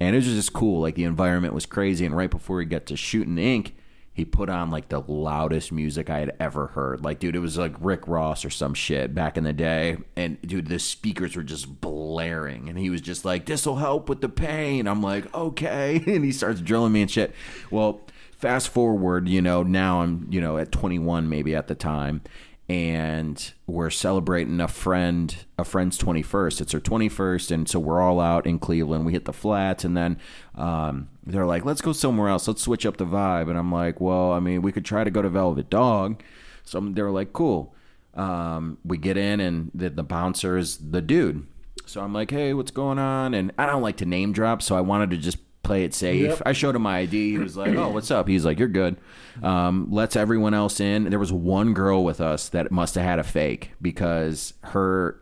And 0.00 0.14
it 0.14 0.18
was 0.18 0.26
just 0.26 0.52
cool. 0.52 0.80
Like 0.80 0.94
the 0.94 1.04
environment 1.04 1.54
was 1.54 1.66
crazy. 1.66 2.06
And 2.06 2.16
right 2.16 2.30
before 2.30 2.60
he 2.60 2.66
got 2.66 2.86
to 2.86 2.96
shooting 2.96 3.38
ink 3.38 3.74
he 4.18 4.24
put 4.24 4.50
on 4.50 4.68
like 4.68 4.88
the 4.88 5.00
loudest 5.00 5.70
music 5.70 6.10
I 6.10 6.18
had 6.18 6.34
ever 6.40 6.66
heard. 6.66 7.04
Like, 7.04 7.20
dude, 7.20 7.36
it 7.36 7.38
was 7.38 7.56
like 7.56 7.76
Rick 7.78 8.08
Ross 8.08 8.44
or 8.44 8.50
some 8.50 8.74
shit 8.74 9.14
back 9.14 9.36
in 9.36 9.44
the 9.44 9.52
day. 9.52 9.98
And 10.16 10.42
dude, 10.42 10.66
the 10.66 10.80
speakers 10.80 11.36
were 11.36 11.44
just 11.44 11.80
blaring. 11.80 12.68
And 12.68 12.76
he 12.76 12.90
was 12.90 13.00
just 13.00 13.24
like, 13.24 13.46
This'll 13.46 13.76
help 13.76 14.08
with 14.08 14.20
the 14.20 14.28
pain. 14.28 14.88
I'm 14.88 15.00
like, 15.00 15.32
okay. 15.32 16.02
And 16.08 16.24
he 16.24 16.32
starts 16.32 16.60
drilling 16.60 16.92
me 16.92 17.02
and 17.02 17.10
shit. 17.10 17.32
Well, 17.70 18.00
fast 18.32 18.70
forward, 18.70 19.28
you 19.28 19.40
know, 19.40 19.62
now 19.62 20.00
I'm, 20.00 20.26
you 20.30 20.40
know, 20.40 20.58
at 20.58 20.72
21 20.72 21.28
maybe 21.28 21.54
at 21.54 21.68
the 21.68 21.76
time. 21.76 22.22
And 22.68 23.52
we're 23.66 23.88
celebrating 23.88 24.60
a 24.60 24.68
friend, 24.68 25.34
a 25.56 25.64
friend's 25.64 25.96
21st. 25.98 26.60
It's 26.60 26.72
her 26.72 26.80
21st. 26.80 27.50
And 27.50 27.68
so 27.68 27.80
we're 27.80 28.00
all 28.00 28.20
out 28.20 28.46
in 28.46 28.58
Cleveland. 28.58 29.06
We 29.06 29.12
hit 29.12 29.24
the 29.24 29.32
flats 29.32 29.84
and 29.84 29.96
then, 29.96 30.18
um, 30.54 31.08
they're 31.24 31.46
like, 31.46 31.64
let's 31.64 31.80
go 31.80 31.92
somewhere 31.92 32.28
else. 32.28 32.46
Let's 32.46 32.62
switch 32.62 32.84
up 32.84 32.98
the 32.98 33.06
vibe. 33.06 33.48
And 33.48 33.58
I'm 33.58 33.72
like, 33.72 34.00
well, 34.00 34.32
I 34.32 34.40
mean, 34.40 34.62
we 34.62 34.72
could 34.72 34.84
try 34.84 35.04
to 35.04 35.10
go 35.10 35.22
to 35.22 35.28
Velvet 35.28 35.70
Dog. 35.70 36.22
So 36.64 36.80
they're 36.80 37.10
like, 37.10 37.32
cool. 37.32 37.74
Um, 38.14 38.78
we 38.84 38.98
get 38.98 39.16
in, 39.16 39.40
and 39.40 39.70
the, 39.74 39.90
the 39.90 40.02
bouncer 40.02 40.56
is 40.58 40.90
the 40.90 41.00
dude. 41.00 41.46
So 41.86 42.02
I'm 42.02 42.12
like, 42.12 42.30
hey, 42.30 42.52
what's 42.52 42.70
going 42.70 42.98
on? 42.98 43.32
And 43.32 43.52
I 43.56 43.64
don't 43.66 43.82
like 43.82 43.96
to 43.98 44.06
name 44.06 44.32
drop, 44.32 44.60
so 44.60 44.76
I 44.76 44.80
wanted 44.80 45.10
to 45.10 45.16
just 45.16 45.38
play 45.68 45.84
it 45.84 45.94
safe. 45.94 46.22
Yep. 46.22 46.42
I 46.46 46.52
showed 46.52 46.74
him 46.74 46.82
my 46.82 46.98
ID. 46.98 47.32
He 47.32 47.38
was 47.38 47.56
like, 47.56 47.76
"Oh, 47.76 47.90
what's 47.90 48.10
up?" 48.10 48.26
He's 48.26 48.44
like, 48.44 48.58
"You're 48.58 48.68
good." 48.68 48.96
Um, 49.42 49.88
lets 49.90 50.16
everyone 50.16 50.54
else 50.54 50.80
in. 50.80 51.04
There 51.10 51.18
was 51.18 51.32
one 51.32 51.74
girl 51.74 52.04
with 52.04 52.20
us 52.20 52.48
that 52.48 52.72
must 52.72 52.94
have 52.96 53.04
had 53.04 53.18
a 53.18 53.22
fake 53.24 53.72
because 53.80 54.54
her 54.62 55.20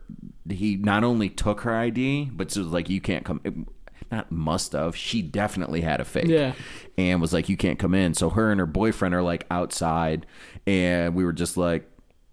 he 0.49 0.77
not 0.77 1.03
only 1.03 1.29
took 1.29 1.61
her 1.61 1.75
ID, 1.75 2.29
but 2.33 2.47
was 2.47 2.57
like, 2.57 2.89
"You 2.89 3.01
can't 3.01 3.25
come." 3.25 3.67
Not 4.09 4.31
must 4.31 4.71
have. 4.71 4.95
She 4.95 5.21
definitely 5.21 5.81
had 5.81 5.99
a 5.99 6.05
fake. 6.05 6.27
Yeah. 6.29 6.53
And 6.97 7.19
was 7.19 7.33
like, 7.33 7.49
"You 7.49 7.57
can't 7.57 7.77
come 7.77 7.93
in." 7.93 8.13
So 8.13 8.29
her 8.29 8.49
and 8.51 8.59
her 8.61 8.65
boyfriend 8.65 9.13
are 9.13 9.21
like 9.21 9.45
outside, 9.51 10.25
and 10.65 11.13
we 11.13 11.25
were 11.25 11.33
just 11.33 11.57
like, 11.57 11.89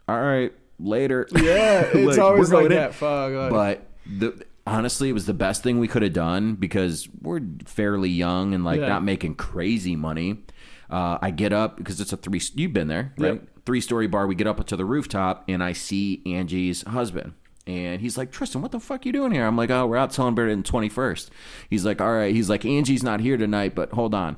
"All 0.08 0.20
right, 0.20 0.52
later." 0.78 1.26
Yeah, 1.34 1.80
it's 1.92 2.16
Like, 2.16 2.18
always 2.20 2.52
like 2.52 2.66
in. 2.66 2.72
that. 2.72 2.94
Fuck. 2.94 3.50
But 3.50 3.86
the 4.06 4.40
honestly, 4.66 5.08
it 5.08 5.12
was 5.12 5.26
the 5.26 5.34
best 5.34 5.62
thing 5.62 5.78
we 5.78 5.88
could 5.88 6.02
have 6.02 6.12
done 6.12 6.54
because 6.54 7.08
we're 7.20 7.40
fairly 7.66 8.08
young 8.10 8.54
and 8.54 8.64
like 8.64 8.80
Yeah. 8.80 8.88
not 8.88 9.04
making 9.04 9.34
crazy 9.36 9.96
money. 9.96 10.42
Uh, 10.90 11.18
I 11.20 11.30
get 11.30 11.52
up 11.52 11.76
because 11.76 12.00
it's 12.00 12.12
a 12.12 12.16
three. 12.16 12.40
You've 12.54 12.72
been 12.72 12.88
there, 12.88 13.12
right? 13.18 13.34
Yep. 13.34 13.48
Three 13.66 13.80
story 13.80 14.06
bar. 14.06 14.26
We 14.26 14.34
get 14.34 14.46
up 14.46 14.64
to 14.66 14.76
the 14.76 14.84
rooftop 14.84 15.44
and 15.48 15.62
I 15.62 15.72
see 15.72 16.22
Angie's 16.26 16.82
husband. 16.82 17.32
And 17.66 18.02
he's 18.02 18.18
like, 18.18 18.30
Tristan, 18.30 18.60
what 18.60 18.72
the 18.72 18.80
fuck 18.80 19.06
you 19.06 19.12
doing 19.12 19.32
here? 19.32 19.46
I'm 19.46 19.56
like, 19.56 19.70
oh, 19.70 19.86
we're 19.86 19.96
out 19.96 20.12
celebrating 20.12 20.60
the 20.62 20.68
21st. 20.70 21.30
He's 21.70 21.84
like, 21.86 22.00
all 22.02 22.12
right. 22.12 22.34
He's 22.34 22.50
like, 22.50 22.66
Angie's 22.66 23.02
not 23.02 23.20
here 23.20 23.38
tonight, 23.38 23.74
but 23.74 23.90
hold 23.92 24.14
on. 24.14 24.36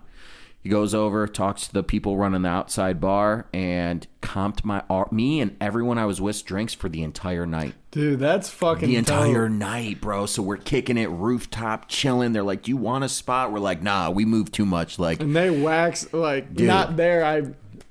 He 0.67 0.71
goes 0.71 0.95
over, 0.95 1.29
talks 1.29 1.69
to 1.69 1.73
the 1.73 1.85
people 1.85 2.17
running 2.17 2.43
the 2.43 2.49
outside 2.49 3.01
bar, 3.01 3.47
and 3.55 4.05
comped 4.21 4.65
my 4.65 4.83
me 5.13 5.41
and 5.41 5.57
everyone 5.61 5.97
I 5.97 6.07
was 6.07 6.21
with 6.21 6.45
drinks 6.45 6.75
for 6.75 6.89
the 6.89 7.05
entire 7.05 7.47
night 7.47 7.75
dude, 7.93 8.19
that's 8.19 8.51
fucking 8.51 8.89
the 8.89 9.01
dope. 9.01 9.27
entire 9.27 9.49
night, 9.49 10.01
bro. 10.01 10.27
So 10.27 10.43
we're 10.43 10.57
kicking 10.57 10.99
it 10.99 11.09
rooftop, 11.09 11.89
chilling. 11.89 12.33
They're 12.33 12.43
like, 12.43 12.63
"Do 12.65 12.73
you 12.73 12.77
want 12.77 13.05
a 13.05 13.09
spot?" 13.09 13.53
We're 13.53 13.61
like, 13.61 13.81
"Nah, 13.81 14.11
we 14.11 14.25
move 14.25 14.51
too 14.51 14.67
much." 14.67 14.99
Like 14.99 15.21
And 15.21 15.37
they 15.37 15.51
wax 15.51 16.13
like 16.13 16.53
Dude. 16.53 16.67
not 16.67 16.97
there. 16.97 17.25
I 17.25 17.43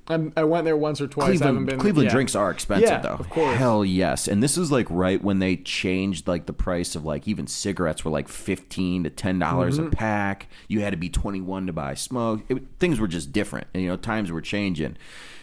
I'm, 0.08 0.32
I 0.36 0.44
went 0.44 0.64
there 0.64 0.76
once 0.76 1.00
or 1.00 1.06
twice. 1.06 1.40
I 1.40 1.46
haven't 1.46 1.66
Cleveland, 1.66 1.66
been. 1.66 1.78
Cleveland 1.80 2.06
yeah. 2.06 2.12
drinks 2.12 2.34
are 2.34 2.50
expensive 2.50 2.88
Yeah, 2.88 2.98
though. 3.00 3.16
of 3.16 3.28
course. 3.28 3.56
Hell 3.56 3.84
yes. 3.84 4.28
And 4.28 4.42
this 4.42 4.56
is 4.56 4.70
like 4.70 4.86
right 4.90 5.22
when 5.22 5.38
they 5.40 5.56
changed 5.56 6.28
like 6.28 6.46
the 6.46 6.52
price 6.52 6.94
of 6.94 7.04
like 7.04 7.26
even 7.26 7.46
cigarettes 7.46 8.04
were 8.04 8.10
like 8.10 8.28
fifteen 8.28 9.04
to 9.04 9.10
ten 9.10 9.38
dollars 9.38 9.78
Mm-hmm. 9.78 9.88
a 9.88 9.90
pack. 9.90 10.48
You 10.68 10.80
had 10.80 10.90
to 10.90 10.96
be 10.96 11.08
twenty 11.08 11.40
one 11.40 11.66
to 11.66 11.72
buy 11.72 11.94
smoke. 11.94 12.42
It, 12.48 12.62
things 12.78 13.00
were 13.00 13.08
just 13.08 13.32
different. 13.32 13.66
And, 13.74 13.82
you 13.82 13.88
know, 13.88 13.96
times 13.96 14.30
were 14.30 14.40
changing. 14.40 14.96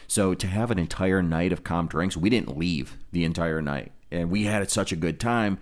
So 0.07 0.33
to 0.33 0.47
have 0.47 0.69
an 0.71 0.79
entire 0.79 1.21
night 1.21 1.51
of 1.51 1.63
comp 1.63 1.91
drinks, 1.91 2.15
we 2.15 2.29
didn't 2.29 2.57
leave 2.57 2.97
the 3.11 3.23
entire 3.23 3.61
night, 3.61 3.91
and 4.11 4.29
we 4.29 4.43
had 4.43 4.69
such 4.69 4.91
a 4.91 4.95
good 4.95 5.19
time. 5.19 5.57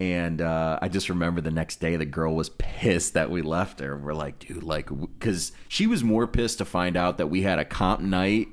And 0.00 0.40
uh, 0.40 0.78
I 0.80 0.88
just 0.88 1.10
remember 1.10 1.42
the 1.42 1.50
next 1.50 1.76
day, 1.76 1.96
the 1.96 2.06
girl 2.06 2.34
was 2.34 2.48
pissed 2.48 3.12
that 3.12 3.30
we 3.30 3.42
left 3.42 3.80
her. 3.80 3.96
We're 3.98 4.14
like, 4.14 4.38
dude, 4.38 4.62
like, 4.62 4.88
because 4.88 5.52
she 5.68 5.86
was 5.86 6.02
more 6.02 6.26
pissed 6.26 6.58
to 6.58 6.64
find 6.64 6.96
out 6.96 7.18
that 7.18 7.26
we 7.26 7.42
had 7.42 7.58
a 7.58 7.66
comp 7.66 8.00
night 8.00 8.48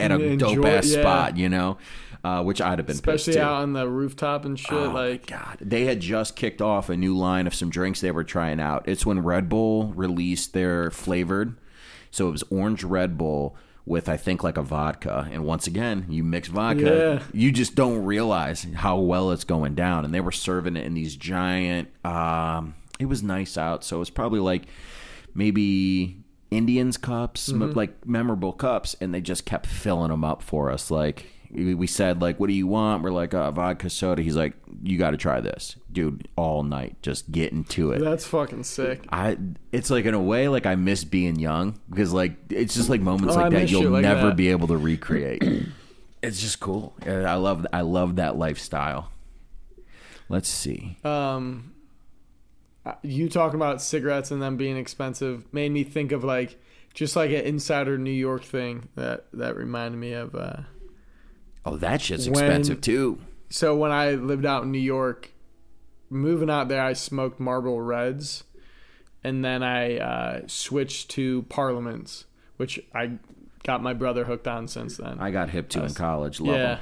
at 0.00 0.10
a 0.10 0.18
Enjoy- 0.18 0.54
dope 0.54 0.64
ass 0.64 0.86
yeah. 0.86 1.02
spot, 1.02 1.36
you 1.36 1.50
know, 1.50 1.76
uh, 2.24 2.42
which 2.42 2.62
I'd 2.62 2.78
have 2.78 2.86
been 2.86 2.94
especially 2.94 3.38
out 3.38 3.62
on 3.62 3.74
the 3.74 3.86
rooftop 3.86 4.46
and 4.46 4.58
shit. 4.58 4.72
Oh 4.72 4.90
like 4.90 5.26
god, 5.26 5.58
they 5.60 5.84
had 5.84 6.00
just 6.00 6.34
kicked 6.34 6.62
off 6.62 6.88
a 6.88 6.96
new 6.96 7.14
line 7.14 7.46
of 7.46 7.54
some 7.54 7.68
drinks 7.68 8.00
they 8.00 8.10
were 8.10 8.24
trying 8.24 8.58
out. 8.58 8.88
It's 8.88 9.04
when 9.04 9.22
Red 9.22 9.50
Bull 9.50 9.92
released 9.92 10.54
their 10.54 10.90
flavored, 10.90 11.56
so 12.10 12.28
it 12.28 12.32
was 12.32 12.42
orange 12.44 12.82
Red 12.82 13.18
Bull 13.18 13.54
with 13.86 14.08
I 14.08 14.16
think 14.16 14.42
like 14.42 14.56
a 14.56 14.62
vodka. 14.62 15.28
And 15.30 15.44
once 15.44 15.66
again, 15.66 16.06
you 16.08 16.24
mix 16.24 16.48
vodka, 16.48 17.20
Yeah. 17.20 17.38
you 17.38 17.52
just 17.52 17.74
don't 17.74 18.04
realize 18.04 18.66
how 18.74 18.98
well 18.98 19.30
it's 19.30 19.44
going 19.44 19.74
down. 19.74 20.04
And 20.04 20.14
they 20.14 20.20
were 20.20 20.32
serving 20.32 20.76
it 20.76 20.86
in 20.86 20.94
these 20.94 21.16
giant. 21.16 21.88
Um, 22.04 22.74
it 22.98 23.06
was 23.06 23.22
nice 23.22 23.58
out, 23.58 23.84
so 23.84 23.96
it 23.96 23.98
was 23.98 24.10
probably 24.10 24.40
like 24.40 24.62
maybe 25.34 26.16
Indians 26.50 26.96
cups, 26.96 27.50
Mm-hmm. 27.50 27.76
like 27.76 28.06
memorable 28.06 28.52
cups, 28.52 28.94
and 29.00 29.12
they 29.12 29.20
just 29.20 29.44
kept 29.44 29.66
filling 29.66 30.10
them 30.10 30.24
up 30.24 30.42
for 30.42 30.70
us. 30.70 30.90
Like 30.90 31.26
we 31.54 31.74
we 31.74 31.86
said, 31.86 32.20
like, 32.20 32.38
what 32.40 32.48
do 32.48 32.52
you 32.52 32.66
want? 32.66 33.02
We're 33.02 33.10
like, 33.10 33.32
uh, 33.34 33.50
vodka 33.50 33.88
soda. 33.90 34.22
He's 34.22 34.36
like, 34.36 34.54
you 34.82 34.98
got 34.98 35.10
to 35.12 35.16
try 35.16 35.40
this, 35.40 35.76
dude. 35.92 36.28
All 36.36 36.62
night, 36.62 36.96
just 37.02 37.30
getting 37.30 37.64
to 37.64 37.92
it. 37.92 38.00
that's 38.00 38.26
fucking 38.26 38.64
sick. 38.64 39.04
I, 39.10 39.38
it's 39.72 39.90
like 39.90 40.04
in 40.04 40.14
a 40.14 40.20
way, 40.22 40.48
like 40.48 40.66
I 40.66 40.74
miss 40.74 41.04
being 41.04 41.38
young 41.38 41.78
because 41.88 42.12
like 42.12 42.34
it's 42.50 42.74
just 42.74 42.88
like 42.88 43.00
moments 43.00 43.34
Oh, 43.34 43.38
like 43.38 43.46
I 43.46 43.60
that 43.60 43.70
you'll 43.70 43.90
like 43.90 44.02
never 44.02 44.28
that. 44.28 44.36
be 44.36 44.48
able 44.50 44.68
to 44.68 44.76
recreate. 44.76 45.42
it's 46.22 46.40
just 46.40 46.60
cool. 46.60 46.94
I 47.06 47.34
love, 47.36 47.66
I 47.72 47.80
love 47.82 48.16
that 48.16 48.36
lifestyle. 48.36 49.10
Let's 50.28 50.48
see. 50.48 50.96
Um, 51.04 51.72
uh, 52.86 52.94
you 53.02 53.28
talking 53.28 53.56
about 53.56 53.80
cigarettes 53.80 54.30
and 54.30 54.42
them 54.42 54.56
being 54.56 54.76
expensive 54.76 55.44
made 55.52 55.70
me 55.72 55.84
think 55.84 56.12
of 56.12 56.24
like 56.24 56.58
just 56.94 57.16
like 57.16 57.30
an 57.30 57.40
insider 57.44 57.98
New 57.98 58.10
York 58.10 58.42
thing 58.44 58.88
that 58.94 59.26
that 59.32 59.56
reminded 59.56 59.98
me 59.98 60.12
of. 60.12 60.34
Uh, 60.34 60.56
Oh, 61.66 61.76
that 61.76 62.00
shit's 62.02 62.28
When- 62.28 62.44
expensive 62.44 62.80
too. 62.80 63.18
so 63.50 63.76
when 63.76 63.90
I 63.90 64.12
lived 64.12 64.44
out 64.46 64.64
in 64.64 64.70
New 64.72 64.78
York, 64.78 65.30
moving 66.10 66.50
out 66.50 66.68
there, 66.68 66.82
I 66.82 66.92
smoked 66.92 67.40
Marlboro 67.40 67.78
Reds, 67.78 68.44
and 69.22 69.44
then 69.44 69.62
I 69.62 69.96
uh, 69.98 70.40
switched 70.46 71.10
to 71.12 71.42
Parliaments, 71.48 72.26
which 72.58 72.78
I 72.94 73.12
got 73.64 73.82
my 73.82 73.94
brother 73.94 74.24
hooked 74.24 74.46
on 74.46 74.68
since 74.68 74.98
then. 74.98 75.18
I 75.18 75.30
got 75.30 75.50
hip 75.50 75.68
to 75.70 75.84
in 75.84 75.94
college. 75.94 76.40
Love 76.40 76.56
yeah, 76.56 76.66
them. 76.74 76.78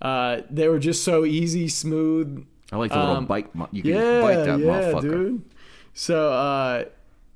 uh, 0.00 0.40
they 0.50 0.68
were 0.68 0.78
just 0.78 1.04
so 1.04 1.24
easy, 1.26 1.68
smooth. 1.68 2.46
I 2.72 2.76
like 2.78 2.90
the 2.90 2.98
little 2.98 3.16
Um, 3.16 3.26
bite. 3.26 3.54
mu- 3.54 3.66
You 3.70 3.82
can 3.82 3.90
Yeah, 3.92 4.20
bite 4.22 4.36
that 4.44 4.58
yeah, 4.58 4.66
motherfucker. 4.66 5.00
dude. 5.02 5.42
So 5.92 6.32
uh, 6.32 6.84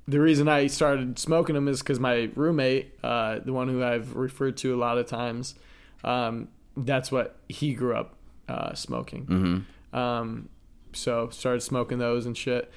the 0.07 0.19
reason 0.19 0.47
I 0.49 0.67
started 0.67 1.17
smoking 1.19 1.53
them 1.55 1.67
is 1.67 1.79
because 1.81 1.99
my 1.99 2.29
roommate, 2.35 2.93
uh, 3.03 3.39
the 3.45 3.53
one 3.53 3.69
who 3.69 3.83
I've 3.83 4.15
referred 4.15 4.57
to 4.57 4.73
a 4.75 4.77
lot 4.77 4.97
of 4.97 5.05
times, 5.05 5.55
um, 6.03 6.47
that's 6.77 7.11
what 7.11 7.37
he 7.49 7.73
grew 7.73 7.95
up 7.95 8.15
uh, 8.47 8.73
smoking. 8.73 9.25
Mm-hmm. 9.25 9.97
Um, 9.97 10.49
so 10.93 11.29
started 11.29 11.61
smoking 11.61 11.97
those 11.99 12.25
and 12.25 12.37
shit. 12.37 12.71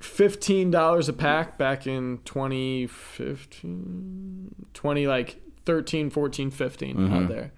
Fifteen 0.00 0.70
dollars 0.70 1.08
a 1.08 1.12
pack 1.12 1.56
back 1.56 1.86
in 1.86 2.18
2015, 2.24 4.66
20 4.74 5.06
like 5.06 5.40
13, 5.64 6.10
14, 6.10 6.50
15 6.50 6.96
Mm-hmm. 6.96 7.14
out 7.14 7.28
there. 7.28 7.52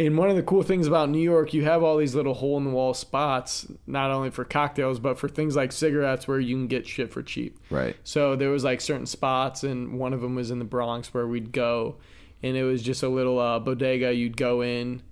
And 0.00 0.16
one 0.16 0.30
of 0.30 0.36
the 0.36 0.44
cool 0.44 0.62
things 0.62 0.86
about 0.86 1.10
New 1.10 1.20
York, 1.20 1.52
you 1.52 1.64
have 1.64 1.82
all 1.82 1.96
these 1.96 2.14
little 2.14 2.34
hole 2.34 2.56
in 2.56 2.62
the 2.64 2.70
wall 2.70 2.94
spots, 2.94 3.66
not 3.84 4.12
only 4.12 4.30
for 4.30 4.44
cocktails, 4.44 5.00
but 5.00 5.18
for 5.18 5.28
things 5.28 5.56
like 5.56 5.72
cigarettes 5.72 6.28
where 6.28 6.38
you 6.38 6.54
can 6.54 6.68
get 6.68 6.86
shit 6.86 7.12
for 7.12 7.20
cheap. 7.20 7.58
Right. 7.68 7.96
So 8.04 8.36
there 8.36 8.50
was 8.50 8.62
like 8.62 8.80
certain 8.80 9.06
spots, 9.06 9.64
and 9.64 9.98
one 9.98 10.12
of 10.12 10.20
them 10.20 10.36
was 10.36 10.52
in 10.52 10.60
the 10.60 10.64
Bronx 10.64 11.12
where 11.12 11.26
we'd 11.26 11.50
go, 11.50 11.96
and 12.42 12.56
it 12.56 12.64
was 12.64 12.82
just 12.82 13.02
a 13.02 13.08
little 13.08 13.38
uh, 13.38 13.58
bodega. 13.58 14.12
You'd 14.14 14.36
go 14.36 14.60
in, 14.62 15.02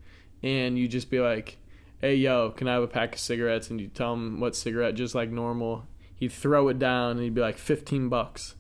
and 0.42 0.78
you'd 0.78 0.90
just 0.90 1.10
be 1.10 1.20
like, 1.20 1.58
"Hey, 2.00 2.14
yo, 2.16 2.50
can 2.50 2.68
I 2.68 2.74
have 2.74 2.82
a 2.82 2.88
pack 2.88 3.14
of 3.14 3.20
cigarettes?" 3.20 3.70
And 3.70 3.80
you 3.80 3.88
tell 3.88 4.12
him 4.14 4.40
what 4.40 4.54
cigarette, 4.56 4.94
just 4.94 5.14
like 5.14 5.30
normal. 5.30 5.84
He'd 6.14 6.32
throw 6.32 6.68
it 6.68 6.78
down, 6.78 7.12
and 7.12 7.20
he'd 7.20 7.34
be 7.34 7.40
like, 7.40 7.58
15 7.58 8.08
bucks." 8.08 8.54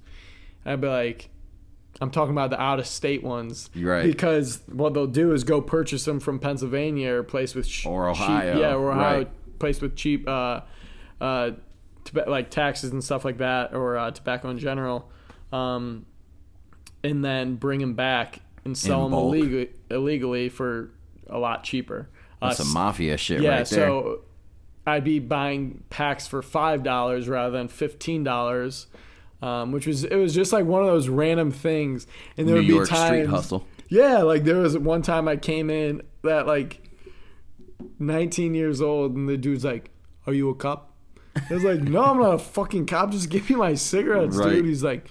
And 0.64 0.72
I'd 0.72 0.80
be 0.80 0.88
like, 0.88 1.30
"I'm 2.00 2.10
talking 2.10 2.32
about 2.32 2.50
the 2.50 2.60
out 2.60 2.78
of 2.80 2.86
state 2.86 3.22
ones, 3.22 3.70
right. 3.74 4.04
Because 4.04 4.60
what 4.70 4.92
they'll 4.94 5.06
do 5.06 5.32
is 5.32 5.44
go 5.44 5.60
purchase 5.62 6.04
them 6.04 6.20
from 6.20 6.38
Pennsylvania 6.38 7.12
or 7.14 7.22
place 7.22 7.54
with 7.54 7.66
Or 7.86 8.12
cheap- 8.12 8.20
Ohio, 8.22 8.58
yeah, 8.60 8.74
or 8.74 8.90
Ohio, 8.92 9.16
right. 9.18 9.58
place 9.58 9.80
with 9.80 9.96
cheap." 9.96 10.28
Uh, 10.28 10.60
uh, 11.20 11.52
toba- 12.04 12.28
like 12.28 12.50
taxes 12.50 12.90
and 12.92 13.02
stuff 13.02 13.24
like 13.24 13.38
that, 13.38 13.72
or 13.74 13.96
uh, 13.96 14.10
tobacco 14.10 14.50
in 14.50 14.58
general, 14.58 15.10
um, 15.52 16.04
and 17.02 17.24
then 17.24 17.54
bring 17.56 17.80
them 17.80 17.94
back 17.94 18.40
and 18.66 18.76
sell 18.76 19.04
them 19.04 19.12
bulk. 19.12 19.34
illegally, 19.34 19.70
illegally 19.90 20.48
for 20.50 20.90
a 21.28 21.38
lot 21.38 21.64
cheaper. 21.64 22.08
Uh, 22.42 22.48
That's 22.48 22.58
some 22.58 22.72
mafia 22.74 23.16
shit 23.16 23.40
yeah, 23.40 23.50
right 23.50 23.66
there. 23.66 23.86
so 23.88 24.20
I'd 24.86 25.04
be 25.04 25.18
buying 25.18 25.82
packs 25.88 26.26
for 26.26 26.42
five 26.42 26.82
dollars 26.82 27.28
rather 27.28 27.50
than 27.56 27.68
fifteen 27.68 28.22
dollars, 28.24 28.86
um, 29.42 29.72
which 29.72 29.86
was 29.86 30.04
it 30.04 30.16
was 30.16 30.34
just 30.34 30.52
like 30.52 30.64
one 30.66 30.82
of 30.82 30.88
those 30.88 31.08
random 31.08 31.50
things. 31.50 32.06
And 32.36 32.46
there 32.46 32.56
New 32.56 32.60
would 32.62 32.68
York 32.68 32.88
be 32.90 32.94
times, 32.94 33.08
street 33.08 33.26
hustle. 33.28 33.66
yeah, 33.88 34.18
like 34.18 34.44
there 34.44 34.58
was 34.58 34.76
one 34.76 35.00
time 35.02 35.26
I 35.28 35.36
came 35.36 35.70
in 35.70 36.02
that 36.22 36.46
like 36.46 36.82
19 37.98 38.54
years 38.54 38.80
old, 38.80 39.14
and 39.16 39.28
the 39.28 39.36
dude's 39.36 39.64
like, 39.64 39.90
"Are 40.26 40.32
you 40.32 40.48
a 40.50 40.54
cop?" 40.54 40.92
I 41.50 41.54
was 41.54 41.64
like, 41.64 41.82
"No, 41.82 42.02
I'm 42.04 42.18
not 42.18 42.34
a 42.34 42.38
fucking 42.38 42.86
cop. 42.86 43.10
Just 43.10 43.28
give 43.30 43.48
me 43.50 43.56
my 43.56 43.74
cigarettes, 43.74 44.36
Right. 44.36 44.50
dude." 44.50 44.66
He's 44.66 44.82
like, 44.84 45.08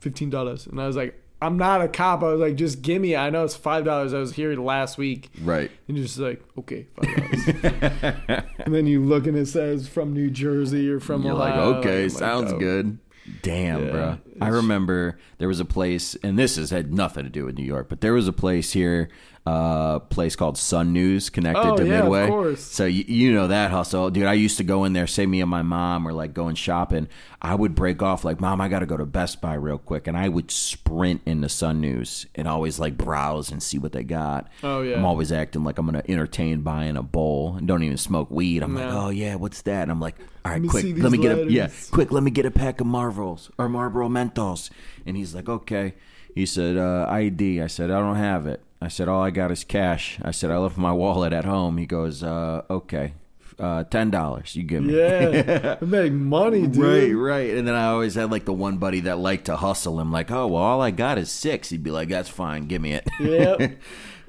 15 0.00 0.30
dollars," 0.30 0.66
and 0.66 0.80
I 0.80 0.86
was 0.86 0.96
like, 0.96 1.20
"I'm 1.42 1.56
not 1.56 1.82
a 1.82 1.88
cop." 1.88 2.22
I 2.22 2.32
was 2.32 2.40
like, 2.40 2.54
"Just 2.56 2.82
give 2.82 3.02
me. 3.02 3.16
I 3.16 3.30
know 3.30 3.44
it's 3.44 3.56
five 3.56 3.84
dollars. 3.84 4.14
I 4.14 4.18
was 4.18 4.34
here 4.34 4.54
last 4.54 4.96
week." 4.98 5.30
Right. 5.42 5.70
And 5.88 5.96
you're 5.96 6.06
just 6.06 6.18
like, 6.18 6.42
okay, 6.58 6.86
five 6.96 7.16
dollars. 7.16 8.44
and 8.58 8.74
then 8.74 8.86
you 8.86 9.04
look 9.04 9.26
and 9.26 9.36
it 9.36 9.46
says 9.46 9.88
from 9.88 10.12
New 10.12 10.30
Jersey 10.30 10.88
or 10.88 11.00
from 11.00 11.22
You're 11.24 11.34
Ohio. 11.34 11.70
like, 11.70 11.76
okay, 11.78 11.96
I'm 12.04 12.08
like, 12.08 12.18
sounds 12.18 12.52
oh. 12.52 12.58
good. 12.58 12.98
Damn, 13.42 13.84
Yeah. 13.84 13.90
bro. 13.90 14.18
I 14.40 14.48
remember 14.48 15.18
there 15.38 15.46
was 15.48 15.60
a 15.60 15.64
place, 15.64 16.16
and 16.22 16.38
this 16.38 16.56
has 16.56 16.70
had 16.70 16.92
nothing 16.92 17.22
to 17.24 17.30
do 17.30 17.44
with 17.44 17.56
New 17.56 17.64
York, 17.64 17.88
but 17.88 18.00
there 18.00 18.12
was 18.14 18.26
a 18.26 18.32
place 18.32 18.72
here, 18.72 19.08
uh, 19.44 19.98
place 19.98 20.36
called 20.36 20.56
Sun 20.56 20.92
News 20.92 21.28
connected 21.28 21.60
Oh, 21.66 21.76
to 21.76 21.84
yeah, 21.84 21.94
of 21.98 22.04
Midway. 22.04 22.28
course. 22.28 22.60
So 22.62 22.84
you, 22.84 23.04
you 23.08 23.32
know 23.34 23.48
that 23.48 23.72
hustle, 23.72 24.08
dude. 24.10 24.26
I 24.26 24.34
used 24.34 24.56
to 24.58 24.64
go 24.64 24.84
in 24.84 24.92
there, 24.92 25.08
say 25.08 25.26
me 25.26 25.40
and 25.40 25.50
my 25.50 25.62
mom 25.62 26.04
were 26.04 26.12
like 26.12 26.32
going 26.32 26.54
shopping. 26.54 27.08
I 27.40 27.56
would 27.56 27.74
break 27.74 28.02
off 28.02 28.24
like, 28.24 28.40
"Mom, 28.40 28.60
I 28.60 28.68
got 28.68 28.80
to 28.80 28.86
go 28.86 28.96
to 28.96 29.04
Best 29.04 29.40
Buy 29.40 29.54
real 29.54 29.78
quick," 29.78 30.06
and 30.06 30.16
I 30.16 30.28
would 30.28 30.52
sprint 30.52 31.22
into 31.26 31.48
Sun 31.48 31.80
News 31.80 32.26
and 32.36 32.46
always 32.46 32.78
like 32.78 32.96
browse 32.96 33.50
and 33.50 33.60
see 33.60 33.78
what 33.78 33.90
they 33.90 34.04
got. 34.04 34.48
Oh, 34.62 34.82
yeah. 34.82 34.94
I'm 34.96 35.04
always 35.04 35.32
acting 35.32 35.64
like 35.64 35.76
I'm 35.78 35.86
gonna 35.86 36.04
entertain 36.08 36.60
buying 36.60 36.96
a 36.96 37.02
bowl 37.02 37.56
and 37.56 37.66
don't 37.66 37.82
even 37.82 37.96
smoke 37.98 38.30
weed. 38.30 38.62
I'm 38.62 38.76
like, 38.76 38.92
"Oh 38.92 39.08
yeah, 39.10 39.34
what's 39.34 39.62
that?" 39.62 39.82
And 39.82 39.90
I'm 39.90 39.98
like, 40.00 40.14
"All 40.44 40.52
right, 40.52 40.62
me 40.62 40.68
quick, 40.68 40.84
let 40.84 41.10
me 41.10 41.18
these 41.18 41.20
get 41.20 41.38
a 41.38 41.50
yeah, 41.50 41.68
quick, 41.90 42.12
let 42.12 42.22
me 42.22 42.30
get 42.30 42.46
a 42.46 42.52
pack 42.52 42.80
of 42.80 42.86
Marvels 42.86 43.50
or 43.58 43.68
Marlboro 43.68 44.08
Menthols." 44.08 44.70
And 45.04 45.16
he's 45.16 45.34
like, 45.34 45.48
"Okay." 45.48 45.94
He 46.36 46.46
said, 46.46 46.76
uh, 46.76 47.06
"ID." 47.10 47.60
I 47.60 47.66
said, 47.66 47.90
"I 47.90 47.98
don't 47.98 48.14
have 48.16 48.46
it." 48.46 48.62
I 48.82 48.88
said, 48.88 49.08
"All 49.08 49.22
I 49.22 49.30
got 49.30 49.50
is 49.50 49.64
cash." 49.64 50.18
I 50.22 50.30
said, 50.30 50.50
"I 50.50 50.58
left 50.58 50.76
my 50.76 50.92
wallet 50.92 51.32
at 51.32 51.44
home." 51.44 51.78
He 51.78 51.86
goes, 51.86 52.22
uh, 52.22 52.62
"Okay, 52.68 53.14
uh, 53.58 53.84
ten 53.84 54.10
dollars. 54.10 54.56
You 54.56 54.62
give 54.64 54.82
me." 54.82 54.96
Yeah, 54.98 55.76
I 55.80 55.84
make 55.84 56.12
money, 56.12 56.66
dude. 56.66 56.76
Right, 56.76 57.12
right. 57.12 57.50
And 57.56 57.66
then 57.66 57.74
I 57.74 57.86
always 57.86 58.14
had 58.14 58.30
like 58.30 58.44
the 58.44 58.52
one 58.52 58.78
buddy 58.78 59.00
that 59.00 59.18
liked 59.18 59.46
to 59.46 59.56
hustle 59.56 60.00
him, 60.00 60.10
like, 60.12 60.30
"Oh, 60.30 60.46
well, 60.48 60.62
all 60.62 60.80
I 60.82 60.90
got 60.90 61.18
is 61.18 61.30
six. 61.30 61.70
He'd 61.70 61.82
be 61.82 61.90
like, 61.90 62.08
"That's 62.08 62.28
fine, 62.28 62.66
give 62.66 62.82
me 62.82 62.92
it." 62.94 63.08
Yep. 63.20 63.78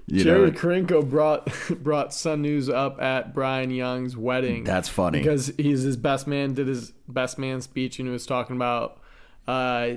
you 0.07 0.23
Jerry 0.23 0.51
know, 0.51 0.57
Krinko 0.57 1.09
brought 1.09 1.49
brought 1.83 2.13
Sun 2.13 2.41
News 2.41 2.67
up 2.69 3.01
at 3.01 3.33
Brian 3.33 3.71
Young's 3.71 4.17
wedding. 4.17 4.65
that's 4.65 4.89
funny. 4.89 5.19
because 5.19 5.53
he's 5.57 5.81
his 5.83 5.95
best 5.97 6.27
man 6.27 6.53
did 6.53 6.67
his 6.67 6.91
best 7.07 7.37
man 7.39 7.61
speech 7.61 7.99
and 7.99 8.07
he 8.09 8.11
was 8.11 8.25
talking 8.25 8.55
about 8.57 8.99
uh, 9.47 9.93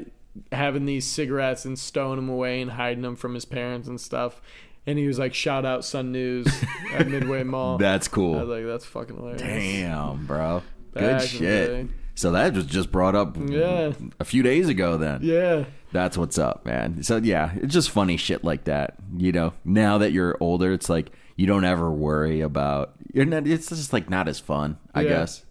having 0.52 0.86
these 0.86 1.06
cigarettes 1.06 1.64
and 1.64 1.78
stowing 1.78 2.16
them 2.16 2.28
away 2.28 2.60
and 2.60 2.72
hiding 2.72 3.02
them 3.02 3.16
from 3.16 3.34
his 3.34 3.44
parents 3.44 3.88
and 3.88 4.00
stuff. 4.00 4.40
And 4.86 4.98
he 4.98 5.06
was 5.08 5.18
like, 5.18 5.34
"Shout 5.34 5.64
out 5.64 5.84
Sun 5.84 6.12
News 6.12 6.46
at 6.92 7.08
Midway 7.10 7.42
Mall." 7.42 7.76
that's 7.78 8.06
cool. 8.08 8.36
I 8.38 8.42
was 8.44 8.48
like, 8.48 8.66
"That's 8.66 8.84
fucking 8.84 9.16
hilarious." 9.16 9.42
Damn, 9.42 10.26
bro. 10.26 10.62
Good 10.94 11.00
Back 11.02 11.22
in 11.22 11.28
shit. 11.28 11.68
day. 11.68 11.88
So 12.14 12.30
that 12.32 12.54
was 12.54 12.64
just 12.66 12.90
brought 12.90 13.14
up 13.14 13.36
Yeah. 13.36 13.92
a 14.20 14.24
few 14.24 14.42
days 14.42 14.68
ago. 14.68 14.96
Then 14.96 15.20
Yeah, 15.22 15.64
that's 15.92 16.16
what's 16.16 16.38
up, 16.38 16.64
man. 16.64 17.02
So 17.02 17.16
yeah, 17.18 17.50
it's 17.56 17.74
just 17.74 17.90
funny 17.90 18.16
shit 18.16 18.42
like 18.44 18.64
that. 18.64 18.94
You 19.18 19.32
know, 19.32 19.52
now 19.64 19.98
that 19.98 20.12
you're 20.12 20.36
older, 20.40 20.72
it's 20.72 20.88
like 20.88 21.10
you 21.36 21.46
don't 21.46 21.64
ever 21.64 21.90
worry 21.90 22.40
about. 22.40 22.94
You're 23.12 23.24
not. 23.26 23.46
It's 23.46 23.68
just 23.68 23.92
like 23.92 24.08
not 24.08 24.28
as 24.28 24.38
fun, 24.38 24.78
I 24.94 25.02
Yeah. 25.02 25.08
guess. 25.08 25.44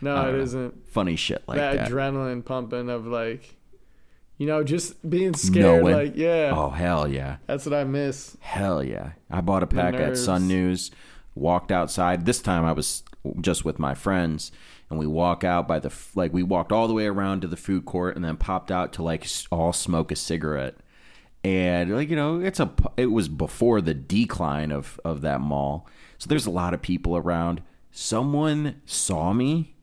no, 0.00 0.28
it 0.28 0.34
isn't. 0.40 0.88
Funny 0.92 1.16
shit 1.16 1.42
like 1.48 1.56
that, 1.58 1.76
that. 1.76 1.90
adrenaline 1.90 2.44
pumping 2.44 2.88
of 2.90 3.06
like, 3.06 3.56
you 4.38 4.46
know, 4.46 4.64
just 4.64 5.08
being 5.08 5.34
scared. 5.34 5.82
Knowing. 5.82 5.94
Like, 5.94 6.16
yeah, 6.16 6.52
Oh 6.54 6.70
hell 6.70 7.06
yeah. 7.06 7.36
that's 7.46 7.66
what 7.66 7.74
I 7.74 7.84
miss. 7.84 8.36
Hell 8.40 8.82
yeah. 8.82 9.12
I 9.30 9.40
bought 9.40 9.62
a 9.62 9.66
pack 9.66 9.94
at. 9.94 10.16
Sun 10.16 10.48
News, 10.48 10.90
walked 11.34 11.70
outside. 11.70 12.24
This 12.24 12.40
time 12.40 12.64
I 12.64 12.72
was 12.72 13.02
just 13.40 13.64
with 13.64 13.78
my 13.78 13.94
friends 13.94 14.52
and 14.90 14.98
we 14.98 15.06
walk 15.06 15.44
out 15.44 15.68
by 15.68 15.78
the 15.78 15.92
like 16.14 16.32
we 16.32 16.42
walked 16.42 16.72
all 16.72 16.88
the 16.88 16.94
way 16.94 17.06
around 17.06 17.42
to 17.42 17.48
the 17.48 17.56
food 17.56 17.84
court 17.84 18.16
and 18.16 18.24
then 18.24 18.36
popped 18.36 18.70
out 18.70 18.92
to 18.94 19.02
like 19.02 19.26
all 19.50 19.72
smoke 19.72 20.10
a 20.10 20.16
cigarette. 20.16 20.76
And 21.44 21.94
like 21.94 22.08
you 22.08 22.16
know, 22.16 22.40
it's 22.40 22.60
a, 22.60 22.72
it 22.96 23.06
was 23.06 23.28
before 23.28 23.80
the 23.80 23.94
decline 23.94 24.70
of 24.72 24.98
of 25.04 25.20
that 25.22 25.40
mall. 25.40 25.86
So 26.18 26.28
there's 26.28 26.46
a 26.46 26.50
lot 26.50 26.74
of 26.74 26.82
people 26.82 27.16
around. 27.16 27.62
Someone 27.90 28.80
saw 28.86 29.32
me 29.32 29.74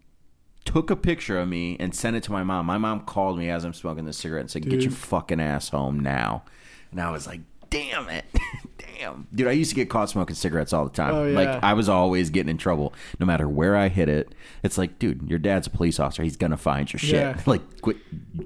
took 0.65 0.89
a 0.89 0.95
picture 0.95 1.39
of 1.39 1.47
me 1.47 1.77
and 1.79 1.95
sent 1.95 2.15
it 2.15 2.23
to 2.23 2.31
my 2.31 2.43
mom. 2.43 2.65
My 2.65 2.77
mom 2.77 3.01
called 3.01 3.37
me 3.37 3.49
as 3.49 3.63
I'm 3.63 3.73
smoking 3.73 4.05
the 4.05 4.13
cigarette 4.13 4.41
and 4.41 4.51
said, 4.51 4.67
"Get 4.67 4.81
your 4.81 4.91
fucking 4.91 5.39
ass 5.39 5.69
home 5.69 5.99
now." 5.99 6.43
And 6.91 6.99
I 6.99 7.11
was 7.11 7.27
like, 7.27 7.41
"Damn 7.69 8.09
it, 8.09 8.25
damn, 8.97 9.27
dude!" 9.33 9.47
I 9.47 9.51
used 9.51 9.69
to 9.71 9.75
get 9.75 9.89
caught 9.89 10.09
smoking 10.09 10.35
cigarettes 10.35 10.73
all 10.73 10.85
the 10.85 10.91
time. 10.91 11.13
Oh, 11.13 11.25
yeah. 11.25 11.35
Like 11.37 11.63
I 11.63 11.73
was 11.73 11.89
always 11.89 12.29
getting 12.29 12.49
in 12.49 12.57
trouble, 12.57 12.93
no 13.19 13.25
matter 13.25 13.47
where 13.47 13.75
I 13.75 13.89
hit 13.89 14.09
it. 14.09 14.33
It's 14.63 14.77
like, 14.77 14.99
dude, 14.99 15.29
your 15.29 15.39
dad's 15.39 15.67
a 15.67 15.69
police 15.69 15.99
officer. 15.99 16.23
He's 16.23 16.37
gonna 16.37 16.57
find 16.57 16.91
your 16.91 16.99
shit. 16.99 17.13
Yeah. 17.15 17.41
Like, 17.45 17.81
quit, 17.81 17.97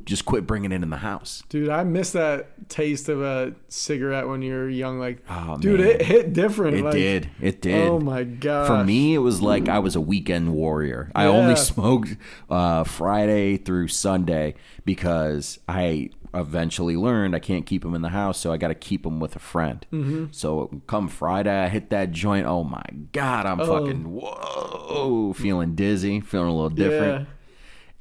just 0.06 0.26
quit 0.26 0.46
bringing 0.46 0.72
it 0.72 0.84
in 0.84 0.90
the 0.90 0.98
house. 0.98 1.44
Dude, 1.50 1.70
I 1.70 1.84
miss 1.84 2.12
that 2.12 2.70
taste 2.70 3.08
of 3.08 3.22
a 3.22 3.54
cigarette 3.70 4.28
when 4.28 4.42
you're 4.42 4.70
young. 4.70 5.00
Like, 5.00 5.24
Oh, 5.30 5.58
dude, 5.58 5.80
man. 5.80 5.90
it 5.90 6.02
hit 6.02 6.34
different. 6.34 6.78
It 6.78 6.84
like, 6.84 6.94
did. 6.94 7.30
It 7.40 7.62
did. 7.62 7.88
Oh 7.88 8.00
my 8.00 8.24
god. 8.24 8.68
For 8.68 8.84
me, 8.84 9.14
it 9.14 9.20
was 9.20 9.42
like 9.42 9.70
I 9.70 9.80
was 9.80 9.96
a 9.96 10.02
weekend 10.02 10.54
warrior. 10.54 11.12
I 11.16 11.26
only 11.26 11.56
smoked 11.70 12.18
uh, 12.50 12.84
Friday 12.84 13.58
through 13.58 13.88
Sunday 13.88 14.56
because 14.86 15.60
I 15.68 16.10
eventually 16.34 16.96
learned 16.96 17.36
I 17.36 17.40
can't 17.40 17.66
keep 17.66 17.82
them 17.84 17.96
in 17.96 18.02
the 18.02 18.10
house, 18.10 18.38
so 18.38 18.52
I 18.52 18.58
got 18.58 18.68
to 18.70 18.76
keep 18.76 19.04
them 19.04 19.20
with 19.20 19.36
a 19.36 19.40
friend. 19.40 19.86
Mm-hmm. 19.92 20.26
So 20.32 20.82
come 20.88 21.08
Friday, 21.08 21.64
I 21.64 21.68
hit 21.70 21.90
that 21.90 22.12
joint. 22.12 22.46
Oh 22.46 22.64
my 22.64 22.84
god, 23.12 23.46
I'm 23.46 23.60
Oh. 23.62 23.66
fucking 23.66 24.12
whoa, 24.12 25.34
feeling 25.34 25.76
dizzy, 25.76 26.20
feeling 26.22 26.50
a 26.50 26.54
little 26.54 26.70
different. 26.70 27.28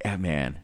Yeah, 0.04 0.16
man. 0.16 0.60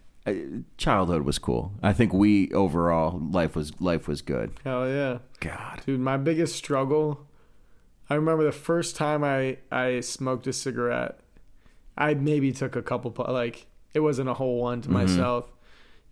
Childhood 0.78 1.22
was 1.22 1.38
cool. 1.38 1.72
I 1.82 1.92
think 1.92 2.12
we 2.14 2.50
overall 2.52 3.18
life 3.30 3.54
was 3.54 3.78
life 3.80 4.08
was 4.08 4.22
good. 4.22 4.52
Hell 4.64 4.88
yeah. 4.88 5.18
God, 5.40 5.82
Dude, 5.84 6.00
my 6.00 6.16
biggest 6.16 6.56
struggle. 6.56 7.26
I 8.08 8.14
remember 8.14 8.44
the 8.44 8.52
first 8.52 8.96
time 8.96 9.22
I 9.22 9.58
I 9.70 10.00
smoked 10.00 10.46
a 10.46 10.52
cigarette. 10.52 11.18
I 11.96 12.14
maybe 12.14 12.52
took 12.52 12.74
a 12.74 12.82
couple 12.82 13.14
like 13.28 13.66
it 13.92 14.00
wasn't 14.00 14.28
a 14.30 14.34
whole 14.34 14.60
one 14.60 14.80
to 14.82 14.88
Mm-hmm. 14.88 14.96
myself. 14.98 15.52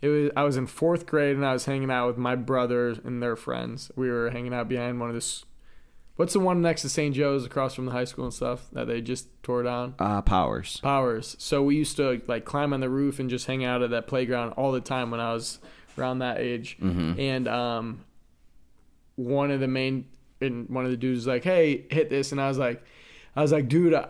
It 0.03 0.09
was 0.09 0.31
I 0.37 0.43
was 0.43 0.57
in 0.57 0.67
4th 0.67 1.07
grade 1.07 1.37
and 1.37 1.47
I 1.47 1.53
was 1.53 1.65
hanging 1.65 1.91
out 1.91 2.09
with 2.09 2.19
my 2.19 2.35
brothers 2.35 2.99
and 3.03 3.23
their 3.23 3.37
friends. 3.37 3.91
We 3.97 4.11
were 4.11 4.31
hanging 4.31 4.53
out 4.53 4.69
behind 4.69 5.01
one 5.01 5.09
of 5.09 5.15
this 5.15 5.45
What's 6.17 6.35
the 6.35 6.41
one 6.41 6.61
next 6.61 6.83
to 6.83 6.91
St. 6.91 7.15
Joe's 7.15 7.47
across 7.47 7.75
from 7.75 7.87
the 7.87 7.93
high 7.93 8.05
school 8.05 8.25
and 8.27 8.35
stuff 8.35 8.67
that 8.73 8.87
they 8.87 9.01
just 9.01 9.29
tore 9.43 9.63
down? 9.63 9.95
uh, 9.99 10.21
powers. 10.21 10.79
Powers. 10.81 11.35
So 11.39 11.63
we 11.63 11.75
used 11.77 11.97
to 11.97 12.21
like 12.27 12.45
climb 12.45 12.75
on 12.75 12.81
the 12.81 12.91
roof 12.91 13.19
and 13.19 13.31
just 13.31 13.47
hang 13.47 13.65
out 13.65 13.83
at 13.83 13.91
that 13.91 14.09
playground 14.09 14.53
all 14.53 14.73
the 14.73 14.81
time 14.83 15.11
when 15.11 15.21
I 15.21 15.33
was 15.33 15.59
around 15.97 16.19
that 16.19 16.39
age. 16.39 16.77
And 16.81 17.49
um, 17.49 18.05
one 19.17 19.51
of 19.51 19.61
the 19.61 19.69
main 19.69 20.07
and 20.41 20.69
one 20.69 20.85
of 20.85 20.91
the 20.91 20.97
dudes 20.97 21.19
was 21.21 21.27
like, 21.27 21.45
"Hey, 21.45 21.87
hit 21.91 22.11
this," 22.11 22.31
and 22.33 22.41
I 22.41 22.49
was 22.49 22.59
like, 22.59 22.83
"I 23.37 23.43
was 23.43 23.53
like, 23.53 23.69
dude, 23.69 23.95
I, 23.95 24.09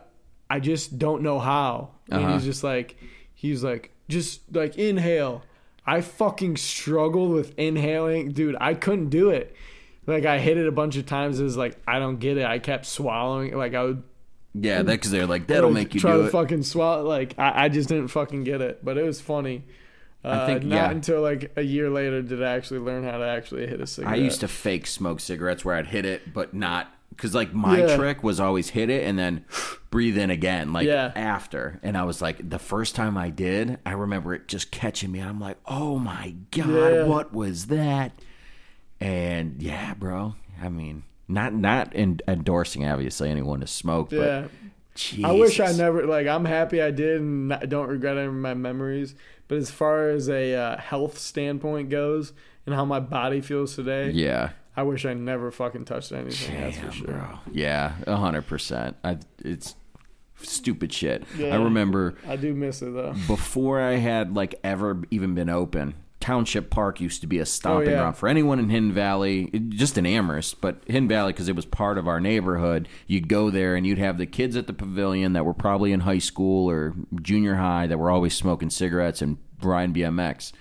I 0.51 0.59
just 0.61 0.99
don't 0.99 1.23
know 1.23 1.39
how." 1.39 1.91
And 2.11 2.25
Uh-huh. 2.25 2.33
he's 2.35 2.45
just 2.45 2.65
like, 2.65 2.97
he's 3.35 3.63
like, 3.63 3.93
just 4.09 4.41
like 4.55 4.77
inhale. 4.77 5.43
I 5.87 6.01
fucking 6.01 6.57
struggled 6.59 7.33
with 7.33 7.59
inhaling, 7.59 8.33
dude. 8.33 8.57
I 8.61 8.75
couldn't 8.75 9.09
do 9.09 9.31
it. 9.31 9.55
Like 10.07 10.25
I 10.25 10.39
hit 10.39 10.57
it 10.57 10.67
a 10.67 10.73
bunch 10.73 10.97
of 10.97 11.07
times. 11.07 11.41
It 11.41 11.45
was 11.45 11.57
like 11.57 11.77
I 11.87 11.99
don't 11.99 12.19
get 12.19 12.37
it. 12.39 12.45
I 12.45 12.59
kept 12.59 12.87
swallowing. 12.87 13.57
Like 13.57 13.75
I 13.75 13.85
would 13.85 14.03
Yeah, 14.55 14.83
that 14.83 14.87
because 14.87 15.11
they're 15.11 15.27
like 15.27 15.47
that'll 15.47 15.71
make 15.71 15.95
you 15.95 16.01
try 16.01 16.13
do 16.13 16.23
to 16.23 16.25
it. 16.27 16.31
fucking 16.31 16.63
swallow. 16.65 17.05
Like 17.05 17.39
I, 17.39 17.65
I 17.65 17.69
just 17.69 17.89
didn't 17.89 18.09
fucking 18.09 18.45
get 18.45 18.61
it, 18.61 18.85
but 18.85 18.99
it 18.99 19.05
was 19.05 19.21
funny. 19.21 19.65
Uh, 20.25 20.47
think, 20.47 20.63
not 20.63 20.77
yeah. 20.77 20.91
until 20.91 21.21
like 21.21 21.51
a 21.57 21.63
year 21.63 21.91
later 21.91 22.23
did 22.23 22.43
I 22.43 22.53
actually 22.53 22.79
learn 22.79 23.03
how 23.03 23.19
to 23.19 23.25
actually 23.25 23.67
hit 23.67 23.81
a 23.81 23.87
cigarette. 23.89 24.15
I 24.15 24.17
used 24.19 24.41
to 24.41 24.49
fake 24.49 24.87
smoke 24.87 25.19
cigarettes 25.19 25.65
where 25.65 25.75
I'd 25.75 25.89
hit 25.89 26.05
it, 26.05 26.33
but 26.33 26.55
not 26.55 26.93
because 27.17 27.35
like 27.35 27.53
my 27.55 27.79
Yeah. 27.87 27.97
trick 27.97 28.23
was 28.23 28.41
always 28.41 28.71
hit 28.71 28.91
it 28.91 29.05
and 29.07 29.19
then 29.19 29.45
breathe 29.91 30.19
in 30.19 30.31
again, 30.31 30.73
like 30.73 30.87
Yeah. 30.87 31.13
after. 31.15 31.79
And 31.83 31.97
I 31.97 32.05
was 32.05 32.21
like, 32.23 32.49
the 32.49 32.59
first 32.59 32.95
time 32.95 33.17
I 33.17 33.31
did, 33.31 33.79
I 33.87 33.93
remember 33.93 34.35
it 34.35 34.49
just 34.49 34.71
catching 34.71 35.13
me. 35.13 35.19
And 35.21 35.29
I'm 35.29 35.41
like, 35.41 35.59
oh 35.67 35.99
my 35.99 36.35
god, 36.51 36.69
Yeah. 36.69 37.05
what 37.05 37.33
was 37.33 37.67
that? 37.67 38.13
And 39.01 39.61
yeah, 39.63 39.95
bro. 39.95 40.35
I 40.63 40.69
mean, 40.69 41.03
not 41.29 41.55
not 41.55 41.95
in, 41.95 42.21
endorsing 42.29 42.87
obviously 42.87 43.31
anyone 43.31 43.61
to 43.61 43.67
smoke, 43.67 44.13
Yeah. 44.13 44.43
but 44.43 44.51
Jesus. 44.95 45.25
I 45.25 45.33
wish 45.33 45.59
I 45.61 45.73
never 45.73 46.07
like. 46.07 46.27
I'm 46.27 46.45
happy 46.45 46.83
I 46.83 46.91
did, 46.91 47.21
and 47.21 47.53
I 47.53 47.65
don't 47.65 47.89
regret 47.89 48.17
any 48.19 48.27
of 48.27 48.35
my 48.35 48.55
memories. 48.55 49.15
But 49.49 49.59
as 49.59 49.71
far 49.71 50.11
as 50.11 50.29
a 50.29 50.55
uh, 50.55 50.77
health 50.79 51.19
standpoint 51.19 51.89
goes, 51.91 52.33
and 52.67 52.75
how 52.75 52.85
my 52.85 53.01
body 53.01 53.41
feels 53.41 53.75
today, 53.75 54.11
Yeah. 54.11 54.51
I 54.77 54.83
wish 54.85 55.05
I 55.05 55.15
never 55.15 55.51
fucking 55.51 55.85
touched 55.85 56.13
anything. 56.13 56.59
that's 56.61 56.77
for 56.77 56.83
Damn, 56.85 56.91
sure. 56.93 57.07
bro. 57.09 57.39
Yeah, 57.53 57.93
a 58.07 58.17
hundred 58.17 58.47
percent. 58.47 58.97
I 59.05 59.19
it's 59.45 59.75
stupid 60.43 60.93
shit. 60.93 61.25
Yeah. 61.37 61.55
I 61.55 61.63
remember 61.63 62.15
I 62.27 62.37
do 62.37 62.55
miss 62.55 62.83
it 62.83 62.93
though. 62.95 63.15
before 63.27 63.81
I 63.81 63.93
had 63.97 64.35
like 64.35 64.55
ever 64.65 65.03
even 65.11 65.35
been 65.35 65.49
open. 65.51 65.95
Township 66.21 66.71
Park 66.71 67.01
used 67.01 67.21
to 67.23 67.27
be 67.27 67.41
a 67.41 67.45
stomping 67.47 67.89
Oh, 67.89 67.91
yeah. 67.91 67.97
ground 67.99 68.17
for 68.17 68.29
anyone 68.29 68.61
in 68.61 68.69
Hidden 68.71 68.93
Valley, 68.93 69.47
just 69.71 69.99
in 69.99 70.07
Amherst, 70.07 70.61
but 70.61 70.77
Hidden 70.87 71.09
Valley 71.09 71.33
because 71.33 71.49
it 71.49 71.57
was 71.57 71.67
part 71.67 71.99
of 71.99 72.07
our 72.07 72.21
neighborhood. 72.21 72.89
You'd 73.09 73.27
go 73.29 73.51
there 73.51 73.75
and 73.75 73.85
you'd 73.85 73.99
have 73.99 74.19
the 74.19 74.27
kids 74.27 74.55
at 74.57 74.69
the 74.69 74.73
pavilion 74.73 75.33
that 75.33 75.45
were 75.45 75.53
probably 75.53 75.91
in 75.93 76.01
high 76.01 76.19
school 76.21 76.71
or 76.71 76.95
junior 77.21 77.57
high 77.57 77.89
that 77.89 77.99
were 77.99 78.09
always 78.09 78.35
smoking 78.35 78.71
cigarettes 78.71 79.21
and 79.21 79.37
riding 79.61 79.93
BMX. 79.97 80.53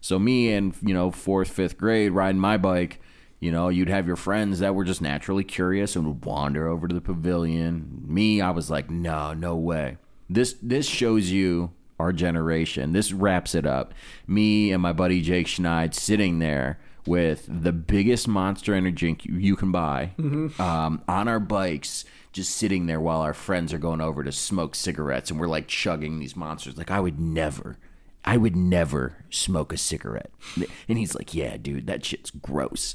So 0.00 0.18
me 0.18 0.50
and 0.50 0.74
you 0.80 0.94
know 0.94 1.10
fourth, 1.10 1.50
fifth 1.50 1.76
grade 1.76 2.12
riding 2.12 2.40
my 2.40 2.56
bike, 2.56 2.98
you 3.42 3.50
know, 3.50 3.68
you'd 3.70 3.88
have 3.88 4.06
your 4.06 4.14
friends 4.14 4.60
that 4.60 4.76
were 4.76 4.84
just 4.84 5.02
naturally 5.02 5.42
curious 5.42 5.96
and 5.96 6.06
would 6.06 6.24
wander 6.24 6.68
over 6.68 6.86
to 6.86 6.94
the 6.94 7.00
pavilion. 7.00 8.04
Me, 8.06 8.40
I 8.40 8.50
was 8.50 8.70
like, 8.70 8.88
no, 8.88 9.34
no 9.34 9.56
way. 9.56 9.96
This 10.30 10.54
this 10.62 10.86
shows 10.86 11.32
you 11.32 11.72
our 11.98 12.12
generation. 12.12 12.92
This 12.92 13.12
wraps 13.12 13.56
it 13.56 13.66
up. 13.66 13.94
Me 14.28 14.70
and 14.70 14.80
my 14.80 14.92
buddy 14.92 15.20
Jake 15.20 15.48
Schneid 15.48 15.92
sitting 15.92 16.38
there 16.38 16.78
with 17.04 17.44
the 17.48 17.72
biggest 17.72 18.28
monster 18.28 18.74
energy 18.74 19.18
you, 19.24 19.56
can 19.56 19.72
buy 19.72 20.12
um, 20.60 21.02
on 21.08 21.26
our 21.26 21.40
bikes, 21.40 22.04
just 22.30 22.54
sitting 22.54 22.86
there 22.86 23.00
while 23.00 23.22
our 23.22 23.34
friends 23.34 23.72
are 23.72 23.78
going 23.78 24.00
over 24.00 24.22
to 24.22 24.30
smoke 24.30 24.76
cigarettes, 24.76 25.32
and 25.32 25.40
we're 25.40 25.48
like 25.48 25.66
chugging 25.66 26.20
these 26.20 26.36
monsters. 26.36 26.78
Like 26.78 26.92
I 26.92 27.00
would 27.00 27.18
never. 27.18 27.76
I 28.24 28.36
would 28.36 28.54
never 28.54 29.16
smoke 29.30 29.72
a 29.72 29.76
cigarette. 29.76 30.30
And 30.88 30.96
he's 30.96 31.16
like, 31.16 31.34
Yeah, 31.34 31.56
dude, 31.56 31.88
that 31.88 32.04
shit's 32.04 32.30
gross. 32.30 32.94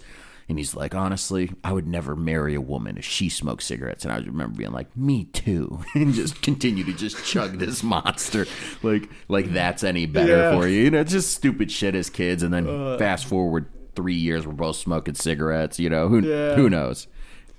And 0.50 0.58
he's 0.58 0.76
like, 0.76 0.96
Honestly, 0.96 1.52
I 1.64 1.74
would 1.74 1.88
never 1.88 2.16
marry 2.16 2.56
a 2.56 2.62
woman 2.62 2.98
if 2.98 3.04
she 3.06 3.28
smoked 3.30 3.64
cigarettes. 3.64 4.06
And 4.06 4.14
I 4.14 4.18
remember 4.18 4.58
being 4.58 4.72
like, 4.72 4.96
Me 4.96 5.26
too. 5.26 5.82
And 5.96 6.14
just 6.14 6.42
continue 6.42 6.84
to 6.86 6.94
just 6.94 7.24
chug 7.26 7.60
this 7.60 7.84
monster. 7.84 8.46
Like, 8.84 9.10
like 9.28 9.52
that's 9.52 9.84
any 9.84 10.06
better 10.06 10.38
Yeah. 10.38 10.52
for 10.60 10.68
you. 10.68 10.84
You 10.84 10.92
know, 10.92 11.02
it's 11.02 11.12
just 11.12 11.34
stupid 11.34 11.72
shit 11.72 11.96
as 11.96 12.10
kids. 12.10 12.44
And 12.44 12.54
then 12.54 12.68
uh. 12.68 12.98
fast 12.98 13.26
forward 13.26 13.68
three 13.96 14.16
years, 14.16 14.46
we're 14.46 14.54
both 14.54 14.76
smoking 14.78 15.16
cigarettes. 15.16 15.80
You 15.80 15.90
know, 15.90 16.08
who, 16.08 16.20
Yeah. 16.22 16.56
who 16.56 16.70
knows? 16.70 17.08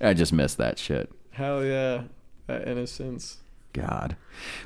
I 0.01 0.13
just 0.13 0.31
miss 0.33 0.55
that 0.55 0.79
shit. 0.79 1.11
Hell 1.31 1.63
yeah, 1.65 2.03
that 2.47 2.67
innocence. 2.67 3.37
God. 3.73 4.15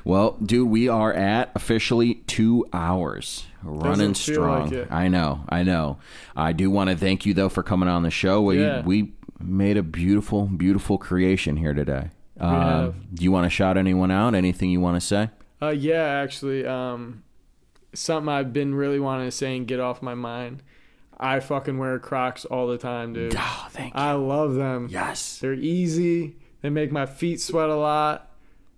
Well, 0.04 0.32
dude, 0.42 0.68
we 0.68 0.88
are 0.88 1.12
at 1.12 1.50
officially 1.54 2.14
two 2.26 2.64
hours. 2.72 3.46
Running 3.62 3.90
Doesn't 4.12 4.14
strong. 4.16 4.70
like. 4.70 4.90
I 4.92 5.08
know, 5.08 5.44
I 5.48 5.62
know. 5.62 5.98
I 6.36 6.52
do 6.52 6.70
want 6.70 6.90
to 6.90 6.96
thank 6.96 7.24
you 7.26 7.34
though 7.34 7.48
for 7.48 7.62
coming 7.62 7.88
on 7.88 8.02
the 8.02 8.10
show. 8.10 8.42
We 8.42 8.60
Yeah. 8.60 8.82
we 8.82 9.12
made 9.40 9.76
a 9.76 9.82
beautiful, 9.82 10.46
beautiful 10.46 10.98
creation 10.98 11.56
here 11.56 11.74
today. 11.74 12.10
Have. 12.40 12.94
do 13.14 13.22
you 13.24 13.30
want 13.32 13.44
to 13.44 13.50
shout 13.50 13.76
anyone 13.76 14.10
out? 14.10 14.34
Anything 14.34 14.70
you 14.70 14.80
want 14.80 14.96
to 15.00 15.06
say? 15.06 15.30
Uh, 15.62 15.68
yeah, 15.70 16.02
actually, 16.22 16.66
um, 16.66 17.22
something 17.94 18.28
I've 18.28 18.52
been 18.52 18.74
really 18.74 18.98
wanting 19.00 19.26
to 19.28 19.30
say 19.30 19.56
and 19.56 19.66
get 19.66 19.80
off 19.80 20.02
my 20.02 20.14
mind. 20.14 20.62
I 21.18 21.38
fucking 21.40 21.78
wear 21.78 21.98
Crocs 22.00 22.44
all 22.44 22.66
the 22.66 22.76
time, 22.76 23.12
dude. 23.12 23.34
Oh, 23.38 23.66
thank 23.70 23.94
you. 23.94 24.00
I 24.00 24.12
love 24.12 24.54
them. 24.54 24.88
yes. 24.90 25.38
They're 25.38 25.54
easy. 25.54 26.36
They 26.60 26.70
make 26.70 26.90
my 26.90 27.06
feet 27.06 27.40
sweat 27.40 27.68
a 27.70 27.76
lot. 27.76 28.30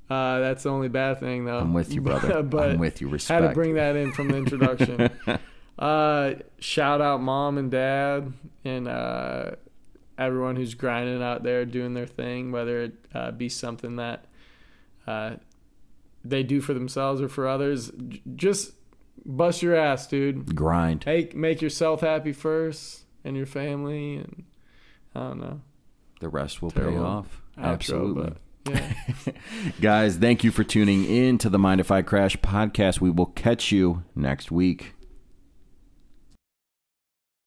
Uh, 0.08 0.38
that's 0.40 0.62
the 0.62 0.70
only 0.70 0.88
bad 0.88 1.18
thing, 1.20 1.44
though. 1.44 1.58
I'm 1.58 1.72
with 1.74 1.92
you, 1.92 2.00
brother. 2.02 2.42
but 2.42 2.70
I'm 2.70 2.78
with 2.78 3.00
you. 3.00 3.08
had 3.08 3.12
Respect. 3.14 3.48
to 3.48 3.54
bring 3.54 3.74
that 3.74 3.96
in 3.96 4.12
from 4.12 4.28
the 4.28 4.36
introduction. 4.36 5.10
uh, 5.78 6.34
shout 6.60 7.00
out 7.00 7.20
mom 7.20 7.58
and 7.58 7.70
dad 7.70 8.32
and 8.64 8.86
uh, 8.86 9.50
everyone 10.16 10.56
who's 10.56 10.74
grinding 10.74 11.22
out 11.22 11.42
there 11.42 11.64
doing 11.64 11.94
their 11.94 12.06
thing, 12.06 12.52
whether 12.52 12.82
it 12.82 12.92
uh, 13.14 13.30
be 13.32 13.48
something 13.48 13.96
that 13.96 14.26
uh, 15.06 15.34
they 16.24 16.42
do 16.42 16.60
for 16.60 16.72
themselves 16.74 17.20
or 17.20 17.28
for 17.28 17.48
others. 17.48 17.90
J- 18.08 18.22
just 18.36 18.72
bust 19.24 19.60
your 19.62 19.74
ass, 19.74 20.06
dude. 20.06 20.54
Grind. 20.54 21.02
Hey, 21.04 21.30
make 21.34 21.60
yourself 21.60 22.00
happy 22.00 22.32
first 22.32 23.02
and 23.24 23.36
your 23.36 23.46
family, 23.46 24.16
and 24.18 24.44
I 25.16 25.20
don't 25.20 25.40
know. 25.40 25.60
The 26.20 26.28
rest 26.28 26.62
will 26.62 26.70
pay 26.70 26.96
off. 26.96 27.42
outro, 27.58 27.64
Absolutely. 27.64 28.32
Guys, 29.80 30.16
thank 30.16 30.44
you 30.44 30.50
for 30.50 30.64
tuning 30.64 31.04
in 31.04 31.38
to 31.38 31.48
the 31.48 31.58
Mind 31.58 31.80
If 31.80 31.90
I 31.90 32.02
Crash 32.02 32.36
podcast. 32.38 33.00
We 33.00 33.10
will 33.10 33.26
catch 33.26 33.72
you 33.72 34.02
next 34.14 34.50
week. 34.50 34.95